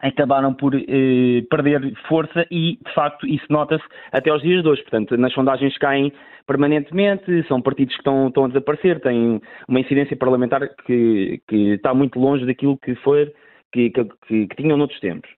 acabaram 0.00 0.52
por 0.52 0.74
uh, 0.74 1.48
perder 1.50 1.94
força 2.08 2.44
e, 2.50 2.78
de 2.84 2.94
facto, 2.94 3.26
isso 3.26 3.46
nota-se 3.48 3.84
até 4.10 4.30
aos 4.30 4.42
dias 4.42 4.62
de 4.62 4.68
hoje. 4.68 4.82
Portanto, 4.82 5.16
nas 5.16 5.32
sondagens 5.32 5.76
caem 5.78 6.12
permanentemente, 6.46 7.46
são 7.46 7.62
partidos 7.62 7.94
que 7.94 8.00
estão, 8.00 8.28
estão 8.28 8.46
a 8.46 8.48
desaparecer, 8.48 9.00
têm 9.00 9.40
uma 9.68 9.80
incidência 9.80 10.16
parlamentar 10.16 10.68
que, 10.84 11.40
que 11.46 11.74
está 11.74 11.94
muito 11.94 12.18
longe 12.18 12.44
daquilo 12.44 12.76
que 12.78 12.96
foi, 12.96 13.32
que, 13.72 13.90
que, 13.90 14.46
que 14.48 14.56
tinham 14.56 14.76
noutros 14.76 14.98
tempos. 14.98 15.30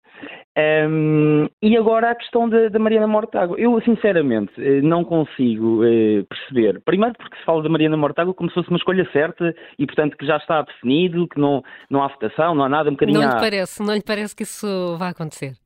Um, 0.56 1.48
e 1.62 1.76
agora 1.76 2.10
a 2.10 2.14
questão 2.14 2.48
da, 2.48 2.78
Mariana 2.78 3.06
Mortágua. 3.06 3.58
Eu, 3.58 3.80
sinceramente, 3.82 4.52
eh, 4.58 4.82
não 4.82 5.02
consigo 5.02 5.82
eh, 5.84 6.24
perceber. 6.28 6.80
Primeiro 6.84 7.14
porque 7.16 7.36
se 7.36 7.44
fala 7.44 7.62
da 7.62 7.68
Mariana 7.70 7.96
Mortágua 7.96 8.34
como 8.34 8.50
se 8.50 8.54
fosse 8.54 8.68
uma 8.68 8.76
escolha 8.76 9.08
certa 9.12 9.54
e, 9.78 9.86
portanto, 9.86 10.16
que 10.16 10.26
já 10.26 10.36
está 10.36 10.60
definido, 10.62 11.26
que 11.28 11.40
não, 11.40 11.62
não 11.88 12.02
há 12.02 12.08
votação, 12.08 12.54
não 12.54 12.64
há 12.64 12.68
nada, 12.68 12.90
um 12.90 12.92
bocadinho... 12.92 13.20
Não 13.20 13.28
lhe 13.28 13.40
parece, 13.40 13.82
não 13.82 13.94
lhe 13.94 14.02
parece 14.02 14.36
que 14.36 14.42
isso 14.42 14.96
vai 14.98 15.10
acontecer? 15.10 15.61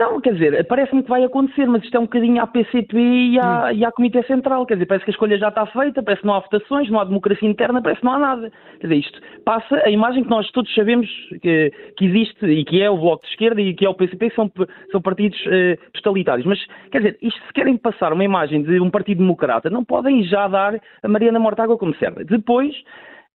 Não, 0.00 0.18
quer 0.18 0.32
dizer, 0.32 0.66
parece-me 0.66 1.02
que 1.02 1.10
vai 1.10 1.22
acontecer, 1.22 1.66
mas 1.66 1.84
isto 1.84 1.94
é 1.94 2.00
um 2.00 2.04
bocadinho 2.04 2.40
à 2.40 2.46
PCP 2.46 2.96
e 2.96 3.38
à, 3.38 3.66
hum. 3.66 3.72
e 3.72 3.84
à 3.84 3.92
Comitê 3.92 4.22
Central. 4.22 4.64
Quer 4.64 4.76
dizer, 4.76 4.86
parece 4.86 5.04
que 5.04 5.10
a 5.10 5.12
escolha 5.12 5.36
já 5.36 5.48
está 5.48 5.66
feita, 5.66 6.02
parece 6.02 6.22
que 6.22 6.26
não 6.26 6.32
há 6.32 6.40
votações, 6.40 6.88
não 6.88 6.98
há 6.98 7.04
democracia 7.04 7.46
interna, 7.46 7.82
parece 7.82 8.00
que 8.00 8.06
não 8.06 8.14
há 8.14 8.18
nada. 8.18 8.50
Quer 8.80 8.86
dizer, 8.86 8.98
isto 8.98 9.20
passa 9.44 9.82
a 9.84 9.90
imagem 9.90 10.24
que 10.24 10.30
nós 10.30 10.50
todos 10.52 10.74
sabemos 10.74 11.06
que, 11.42 11.70
que 11.98 12.06
existe 12.06 12.46
e 12.46 12.64
que 12.64 12.80
é 12.80 12.88
o 12.88 12.96
Bloco 12.96 13.26
de 13.26 13.30
Esquerda 13.32 13.60
e 13.60 13.74
que 13.74 13.84
é 13.84 13.90
o 13.90 13.94
PCP, 13.94 14.32
são, 14.34 14.50
são 14.90 15.02
partidos 15.02 15.38
uh, 15.44 15.92
totalitários. 15.92 16.46
Mas, 16.46 16.58
quer 16.90 17.02
dizer, 17.02 17.18
isto 17.20 17.38
se 17.46 17.52
querem 17.52 17.76
passar 17.76 18.10
uma 18.14 18.24
imagem 18.24 18.62
de 18.62 18.80
um 18.80 18.88
partido 18.88 19.18
democrata, 19.18 19.68
não 19.68 19.84
podem 19.84 20.22
já 20.22 20.48
dar 20.48 20.80
a 21.02 21.08
Mariana 21.08 21.38
Mortágua 21.38 21.76
como 21.76 21.94
serve. 21.96 22.24
Depois, 22.24 22.74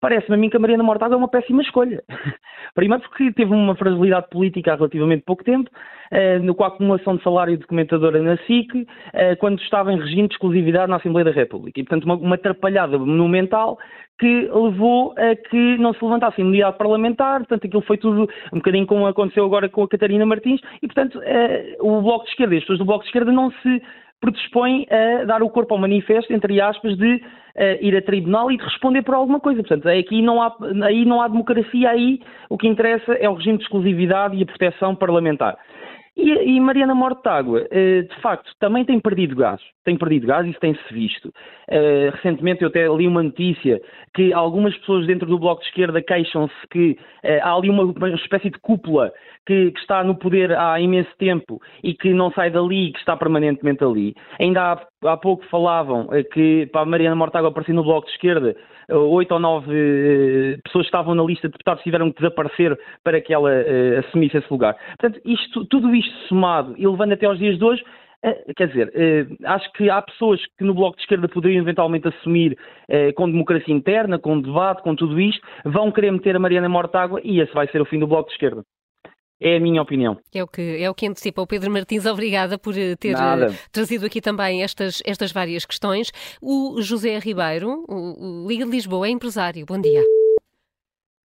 parece-me 0.06 0.36
a 0.36 0.38
mim 0.38 0.48
que 0.48 0.56
a 0.56 0.60
Mariana 0.60 0.84
Mortágua 0.84 1.16
é 1.16 1.18
uma 1.18 1.26
péssima 1.26 1.62
escolha. 1.62 2.00
Primeiro 2.76 3.02
porque 3.02 3.32
teve 3.32 3.52
uma 3.52 3.74
fragilidade 3.74 4.28
política 4.30 4.72
há 4.72 4.76
relativamente 4.76 5.24
pouco 5.24 5.42
tempo, 5.42 5.68
eh, 6.12 6.38
com 6.56 6.62
a 6.62 6.68
acumulação 6.68 7.16
de 7.16 7.24
salário 7.24 7.58
de 7.58 7.66
comentadora 7.66 8.22
na 8.22 8.36
SIC, 8.46 8.86
eh, 9.12 9.34
quando 9.34 9.60
estava 9.60 9.92
em 9.92 9.98
regime 9.98 10.28
de 10.28 10.34
exclusividade 10.34 10.88
na 10.88 10.98
Assembleia 10.98 11.24
da 11.24 11.32
República. 11.32 11.80
E, 11.80 11.82
portanto, 11.82 12.04
uma, 12.04 12.14
uma 12.14 12.34
atrapalhada 12.36 12.96
monumental 12.96 13.78
que 14.20 14.48
levou 14.52 15.12
a 15.18 15.34
que 15.34 15.76
não 15.78 15.92
se 15.92 16.04
levantasse 16.04 16.40
imunidade 16.40 16.78
parlamentar, 16.78 17.40
portanto 17.40 17.66
aquilo 17.66 17.82
foi 17.82 17.98
tudo 17.98 18.30
um 18.52 18.58
bocadinho 18.58 18.86
como 18.86 19.08
aconteceu 19.08 19.44
agora 19.44 19.68
com 19.68 19.82
a 19.82 19.88
Catarina 19.88 20.24
Martins, 20.24 20.60
e 20.80 20.86
portanto 20.86 21.20
eh, 21.24 21.76
o 21.80 22.00
Bloco 22.00 22.24
de 22.26 22.30
Esquerda, 22.30 22.54
as 22.54 22.60
pessoas 22.60 22.78
do 22.78 22.84
Bloco 22.84 23.02
de 23.02 23.08
Esquerda 23.08 23.32
não 23.32 23.50
se 23.50 23.82
predispõem 24.20 24.86
a 24.90 25.24
dar 25.24 25.42
o 25.42 25.50
corpo 25.50 25.74
ao 25.74 25.80
manifesto, 25.80 26.32
entre 26.32 26.60
aspas, 26.60 26.96
de 26.96 27.14
uh, 27.14 27.20
ir 27.80 27.96
a 27.96 28.02
tribunal 28.02 28.50
e 28.50 28.56
de 28.56 28.64
responder 28.64 29.02
por 29.02 29.14
alguma 29.14 29.40
coisa. 29.40 29.62
Portanto, 29.62 29.88
aqui 29.88 30.22
não 30.22 30.42
há, 30.42 30.54
aí 30.84 31.04
não 31.04 31.20
há 31.20 31.28
democracia, 31.28 31.90
aí 31.90 32.20
o 32.48 32.56
que 32.56 32.66
interessa 32.66 33.12
é 33.14 33.28
o 33.28 33.34
regime 33.34 33.58
de 33.58 33.64
exclusividade 33.64 34.36
e 34.36 34.42
a 34.42 34.46
proteção 34.46 34.94
parlamentar. 34.94 35.56
E, 36.16 36.56
e 36.56 36.60
Mariana 36.60 36.94
Mortágua, 36.94 37.66
eh, 37.70 38.02
de 38.02 38.20
facto, 38.22 38.50
também 38.58 38.86
tem 38.86 38.98
perdido 38.98 39.36
gás. 39.36 39.60
Tem 39.84 39.98
perdido 39.98 40.26
gás, 40.26 40.46
isso 40.46 40.58
tem-se 40.58 40.82
visto. 40.92 41.30
Eh, 41.68 42.10
recentemente 42.10 42.62
eu 42.62 42.68
até 42.68 42.88
li 42.88 43.06
uma 43.06 43.22
notícia 43.22 43.80
que 44.14 44.32
algumas 44.32 44.74
pessoas 44.78 45.06
dentro 45.06 45.28
do 45.28 45.38
Bloco 45.38 45.60
de 45.60 45.68
Esquerda 45.68 46.00
queixam-se 46.00 46.54
que 46.70 46.96
eh, 47.22 47.38
há 47.42 47.52
ali 47.52 47.68
uma, 47.68 47.92
espécie 48.14 48.48
de 48.48 48.58
cúpula 48.60 49.12
que, 49.46 49.70
que, 49.72 49.78
está 49.78 50.02
no 50.02 50.14
poder 50.16 50.56
há 50.56 50.80
imenso 50.80 51.10
tempo 51.18 51.60
e 51.84 51.92
que 51.92 52.14
não 52.14 52.32
sai 52.32 52.50
dali, 52.50 52.92
que 52.92 52.98
está 52.98 53.14
permanentemente 53.14 53.84
ali. 53.84 54.14
Ainda 54.40 54.72
há, 54.72 55.12
há 55.12 55.16
pouco 55.18 55.44
falavam 55.50 56.08
que 56.32 56.66
para 56.72 56.80
a 56.80 56.86
Mariana 56.86 57.14
Mortágua 57.14 57.50
aparecer 57.50 57.74
no 57.74 57.84
Bloco 57.84 58.06
de 58.06 58.12
Esquerda 58.14 58.56
oito 58.88 59.32
ou 59.32 59.40
nove 59.40 60.60
pessoas 60.62 60.86
estavam 60.86 61.14
na 61.14 61.24
lista 61.24 61.48
de 61.48 61.52
deputados 61.52 61.82
tiveram 61.82 62.10
que 62.12 62.20
desaparecer 62.20 62.78
para 63.02 63.20
que 63.20 63.34
ela 63.34 63.50
assumisse 63.98 64.36
esse 64.36 64.46
lugar. 64.48 64.76
Portanto, 64.98 65.20
isto, 65.24 65.64
tudo 65.66 65.92
isto 65.94 66.05
somado 66.28 66.74
e 66.76 66.86
levando 66.86 67.12
até 67.12 67.26
aos 67.26 67.38
dias 67.38 67.58
de 67.58 67.64
hoje, 67.64 67.82
uh, 68.24 68.54
quer 68.56 68.68
dizer, 68.68 68.88
uh, 68.88 69.36
acho 69.48 69.72
que 69.72 69.90
há 69.90 70.00
pessoas 70.02 70.40
que 70.58 70.64
no 70.64 70.74
Bloco 70.74 70.96
de 70.96 71.02
Esquerda 71.02 71.28
poderiam 71.28 71.62
eventualmente 71.62 72.08
assumir 72.08 72.56
com 73.16 73.28
democracia 73.28 73.74
interna, 73.74 74.16
com 74.16 74.40
debate, 74.40 74.80
com 74.80 74.94
tudo 74.94 75.20
isto, 75.20 75.44
vão 75.64 75.90
querer 75.90 76.12
meter 76.12 76.36
a 76.36 76.38
Mariana 76.38 76.68
Mortágua 76.68 77.20
e 77.24 77.40
esse 77.40 77.52
vai 77.52 77.66
ser 77.66 77.80
o 77.80 77.84
fim 77.84 77.98
do 77.98 78.06
Bloco 78.06 78.28
de 78.28 78.34
Esquerda. 78.34 78.62
É 79.40 79.56
a 79.56 79.60
minha 79.60 79.82
opinião. 79.82 80.16
É 80.34 80.42
o 80.42 80.46
que, 80.46 80.82
é 80.82 80.88
o 80.88 80.94
que 80.94 81.06
antecipa. 81.06 81.42
O 81.42 81.46
Pedro 81.46 81.70
Martins, 81.70 82.06
obrigada 82.06 82.58
por 82.58 82.76
eh, 82.76 82.96
ter 82.96 83.12
Nada. 83.12 83.46
Eh, 83.46 83.54
trazido 83.70 84.06
aqui 84.06 84.20
também 84.20 84.62
estas, 84.62 85.02
estas 85.04 85.30
várias 85.30 85.66
questões. 85.66 86.10
O 86.40 86.80
José 86.80 87.18
Ribeiro, 87.18 87.84
o 87.86 88.46
Liga 88.48 88.64
de 88.64 88.70
Lisboa, 88.70 89.06
é 89.06 89.10
empresário. 89.10 89.66
Bom 89.66 89.80
dia. 89.80 90.02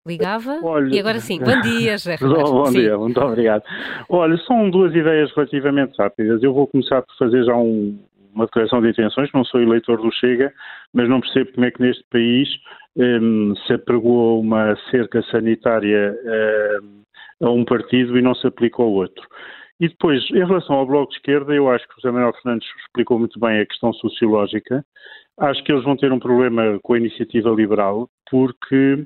Ligava 0.07 0.60
Olha, 0.64 0.95
e 0.95 0.99
agora 0.99 1.19
sim. 1.19 1.40
Bom 1.40 1.61
dia, 1.61 1.91
José 1.91 2.15
Ribeiro. 2.22 2.52
Bom 2.52 2.65
sim. 2.65 2.80
dia, 2.80 2.98
muito 2.98 3.22
obrigado. 3.22 3.64
Olha, 4.10 4.38
são 4.48 4.69
duas 4.69 4.94
ideias 4.95 5.32
relativamente 5.36 5.95
rápidas. 5.98 6.41
Eu 6.41 6.53
vou 6.53 6.68
começar 6.68 7.02
por 7.03 7.15
fazer 7.18 7.44
já 7.45 7.56
um, 7.56 7.99
uma 8.34 8.45
declaração 8.45 8.82
de 8.82 8.90
intenções. 8.90 9.30
Não 9.34 9.45
sou 9.45 9.61
eleitor 9.61 10.02
do 10.02 10.11
Chega, 10.11 10.52
mas 10.94 11.07
não 11.07 11.22
percebo 11.22 11.52
como 11.53 11.65
é 11.65 11.72
que 11.72 11.82
neste 11.82 12.03
país 12.10 12.49
um, 12.95 13.53
se 13.68 13.73
apregou 13.73 14.41
uma 14.41 14.76
cerca 14.90 15.22
sanitária 15.32 16.15
um, 16.82 17.48
a 17.48 17.52
um 17.52 17.64
partido 17.64 18.18
e 18.18 18.22
não 18.22 18.34
se 18.34 18.48
aplica 18.48 18.82
ao 18.82 18.91
outro. 18.91 19.28
E 19.80 19.88
depois, 19.88 20.23
em 20.30 20.45
relação 20.45 20.76
ao 20.76 20.86
Bloco 20.86 21.10
de 21.11 21.18
Esquerda, 21.18 21.56
eu 21.56 21.68
acho 21.68 21.88
que 21.88 21.94
o 21.94 22.02
José 22.02 22.11
Manuel 22.11 22.34
Fernandes 22.34 22.68
explicou 22.86 23.18
muito 23.18 23.40
bem 23.40 23.60
a 23.60 23.65
questão 23.65 23.91
sociológica. 23.94 24.86
Acho 25.40 25.64
que 25.64 25.72
eles 25.72 25.84
vão 25.84 25.98
ter 25.98 26.11
um 26.11 26.19
problema 26.19 26.80
com 26.84 26.94
a 26.94 26.99
iniciativa 26.99 27.49
liberal, 27.49 28.07
porque, 28.30 29.03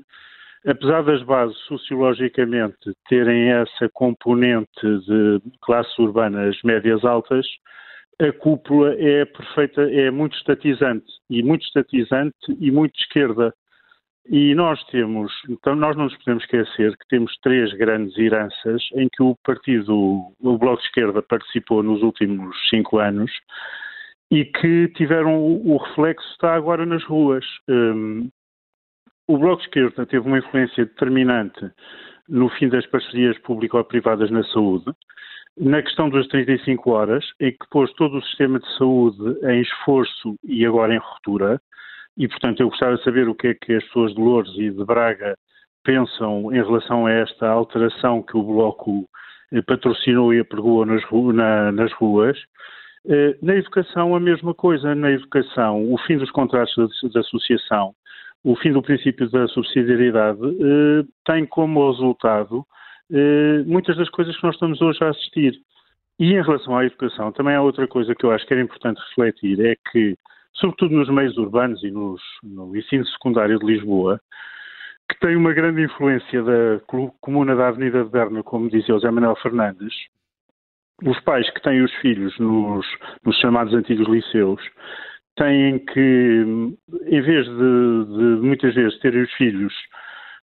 apesar 0.66 1.02
das 1.04 1.22
bases 1.22 1.56
sociologicamente 1.66 2.92
terem 3.08 3.50
essa 3.52 3.88
componente 3.92 4.68
de 4.82 5.40
classes 5.62 5.96
urbanas 5.98 6.56
médias 6.64 7.04
altas, 7.04 7.46
a 8.20 8.32
cúpula 8.32 8.94
é 8.94 9.24
perfeita, 9.26 9.82
é 9.82 10.10
muito 10.10 10.36
estatizante, 10.36 11.06
e 11.30 11.42
muito 11.42 11.64
estatizante 11.66 12.36
e 12.58 12.70
muito 12.70 12.98
esquerda. 12.98 13.54
E 14.28 14.54
nós 14.56 14.82
temos, 14.86 15.32
então 15.48 15.76
nós 15.76 15.96
não 15.96 16.04
nos 16.04 16.16
podemos 16.16 16.42
esquecer 16.42 16.96
que 16.96 17.06
temos 17.08 17.32
três 17.42 17.72
grandes 17.74 18.16
heranças 18.18 18.82
em 18.94 19.08
que 19.08 19.22
o 19.22 19.36
partido, 19.44 20.32
o 20.40 20.58
Bloco 20.58 20.80
de 20.80 20.88
Esquerda 20.88 21.22
participou 21.22 21.80
nos 21.82 22.02
últimos 22.02 22.56
cinco 22.68 22.98
anos 22.98 23.30
e 24.30 24.44
que 24.44 24.88
tiveram 24.96 25.40
o, 25.40 25.76
reflexo 25.76 26.28
está 26.32 26.54
agora 26.54 26.84
nas 26.84 27.04
ruas. 27.04 27.44
Um, 27.68 28.28
o 29.28 29.38
Bloco 29.38 29.62
de 29.62 29.68
Esquerda 29.68 30.06
teve 30.06 30.26
uma 30.26 30.38
influência 30.38 30.84
determinante 30.84 31.70
no 32.28 32.48
fim 32.50 32.68
das 32.68 32.86
parcerias 32.86 33.38
público-privadas 33.38 34.30
na 34.30 34.42
saúde, 34.44 34.92
na 35.58 35.82
questão 35.82 36.10
das 36.10 36.26
35 36.28 36.90
horas, 36.90 37.24
em 37.40 37.50
que 37.50 37.68
pôs 37.70 37.92
todo 37.94 38.18
o 38.18 38.22
sistema 38.22 38.58
de 38.58 38.76
saúde 38.76 39.38
em 39.44 39.60
esforço 39.62 40.36
e 40.44 40.66
agora 40.66 40.94
em 40.94 40.98
ruptura, 40.98 41.60
e, 42.16 42.26
portanto, 42.28 42.60
eu 42.60 42.68
gostava 42.68 42.96
de 42.96 43.04
saber 43.04 43.28
o 43.28 43.34
que 43.34 43.48
é 43.48 43.54
que 43.54 43.74
as 43.74 43.84
pessoas 43.84 44.14
de 44.14 44.20
Lourdes 44.20 44.54
e 44.58 44.70
de 44.70 44.84
Braga 44.84 45.36
pensam 45.84 46.52
em 46.52 46.62
relação 46.62 47.06
a 47.06 47.12
esta 47.12 47.48
alteração 47.48 48.22
que 48.22 48.36
o 48.36 48.42
Bloco 48.42 49.08
eh, 49.52 49.62
patrocinou 49.62 50.32
e 50.32 50.40
apregou 50.40 50.84
nas, 50.86 51.02
na, 51.34 51.72
nas 51.72 51.92
ruas. 51.92 52.38
Eh, 53.06 53.36
na 53.42 53.54
educação, 53.54 54.16
a 54.16 54.20
mesma 54.20 54.54
coisa. 54.54 54.94
Na 54.94 55.10
educação, 55.10 55.92
o 55.92 55.98
fim 55.98 56.16
dos 56.16 56.30
contratos 56.30 56.74
de, 56.74 57.08
de 57.10 57.18
associação, 57.18 57.94
o 58.44 58.56
fim 58.56 58.72
do 58.72 58.82
princípio 58.82 59.28
da 59.30 59.48
subsidiariedade, 59.48 60.40
eh, 60.40 61.04
tem 61.24 61.46
como 61.46 61.90
resultado 61.90 62.64
muitas 63.66 63.96
das 63.96 64.08
coisas 64.10 64.36
que 64.36 64.42
nós 64.42 64.56
estamos 64.56 64.82
hoje 64.82 64.98
a 65.04 65.10
assistir. 65.10 65.54
E 66.18 66.32
em 66.32 66.42
relação 66.42 66.76
à 66.76 66.84
educação, 66.84 67.30
também 67.30 67.54
há 67.54 67.62
outra 67.62 67.86
coisa 67.86 68.14
que 68.16 68.24
eu 68.24 68.32
acho 68.32 68.44
que 68.46 68.52
era 68.52 68.62
importante 68.62 69.00
refletir, 69.10 69.64
é 69.64 69.76
que 69.92 70.16
sobretudo 70.54 70.94
nos 70.94 71.08
meios 71.08 71.36
urbanos 71.36 71.82
e 71.82 71.90
nos, 71.90 72.20
no 72.42 72.74
ensino 72.76 73.06
secundário 73.06 73.58
de 73.58 73.66
Lisboa, 73.66 74.20
que 75.08 75.18
tem 75.20 75.36
uma 75.36 75.52
grande 75.52 75.82
influência 75.82 76.42
da 76.42 76.80
comuna 77.20 77.54
da 77.54 77.68
Avenida 77.68 78.02
de 78.02 78.10
Berna, 78.10 78.42
como 78.42 78.68
dizia 78.68 78.94
José 78.94 79.10
Manuel 79.10 79.36
Fernandes. 79.36 79.94
Os 81.04 81.20
pais 81.20 81.48
que 81.50 81.60
têm 81.60 81.82
os 81.82 81.92
filhos 81.96 82.36
nos, 82.38 82.86
nos 83.24 83.36
chamados 83.38 83.74
antigos 83.74 84.08
liceus 84.08 84.60
têm 85.36 85.78
que, 85.78 86.44
em 87.06 87.20
vez 87.20 87.46
de, 87.46 87.54
de 87.54 88.46
muitas 88.46 88.74
vezes 88.74 88.98
terem 89.00 89.22
os 89.22 89.32
filhos 89.34 89.72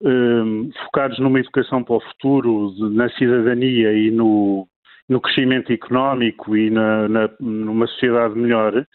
um, 0.01 0.71
focados 0.85 1.19
numa 1.19 1.41
educação 1.41 1.83
para 1.83 1.97
o 1.97 2.01
futuro, 2.01 2.73
de, 2.75 2.97
na 2.97 3.09
cidadania 3.11 3.93
e 3.93 4.11
no, 4.11 4.67
no 5.09 5.21
crescimento 5.21 5.73
económico 5.73 6.57
e 6.57 6.71
na, 6.71 7.09
na, 7.09 7.31
numa 7.41 7.87
sociedade 7.87 8.39
melhor, 8.39 8.87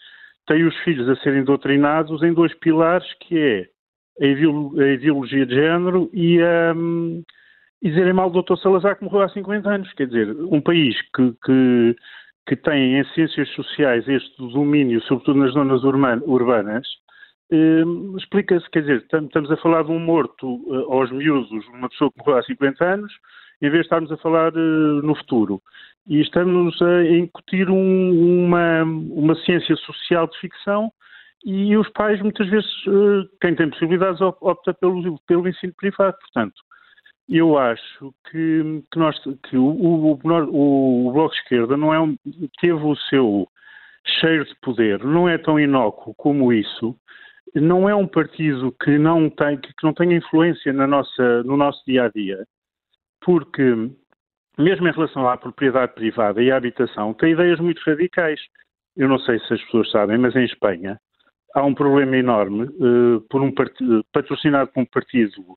tem 0.46 0.64
os 0.64 0.76
filhos 0.78 1.08
a 1.08 1.16
serem 1.16 1.44
doutrinados 1.44 2.22
em 2.22 2.32
dois 2.32 2.54
pilares, 2.54 3.06
que 3.20 3.38
é 3.38 3.66
a 4.20 4.26
ideologia 4.26 5.44
de 5.44 5.54
género 5.54 6.08
e, 6.12 6.38
um, 6.76 7.22
e 7.82 7.88
dizerem 7.88 8.12
mal 8.12 8.30
do 8.30 8.42
Dr. 8.42 8.56
Salazar 8.58 8.96
que 8.96 9.04
morreu 9.04 9.22
há 9.22 9.28
50 9.28 9.68
anos. 9.68 9.92
Quer 9.94 10.06
dizer, 10.06 10.30
um 10.30 10.60
país 10.60 10.96
que, 11.14 11.32
que, 11.44 11.96
que 12.46 12.56
tem 12.56 12.98
em 12.98 13.04
ciências 13.14 13.48
sociais 13.50 14.06
este 14.08 14.36
domínio, 14.36 15.00
sobretudo 15.02 15.38
nas 15.40 15.52
zonas 15.52 15.82
urbanas, 15.82 16.86
um, 17.50 18.16
explica-se, 18.16 18.68
quer 18.70 18.80
dizer, 18.80 19.04
estamos 19.10 19.50
a 19.50 19.56
falar 19.58 19.84
de 19.84 19.90
um 19.90 19.98
morto 19.98 20.56
uh, 20.66 20.92
aos 20.92 21.10
miúdos, 21.10 21.50
uma 21.68 21.88
pessoa 21.88 22.10
que 22.10 22.18
morreu 22.18 22.38
há 22.38 22.42
50 22.42 22.84
anos, 22.84 23.12
em 23.62 23.70
vez 23.70 23.82
de 23.82 23.86
estarmos 23.86 24.10
a 24.12 24.16
falar 24.16 24.52
uh, 24.54 25.02
no 25.02 25.14
futuro 25.14 25.62
e 26.06 26.20
estamos 26.20 26.80
a 26.82 27.04
incutir 27.04 27.70
um, 27.70 28.44
uma, 28.44 28.82
uma 28.82 29.34
ciência 29.36 29.74
social 29.76 30.26
de 30.26 30.38
ficção 30.38 30.92
e 31.44 31.76
os 31.76 31.88
pais, 31.90 32.20
muitas 32.22 32.48
vezes, 32.48 32.70
eh, 32.86 33.28
quem 33.40 33.54
tem 33.54 33.68
possibilidades, 33.68 34.18
opta 34.22 34.72
pelo, 34.72 35.18
pelo 35.26 35.46
ensino 35.46 35.74
privado. 35.76 36.16
Portanto, 36.18 36.54
eu 37.28 37.56
acho 37.58 38.14
que, 38.30 38.82
que, 38.92 38.98
nós, 38.98 39.18
que 39.48 39.56
o, 39.56 39.64
o, 39.64 40.12
o, 40.12 41.08
o 41.08 41.12
Bloco 41.12 41.34
de 41.34 41.40
Esquerda 41.40 41.76
não 41.76 41.92
é 41.92 42.00
um, 42.00 42.16
teve 42.60 42.74
o 42.74 42.96
seu 43.08 43.48
cheiro 44.20 44.44
de 44.44 44.54
poder, 44.56 45.02
não 45.02 45.28
é 45.28 45.38
tão 45.38 45.58
inócuo 45.58 46.14
como 46.14 46.52
isso, 46.52 46.94
não 47.54 47.88
é 47.88 47.94
um 47.94 48.06
partido 48.06 48.74
que 48.82 48.98
não 48.98 49.30
tem, 49.30 49.56
que 49.56 49.72
não 49.82 49.94
tem 49.94 50.12
influência 50.12 50.72
na 50.72 50.86
nossa, 50.86 51.42
no 51.44 51.56
nosso 51.56 51.82
dia 51.86 52.04
a 52.04 52.08
dia, 52.08 52.44
porque 53.20 53.90
mesmo 54.58 54.86
em 54.86 54.92
relação 54.92 55.28
à 55.28 55.36
propriedade 55.36 55.94
privada 55.94 56.42
e 56.42 56.50
à 56.50 56.56
habitação, 56.56 57.12
tem 57.14 57.32
ideias 57.32 57.58
muito 57.58 57.82
radicais. 57.84 58.40
Eu 58.96 59.08
não 59.08 59.18
sei 59.18 59.38
se 59.40 59.54
as 59.54 59.62
pessoas 59.64 59.90
sabem, 59.90 60.18
mas 60.18 60.36
em 60.36 60.44
Espanha 60.44 60.98
há 61.54 61.64
um 61.64 61.74
problema 61.74 62.16
enorme 62.16 62.64
uh, 62.64 63.20
por 63.28 63.42
um 63.42 63.52
patrocinado 64.12 64.70
por 64.72 64.80
um 64.80 64.86
partido 64.86 65.56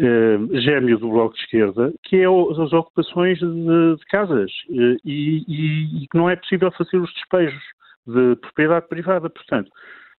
uh, 0.00 0.60
gêmeo 0.60 0.98
do 0.98 1.10
Bloco 1.10 1.34
de 1.34 1.40
Esquerda, 1.42 1.92
que 2.02 2.16
é 2.16 2.28
o, 2.28 2.50
as 2.50 2.72
ocupações 2.72 3.38
de, 3.38 3.96
de 3.96 4.04
casas 4.08 4.50
uh, 4.70 4.96
e, 5.04 6.06
que 6.10 6.16
não 6.18 6.28
é 6.28 6.36
possível 6.36 6.70
fazer 6.72 6.98
os 6.98 7.12
despejos 7.14 7.62
de 8.06 8.36
propriedade 8.36 8.88
privada. 8.88 9.30
Portanto, 9.30 9.70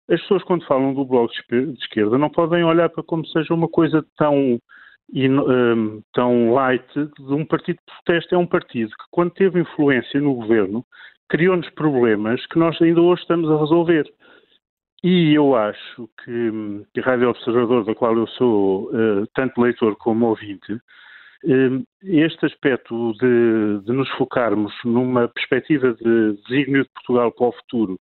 as 0.09 0.21
pessoas 0.21 0.43
quando 0.43 0.65
falam 0.65 0.93
do 0.93 1.05
Bloco 1.05 1.33
de 1.49 1.77
Esquerda 1.79 2.17
não 2.17 2.29
podem 2.29 2.63
olhar 2.63 2.89
para 2.89 3.03
como 3.03 3.25
seja 3.27 3.53
uma 3.53 3.67
coisa 3.67 4.05
tão 4.17 4.59
e, 5.13 5.29
um, 5.29 6.01
tão 6.13 6.53
light 6.53 6.87
de 6.93 7.33
um 7.33 7.45
partido 7.45 7.77
de 7.77 7.93
protesto. 8.03 8.35
É 8.35 8.37
um 8.37 8.47
partido 8.47 8.89
que, 8.89 9.05
quando 9.11 9.31
teve 9.31 9.59
influência 9.59 10.19
no 10.19 10.33
governo, 10.33 10.85
criou-nos 11.29 11.69
problemas 11.71 12.45
que 12.47 12.59
nós 12.59 12.79
ainda 12.81 13.01
hoje 13.01 13.21
estamos 13.21 13.49
a 13.49 13.59
resolver. 13.59 14.05
E 15.07 15.35
eu 15.35 15.55
acho 15.55 16.09
que, 16.23 16.51
que 16.91 16.99
a 16.99 17.03
Rádio 17.03 17.29
Observador, 17.29 17.85
da 17.85 17.93
qual 17.93 18.17
eu 18.17 18.25
sou 18.25 18.85
uh, 18.85 19.27
tanto 19.35 19.61
leitor 19.61 19.95
como 19.97 20.25
ouvinte, 20.25 20.73
uh, 20.73 21.85
este 22.01 22.47
aspecto 22.47 23.13
de, 23.13 23.81
de, 23.85 23.93
nos 23.93 24.09
focarmos 24.17 24.73
numa 24.83 25.27
perspectiva 25.27 25.93
de 25.93 26.33
desígnio 26.47 26.85
de 26.85 26.89
Portugal 26.89 27.31
para 27.31 27.45
o 27.45 27.51
futuro, 27.51 27.99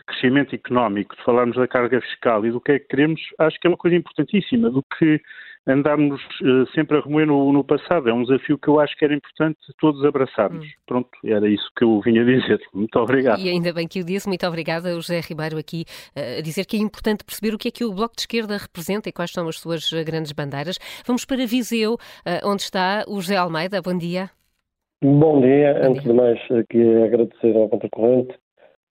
de 0.00 0.04
crescimento 0.04 0.52
económico, 0.52 1.14
de 1.14 1.22
falarmos 1.22 1.54
da 1.54 1.68
carga 1.68 2.00
fiscal 2.00 2.44
e 2.44 2.50
do 2.50 2.60
que 2.60 2.72
é 2.72 2.78
que 2.80 2.88
queremos, 2.88 3.20
acho 3.38 3.60
que 3.60 3.68
é 3.68 3.70
uma 3.70 3.76
coisa 3.76 3.96
importantíssima, 3.96 4.68
do 4.68 4.82
que 4.98 5.22
andarmos 5.66 6.20
uh, 6.40 6.66
sempre 6.74 6.98
a 6.98 7.00
remoer 7.00 7.26
no, 7.26 7.52
no, 7.52 7.62
passado. 7.62 8.08
É 8.08 8.12
um 8.12 8.22
desafio 8.22 8.58
que 8.58 8.68
eu 8.68 8.80
acho 8.80 8.96
que 8.96 9.04
era 9.04 9.14
importante 9.14 9.58
todos 9.78 10.04
abraçarmos. 10.04 10.66
Hum. 10.66 10.70
Pronto, 10.86 11.10
era 11.24 11.48
isso 11.48 11.68
que 11.76 11.84
eu 11.84 12.00
vinha 12.00 12.24
dizer. 12.24 12.60
Muito 12.74 12.96
obrigado. 12.98 13.40
E 13.40 13.48
ainda 13.48 13.72
bem 13.72 13.86
que 13.86 14.00
o 14.00 14.04
disse. 14.04 14.28
Muito 14.28 14.46
obrigada, 14.46 14.92
José 14.94 15.20
Ribeiro, 15.20 15.58
aqui 15.58 15.84
uh, 16.16 16.38
a 16.38 16.42
dizer 16.42 16.64
que 16.66 16.76
é 16.76 16.80
importante 16.80 17.24
perceber 17.24 17.54
o 17.54 17.58
que 17.58 17.68
é 17.68 17.70
que 17.70 17.84
o 17.84 17.92
Bloco 17.92 18.16
de 18.16 18.22
Esquerda 18.22 18.56
representa 18.56 19.08
e 19.08 19.12
quais 19.12 19.30
são 19.30 19.48
as 19.48 19.58
suas 19.58 19.90
grandes 20.04 20.32
bandeiras. 20.32 20.78
Vamos 21.06 21.24
para 21.24 21.46
Viseu, 21.46 21.94
uh, 21.94 22.48
onde 22.48 22.62
está 22.62 23.04
o 23.06 23.20
José 23.20 23.36
Almeida. 23.36 23.80
Bom 23.80 23.96
dia. 23.96 24.30
Bom 25.02 25.40
dia. 25.40 25.74
Bom 25.74 25.90
Antes 25.90 26.02
dia. 26.02 26.12
de 26.12 26.18
mais, 26.18 26.38
aqui 26.50 27.04
agradecer 27.04 27.56
ao 27.56 27.68
Contracorrente 27.68 28.34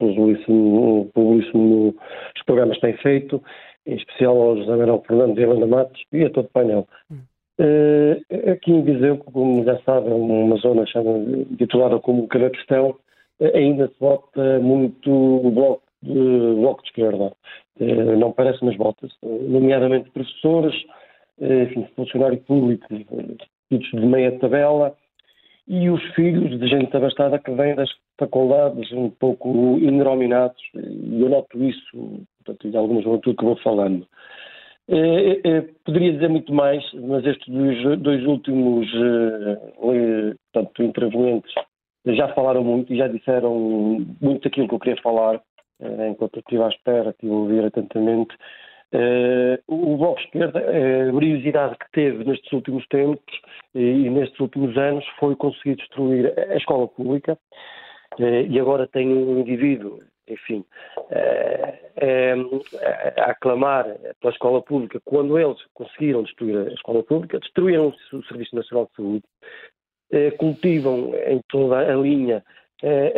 pelo 0.02 0.15
belíssimo, 0.15 1.11
pelo 1.14 1.35
belíssimo 1.35 1.95
os 2.35 2.43
programas 2.45 2.76
que 2.77 2.81
têm 2.81 2.98
feito 2.98 3.41
em 3.86 3.95
especial 3.95 4.40
ao 4.40 4.58
José 4.58 4.76
Manuel 4.76 5.03
Fernandes 5.08 5.38
e 5.38 5.41
Helena 5.41 5.68
Matos 5.68 6.03
e 6.12 6.24
a 6.24 6.30
todo 6.30 6.45
o 6.45 6.49
painel. 6.49 6.88
Uh, 7.60 8.52
aqui 8.52 8.72
em 8.72 8.84
Viseu, 8.84 9.18
como 9.18 9.64
já 9.64 9.80
sabem, 9.82 10.14
uma 10.14 10.56
zona 10.58 10.86
chama, 10.88 11.45
titulada 11.58 11.99
como 11.99 12.28
Canaquestão, 12.28 12.95
uh, 13.40 13.56
ainda 13.56 13.88
se 13.88 13.94
vota 13.99 14.60
muito 14.60 15.12
o 15.12 15.52
bloco 15.52 15.84
de, 16.02 16.56
bloco 16.56 16.82
de 16.82 16.88
esquerda. 16.88 17.32
Uh, 17.80 18.18
não 18.18 18.32
parece, 18.32 18.64
mas 18.66 18.76
vota-se, 18.78 19.14
nomeadamente 19.24 20.10
professores, 20.10 20.74
enfim, 21.40 21.88
funcionário 21.95 22.40
público, 22.40 22.88
títulos 23.70 23.90
de 23.91 24.08
meia 24.08 24.38
tabela, 24.40 24.95
e 25.68 25.90
os 25.90 26.03
filhos 26.14 26.60
de 26.60 26.68
gente 26.68 26.95
abastada 26.95 27.40
que 27.40 27.52
vem 27.52 27.76
das 27.76 27.90
faculdades 28.18 28.91
um 28.91 29.10
pouco 29.10 29.78
indrominados, 29.80 30.62
e 30.76 31.22
eu 31.22 31.30
noto 31.30 31.64
isso 31.64 32.22
portanto, 32.43 32.68
em 32.68 32.77
alguma 32.77 33.01
juventude 33.01 33.38
que 33.38 33.45
vou 33.45 33.55
falando. 33.57 34.07
Eh, 34.88 35.39
eh, 35.45 35.61
poderia 35.85 36.11
dizer 36.11 36.27
muito 36.27 36.53
mais, 36.53 36.84
mas 36.93 37.26
estes 37.26 37.47
dois, 37.47 37.99
dois 37.99 38.26
últimos 38.26 38.88
eh, 38.93 40.34
intervenientes 40.80 41.53
já 42.07 42.27
falaram 42.34 42.63
muito 42.63 42.91
e 42.91 42.97
já 42.97 43.07
disseram 43.07 44.05
muito 44.19 44.43
daquilo 44.43 44.68
que 44.68 44.76
eu 44.76 44.80
queria 44.80 45.01
falar, 45.01 45.39
enquanto 46.09 46.35
eu 46.35 46.39
estive 46.39 46.63
à 46.63 46.68
espera, 46.68 47.11
estive 47.11 47.31
a 47.31 47.35
ouvir 47.35 47.63
atentamente. 47.63 48.35
Uh, 48.93 49.57
o 49.68 49.95
Bloco 49.95 50.19
de 50.19 50.26
Esquerda, 50.26 50.59
a 50.59 51.11
briosidade 51.13 51.77
que 51.77 51.91
teve 51.93 52.26
nestes 52.26 52.51
últimos 52.51 52.85
tempos 52.88 53.34
e, 53.73 54.09
nestes 54.09 54.38
últimos 54.39 54.76
anos 54.77 55.05
foi 55.18 55.35
conseguir 55.35 55.76
destruir 55.76 56.34
a 56.38 56.57
escola 56.57 56.88
pública 56.89 57.38
e 58.19 58.59
agora 58.59 58.88
tem 58.88 59.07
um 59.07 59.39
indivíduo, 59.39 60.01
enfim, 60.27 60.64
a 63.18 63.31
aclamar 63.31 63.85
pela 64.19 64.34
escola 64.34 64.61
pública. 64.61 65.02
Quando 65.06 65.38
eles 65.38 65.57
conseguiram 65.73 66.23
destruir 66.23 66.68
a 66.68 66.73
escola 66.73 67.03
pública, 67.03 67.39
destruíram 67.39 67.93
o 68.14 68.23
Serviço 68.23 68.56
Nacional 68.56 68.85
de 68.85 68.95
Saúde, 68.95 69.23
cultivam 70.38 71.14
em 71.27 71.41
toda 71.49 71.80
a 71.80 71.95
linha 71.95 72.43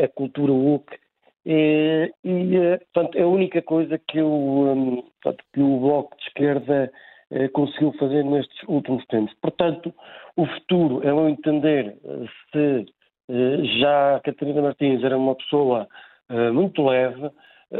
a 0.04 0.08
cultura 0.10 0.52
UC 0.52 0.98
e, 1.46 2.12
eh, 2.24 2.78
portanto, 2.94 3.22
a 3.22 3.28
única 3.28 3.62
coisa 3.62 3.98
que, 3.98 4.18
eu, 4.18 4.30
hum, 4.30 5.04
portanto, 5.22 5.44
que 5.54 5.62
o 5.62 5.80
Bloco 5.80 6.16
de 6.18 6.24
Esquerda 6.24 6.92
eh, 7.32 7.48
conseguiu 7.50 7.92
fazer 8.00 8.24
nestes 8.24 8.58
últimos 8.68 9.06
tempos. 9.08 9.34
Portanto, 9.42 9.94
o 10.38 10.46
futuro, 10.46 11.02
é 11.04 11.12
meu 11.12 11.28
entender, 11.28 11.98
se 12.52 12.86
eh, 13.30 13.64
já 13.80 14.22
Catarina 14.24 14.62
Martins 14.62 15.04
era 15.04 15.18
uma 15.18 15.36
pessoa 15.36 15.88
muito 16.52 16.86
leve, 16.86 17.30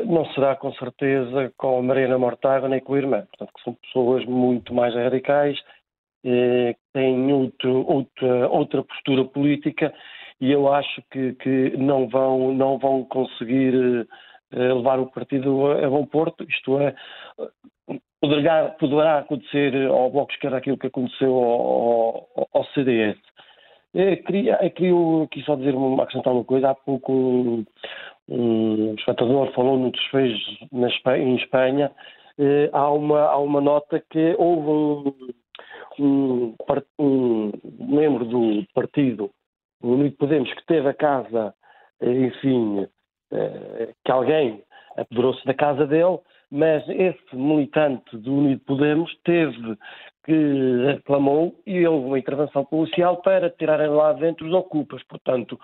não 0.06 0.26
será 0.34 0.56
com 0.56 0.74
certeza 0.74 1.54
com 1.58 1.80
a 1.80 1.84
Mariana 1.84 2.18
Mortágua 2.18 2.70
nem 2.70 2.80
com 2.80 2.94
a 2.94 2.98
irmã. 2.98 3.26
Portanto, 3.28 3.52
que 3.56 3.64
são 3.64 3.74
pessoas 3.76 4.26
muito 4.26 4.74
mais 4.74 4.94
radicais, 4.96 5.60
que 6.24 6.76
têm 6.94 7.34
outro, 7.34 7.86
outra, 7.86 8.50
outra 8.50 8.84
postura 8.84 9.26
política 9.26 9.94
e 10.40 10.52
eu 10.52 10.74
acho 10.74 11.02
que, 11.12 11.34
que 11.34 11.78
não, 11.78 12.08
vão, 12.08 12.54
não 12.54 12.78
vão 12.78 13.04
conseguir 13.06 14.08
levar 14.52 15.00
o 15.00 15.08
partido 15.08 15.72
a, 15.72 15.90
bom 15.90 16.06
porto, 16.06 16.44
isto 16.44 16.80
é, 16.80 16.94
poderá, 18.22 18.70
poderá 18.70 19.20
acontecer 19.20 19.88
ao 19.88 20.12
Bloco 20.12 20.32
Esquerda 20.32 20.58
aquilo 20.58 20.78
que 20.78 20.88
aconteceu 20.88 21.34
ao, 21.34 22.30
ao, 22.36 22.50
ao 22.54 22.66
CDS. 22.74 23.18
Eu 23.94 24.18
queria, 24.24 24.58
eu 24.64 24.72
queria 24.72 25.24
aqui 25.24 25.44
só 25.44 25.56
dizer, 25.56 25.76
acrescentar 26.02 26.34
uma 26.34 26.44
coisa, 26.44 26.70
há 26.72 26.76
pouco 26.76 27.12
um, 27.14 27.66
um 28.28 28.96
espectador 28.96 29.52
falou 29.54 29.78
no 29.78 29.92
desfecho 29.92 30.68
na 30.72 30.88
Espanha, 30.88 31.24
em 31.24 31.36
Espanha, 31.36 31.92
eh, 32.40 32.70
há, 32.74 32.92
uma, 32.92 33.20
há 33.22 33.38
uma 33.38 33.62
nota 33.62 34.04
que 34.10 34.36
houve 34.40 35.14
um, 36.00 36.56
um, 36.56 36.56
um 36.98 37.52
membro 37.80 38.26
do 38.26 38.66
partido 38.74 39.30
Unido 39.84 40.16
Podemos, 40.18 40.52
que 40.54 40.66
teve 40.66 40.88
a 40.88 40.94
casa, 40.94 41.54
enfim, 42.02 42.88
eh, 43.32 43.94
que 44.04 44.12
alguém 44.12 44.64
apoderou-se 44.98 45.46
da 45.46 45.54
casa 45.54 45.86
dele, 45.86 46.20
mas 46.54 46.88
esse 46.88 47.36
militante 47.36 48.16
do 48.16 48.36
Unido 48.36 48.62
Podemos 48.68 49.12
teve 49.24 49.76
que 50.24 50.86
reclamou 50.86 51.60
e 51.66 51.86
houve 51.88 52.06
uma 52.06 52.20
intervenção 52.20 52.64
policial 52.64 53.24
para 53.24 53.50
tirarem 53.50 53.90
lá 53.90 54.14
dentro 54.14 54.48
os 54.48 54.54
ocupas. 54.54 55.02
Portanto, 55.04 55.60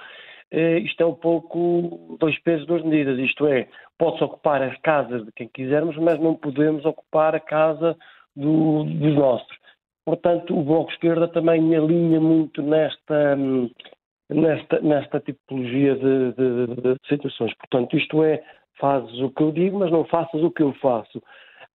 eh, 0.49 0.79
isto 0.79 1.03
é 1.03 1.05
um 1.05 1.13
pouco 1.13 2.17
dois 2.19 2.37
pesos, 2.39 2.65
duas 2.65 2.83
medidas. 2.83 3.19
Isto 3.19 3.45
é, 3.45 3.67
pode-se 3.99 4.23
ocupar 4.23 4.63
as 4.63 4.75
casas 4.81 5.23
de 5.23 5.31
quem 5.33 5.47
quisermos, 5.47 5.95
mas 5.97 6.19
não 6.19 6.33
podemos 6.33 6.83
ocupar 6.83 7.35
a 7.35 7.39
casa 7.39 7.95
do, 8.35 8.83
dos 8.83 9.15
nossos. 9.15 9.59
Portanto, 10.03 10.57
o 10.57 10.63
Bloco 10.63 10.91
Esquerda 10.91 11.27
também 11.27 11.75
alinha 11.75 12.19
muito 12.19 12.63
nesta, 12.63 13.35
hum, 13.37 13.69
nesta, 14.27 14.79
nesta 14.81 15.19
tipologia 15.19 15.95
de, 15.95 16.33
de, 16.33 16.81
de, 16.81 16.95
situações. 17.07 17.53
Portanto, 17.55 17.95
isto 17.95 18.23
é, 18.23 18.43
fazes 18.79 19.19
o 19.19 19.29
que 19.29 19.43
eu 19.43 19.51
digo, 19.51 19.79
mas 19.79 19.91
não 19.91 20.05
faças 20.05 20.41
o 20.41 20.51
que 20.51 20.63
eu 20.63 20.73
faço. 20.73 21.21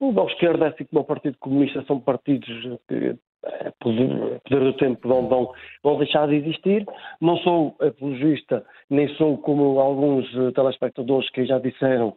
O 0.01 0.13
Bloco 0.13 0.31
Esquerda, 0.33 0.69
assim 0.69 0.85
como 0.85 1.03
o 1.03 1.07
Partido 1.07 1.37
Comunista, 1.39 1.85
são 1.87 2.01
partidos 2.01 2.49
que, 2.89 3.17
a 3.45 3.73
poder, 3.81 4.41
poder 4.49 4.61
do 4.65 4.73
tempo, 4.75 5.09
vão, 5.09 5.29
vão, 5.29 5.53
vão 5.83 5.99
deixar 5.99 6.27
de 6.29 6.37
existir. 6.37 6.85
Não 7.21 7.37
sou 7.39 7.77
apologista, 7.81 8.65
nem 8.91 9.09
sou 9.17 9.39
como 9.39 9.79
alguns 9.79 10.29
telespectadores 10.55 11.31
que 11.31 11.47
já 11.47 11.59
disseram 11.59 12.15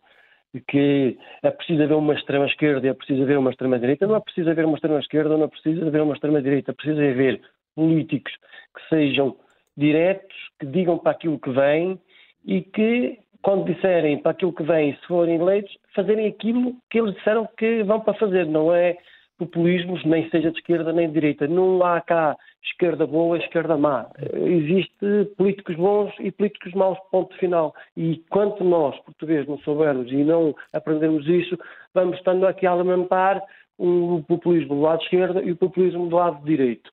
que 0.68 1.18
é 1.44 1.52
preciso 1.52 1.84
haver 1.84 1.96
uma 1.96 2.14
extrema-esquerda 2.14 2.88
e 2.88 2.90
é 2.90 2.94
preciso 2.94 3.24
haver 3.24 3.38
uma 3.38 3.52
extrema-direita. 3.52 4.08
Não 4.08 4.16
é 4.16 4.20
preciso 4.20 4.50
haver 4.50 4.66
uma 4.66 4.76
extrema-esquerda, 4.76 5.38
não 5.38 5.46
é 5.46 5.48
preciso 5.48 5.86
haver 5.86 6.02
uma 6.02 6.14
extrema-direita. 6.14 6.72
É 6.72 6.74
preciso 6.74 7.00
haver 7.00 7.42
políticos 7.76 8.34
que 8.76 8.90
sejam 8.90 9.36
diretos, 9.76 10.36
que 10.60 10.66
digam 10.66 10.98
para 10.98 11.12
aquilo 11.12 11.40
que 11.40 11.52
vem 11.52 12.00
e 12.46 12.62
que, 12.62 13.20
quando 13.42 13.66
disserem 13.66 14.18
para 14.18 14.32
aquilo 14.32 14.54
que 14.54 14.64
vem, 14.64 14.96
se 14.96 15.08
forem 15.08 15.36
eleitos, 15.36 15.76
fazerem 15.96 16.28
aquilo 16.28 16.76
que 16.90 17.00
eles 17.00 17.16
disseram 17.16 17.48
que 17.58 17.84
vão 17.84 18.00
para 18.00 18.14
fazer. 18.16 18.46
Não 18.46 18.74
é 18.74 18.98
populismos, 19.38 20.04
nem 20.04 20.30
seja 20.30 20.52
de 20.52 20.58
esquerda 20.58 20.92
nem 20.92 21.08
de 21.08 21.14
direita. 21.14 21.48
Não 21.48 21.84
há 21.84 22.02
cá 22.02 22.36
esquerda 22.64 23.06
boa 23.06 23.38
esquerda 23.38 23.78
má. 23.78 24.08
Existe 24.34 25.26
políticos 25.38 25.76
bons 25.76 26.14
e 26.20 26.32
políticos 26.32 26.74
maus, 26.74 26.98
ponto 27.12 27.36
final. 27.38 27.74
E 27.96 28.24
quanto 28.30 28.64
nós, 28.64 28.98
portugueses, 29.02 29.48
não 29.48 29.58
soubermos 29.60 30.12
e 30.12 30.24
não 30.24 30.56
aprendermos 30.74 31.28
isso, 31.28 31.58
vamos 31.94 32.18
estando 32.18 32.46
aqui 32.46 32.66
a 32.66 32.74
lamentar 32.74 33.42
o 33.78 34.24
populismo 34.28 34.76
do 34.76 34.82
lado 34.82 35.02
esquerdo 35.04 35.44
e 35.44 35.52
o 35.52 35.56
populismo 35.56 36.08
do 36.08 36.16
lado 36.16 36.44
direito 36.44 36.92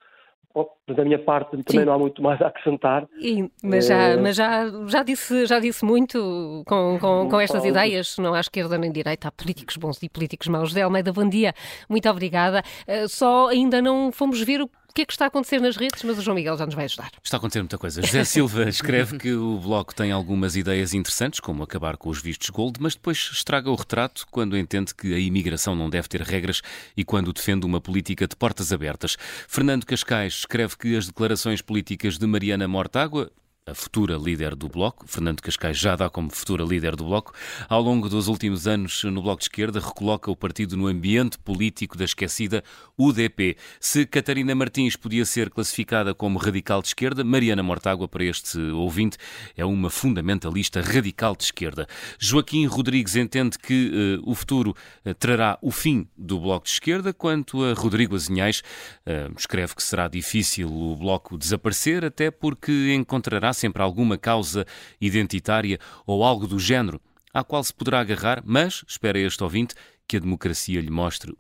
da 0.88 1.04
minha 1.04 1.18
parte 1.18 1.50
também 1.50 1.64
Sim. 1.80 1.84
não 1.84 1.94
há 1.94 1.98
muito 1.98 2.22
mais 2.22 2.40
a 2.40 2.46
acrescentar. 2.46 3.08
E, 3.18 3.50
mas 3.62 3.86
já, 3.86 3.96
é... 3.96 4.16
mas 4.16 4.36
já, 4.36 4.70
já, 4.86 5.02
disse, 5.02 5.46
já 5.46 5.58
disse 5.58 5.84
muito 5.84 6.62
com, 6.66 6.98
com, 7.00 7.28
com 7.28 7.40
estas 7.40 7.64
ideias, 7.64 8.16
não 8.18 8.34
há 8.34 8.40
esquerda 8.40 8.78
nem 8.78 8.92
direita, 8.92 9.28
há 9.28 9.32
políticos 9.32 9.76
bons 9.76 10.00
e 10.02 10.08
políticos 10.08 10.46
maus. 10.46 10.72
Zé 10.72 10.82
Almeida, 10.82 11.12
bom 11.12 11.28
dia, 11.28 11.54
muito 11.88 12.08
obrigada. 12.08 12.62
Uh, 12.86 13.08
só 13.08 13.48
ainda 13.48 13.82
não 13.82 14.12
fomos 14.12 14.40
ver 14.42 14.60
o 14.60 14.68
que 14.94 15.02
é 15.02 15.04
que 15.04 15.12
está 15.12 15.24
a 15.24 15.28
acontecer 15.28 15.60
nas 15.60 15.76
redes, 15.76 16.04
mas 16.04 16.18
o 16.18 16.22
João 16.22 16.36
Miguel 16.36 16.56
já 16.56 16.64
nos 16.64 16.74
vai 16.74 16.84
ajudar. 16.84 17.10
Está 17.22 17.36
a 17.36 17.38
acontecer 17.38 17.60
muita 17.60 17.76
coisa. 17.76 18.00
José 18.00 18.22
Silva 18.24 18.68
escreve 18.68 19.18
que 19.18 19.32
o 19.32 19.58
Bloco 19.58 19.92
tem 19.92 20.12
algumas 20.12 20.54
ideias 20.54 20.94
interessantes, 20.94 21.40
como 21.40 21.64
acabar 21.64 21.96
com 21.96 22.08
os 22.08 22.22
vistos 22.22 22.48
gold, 22.50 22.80
mas 22.80 22.94
depois 22.94 23.30
estraga 23.32 23.68
o 23.70 23.74
retrato 23.74 24.24
quando 24.30 24.56
entende 24.56 24.94
que 24.94 25.12
a 25.12 25.18
imigração 25.18 25.74
não 25.74 25.90
deve 25.90 26.06
ter 26.06 26.20
regras 26.22 26.62
e 26.96 27.04
quando 27.04 27.32
defende 27.32 27.66
uma 27.66 27.80
política 27.80 28.28
de 28.28 28.36
portas 28.36 28.72
abertas. 28.72 29.16
Fernando 29.48 29.84
Cascais 29.84 30.34
escreve 30.34 30.76
que 30.76 30.96
as 30.96 31.08
declarações 31.08 31.60
políticas 31.60 32.16
de 32.16 32.26
Mariana 32.26 32.68
Mortágua, 32.68 33.32
a 33.66 33.74
futura 33.74 34.18
líder 34.18 34.54
do 34.54 34.68
Bloco, 34.68 35.06
Fernando 35.08 35.40
Cascais 35.40 35.78
já 35.78 35.96
dá 35.96 36.10
como 36.10 36.30
futura 36.30 36.62
líder 36.62 36.94
do 36.96 37.04
Bloco, 37.04 37.32
ao 37.66 37.80
longo 37.80 38.10
dos 38.10 38.28
últimos 38.28 38.66
anos 38.66 39.02
no 39.04 39.22
Bloco 39.22 39.38
de 39.38 39.44
Esquerda, 39.44 39.80
recoloca 39.80 40.30
o 40.30 40.36
partido 40.36 40.76
no 40.76 40.86
ambiente 40.86 41.38
político 41.38 41.96
da 41.96 42.04
esquecida 42.04 42.62
UDP. 42.98 43.56
Se 43.80 44.04
Catarina 44.04 44.54
Martins 44.54 44.96
podia 44.96 45.24
ser 45.24 45.48
classificada 45.48 46.12
como 46.12 46.38
radical 46.38 46.82
de 46.82 46.88
esquerda, 46.88 47.24
Mariana 47.24 47.62
Mortágua, 47.62 48.06
para 48.06 48.24
este 48.24 48.58
ouvinte, 48.58 49.16
é 49.56 49.64
uma 49.64 49.88
fundamentalista 49.88 50.82
radical 50.82 51.34
de 51.34 51.44
esquerda. 51.44 51.86
Joaquim 52.20 52.66
Rodrigues 52.66 53.16
entende 53.16 53.58
que 53.58 54.20
uh, 54.20 54.30
o 54.30 54.34
futuro 54.34 54.76
uh, 55.06 55.14
trará 55.14 55.58
o 55.62 55.70
fim 55.70 56.06
do 56.18 56.38
Bloco 56.38 56.66
de 56.66 56.72
Esquerda, 56.72 57.14
quanto 57.14 57.64
a 57.64 57.72
Rodrigo 57.72 58.14
Azinhais 58.14 58.62
uh, 59.06 59.32
escreve 59.38 59.74
que 59.74 59.82
será 59.82 60.06
difícil 60.06 60.70
o 60.70 60.94
Bloco 60.96 61.38
desaparecer, 61.38 62.04
até 62.04 62.30
porque 62.30 62.92
encontrará 62.92 63.53
sempre 63.54 63.82
alguma 63.82 64.18
causa 64.18 64.66
identitária 65.00 65.78
ou 66.06 66.22
algo 66.22 66.46
do 66.46 66.58
género 66.58 67.00
à 67.32 67.42
qual 67.42 67.64
se 67.64 67.74
poderá 67.74 68.00
agarrar, 68.00 68.42
mas, 68.44 68.84
espera 68.86 69.18
este 69.18 69.42
ouvinte, 69.42 69.74
que 70.06 70.16
a 70.16 70.20
democracia 70.20 70.80
lhe 70.80 70.90
mostre 70.90 71.34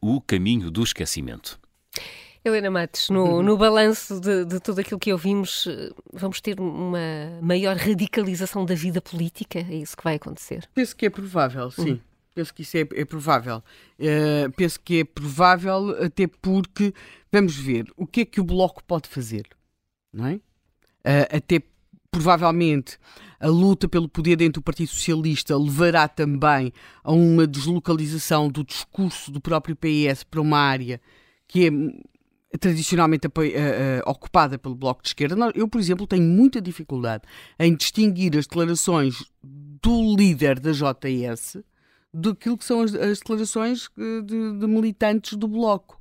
o, 0.00 0.20
caminho 0.20 0.70
do 0.70 0.82
esquecimento. 0.82 1.58
Helena 2.44 2.70
Matos, 2.70 3.08
no, 3.08 3.24
uhum. 3.24 3.42
no 3.42 3.56
balanço 3.56 4.20
de, 4.20 4.44
de, 4.44 4.60
tudo 4.60 4.80
aquilo 4.80 4.98
que 4.98 5.12
ouvimos, 5.12 5.66
eh, 5.66 5.90
vamos 6.12 6.40
ter 6.40 6.58
uma 6.58 7.38
maior 7.40 7.76
radicalização 7.76 8.64
da 8.64 8.74
vida 8.74 9.00
política? 9.00 9.60
É 9.60 9.76
isso 9.76 9.96
que 9.96 10.02
vai 10.02 10.16
acontecer? 10.16 10.68
Penso 10.74 10.96
que 10.96 11.06
é 11.06 11.10
provável, 11.10 11.70
sim. 11.70 11.92
Uhum. 11.92 12.00
Penso 12.34 12.54
que 12.54 12.62
isso 12.62 12.76
é, 12.76 12.80
é 12.80 13.04
provável. 13.04 13.62
Uh, 13.98 14.50
penso 14.56 14.80
que 14.80 15.00
é 15.00 15.04
provável, 15.04 15.90
até 16.02 16.26
porque, 16.26 16.94
vamos 17.30 17.54
ver, 17.54 17.92
o 17.96 18.06
que 18.06 18.22
é 18.22 18.24
que 18.24 18.40
o 18.40 18.44
Bloco 18.44 18.82
pode 18.84 19.08
fazer? 19.08 19.46
Não 20.12 20.26
é? 20.26 20.40
Uh, 21.06 21.36
até 21.36 21.62
provavelmente 22.10 22.98
a 23.40 23.48
luta 23.48 23.88
pelo 23.88 24.08
poder 24.08 24.36
dentro 24.36 24.60
do 24.60 24.64
Partido 24.64 24.88
Socialista 24.88 25.56
levará 25.56 26.06
também 26.06 26.72
a 27.02 27.12
uma 27.12 27.46
deslocalização 27.46 28.48
do 28.48 28.62
discurso 28.62 29.32
do 29.32 29.40
próprio 29.40 29.76
PS 29.76 30.22
para 30.22 30.40
uma 30.40 30.58
área 30.58 31.00
que 31.48 31.66
é 31.66 32.58
tradicionalmente 32.58 33.26
uh, 33.26 33.30
uh, 33.30 34.10
ocupada 34.10 34.58
pelo 34.58 34.74
Bloco 34.74 35.02
de 35.02 35.08
Esquerda. 35.08 35.34
Eu, 35.54 35.66
por 35.66 35.80
exemplo, 35.80 36.06
tenho 36.06 36.22
muita 36.22 36.60
dificuldade 36.60 37.24
em 37.58 37.74
distinguir 37.74 38.36
as 38.36 38.46
declarações 38.46 39.24
do 39.42 40.14
líder 40.14 40.60
da 40.60 40.70
JS 40.72 41.58
daquilo 42.12 42.58
que 42.58 42.64
são 42.64 42.82
as, 42.82 42.92
declarações 42.92 43.88
de, 43.96 44.58
de 44.58 44.66
militantes 44.66 45.36
do 45.36 45.48
Bloco. 45.48 45.98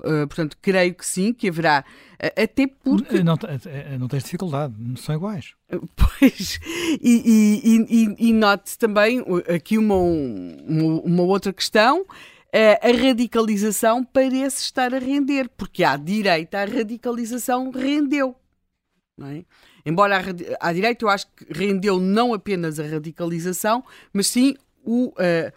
Uh, 0.00 0.26
portanto, 0.26 0.56
creio 0.60 0.94
que 0.94 1.06
sim, 1.06 1.32
que 1.32 1.48
haverá. 1.48 1.84
Uh, 2.14 2.42
até 2.42 2.66
porque. 2.66 3.22
Não, 3.22 3.34
eh, 3.66 3.96
não 3.96 4.08
tens 4.08 4.24
dificuldade, 4.24 4.74
são 4.96 5.14
iguais. 5.14 5.54
Pois, 5.96 6.60
e, 7.00 7.60
e, 7.64 7.86
e, 7.88 8.28
e 8.28 8.32
note-se 8.32 8.78
também 8.78 9.24
aqui 9.52 9.78
uma, 9.78 9.96
uma, 9.96 11.00
uma, 11.00 11.22
outra 11.22 11.52
questão. 11.52 12.04
a 12.52 13.06
radicalização 13.06 14.04
parece 14.04 14.62
estar 14.62 14.94
a 14.94 14.98
render, 14.98 15.48
porque 15.56 15.82
à 15.82 15.96
direita 15.96 16.58
a 16.58 16.64
radicalização 16.64 17.70
rendeu. 17.70 18.36
Não 19.16 19.28
é? 19.28 19.44
Embora 19.86 20.22
à, 20.60 20.72
direita 20.72 21.04
eu 21.04 21.08
acho 21.08 21.26
que 21.28 21.46
rendeu 21.50 22.00
não 22.00 22.32
apenas 22.32 22.80
a 22.80 22.86
radicalização, 22.86 23.84
mas 24.12 24.28
sim 24.28 24.56
o, 24.84 25.08
uh, 25.08 25.52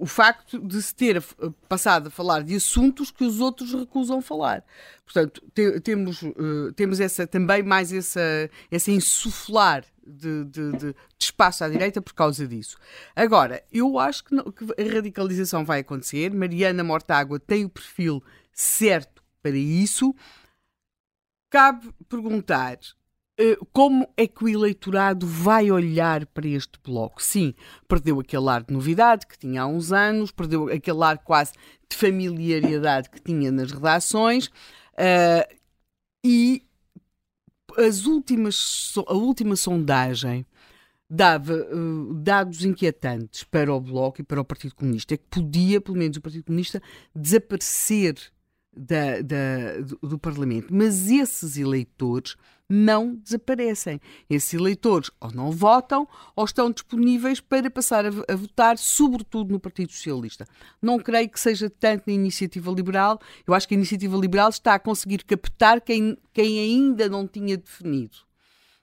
o, 0.00 0.06
facto 0.06 0.58
de 0.58 0.82
se 0.82 0.94
ter 0.94 1.22
passado 1.68 2.08
a 2.08 2.10
falar 2.10 2.42
de 2.42 2.56
assuntos 2.56 3.10
que 3.10 3.24
os 3.24 3.40
outros 3.40 3.72
recusam 3.72 4.20
falar. 4.20 4.64
Portanto, 5.04 5.40
te, 5.54 5.80
temos, 5.80 6.22
uh, 6.22 6.72
temos 6.74 6.98
essa, 6.98 7.26
também 7.26 7.62
mais 7.62 7.92
essa, 7.92 8.50
essa 8.70 8.90
insuflar 8.90 9.84
de, 10.04 10.44
de, 10.44 10.72
de, 10.72 10.78
de, 10.78 10.94
espaço 11.18 11.62
à 11.62 11.68
direita 11.68 12.02
por 12.02 12.14
causa 12.14 12.46
disso. 12.46 12.76
Agora, 13.14 13.62
eu 13.72 13.98
acho 13.98 14.24
que, 14.24 14.34
não, 14.34 14.44
que 14.50 14.64
a 14.64 14.94
radicalização 14.94 15.64
vai 15.64 15.80
acontecer. 15.80 16.32
Mariana 16.32 16.82
Mortágua 16.82 17.38
tem 17.38 17.64
o 17.64 17.70
perfil 17.70 18.22
certo 18.52 19.22
para 19.40 19.56
isso. 19.56 20.14
Cabe 21.48 21.92
perguntar 22.08 22.78
eh, 22.78 23.05
como 23.72 24.08
é 24.16 24.26
que 24.26 24.44
o 24.44 24.48
eleitorado 24.48 25.26
vai 25.26 25.70
olhar 25.70 26.24
para 26.26 26.48
este 26.48 26.78
bloco? 26.82 27.22
Sim, 27.22 27.54
perdeu 27.86 28.18
aquele 28.18 28.48
ar 28.48 28.62
de 28.62 28.72
novidade 28.72 29.26
que 29.26 29.38
tinha 29.38 29.62
há 29.62 29.66
uns 29.66 29.92
anos, 29.92 30.30
perdeu 30.30 30.68
aquele 30.68 31.02
ar 31.04 31.18
quase 31.18 31.52
de 31.88 31.96
familiaridade 31.96 33.10
que 33.10 33.20
tinha 33.20 33.52
nas 33.52 33.70
redações 33.70 34.46
uh, 34.46 35.54
e 36.24 36.66
as 37.76 38.06
últimas, 38.06 38.94
a 39.06 39.14
última 39.14 39.54
sondagem 39.54 40.46
dava 41.08 41.54
uh, 41.54 42.14
dados 42.14 42.64
inquietantes 42.64 43.44
para 43.44 43.72
o 43.72 43.80
Bloco 43.80 44.20
e 44.20 44.24
para 44.24 44.40
o 44.40 44.44
Partido 44.44 44.74
Comunista, 44.74 45.14
é 45.14 45.16
que 45.16 45.26
podia, 45.30 45.80
pelo 45.80 45.96
menos 45.96 46.16
o 46.16 46.20
Partido 46.20 46.44
Comunista, 46.44 46.82
desaparecer 47.14 48.16
da, 48.76 49.20
da, 49.20 49.80
do, 49.80 50.08
do, 50.08 50.18
Parlamento. 50.18 50.74
Mas 50.74 51.08
esses 51.08 51.56
eleitores 51.56 52.36
não 52.68 53.14
desaparecem. 53.14 54.00
Esses 54.28 54.54
eleitores 54.54 55.10
ou 55.20 55.30
não 55.32 55.50
votam 55.50 56.06
ou 56.34 56.44
estão 56.44 56.70
disponíveis 56.70 57.40
para 57.40 57.70
passar 57.70 58.04
a, 58.04 58.08
a, 58.08 58.36
votar, 58.36 58.76
sobretudo 58.78 59.52
no 59.52 59.60
Partido 59.60 59.92
Socialista. 59.92 60.46
Não 60.82 60.98
creio 60.98 61.28
que 61.28 61.38
seja 61.38 61.70
tanto 61.70 62.04
na 62.06 62.12
Iniciativa 62.12 62.70
Liberal. 62.70 63.20
Eu 63.46 63.54
acho 63.54 63.68
que 63.68 63.74
a 63.74 63.78
Iniciativa 63.78 64.16
Liberal 64.16 64.48
está 64.48 64.74
a 64.74 64.78
conseguir 64.78 65.24
captar 65.24 65.80
quem, 65.80 66.16
quem 66.32 66.58
ainda 66.58 67.08
não 67.08 67.26
tinha 67.26 67.56
definido. 67.56 68.16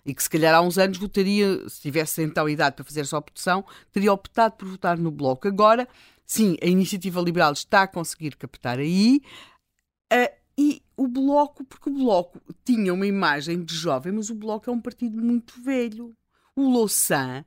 E 0.06 0.14
que 0.14 0.22
se 0.22 0.30
calhar 0.30 0.54
há 0.54 0.62
uns 0.62 0.78
anos 0.78 0.98
votaria, 0.98 1.68
se 1.70 1.82
tivesse 1.82 2.22
então 2.22 2.50
idade 2.50 2.76
para 2.76 2.84
fazer 2.84 3.02
essa 3.02 3.18
opção, 3.18 3.64
teria 3.92 4.12
optado 4.12 4.56
por 4.56 4.68
votar 4.68 4.98
no 4.98 5.10
Bloco. 5.10 5.48
Agora, 5.48 5.88
sim, 6.26 6.58
a 6.62 6.66
Iniciativa 6.66 7.22
Liberal 7.22 7.54
está 7.54 7.84
a 7.84 7.88
conseguir 7.88 8.36
captar 8.36 8.80
aí. 8.80 9.22
Uh, 10.12 10.43
e 10.58 10.82
o 10.96 11.08
Bloco, 11.08 11.64
porque 11.64 11.90
o 11.90 11.94
Bloco 11.94 12.40
tinha 12.64 12.94
uma 12.94 13.08
imagem 13.08 13.64
de 13.64 13.74
jovem, 13.74 14.14
mas 14.14 14.30
o 14.30 14.36
Bloco 14.36 14.70
é 14.70 14.74
um 14.74 14.82
partido 14.82 15.18
muito 15.22 15.60
velho. 15.62 16.16
O 16.56 16.70
Louçã 16.70 17.44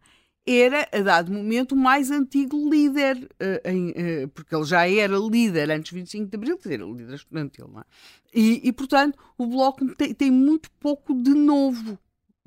era, 0.47 0.89
a 0.93 1.01
dado 1.01 1.33
momento, 1.33 1.73
o 1.73 1.77
mais 1.77 2.11
antigo 2.11 2.71
líder, 2.71 3.17
uh, 3.17 3.69
em, 3.69 3.91
uh, 3.91 4.29
porque 4.29 4.55
ele 4.55 4.65
já 4.65 4.89
era 4.89 5.17
líder 5.17 5.71
antes 5.71 5.91
de 5.91 5.97
25 5.97 6.31
de 6.31 6.37
Abril, 6.37 6.57
quer 6.57 6.69
dizer, 6.69 6.81
líder 6.81 7.15
estudantil, 7.15 7.69
não 7.69 7.81
é? 7.81 7.85
E, 8.33 8.69
e 8.69 8.73
portanto, 8.73 9.19
o 9.37 9.47
Bloco 9.47 9.95
tem, 9.95 10.15
tem, 10.15 10.31
muito 10.31 10.71
pouco 10.79 11.15
de 11.15 11.31
novo, 11.31 11.99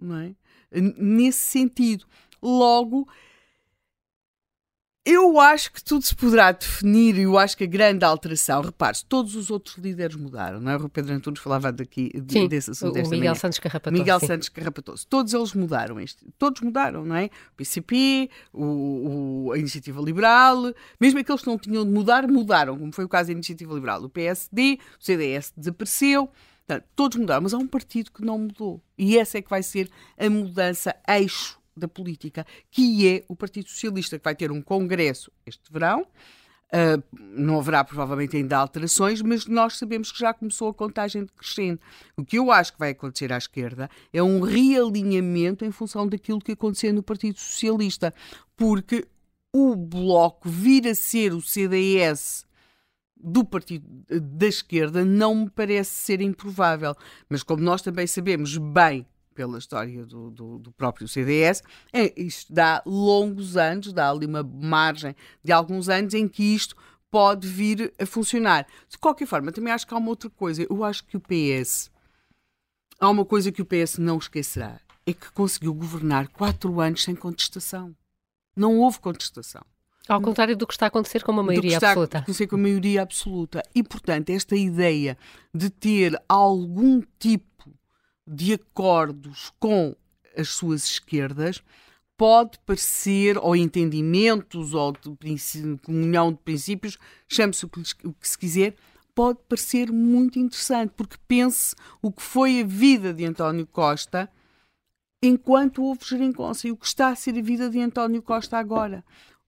não 0.02 0.18
é? 0.18 0.34
Nesse 0.72 1.40
sentido. 1.40 2.06
Logo, 2.42 3.08
eu 5.10 5.40
acho 5.40 5.72
que 5.72 5.84
tudo 5.84 6.04
se 6.04 6.16
poderá 6.16 6.52
definir 6.52 7.18
e 7.18 7.24
eu 7.24 7.38
acho 7.38 7.58
que 7.58 7.64
a 7.64 7.68
grande 7.68 8.06
alteração, 8.06 8.62
repare-se, 8.62 9.04
todos 9.06 9.36
os 9.36 9.50
outros 9.50 9.78
líderes 9.78 10.16
mudaram, 10.16 10.60
não 10.60 10.72
é? 10.72 10.76
O 10.78 10.88
Pedro 10.90 11.14
Antunes 11.14 11.40
falava 11.40 11.72
daqui 11.72 12.12
de, 12.14 12.34
sim, 12.34 12.48
desse 12.48 12.72
assunto. 12.72 12.94
O 12.94 13.04
Miguel 13.04 13.20
manhã. 13.20 13.36
Santos 13.36 13.60
Carrapatoso. 13.60 14.00
Miguel 14.00 14.20
sim. 14.20 14.28
Santos 14.28 14.50
Carrapatoso. 14.50 15.08
Todos 15.08 15.34
eles 15.34 15.54
mudaram. 15.54 16.00
Este, 16.00 16.26
todos 16.38 16.62
mudaram, 16.62 17.04
não 17.06 17.16
é? 17.16 17.26
O 17.26 17.56
PCP, 17.58 18.30
o, 18.54 19.48
o, 19.48 19.52
a 19.52 19.58
Iniciativa 19.58 20.02
Liberal, 20.02 20.74
mesmo 21.00 21.20
aqueles 21.20 21.42
que 21.42 21.48
não 21.48 21.58
tinham 21.58 21.86
de 21.86 21.92
mudar, 21.92 22.28
mudaram, 22.28 22.78
como 22.78 22.92
foi 22.92 23.06
o 23.06 23.10
caso 23.10 23.28
da 23.28 23.34
Iniciativa 23.34 23.74
Liberal. 23.74 24.04
O 24.04 24.10
PSD, 24.10 24.80
o 25.00 25.04
CDS 25.04 25.54
desapareceu. 25.58 26.30
Portanto, 26.68 26.86
todos 26.96 27.18
mudaram, 27.18 27.42
mas 27.42 27.54
há 27.54 27.58
um 27.58 27.68
partido 27.68 28.12
que 28.12 28.24
não 28.24 28.38
mudou. 28.38 28.80
E 28.96 29.18
essa 29.18 29.40
é 29.40 29.42
que 29.42 29.50
vai 29.50 29.64
ser 29.64 29.90
a 30.18 30.30
mudança 30.30 30.96
eixo 31.08 31.59
da 31.80 31.88
política, 31.88 32.46
que 32.70 33.08
é 33.08 33.24
o 33.28 33.36
Partido 33.36 33.70
Socialista, 33.70 34.18
que 34.18 34.24
vai 34.24 34.36
ter 34.36 34.52
um 34.52 34.62
congresso 34.62 35.32
este 35.46 35.72
verão. 35.72 36.06
Uh, 36.72 37.02
não 37.20 37.58
haverá 37.58 37.84
provavelmente 37.84 38.38
ainda 38.38 38.56
alterações, 38.56 39.24
mas 39.24 39.48
nós 39.48 39.76
sabemos 39.76 40.12
que 40.12 40.20
já 40.20 40.32
começou 40.32 40.70
a 40.70 40.74
contagem 40.74 41.24
decrescente. 41.24 41.82
O 42.16 42.24
que 42.24 42.38
eu 42.38 42.52
acho 42.52 42.74
que 42.74 42.80
vai 42.80 42.92
acontecer 42.92 43.34
à 43.34 43.38
esquerda 43.40 43.90
é 44.14 44.22
um 44.22 44.42
realinhamento 44.42 45.66
em 45.66 45.72
função 45.72 46.08
daquilo 46.08 46.40
que 46.40 46.52
aconteceu 46.52 46.94
no 46.94 47.02
Partido 47.02 47.40
Socialista, 47.40 48.14
porque 48.56 49.08
o 49.52 49.76
Bloco 49.76 50.48
vir 50.48 50.88
a 50.88 50.94
ser 50.94 51.34
o 51.34 51.42
CDS 51.42 52.46
do 53.22 53.44
partido 53.44 53.86
da 54.08 54.48
esquerda 54.48 55.04
não 55.04 55.36
me 55.36 55.50
parece 55.50 55.92
ser 55.92 56.22
improvável. 56.22 56.96
Mas 57.28 57.44
como 57.44 57.62
nós 57.62 57.82
também 57.82 58.08
sabemos 58.08 58.58
bem 58.58 59.06
pela 59.40 59.58
história 59.58 60.06
do, 60.06 60.30
do, 60.30 60.60
do, 60.60 60.72
próprio 60.74 61.08
CDS, 61.08 61.64
é, 61.94 62.14
isto 62.22 62.52
dá 62.52 62.84
longos 62.86 63.56
anos, 63.56 63.94
dá 63.94 64.10
ali 64.10 64.26
uma 64.26 64.44
margem 64.44 65.16
de 65.42 65.54
alguns 65.54 65.88
anos 65.88 66.14
em 66.14 66.28
que 66.28 66.44
isto 66.44 66.76
pode 67.10 67.48
vir 67.48 67.94
a 67.98 68.06
funcionar. 68.06 68.68
De 68.90 68.98
qualquer 68.98 69.26
forma, 69.26 69.54
também 69.54 69.72
acho 69.72 69.88
que 69.88 69.94
há 69.94 69.98
uma 69.98 70.10
outra 70.10 70.30
coisa. 70.30 70.68
Eu 70.70 70.84
acho 70.84 71.06
que 71.06 71.16
o 71.16 71.22
PS. 71.22 71.90
Há 73.00 73.10
uma 73.10 73.24
coisa 73.24 73.50
que 73.50 73.62
o 73.62 73.66
PS 73.66 73.98
não 73.98 74.18
esquecerá: 74.18 74.82
é 75.06 75.14
que 75.14 75.32
conseguiu 75.32 75.74
governar 75.74 76.28
quatro 76.28 76.82
anos 76.82 77.02
sem 77.02 77.16
contestação. 77.16 77.96
Não 78.58 78.78
houve 78.78 79.00
contestação. 79.00 79.62
Ao 80.06 80.20
contrário 80.20 80.58
do 80.58 80.68
que 80.68 80.74
está 80.74 80.88
a 80.88 80.90
acontecer 80.90 81.24
com 81.24 81.32
uma 81.32 81.44
maioria 81.44 81.62
do 81.62 81.72
que 81.72 81.76
está 81.78 81.92
absoluta. 81.92 82.18
A 82.18 82.22
acontecer 82.22 82.48
com 82.48 82.56
a 82.58 82.60
maioria 82.60 83.02
absoluta. 83.04 83.64
E, 83.74 83.82
portanto, 83.82 84.32
esta 84.32 84.58
ideia 84.58 85.18
de 85.54 85.70
ter 85.70 86.22
algum 86.28 87.02
tipo 87.18 87.48
de 88.32 88.54
acordos 88.54 89.52
com 89.60 89.96
as 90.38 90.50
suas 90.50 90.84
esquerdas 90.86 91.64
pode 92.16 92.60
parecer, 92.66 93.38
ou 93.38 93.56
entendimentos, 93.56 94.74
ou 94.74 94.92
de 94.92 95.78
comunhão 95.84 96.34
de 96.34 96.38
princípios, 96.40 96.98
chame-se 97.28 97.66
o, 97.66 97.70
que 97.70 98.28
se 98.28 98.38
quiser, 98.38 98.76
pode 99.16 99.40
parecer 99.48 99.90
muito 99.90 100.38
interessante, 100.38 100.92
porque 100.98 101.16
pense 101.28 101.74
o 102.02 102.12
que 102.12 102.22
foi 102.22 102.60
a 102.60 102.66
vida 102.66 103.14
de 103.14 103.26
António 103.26 103.66
Costa 103.66 104.30
enquanto 105.24 105.82
houve 105.82 106.06
geringonça 106.06 106.68
e 106.68 106.72
o 106.72 106.78
que 106.78 106.86
está 106.86 107.08
a 107.08 107.16
ser 107.16 107.38
a 107.38 107.42
vida 107.42 107.70
de 107.70 107.80
António 107.80 108.22
Costa 108.22 108.58
agora. 108.58 109.04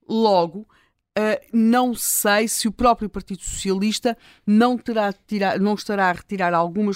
Logo, 0.07 0.65
Uh, 1.11 1.35
não 1.51 1.93
sei 1.93 2.47
se 2.47 2.69
o 2.69 2.71
próprio 2.71 3.09
Partido 3.09 3.41
Socialista 3.41 4.17
não, 4.47 4.77
terá 4.77 5.11
tirar, 5.11 5.59
não 5.59 5.73
estará 5.73 6.09
a 6.09 6.13
retirar 6.13 6.53
algumas 6.53 6.95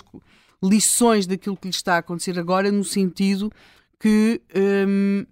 lições 0.68 1.28
daquilo 1.28 1.58
que 1.58 1.68
lhe 1.68 1.74
está 1.74 1.96
a 1.96 2.00
acontecer 2.00 2.40
agora, 2.40 2.72
no 2.72 2.84
sentido 2.84 3.52
que 4.00 4.42
hum, 4.56 5.26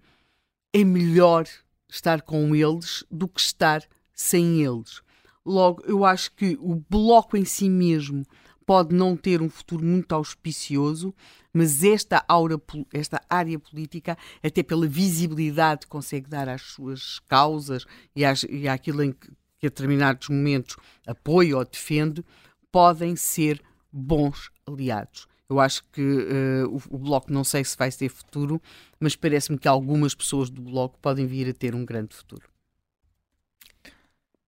é 0.73 0.83
melhor 0.83 1.45
estar 1.89 2.21
com 2.21 2.55
eles 2.55 3.03
do 3.11 3.27
que 3.27 3.39
estar 3.39 3.83
sem 4.13 4.63
eles. 4.63 5.01
Logo, 5.45 5.83
eu 5.85 6.05
acho 6.05 6.31
que 6.33 6.57
o 6.59 6.75
bloco 6.89 7.35
em 7.35 7.45
si 7.45 7.69
mesmo 7.69 8.23
pode 8.65 8.95
não 8.95 9.15
ter 9.15 9.41
um 9.41 9.49
futuro 9.49 9.83
muito 9.83 10.13
auspicioso, 10.13 11.13
mas 11.53 11.83
esta, 11.83 12.23
aura, 12.27 12.59
esta 12.93 13.21
área 13.29 13.59
política, 13.59 14.17
até 14.41 14.63
pela 14.63 14.87
visibilidade 14.87 15.81
que 15.81 15.87
consegue 15.87 16.29
dar 16.29 16.47
às 16.47 16.61
suas 16.61 17.19
causas 17.27 17.85
e, 18.15 18.23
às, 18.23 18.43
e 18.43 18.67
àquilo 18.67 19.03
em 19.03 19.11
que, 19.11 19.27
que 19.59 19.67
a 19.67 19.69
determinados 19.69 20.29
momentos 20.29 20.77
apoia 21.05 21.57
ou 21.57 21.65
defende, 21.65 22.23
podem 22.71 23.15
ser 23.15 23.61
bons 23.91 24.49
aliados. 24.67 25.27
Eu 25.49 25.59
acho 25.59 25.83
que 25.91 26.01
uh, 26.01 26.67
o, 26.89 26.95
o, 26.95 26.97
Bloco 26.97 27.31
não 27.31 27.43
sei 27.43 27.63
se 27.63 27.77
vai 27.77 27.91
ter 27.91 28.09
futuro, 28.09 28.61
mas 28.99 29.15
parece-me 29.15 29.57
que 29.57 29.67
algumas 29.67 30.15
pessoas 30.15 30.49
do 30.49 30.61
Bloco 30.61 30.97
podem 30.99 31.27
vir 31.27 31.49
a 31.49 31.53
ter 31.53 31.75
um 31.75 31.85
grande 31.85 32.15
futuro. 32.15 32.49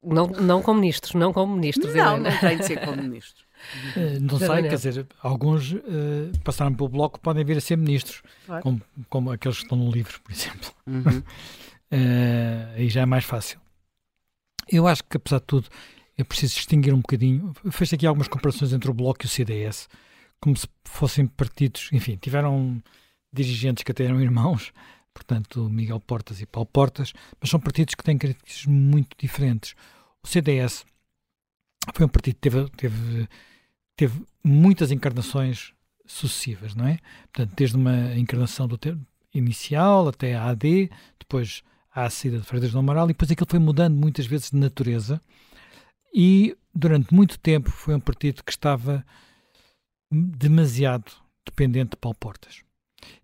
Não, 0.03 0.27
não 0.27 0.63
como 0.63 0.81
ministros, 0.81 1.15
não 1.15 1.33
como 1.33 1.55
ministros. 1.55 1.95
Não, 1.95 2.19
não 2.19 2.39
tem 2.39 2.59
de 2.59 2.67
ser 2.67 2.85
como 2.85 3.03
ministros. 3.03 3.45
Uh, 3.97 4.21
não 4.21 4.39
sei, 4.39 4.63
quer 4.63 4.77
dizer, 4.77 5.07
alguns 5.21 5.73
uh, 5.73 5.81
passaram 6.45 6.75
pelo 6.75 6.89
Bloco 6.89 7.19
podem 7.21 7.45
vir 7.45 7.57
a 7.57 7.61
ser 7.61 7.77
ministros, 7.77 8.23
claro. 8.47 8.63
como, 8.63 8.83
como 9.09 9.33
aqueles 9.33 9.59
que 9.59 9.65
estão 9.65 9.79
no 9.79 9.91
livro, 9.91 10.21
por 10.23 10.33
exemplo. 10.33 10.71
Uhum. 10.87 11.23
aí 12.77 12.89
já 12.89 13.03
é 13.03 13.07
mais 13.07 13.25
fácil. 13.25 13.61
Eu 14.71 14.87
acho 14.87 15.05
que, 15.05 15.17
apesar 15.17 15.39
de 15.39 15.45
tudo, 15.45 15.69
é 16.17 16.25
preciso 16.25 16.55
distinguir 16.55 16.95
um 16.95 17.01
bocadinho. 17.01 17.53
Fez 17.71 17.93
aqui 17.93 18.07
algumas 18.07 18.29
comparações 18.29 18.73
entre 18.73 18.91
o 18.91 18.95
Bloco 18.95 19.25
e 19.25 19.27
o 19.27 19.29
CDS 19.29 19.89
como 20.45 20.55
se 20.59 20.69
fossem 20.85 21.27
partidos, 21.27 21.89
enfim, 21.91 22.17
tiveram 22.17 22.83
dirigentes 23.33 23.83
que 23.83 23.91
até 23.91 24.05
eram 24.05 24.21
irmãos, 24.21 24.75
portanto, 25.15 25.71
Miguel 25.71 25.99
Portas 25.99 26.39
e 26.39 26.45
Paulo 26.45 26.69
Portas, 26.71 27.15
mas 27.41 27.49
são 27.49 27.59
partidos 27.59 27.95
que 27.95 28.05
têm 28.05 28.19
características 28.19 28.67
muito 28.67 29.17
diferentes. 29.19 29.75
O 30.23 30.29
CDS 30.29 30.85
foi 31.95 32.05
um 32.05 32.11
partido 32.11 32.35
que 32.35 32.41
teve, 32.43 32.69
teve, 32.77 33.29
teve 33.97 34.23
muitas 34.45 34.91
encarnações 34.91 35.73
sucessivas, 36.05 36.75
não 36.75 36.87
é? 36.87 36.99
Portanto, 37.33 37.55
desde 37.57 37.77
uma 37.77 38.15
encarnação 38.15 38.69
do 38.69 38.79
inicial 39.33 40.09
até 40.09 40.35
a 40.35 40.51
AD, 40.51 40.91
depois 41.19 41.63
à 41.91 42.11
saída 42.11 42.39
de 42.39 42.45
Freitas 42.45 42.71
do 42.71 42.79
Amaral, 42.79 43.07
e 43.07 43.15
depois 43.15 43.31
aquilo 43.31 43.49
foi 43.49 43.59
mudando 43.59 43.97
muitas 43.97 44.27
vezes 44.27 44.51
de 44.51 44.59
natureza, 44.59 45.23
e 46.15 46.57
durante 46.73 47.13
muito 47.13 47.39
tempo 47.39 47.71
foi 47.71 47.95
um 47.95 48.01
partido 48.01 48.45
que 48.45 48.53
estava 48.53 49.05
demasiado 50.11 51.11
dependente 51.45 51.91
de 51.91 51.97
Paulo 51.97 52.17
Portas. 52.19 52.63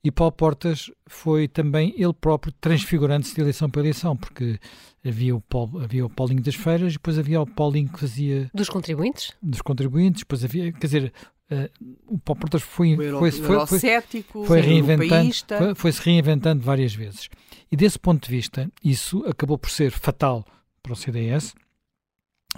E 0.02 0.10
Paulo 0.10 0.32
Portas 0.32 0.90
foi 1.06 1.48
também 1.48 1.94
ele 1.96 2.12
próprio 2.12 2.52
transfigurando-se 2.60 3.34
de 3.34 3.40
eleição 3.40 3.70
para 3.70 3.80
eleição, 3.80 4.16
porque 4.16 4.58
havia 5.04 5.34
o, 5.34 5.40
Paulo, 5.40 5.82
havia 5.82 6.04
o 6.04 6.10
Paulinho 6.10 6.42
das 6.42 6.54
Feiras, 6.54 6.94
depois 6.94 7.18
havia 7.18 7.40
o 7.40 7.46
Paulinho 7.46 7.88
que 7.88 8.00
fazia. 8.00 8.50
Dos 8.52 8.68
contribuintes? 8.68 9.32
Dos 9.42 9.62
contribuintes, 9.62 10.20
depois 10.20 10.44
havia. 10.44 10.72
Quer 10.72 10.86
dizer, 10.86 11.12
uh, 11.50 11.86
o 12.06 12.18
Paulo 12.18 12.40
Portas 12.40 12.62
foi, 12.62 12.96
foi, 12.96 13.30
foi, 13.30 13.66
foi, 13.66 14.44
foi, 14.44 14.60
reinventando, 14.60 15.34
foi, 15.58 15.74
foi 15.74 15.92
se 15.92 16.02
reinventando 16.02 16.62
várias 16.62 16.94
vezes. 16.94 17.28
E 17.70 17.76
desse 17.76 17.98
ponto 17.98 18.24
de 18.24 18.30
vista, 18.30 18.70
isso 18.84 19.24
acabou 19.26 19.56
por 19.56 19.70
ser 19.70 19.90
fatal 19.92 20.44
para 20.82 20.92
o 20.92 20.96
CDS. 20.96 21.54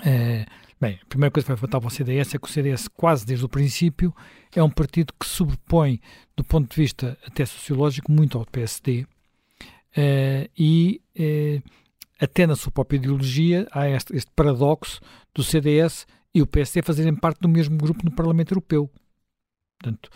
Eh, 0.00 0.46
bem, 0.80 0.98
a 1.02 1.06
primeira 1.06 1.30
coisa 1.30 1.44
que 1.44 1.52
foi 1.52 1.56
fatal 1.56 1.80
para 1.80 1.88
o 1.88 1.90
CDS 1.90 2.34
é 2.34 2.38
que 2.38 2.46
o 2.46 2.50
CDS, 2.50 2.88
quase 2.88 3.26
desde 3.26 3.44
o 3.44 3.48
princípio, 3.48 4.14
é 4.54 4.62
um 4.62 4.70
partido 4.70 5.12
que 5.18 5.26
sobrepõe, 5.26 6.00
do 6.36 6.44
ponto 6.44 6.70
de 6.70 6.76
vista 6.80 7.18
até 7.26 7.44
sociológico, 7.44 8.10
muito 8.10 8.38
ao 8.38 8.46
PSD. 8.46 9.06
Eh, 9.94 10.48
e 10.58 11.02
uh, 11.18 11.70
até 12.18 12.46
na 12.46 12.56
sua 12.56 12.72
própria 12.72 12.96
ideologia 12.96 13.68
há 13.70 13.88
este, 13.90 14.16
este, 14.16 14.30
paradoxo 14.34 15.00
do 15.34 15.44
CDS 15.44 16.06
e 16.34 16.40
o 16.40 16.46
PSD 16.46 16.80
fazerem 16.80 17.14
parte 17.14 17.40
do 17.40 17.48
mesmo 17.48 17.76
grupo 17.76 18.02
no 18.04 18.10
Parlamento 18.10 18.52
Europeu. 18.52 18.90
Portanto, 19.78 20.08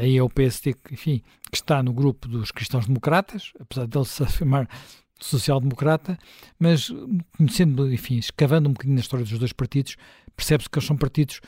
aí 0.00 0.16
é 0.16 0.22
o 0.22 0.28
PSD 0.28 0.74
enfim, 0.90 1.22
que 1.50 1.56
está 1.56 1.82
no 1.82 1.92
grupo 1.92 2.26
dos 2.26 2.50
cristãos-democratas, 2.50 3.52
apesar 3.60 3.86
dele 3.86 4.06
se 4.06 4.22
afirmar 4.24 4.66
social-democrata, 5.20 6.18
mas 6.58 6.92
conhecendo, 7.36 7.92
enfim, 7.92 8.18
escavando 8.18 8.68
um 8.68 8.72
bocadinho 8.72 8.94
na 8.94 9.00
história 9.00 9.24
dos 9.24 9.38
dois 9.38 9.52
partidos, 9.52 9.96
percebe-se 10.34 10.68
que 10.68 10.78
eles 10.78 10.86
são 10.86 10.96
partidos 10.96 11.40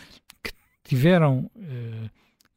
que 0.42 0.52
tiveram, 0.84 1.50
uh, 1.56 2.10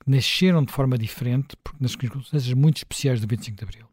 nasceram 0.06 0.64
de 0.64 0.72
forma 0.72 0.98
diferente, 0.98 1.56
porque 1.64 1.82
nas 1.82 1.92
circunstâncias 1.92 2.54
muito 2.54 2.78
especiais 2.78 3.20
do 3.20 3.28
25 3.28 3.58
de 3.58 3.64
Abril. 3.64 3.88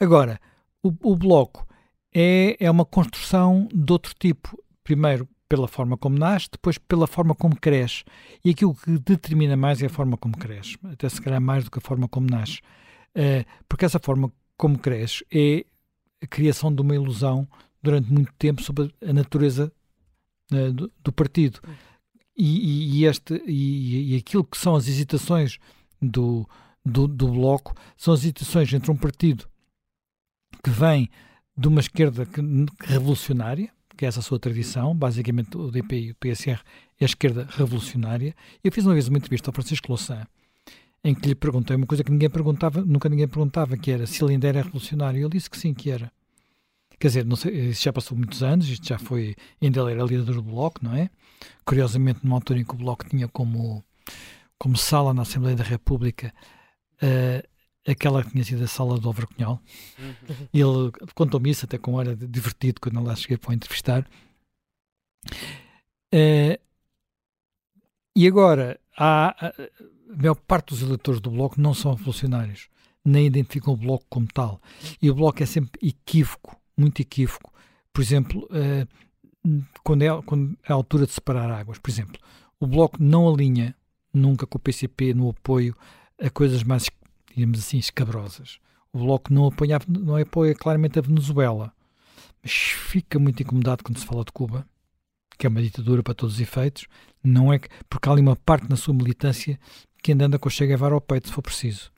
Agora, 0.00 0.40
o, 0.82 0.92
o 1.02 1.16
Bloco 1.16 1.66
é, 2.14 2.56
é 2.58 2.70
uma 2.70 2.84
construção 2.84 3.68
de 3.72 3.92
outro 3.92 4.14
tipo. 4.18 4.58
Primeiro, 4.84 5.28
pela 5.48 5.66
forma 5.66 5.96
como 5.96 6.18
nasce, 6.18 6.48
depois 6.52 6.78
pela 6.78 7.06
forma 7.06 7.34
como 7.34 7.58
cresce. 7.58 8.04
E 8.44 8.50
aquilo 8.50 8.74
que 8.74 8.98
determina 8.98 9.56
mais 9.56 9.82
é 9.82 9.86
a 9.86 9.90
forma 9.90 10.16
como 10.16 10.36
cresce, 10.36 10.78
até 10.84 11.08
se 11.08 11.20
calhar 11.20 11.40
mais 11.40 11.64
do 11.64 11.70
que 11.70 11.78
a 11.78 11.82
forma 11.82 12.08
como 12.08 12.28
nasce. 12.28 12.60
Uh, 13.16 13.44
porque 13.68 13.84
essa 13.84 13.98
forma 13.98 14.32
como 14.58 14.78
cresce 14.78 15.24
é 15.32 15.64
a 16.20 16.26
criação 16.26 16.74
de 16.74 16.82
uma 16.82 16.94
ilusão 16.94 17.48
durante 17.82 18.12
muito 18.12 18.32
tempo 18.34 18.60
sobre 18.62 18.92
a 19.00 19.12
natureza 19.12 19.72
uh, 20.52 20.72
do, 20.72 20.92
do, 21.02 21.12
partido. 21.12 21.60
E, 22.36 22.98
e, 23.00 23.06
este, 23.06 23.40
e, 23.46 24.14
e, 24.14 24.16
aquilo 24.16 24.44
que 24.44 24.58
são 24.58 24.74
as 24.74 24.86
hesitações 24.86 25.58
do, 26.02 26.46
do, 26.84 27.08
do 27.08 27.28
Bloco 27.28 27.74
são 27.96 28.12
as 28.12 28.20
hesitações 28.20 28.72
entre 28.72 28.90
um 28.90 28.96
partido 28.96 29.48
que 30.62 30.70
vem 30.70 31.08
de 31.56 31.68
uma 31.68 31.80
esquerda 31.80 32.26
que, 32.26 32.40
revolucionária, 32.80 33.70
que 33.96 34.04
é 34.04 34.08
essa 34.08 34.20
a 34.20 34.22
sua 34.22 34.38
tradição, 34.38 34.94
basicamente 34.94 35.56
o 35.56 35.70
DP 35.70 36.00
e 36.00 36.10
o 36.12 36.14
PSR 36.16 36.60
é 37.00 37.04
a 37.04 37.06
esquerda 37.06 37.48
revolucionária. 37.50 38.34
Eu 38.62 38.70
fiz 38.70 38.84
uma 38.84 38.92
vez 38.92 39.08
uma 39.08 39.18
entrevista 39.18 39.50
ao 39.50 39.54
Francisco 39.54 39.88
Louçã, 39.88 40.26
em 41.04 41.14
que 41.14 41.28
lhe 41.28 41.34
perguntei 41.34 41.76
uma 41.76 41.86
coisa 41.86 42.02
que 42.04 42.10
ninguém 42.10 42.28
perguntava, 42.28 42.82
nunca 42.82 43.08
ninguém 43.08 43.28
perguntava, 43.28 43.76
que 43.76 43.90
era 43.90 44.06
se 44.06 44.22
ele 44.22 44.32
ainda 44.34 44.48
era 44.48 44.62
revolucionário. 44.62 45.20
Ele 45.20 45.28
disse 45.30 45.48
que 45.48 45.58
sim, 45.58 45.72
que 45.72 45.90
era. 45.90 46.12
Quer 46.98 47.08
dizer, 47.08 47.24
não 47.24 47.36
sei, 47.36 47.70
isso 47.70 47.82
já 47.84 47.92
passou 47.92 48.18
muitos 48.18 48.42
anos, 48.42 48.68
isto 48.68 48.86
já 48.86 48.98
foi, 48.98 49.36
ainda 49.62 49.80
ele 49.80 49.92
era 49.92 50.02
líder 50.02 50.24
do 50.24 50.42
Bloco, 50.42 50.80
não 50.82 50.94
é? 50.96 51.08
Curiosamente, 51.64 52.20
numa 52.24 52.36
altura 52.36 52.58
em 52.58 52.64
que 52.64 52.74
o 52.74 52.78
Bloco 52.78 53.08
tinha 53.08 53.28
como, 53.28 53.84
como 54.58 54.76
sala 54.76 55.14
na 55.14 55.22
Assembleia 55.22 55.56
da 55.56 55.62
República 55.62 56.34
uh, 57.02 57.48
aquela 57.88 58.22
que 58.22 58.30
tinha 58.32 58.44
sido 58.44 58.64
a 58.64 58.66
sala 58.66 58.98
do 58.98 59.08
Overcunhal. 59.08 59.62
Uhum. 59.98 60.48
Ele 60.52 60.92
contou-me 61.14 61.50
isso 61.50 61.64
até 61.64 61.78
com 61.78 62.00
era 62.00 62.16
divertido 62.16 62.80
quando 62.80 63.02
lá 63.02 63.14
cheguei 63.14 63.36
para 63.36 63.50
o 63.50 63.54
entrevistar. 63.54 64.04
Uh, 66.12 66.58
e 68.14 68.26
agora, 68.26 68.80
há, 68.96 69.46
a, 69.46 69.54
a 70.10 70.16
maior 70.16 70.34
parte 70.34 70.68
dos 70.68 70.82
eleitores 70.82 71.20
do 71.20 71.30
Bloco 71.30 71.60
não 71.60 71.74
são 71.74 71.94
revolucionários, 71.94 72.68
nem 73.04 73.26
identificam 73.26 73.74
o 73.74 73.76
Bloco 73.76 74.06
como 74.08 74.26
tal. 74.26 74.60
E 75.00 75.10
o 75.10 75.14
Bloco 75.14 75.42
é 75.42 75.46
sempre 75.46 75.86
equívoco, 75.86 76.56
muito 76.76 77.00
equívoco. 77.00 77.52
Por 77.92 78.02
exemplo, 78.02 78.48
uh, 78.50 79.60
quando, 79.82 80.02
é, 80.02 80.22
quando 80.22 80.58
é 80.62 80.72
a 80.72 80.74
altura 80.74 81.06
de 81.06 81.12
separar 81.12 81.50
águas, 81.50 81.78
por 81.78 81.90
exemplo, 81.90 82.18
o 82.60 82.66
Bloco 82.66 83.02
não 83.02 83.28
alinha 83.28 83.74
nunca 84.12 84.46
com 84.46 84.58
o 84.58 84.60
PCP 84.60 85.14
no 85.14 85.30
apoio 85.30 85.76
a 86.20 86.28
coisas 86.30 86.62
mais 86.62 86.88
digamos 87.38 87.60
assim, 87.60 87.78
escabrosas. 87.78 88.58
O 88.92 88.98
Bloco 88.98 89.32
não 89.32 89.46
apoia, 89.46 89.78
não 89.86 90.16
apoia 90.16 90.54
claramente 90.54 90.98
a 90.98 91.02
Venezuela, 91.02 91.72
mas 92.42 92.52
fica 92.52 93.18
muito 93.18 93.42
incomodado 93.42 93.84
quando 93.84 93.98
se 93.98 94.06
fala 94.06 94.24
de 94.24 94.32
Cuba, 94.32 94.66
que 95.38 95.46
é 95.46 95.48
uma 95.48 95.62
ditadura 95.62 96.02
para 96.02 96.14
todos 96.14 96.34
os 96.34 96.40
efeitos, 96.40 96.86
não 97.22 97.52
é 97.52 97.60
que, 97.60 97.68
porque 97.88 98.08
há 98.08 98.12
ali 98.12 98.20
uma 98.20 98.34
parte 98.34 98.68
na 98.68 98.74
sua 98.74 98.92
militância 98.92 99.58
que 100.02 100.12
ainda 100.12 100.26
anda 100.26 100.38
com 100.38 100.48
o 100.48 100.50
Che 100.50 100.66
Guevara 100.66 100.94
ao 100.94 101.00
peito, 101.00 101.28
se 101.28 101.34
for 101.34 101.42
preciso. 101.42 101.90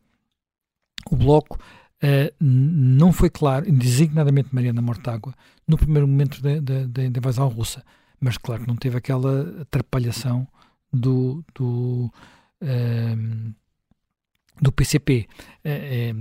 O 1.11 1.17
Bloco 1.17 1.57
uh, 1.57 2.35
não 2.41 3.13
foi 3.13 3.31
claro, 3.31 3.71
designadamente 3.71 4.55
Mariana 4.55 4.83
Mortágua, 4.83 5.35
no 5.67 5.77
primeiro 5.77 6.07
momento 6.07 6.41
da, 6.43 7.05
invasão 7.05 7.49
russa, 7.49 7.85
mas 8.21 8.37
claro 8.37 8.63
que 8.63 8.69
não 8.69 8.77
teve 8.77 8.99
aquela 8.99 9.63
atrapalhação 9.63 10.47
do, 10.93 11.45
do 11.55 12.13
uh, 12.63 13.55
do 14.61 14.71
PCP. 14.71 15.27
É, 15.65 15.71
é, 16.11 16.15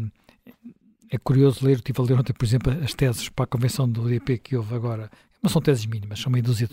é, 1.11 1.17
curioso 1.17 1.65
ler, 1.65 1.77
estive 1.77 1.99
a 1.99 2.03
ler 2.03 2.19
ontem, 2.19 2.33
por 2.33 2.45
exemplo, 2.45 2.71
as 2.83 2.93
teses 2.93 3.29
para 3.29 3.43
a 3.43 3.47
convenção 3.47 3.89
do 3.89 4.07
DP 4.07 4.37
que 4.37 4.55
houve 4.55 4.73
agora, 4.73 5.11
não 5.41 5.49
são 5.49 5.61
teses 5.61 5.85
mínimas, 5.85 6.19
são 6.19 6.31
meio 6.31 6.43
dúzia 6.43 6.69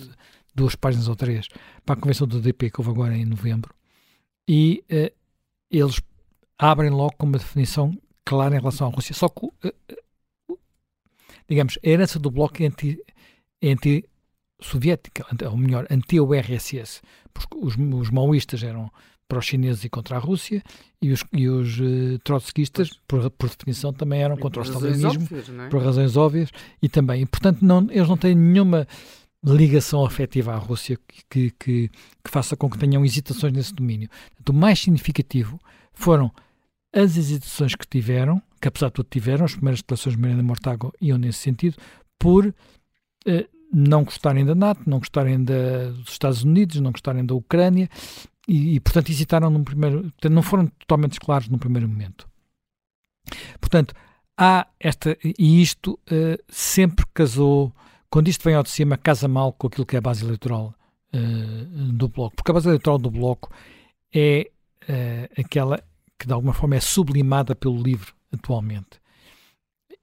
duas 0.54 0.74
páginas 0.74 1.08
ou 1.08 1.16
três, 1.16 1.48
para 1.84 1.94
a 1.94 2.00
convenção 2.00 2.26
do 2.26 2.40
DP 2.40 2.70
que 2.70 2.80
houve 2.80 2.90
agora 2.90 3.16
em 3.16 3.24
novembro, 3.24 3.74
e 4.48 4.84
uh, 4.90 5.12
eles 5.70 6.00
abrem 6.58 6.90
logo 6.90 7.14
com 7.16 7.26
uma 7.26 7.38
definição 7.38 7.96
clara 8.24 8.56
em 8.56 8.58
relação 8.58 8.88
à 8.88 8.90
Rússia. 8.90 9.14
Só 9.14 9.28
que, 9.28 9.46
uh, 9.46 10.58
digamos, 11.48 11.78
a 11.84 11.88
herança 11.88 12.18
do 12.18 12.30
Bloco 12.30 12.62
anti, 12.62 12.98
é 13.60 13.72
anti-soviética, 13.72 15.26
ou 15.50 15.56
melhor, 15.56 15.86
anti-URSS, 15.90 17.02
porque 17.32 17.56
os, 17.56 17.76
os 17.76 18.10
maoístas 18.10 18.62
eram 18.62 18.90
para 19.28 19.38
os 19.38 19.44
chineses 19.44 19.84
e 19.84 19.88
contra 19.88 20.16
a 20.16 20.20
Rússia, 20.20 20.62
e 21.02 21.10
os, 21.10 21.24
e 21.32 21.48
os 21.48 21.80
uh, 21.80 22.18
trotskistas, 22.22 22.90
por, 23.08 23.28
por, 23.30 23.48
definição, 23.48 23.92
também 23.92 24.22
eram 24.22 24.36
e 24.36 24.40
contra 24.40 24.62
o 24.62 24.64
stalinismo, 24.64 25.28
é? 25.64 25.68
por 25.68 25.82
razões 25.82 26.16
óbvias, 26.16 26.50
e 26.80 26.88
também, 26.88 27.22
e, 27.22 27.26
portanto, 27.26 27.60
não, 27.62 27.88
eles 27.90 28.08
não 28.08 28.16
têm 28.16 28.34
nenhuma 28.34 28.86
ligação 29.46 30.04
afetiva 30.04 30.52
à 30.52 30.56
Rússia 30.56 30.98
que, 31.30 31.50
que, 31.52 31.88
que 31.88 32.30
faça 32.30 32.56
com 32.56 32.68
que 32.68 32.78
tenham 32.78 33.04
hesitações 33.04 33.52
nesse 33.52 33.74
domínio. 33.74 34.08
o 34.48 34.52
mais 34.52 34.80
significativo 34.80 35.58
foram 35.92 36.32
as 36.92 37.16
hesitações 37.16 37.74
que 37.74 37.86
tiveram, 37.86 38.42
que 38.60 38.68
apesar 38.68 38.88
de 38.88 38.94
tudo 38.94 39.08
tiveram, 39.10 39.44
as 39.44 39.54
primeiras 39.54 39.80
declarações 39.80 40.16
de 40.16 40.20
Mariana 40.20 40.42
Mortágua 40.42 40.92
iam 41.00 41.18
nesse 41.18 41.40
sentido, 41.40 41.76
por 42.18 42.52
eh, 43.26 43.46
não 43.72 44.04
gostarem 44.04 44.44
da 44.44 44.54
NATO, 44.54 44.82
não 44.86 44.98
gostarem 44.98 45.42
da, 45.44 45.90
dos 45.90 46.10
Estados 46.10 46.42
Unidos, 46.42 46.80
não 46.80 46.92
gostarem 46.92 47.24
da 47.24 47.34
Ucrânia 47.34 47.88
e, 48.48 48.76
e, 48.76 48.80
portanto, 48.80 49.10
hesitaram 49.10 49.50
num 49.50 49.64
primeiro. 49.64 50.02
Portanto, 50.02 50.32
não 50.32 50.42
foram 50.42 50.66
totalmente 50.66 51.18
claros 51.20 51.48
no 51.48 51.58
primeiro 51.58 51.88
momento. 51.88 52.28
Portanto, 53.60 53.94
há 54.36 54.66
esta. 54.78 55.16
E 55.22 55.60
isto 55.60 55.98
uh, 56.10 56.42
sempre 56.48 57.04
casou. 57.12 57.72
Quando 58.10 58.28
isto 58.28 58.44
vem 58.44 58.54
ao 58.54 58.62
de 58.62 58.70
cima, 58.70 58.96
casa 58.96 59.28
mal 59.28 59.52
com 59.52 59.66
aquilo 59.66 59.86
que 59.86 59.96
é 59.96 59.98
a 59.98 60.02
base 60.02 60.24
eleitoral 60.24 60.74
uh, 61.14 61.92
do 61.92 62.08
Bloco. 62.08 62.36
Porque 62.36 62.50
a 62.50 62.54
base 62.54 62.68
eleitoral 62.68 62.98
do 62.98 63.10
Bloco 63.10 63.50
é 64.14 64.50
uh, 64.82 65.40
aquela 65.40 65.82
que, 66.18 66.26
de 66.26 66.32
alguma 66.32 66.52
forma, 66.52 66.76
é 66.76 66.80
sublimada 66.80 67.54
pelo 67.54 67.82
livro 67.82 68.14
atualmente. 68.32 69.00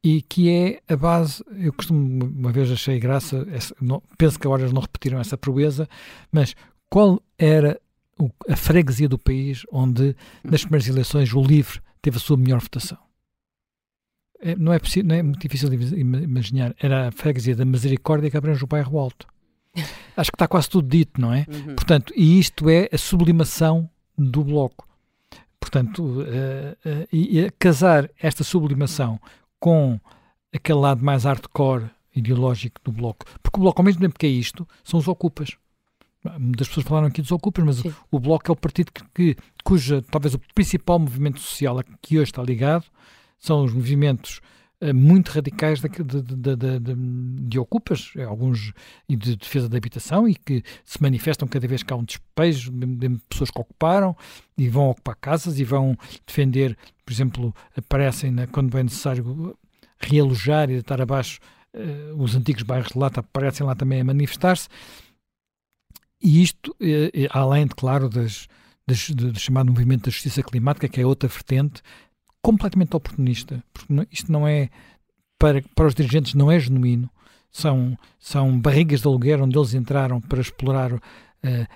E 0.03 0.21
que 0.21 0.49
é 0.49 0.81
a 0.93 0.97
base, 0.97 1.43
eu 1.57 1.71
costumo, 1.71 2.25
uma 2.25 2.51
vez 2.51 2.69
achei 2.69 2.99
graça, 2.99 3.47
essa, 3.51 3.73
não, 3.79 4.03
penso 4.17 4.37
que 4.37 4.45
agora 4.45 4.63
eles 4.63 4.73
não 4.73 4.81
repetiram 4.81 5.19
essa 5.19 5.37
proeza, 5.37 5.87
mas 6.29 6.55
qual 6.89 7.21
era 7.37 7.79
a 8.49 8.55
freguesia 8.55 9.07
do 9.07 9.17
país 9.17 9.63
onde, 9.71 10.15
nas 10.43 10.61
primeiras 10.61 10.87
eleições, 10.87 11.33
o 11.33 11.41
LIVRE 11.41 11.79
teve 12.01 12.17
a 12.17 12.19
sua 12.19 12.37
melhor 12.37 12.59
votação. 12.59 12.97
É, 14.45 14.55
não, 14.57 14.73
é 14.73 14.79
possível, 14.79 15.07
não 15.07 15.15
é 15.15 15.23
muito 15.23 15.39
difícil 15.39 15.69
de 15.69 15.99
imaginar. 15.99 16.75
Era 16.77 17.07
a 17.07 17.11
freguesia 17.11 17.55
da 17.55 17.63
Misericórdia 17.63 18.29
que 18.29 18.35
abrange 18.35 18.61
o 18.63 18.67
bairro 18.67 18.99
Alto. 18.99 19.25
Acho 20.17 20.29
que 20.29 20.35
está 20.35 20.47
quase 20.47 20.69
tudo 20.69 20.87
dito, 20.87 21.19
não 21.19 21.33
é? 21.33 21.45
Uhum. 21.47 21.75
Portanto, 21.75 22.13
e 22.15 22.37
isto 22.37 22.69
é 22.69 22.89
a 22.91 22.97
sublimação 22.97 23.89
do 24.17 24.43
Bloco. 24.43 24.85
Portanto, 25.59 26.03
uh, 26.03 26.21
uh, 26.21 27.07
e, 27.11 27.39
e 27.39 27.51
casar 27.51 28.09
esta 28.19 28.43
sublimação 28.43 29.17
com 29.59 29.97
aquele 30.53 30.79
lado 30.79 31.03
mais 31.03 31.23
hardcore 31.23 31.89
ideológico 32.13 32.81
do 32.83 32.91
Bloco, 32.91 33.25
porque 33.41 33.57
o 33.57 33.61
Bloco, 33.61 33.81
ao 33.81 33.85
mesmo 33.85 34.01
tempo 34.01 34.19
que 34.19 34.25
é 34.25 34.29
isto, 34.29 34.67
são 34.83 34.99
os 34.99 35.07
ocupas. 35.07 35.57
Muitas 36.37 36.67
pessoas 36.67 36.85
falaram 36.85 37.07
aqui 37.07 37.21
dos 37.21 37.31
ocupas, 37.31 37.63
mas 37.65 37.83
o, 37.83 37.95
o, 38.11 38.19
Bloco 38.19 38.51
é 38.51 38.53
o 38.53 38.55
partido 38.55 38.91
que, 38.91 39.03
que, 39.13 39.37
cuja, 39.63 40.01
talvez 40.11 40.33
o 40.33 40.41
principal 40.53 40.99
movimento 40.99 41.39
social 41.39 41.79
a 41.79 41.83
que 42.01 42.17
hoje 42.17 42.31
está 42.31 42.43
ligado, 42.43 42.85
são 43.43 43.63
os 43.63 43.73
movimentos 43.73 44.39
uh, 44.81 44.93
muito 44.93 45.29
radicais 45.29 45.81
de, 45.81 45.89
de, 45.89 46.55
de, 46.55 46.95
de, 47.49 47.59
ocupas, 47.59 48.13
alguns 48.27 48.71
e 49.07 49.15
de 49.15 49.35
defesa 49.35 49.67
da 49.67 49.77
habitação, 49.77 50.27
e 50.27 50.33
que 50.33 50.63
se 50.85 51.01
manifestam 51.01 51.47
cada 51.47 51.67
vez 51.67 51.83
que 51.83 51.91
há 51.91 51.95
um 51.95 52.05
despejo 52.05 52.71
de 52.71 53.09
pessoas 53.29 53.51
que 53.51 53.59
ocuparam 53.59 54.15
e 54.57 54.69
vão 54.69 54.89
ocupar 54.89 55.15
casas 55.15 55.59
e 55.59 55.63
vão 55.63 55.97
defender, 56.25 56.77
por 57.05 57.11
exemplo, 57.11 57.55
aparecem 57.75 58.33
quando 58.51 58.77
é 58.77 58.83
necessário 58.83 59.57
realojar 59.99 60.69
e 60.69 60.73
deitar 60.73 61.01
abaixo 61.01 61.39
uh, 61.75 62.21
os 62.21 62.35
antigos 62.35 62.63
bairros 62.63 62.93
de 62.93 62.97
lata, 62.99 63.19
aparecem 63.19 63.65
lá 63.65 63.75
também 63.75 63.99
a 63.99 64.05
manifestar-se. 64.05 64.69
E 66.21 66.41
isto, 66.41 66.73
eh, 66.79 67.11
eh, 67.13 67.27
além, 67.31 67.67
de, 67.67 67.75
claro, 67.75 68.07
das, 68.07 68.47
das, 68.87 69.09
do 69.09 69.37
chamado 69.37 69.69
movimento 69.69 70.05
da 70.05 70.11
justiça 70.11 70.41
climática, 70.41 70.87
que 70.87 71.01
é 71.01 71.05
outra 71.05 71.27
vertente, 71.27 71.81
completamente 72.43 72.95
oportunista, 72.95 73.63
porque 73.73 74.07
isto 74.11 74.31
não 74.31 74.47
é, 74.47 74.69
para, 75.39 75.63
para 75.73 75.87
os 75.87 75.95
dirigentes, 75.95 76.35
não 76.35 76.51
é 76.51 76.59
genuíno, 76.59 77.09
são, 77.51 77.97
são 78.19 78.59
barrigas 78.59 79.01
de 79.01 79.07
aluguer 79.07 79.41
onde 79.41 79.57
eles 79.57 79.73
entraram 79.73 80.19
para 80.19 80.41
explorar 80.41 80.93
uh, 80.93 80.99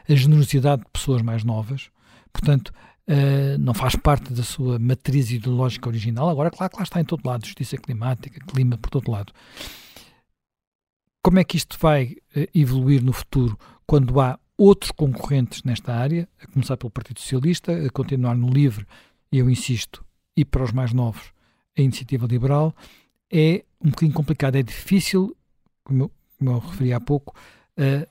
a 0.08 0.16
generosidade 0.16 0.84
de 0.84 0.90
pessoas 0.92 1.22
mais 1.22 1.44
novas, 1.44 1.90
portanto, 2.32 2.74
uh, 3.08 3.58
não 3.60 3.74
faz 3.74 3.96
parte 3.96 4.34
da 4.34 4.44
sua 4.44 4.78
matriz 4.78 5.32
ideológica 5.32 5.88
original, 5.88 6.30
agora, 6.30 6.52
claro 6.52 6.72
que 6.72 6.78
lá 6.78 6.84
está 6.84 7.00
em 7.00 7.06
todo 7.06 7.26
lado, 7.26 7.46
justiça 7.46 7.78
climática, 7.78 8.40
clima 8.46 8.78
por 8.78 8.90
todo 8.90 9.10
lado. 9.10 9.34
Como 11.24 11.40
é 11.40 11.44
que 11.44 11.58
isto 11.58 11.78
vai 11.80 12.18
uh, 12.36 12.48
evoluir 12.54 13.02
no 13.02 13.14
futuro? 13.14 13.58
quando 13.88 14.20
há 14.20 14.38
outros 14.58 14.92
concorrentes 14.92 15.64
nesta 15.64 15.94
área, 15.96 16.28
a 16.44 16.48
começar 16.48 16.76
pelo 16.76 16.92
Partido 16.92 17.22
Socialista, 17.22 17.72
a 17.72 17.90
continuar 17.90 18.36
no 18.36 18.50
LIVRE, 18.50 18.86
eu 19.32 19.50
insisto, 19.50 20.04
e 20.38 20.46
para 20.46 20.64
os 20.64 20.72
mais 20.72 20.94
novos, 20.94 21.34
a 21.78 21.82
Iniciativa 21.82 22.28
Liberal, 22.28 22.74
é 23.32 23.66
um 23.82 23.90
bocadinho 23.90 24.14
complicado, 24.14 24.56
é 24.56 24.64
difícil, 24.64 25.36
como 25.84 26.04
eu, 26.04 26.12
como 26.38 26.52
eu 26.52 26.60
referi 26.60 26.94
há 26.94 27.00
pouco, 27.00 27.36
uh, 27.78 28.08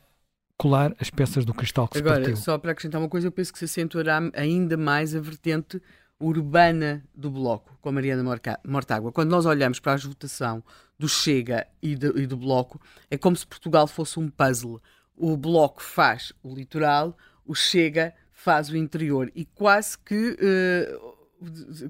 colar 0.58 0.94
as 0.98 1.08
peças 1.08 1.44
do 1.44 1.54
cristal 1.54 1.86
que 1.86 1.98
Agora, 1.98 2.16
se 2.16 2.20
partiu. 2.22 2.36
só 2.36 2.58
para 2.58 2.72
acrescentar 2.72 3.00
uma 3.00 3.08
coisa, 3.08 3.28
eu 3.28 3.32
penso 3.32 3.52
que 3.52 3.58
se 3.58 3.64
acentuará 3.64 4.20
ainda 4.34 4.76
mais 4.76 5.14
a 5.14 5.20
vertente 5.20 5.80
urbana 6.18 7.04
do 7.14 7.30
Bloco, 7.30 7.78
com 7.80 7.88
a 7.90 7.92
Mariana 7.92 8.24
Mortágua. 8.66 9.12
Quando 9.12 9.30
nós 9.30 9.46
olhamos 9.46 9.78
para 9.78 9.92
a 9.92 9.96
votação 9.96 10.64
do 10.98 11.08
Chega 11.08 11.66
e 11.82 11.94
do, 11.94 12.18
e 12.18 12.26
do 12.26 12.36
Bloco, 12.36 12.80
é 13.10 13.16
como 13.16 13.36
se 13.36 13.46
Portugal 13.46 13.86
fosse 13.86 14.18
um 14.18 14.28
puzzle 14.28 14.80
o 15.16 15.36
Bloco 15.36 15.82
faz 15.82 16.32
o 16.42 16.54
litoral, 16.54 17.16
o 17.44 17.54
Chega 17.54 18.12
faz 18.32 18.68
o 18.68 18.76
interior 18.76 19.32
e 19.34 19.44
quase 19.46 19.98
que, 19.98 20.32
uh, 20.32 21.15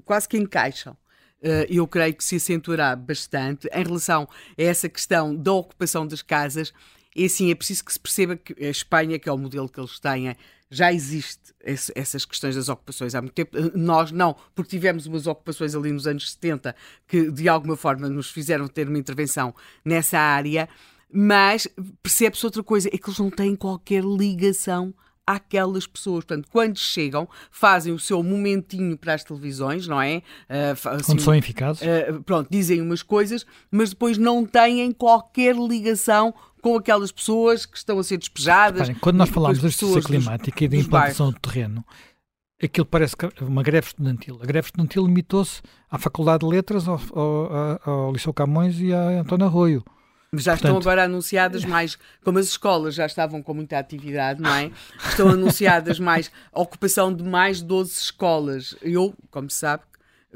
quase 0.05 0.27
que 0.27 0.37
encaixam. 0.37 0.93
Uh, 1.41 1.69
eu 1.69 1.87
creio 1.87 2.15
que 2.15 2.23
se 2.23 2.37
acentuará 2.37 2.95
bastante 2.95 3.67
em 3.71 3.83
relação 3.83 4.27
a 4.57 4.61
essa 4.61 4.89
questão 4.89 5.35
da 5.35 5.53
ocupação 5.53 6.07
das 6.07 6.21
casas. 6.21 6.73
E 7.15 7.25
assim, 7.25 7.51
é 7.51 7.55
preciso 7.55 7.85
que 7.85 7.93
se 7.93 7.99
perceba 7.99 8.35
que 8.35 8.53
a 8.63 8.69
Espanha, 8.69 9.19
que 9.19 9.29
é 9.29 9.31
o 9.31 9.37
modelo 9.37 9.69
que 9.69 9.79
eles 9.79 9.99
têm, 9.99 10.35
já 10.69 10.91
existe 10.91 11.53
esse, 11.63 11.91
essas 11.95 12.25
questões 12.25 12.55
das 12.55 12.69
ocupações 12.69 13.15
há 13.15 13.21
muito 13.21 13.33
tempo. 13.33 13.57
Eh, 13.57 13.71
nós 13.75 14.11
não, 14.11 14.35
porque 14.53 14.71
tivemos 14.71 15.05
umas 15.05 15.25
ocupações 15.27 15.73
ali 15.75 15.91
nos 15.91 16.07
anos 16.07 16.31
70 16.31 16.75
que 17.07 17.31
de 17.31 17.47
alguma 17.47 17.77
forma 17.77 18.09
nos 18.09 18.29
fizeram 18.29 18.67
ter 18.67 18.87
uma 18.87 18.97
intervenção 18.97 19.55
nessa 19.85 20.19
área 20.19 20.67
mas 21.11 21.67
percebe-se 22.03 22.45
outra 22.45 22.63
coisa, 22.63 22.89
é 22.89 22.97
que 22.97 23.09
eles 23.09 23.19
não 23.19 23.29
têm 23.29 23.55
qualquer 23.55 24.03
ligação 24.03 24.93
àquelas 25.27 25.85
pessoas. 25.85 26.23
Portanto, 26.23 26.47
quando 26.49 26.79
chegam, 26.79 27.27
fazem 27.51 27.93
o 27.93 27.99
seu 27.99 28.23
momentinho 28.23 28.97
para 28.97 29.13
as 29.13 29.23
televisões, 29.25 29.85
não 29.85 30.01
é? 30.01 30.23
Uh, 30.49 30.89
assim, 30.89 31.03
quando 31.05 31.19
são 31.19 31.35
eficazes. 31.35 31.81
Uh, 31.81 32.23
pronto, 32.23 32.47
dizem 32.49 32.81
umas 32.81 33.03
coisas, 33.03 33.45
mas 33.69 33.89
depois 33.89 34.17
não 34.17 34.45
têm 34.45 34.91
qualquer 34.93 35.53
ligação 35.55 36.33
com 36.61 36.77
aquelas 36.77 37.11
pessoas 37.11 37.65
que 37.65 37.77
estão 37.77 37.99
a 37.99 38.03
ser 38.03 38.17
despejadas. 38.17 38.89
Quando 38.99 39.17
nós 39.17 39.29
falamos 39.29 39.59
da 39.59 39.67
justiça 39.67 40.01
climática 40.01 40.63
e 40.63 40.67
da 40.67 40.77
implantação 40.77 41.31
do 41.31 41.39
terreno, 41.39 41.85
aquilo 42.61 42.85
parece 42.85 43.15
uma 43.41 43.61
greve 43.61 43.87
estudantil. 43.87 44.39
A 44.41 44.45
greve 44.45 44.67
estudantil 44.67 45.05
limitou-se 45.05 45.61
à 45.89 45.97
Faculdade 45.97 46.39
de 46.39 46.47
Letras, 46.47 46.87
ao, 46.87 46.99
ao, 47.13 47.81
ao 47.85 48.11
Liceu 48.11 48.33
Camões 48.33 48.79
e 48.79 48.93
a 48.93 49.19
António 49.21 49.45
Arroio. 49.45 49.83
Já 50.37 50.53
Portanto, 50.53 50.77
estão 50.77 50.77
agora 50.77 51.03
anunciadas 51.05 51.65
mais, 51.65 51.97
como 52.23 52.39
as 52.39 52.47
escolas 52.47 52.95
já 52.95 53.05
estavam 53.05 53.41
com 53.41 53.53
muita 53.53 53.77
atividade, 53.77 54.41
não 54.41 54.53
é? 54.53 54.71
Estão 55.07 55.29
anunciadas 55.29 55.99
mais 55.99 56.31
a 56.51 56.61
ocupação 56.61 57.13
de 57.13 57.23
mais 57.23 57.61
12 57.61 57.91
escolas. 57.91 58.75
Eu, 58.81 59.13
como 59.31 59.49
se 59.49 59.57
sabe, 59.57 59.83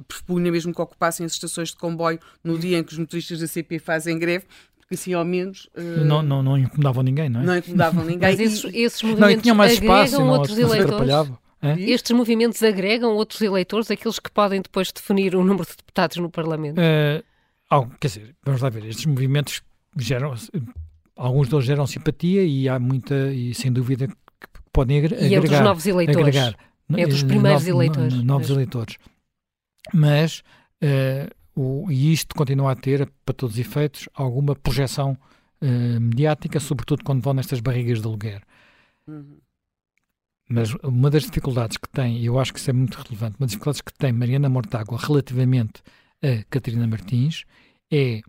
propunha 0.08 0.52
mesmo 0.52 0.74
que 0.74 0.82
ocupassem 0.82 1.26
as 1.26 1.34
estações 1.34 1.70
de 1.70 1.76
comboio 1.76 2.20
no 2.44 2.58
dia 2.58 2.78
em 2.78 2.84
que 2.84 2.94
os 2.94 3.00
motoristas 3.00 3.40
da 3.40 3.48
CP 3.48 3.80
fazem 3.80 4.18
greve, 4.18 4.46
porque 4.78 4.96
assim 4.96 5.14
ao 5.14 5.26
menos. 5.26 5.70
Uh... 5.76 6.04
Não, 6.04 6.22
não, 6.22 6.42
não 6.42 6.58
incomodavam 6.58 7.04
ninguém, 7.04 7.30
não 7.30 7.42
é? 7.42 7.44
Não 7.44 7.58
incomodavam 7.58 8.04
ninguém. 8.06 8.30
Mas 8.30 8.40
esses, 8.40 8.64
esses 8.74 9.04
movimentos 9.04 9.46
não, 9.46 9.56
mais 9.56 9.78
agregam 9.78 10.06
espaço, 10.06 10.24
outros 10.24 10.58
não, 10.58 10.76
eleitores. 10.76 11.32
É? 11.64 11.80
Estes 11.80 12.12
movimentos 12.12 12.64
agregam 12.64 13.12
outros 13.12 13.40
eleitores, 13.42 13.92
aqueles 13.92 14.18
que 14.18 14.32
podem 14.32 14.62
depois 14.62 14.92
definir 14.92 15.36
o 15.36 15.44
número 15.44 15.64
de 15.70 15.78
deputados 15.78 16.18
no 16.18 16.30
Parlamento? 16.30 16.80
Uh, 16.80 17.88
quer 18.00 18.08
dizer, 18.08 18.36
vamos 18.44 18.62
lá 18.62 18.70
ver, 18.70 18.86
estes 18.86 19.06
movimentos 19.06 19.62
geram, 19.98 20.34
alguns 21.16 21.50
deles 21.50 21.66
geram 21.66 21.86
simpatia 21.88 22.44
e 22.44 22.68
há 22.68 22.80
muita, 22.80 23.34
e 23.34 23.54
sem 23.54 23.72
dúvida 23.72 24.08
que 24.08 24.62
podem 24.72 25.00
agregar. 25.00 25.24
E 25.24 25.36
entre 25.36 25.54
os 25.54 25.62
novos 25.62 25.86
eleitores. 25.86 26.20
Agregar, 26.20 26.56
entre 26.90 27.14
os 27.14 27.24
primeiros 27.24 27.64
no, 27.64 27.70
eleitores. 27.70 28.14
No, 28.14 28.24
novos 28.24 28.50
mas... 28.50 28.58
eleitores. 28.58 28.98
Mas, 29.94 30.44
uh, 30.84 31.60
o, 31.60 31.92
e 31.92 32.14
isto 32.14 32.36
continua 32.36 32.72
a 32.72 32.76
ter, 32.76 33.10
para 33.26 33.34
todos 33.34 33.56
os 33.56 33.60
efeitos, 33.60 34.08
alguma 34.14 34.56
projeção 34.56 35.18
uh, 35.62 36.00
mediática, 36.00 36.60
sobretudo 36.60 37.04
quando 37.04 37.22
vão 37.22 37.34
nestas 37.34 37.60
barrigas 37.60 38.02
de 38.02 38.08
aluguer. 38.08 38.42
Uhum. 39.08 39.38
Mas 40.50 40.74
uma 40.84 41.10
das 41.10 41.24
dificuldades 41.24 41.78
que 41.78 41.88
tem, 41.90 42.18
e 42.18 42.26
eu 42.26 42.38
acho 42.38 42.54
que 42.54 42.60
isso 42.60 42.70
é 42.70 42.74
muito 42.74 42.96
relevante, 42.96 43.38
uma 43.40 43.46
das 43.46 43.52
dificuldades 43.52 43.82
que 43.82 43.94
tem 43.94 44.12
Mariana 44.12 44.50
Mortágua 44.50 45.00
relativamente 45.02 45.82
a 46.22 46.44
Catarina 46.50 46.86
Martins 46.86 47.46
é 47.90 48.22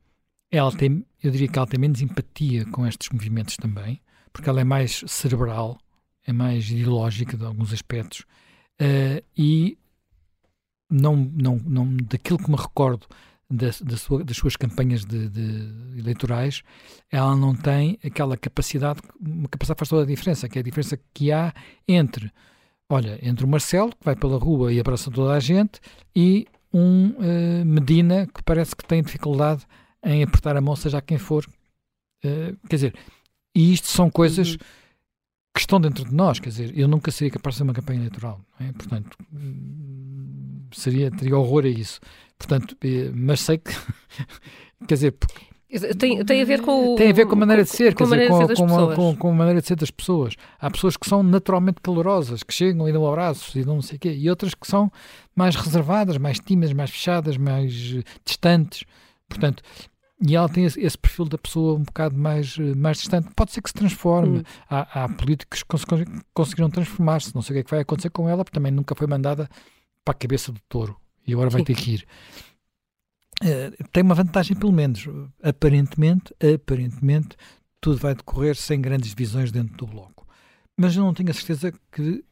ela 0.52 0.70
tem, 0.70 1.04
eu 1.22 1.30
diria 1.30 1.48
que 1.48 1.58
ela 1.58 1.66
tem 1.66 1.80
menos 1.80 2.02
empatia 2.02 2.66
com 2.66 2.86
estes 2.86 3.08
movimentos 3.08 3.56
também, 3.56 4.00
porque 4.32 4.50
ela 4.50 4.60
é 4.60 4.64
mais 4.64 5.02
cerebral, 5.06 5.78
é 6.26 6.32
mais 6.32 6.70
ideológica 6.70 7.36
de 7.36 7.44
alguns 7.44 7.72
aspectos, 7.72 8.20
uh, 8.80 9.24
e 9.36 9.78
não, 10.90 11.16
não, 11.16 11.56
não, 11.56 11.96
daquilo 11.96 12.38
que 12.38 12.50
me 12.50 12.56
recordo 12.56 13.06
da, 13.50 13.68
da 13.82 13.96
sua, 13.96 14.22
das 14.22 14.36
suas 14.36 14.54
campanhas 14.54 15.06
de, 15.06 15.30
de, 15.30 15.98
eleitorais, 15.98 16.62
ela 17.10 17.34
não 17.34 17.54
tem 17.54 17.98
aquela 18.04 18.36
capacidade, 18.36 19.00
uma 19.18 19.48
capacidade 19.48 19.76
que 19.76 19.80
faz 19.80 19.88
toda 19.88 20.02
a 20.02 20.06
diferença, 20.06 20.48
que 20.50 20.58
é 20.58 20.60
a 20.60 20.64
diferença 20.64 21.00
que 21.14 21.32
há 21.32 21.54
entre, 21.88 22.30
olha, 22.90 23.18
entre 23.26 23.46
o 23.46 23.48
Marcelo, 23.48 23.90
que 23.90 24.04
vai 24.04 24.14
pela 24.14 24.38
rua 24.38 24.70
e 24.70 24.78
abraça 24.78 25.10
toda 25.10 25.32
a 25.32 25.40
gente, 25.40 25.80
e 26.14 26.46
um 26.74 27.08
uh, 27.08 27.64
Medina 27.64 28.26
que 28.26 28.42
parece 28.42 28.76
que 28.76 28.84
tem 28.84 29.02
dificuldade 29.02 29.66
em 30.04 30.22
apertar 30.22 30.56
a 30.56 30.60
mão, 30.60 30.76
seja 30.76 30.98
a 30.98 31.02
quem 31.02 31.18
for. 31.18 31.46
Uh, 32.24 32.56
quer 32.68 32.76
dizer, 32.76 32.94
e 33.54 33.72
isto 33.72 33.88
são 33.88 34.10
coisas 34.10 34.52
uhum. 34.52 34.58
que 35.54 35.60
estão 35.60 35.80
dentro 35.80 36.04
de 36.04 36.14
nós. 36.14 36.38
Quer 36.38 36.48
dizer, 36.50 36.78
eu 36.78 36.88
nunca 36.88 37.10
seria 37.10 37.30
capaz 37.30 37.54
de 37.54 37.58
fazer 37.58 37.68
uma 37.68 37.74
campanha 37.74 38.00
eleitoral. 38.00 38.40
É? 38.60 38.72
Portanto, 38.72 39.16
seria, 40.72 41.10
teria 41.10 41.36
horror 41.36 41.64
a 41.64 41.68
isso. 41.68 42.00
Portanto, 42.38 42.76
eh, 42.82 43.10
mas 43.14 43.40
sei 43.40 43.58
que, 43.58 43.72
quer 44.88 44.94
dizer, 44.94 45.14
tem, 45.98 46.22
tem 46.24 46.42
a 46.42 46.44
ver 46.44 46.60
com 46.60 46.92
o, 46.92 46.96
Tem 46.96 47.10
a 47.10 47.14
ver 47.14 47.26
com 47.26 47.34
a 47.34 47.38
maneira 47.38 47.62
de 47.62 47.70
ser, 47.70 47.94
com, 47.94 48.04
dizer, 48.04 48.28
com, 48.28 48.46
com, 48.46 48.94
com, 48.94 49.16
com, 49.16 49.30
a 49.30 49.32
maneira 49.32 49.60
de 49.60 49.66
ser 49.66 49.76
das 49.76 49.90
pessoas. 49.90 50.34
Há 50.60 50.70
pessoas 50.70 50.96
que 50.96 51.08
são 51.08 51.22
naturalmente 51.22 51.80
calorosas, 51.80 52.42
que 52.42 52.52
chegam 52.52 52.88
e 52.88 52.92
dão 52.92 53.06
abraços 53.06 53.54
e 53.54 53.64
dão 53.64 53.76
não 53.76 53.82
sei 53.82 53.96
o 53.96 53.98
quê, 54.00 54.12
e 54.12 54.28
outras 54.28 54.54
que 54.54 54.66
são 54.66 54.92
mais 55.34 55.56
reservadas, 55.56 56.18
mais 56.18 56.38
tímidas, 56.38 56.74
mais 56.74 56.90
fechadas, 56.90 57.38
mais 57.38 57.72
distantes. 58.24 58.84
Portanto, 59.28 59.62
e 60.24 60.36
ela 60.36 60.48
tem 60.48 60.64
esse, 60.64 60.96
perfil 60.96 61.24
da 61.24 61.36
pessoa 61.36 61.74
um 61.74 61.82
bocado 61.82 62.16
mais, 62.16 62.56
eh, 62.58 62.74
mais 62.76 62.98
distante. 62.98 63.28
Pode 63.34 63.50
ser 63.50 63.60
que 63.60 63.68
se 63.68 63.74
transforme. 63.74 64.38
Hum. 64.38 64.42
Há, 64.70 65.04
há, 65.04 65.08
políticos 65.08 65.62
que 65.62 65.68
cons 65.68 65.84
conseguiram 66.32 66.70
transformar-se. 66.70 67.34
Não 67.34 67.42
sei 67.42 67.54
o 67.54 67.56
que 67.56 67.60
é 67.60 67.64
que 67.64 67.70
vai 67.70 67.80
acontecer 67.80 68.10
com 68.10 68.28
ela, 68.28 68.44
porque 68.44 68.54
também 68.54 68.70
nunca 68.70 68.94
foi 68.94 69.08
mandada 69.08 69.48
para 70.04 70.12
a 70.12 70.18
cabeça 70.18 70.52
do 70.52 70.60
touro. 70.68 70.96
E 71.26 71.32
agora 71.32 71.50
vai 71.50 71.64
ter 71.64 71.74
que 71.74 71.94
ir. 71.94 72.06
Uh, 73.42 73.88
tem 73.90 74.04
uma 74.04 74.14
vantagem, 74.14 74.56
pelo 74.56 74.72
menos, 74.72 75.08
aparentemente, 75.42 76.32
aparentemente, 76.54 77.36
tudo 77.80 77.98
vai 77.98 78.14
decorrer 78.14 78.54
sem 78.54 78.80
grandes 78.80 79.10
divisões 79.10 79.50
dentro 79.50 79.76
do 79.76 79.86
Bloco. 79.86 80.24
Mas 80.78 80.94
eu 80.94 81.02
não 81.02 81.12
tenho 81.12 81.30
a 81.30 81.34
certeza 81.34 81.72
que, 81.90 82.24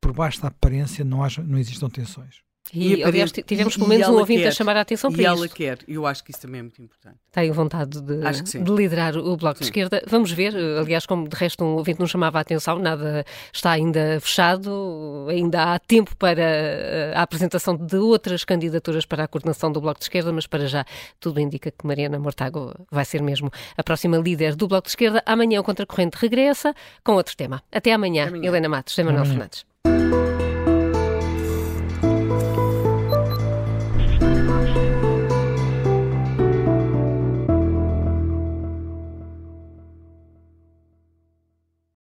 por 0.00 0.12
baixo 0.12 0.40
da 0.40 0.48
aparência, 0.48 1.04
não, 1.04 1.24
haja, 1.24 1.42
não 1.42 1.58
existam 1.58 1.88
tensões. 1.88 2.40
E, 2.72 2.94
e 2.96 3.04
aliás, 3.04 3.30
tivemos 3.30 3.76
pelo 3.76 3.88
menos 3.88 4.08
um 4.08 4.14
ouvinte 4.14 4.42
quer, 4.42 4.48
a 4.48 4.52
chamar 4.52 4.76
a 4.78 4.80
atenção 4.80 5.12
para 5.12 5.20
e 5.20 5.24
isso. 5.26 5.34
E 5.34 5.38
ela 5.38 5.48
quer, 5.48 5.78
eu 5.86 6.06
acho 6.06 6.24
que 6.24 6.30
isso 6.30 6.40
também 6.40 6.60
é 6.60 6.62
muito 6.62 6.80
importante. 6.80 7.16
Tem 7.30 7.50
vontade 7.50 8.00
de, 8.00 8.62
de 8.62 8.72
liderar 8.72 9.16
o 9.16 9.36
Bloco 9.36 9.58
sim. 9.58 9.64
de 9.64 9.64
Esquerda. 9.64 10.02
Vamos 10.06 10.32
ver, 10.32 10.54
aliás, 10.56 11.04
como 11.04 11.28
de 11.28 11.36
resto 11.36 11.62
um 11.62 11.74
ouvinte 11.76 12.00
não 12.00 12.06
chamava 12.06 12.38
a 12.38 12.40
atenção, 12.40 12.78
nada 12.78 13.26
está 13.52 13.72
ainda 13.72 14.18
fechado, 14.20 15.26
ainda 15.28 15.74
há 15.74 15.78
tempo 15.78 16.16
para 16.16 16.42
eh, 16.42 17.12
a 17.14 17.22
apresentação 17.22 17.76
de 17.76 17.96
outras 17.96 18.42
candidaturas 18.44 19.04
para 19.04 19.24
a 19.24 19.28
coordenação 19.28 19.70
do 19.70 19.80
Bloco 19.80 19.98
de 19.98 20.06
Esquerda, 20.06 20.32
mas 20.32 20.46
para 20.46 20.66
já 20.66 20.84
tudo 21.20 21.40
indica 21.40 21.70
que 21.70 21.86
Mariana 21.86 22.18
Mortágua 22.18 22.74
vai 22.90 23.04
ser 23.04 23.22
mesmo 23.22 23.50
a 23.76 23.82
próxima 23.82 24.16
líder 24.16 24.56
do 24.56 24.66
Bloco 24.66 24.86
de 24.86 24.92
Esquerda. 24.92 25.22
Amanhã 25.26 25.60
o 25.60 25.64
Contracorrente 25.64 26.16
regressa 26.18 26.74
com 27.04 27.12
outro 27.12 27.36
tema. 27.36 27.62
Até 27.70 27.92
amanhã, 27.92 28.28
amanhã. 28.28 28.48
Helena 28.48 28.68
Matos, 28.68 28.96
Manuel 28.96 29.26
Fernandes. 29.26 29.71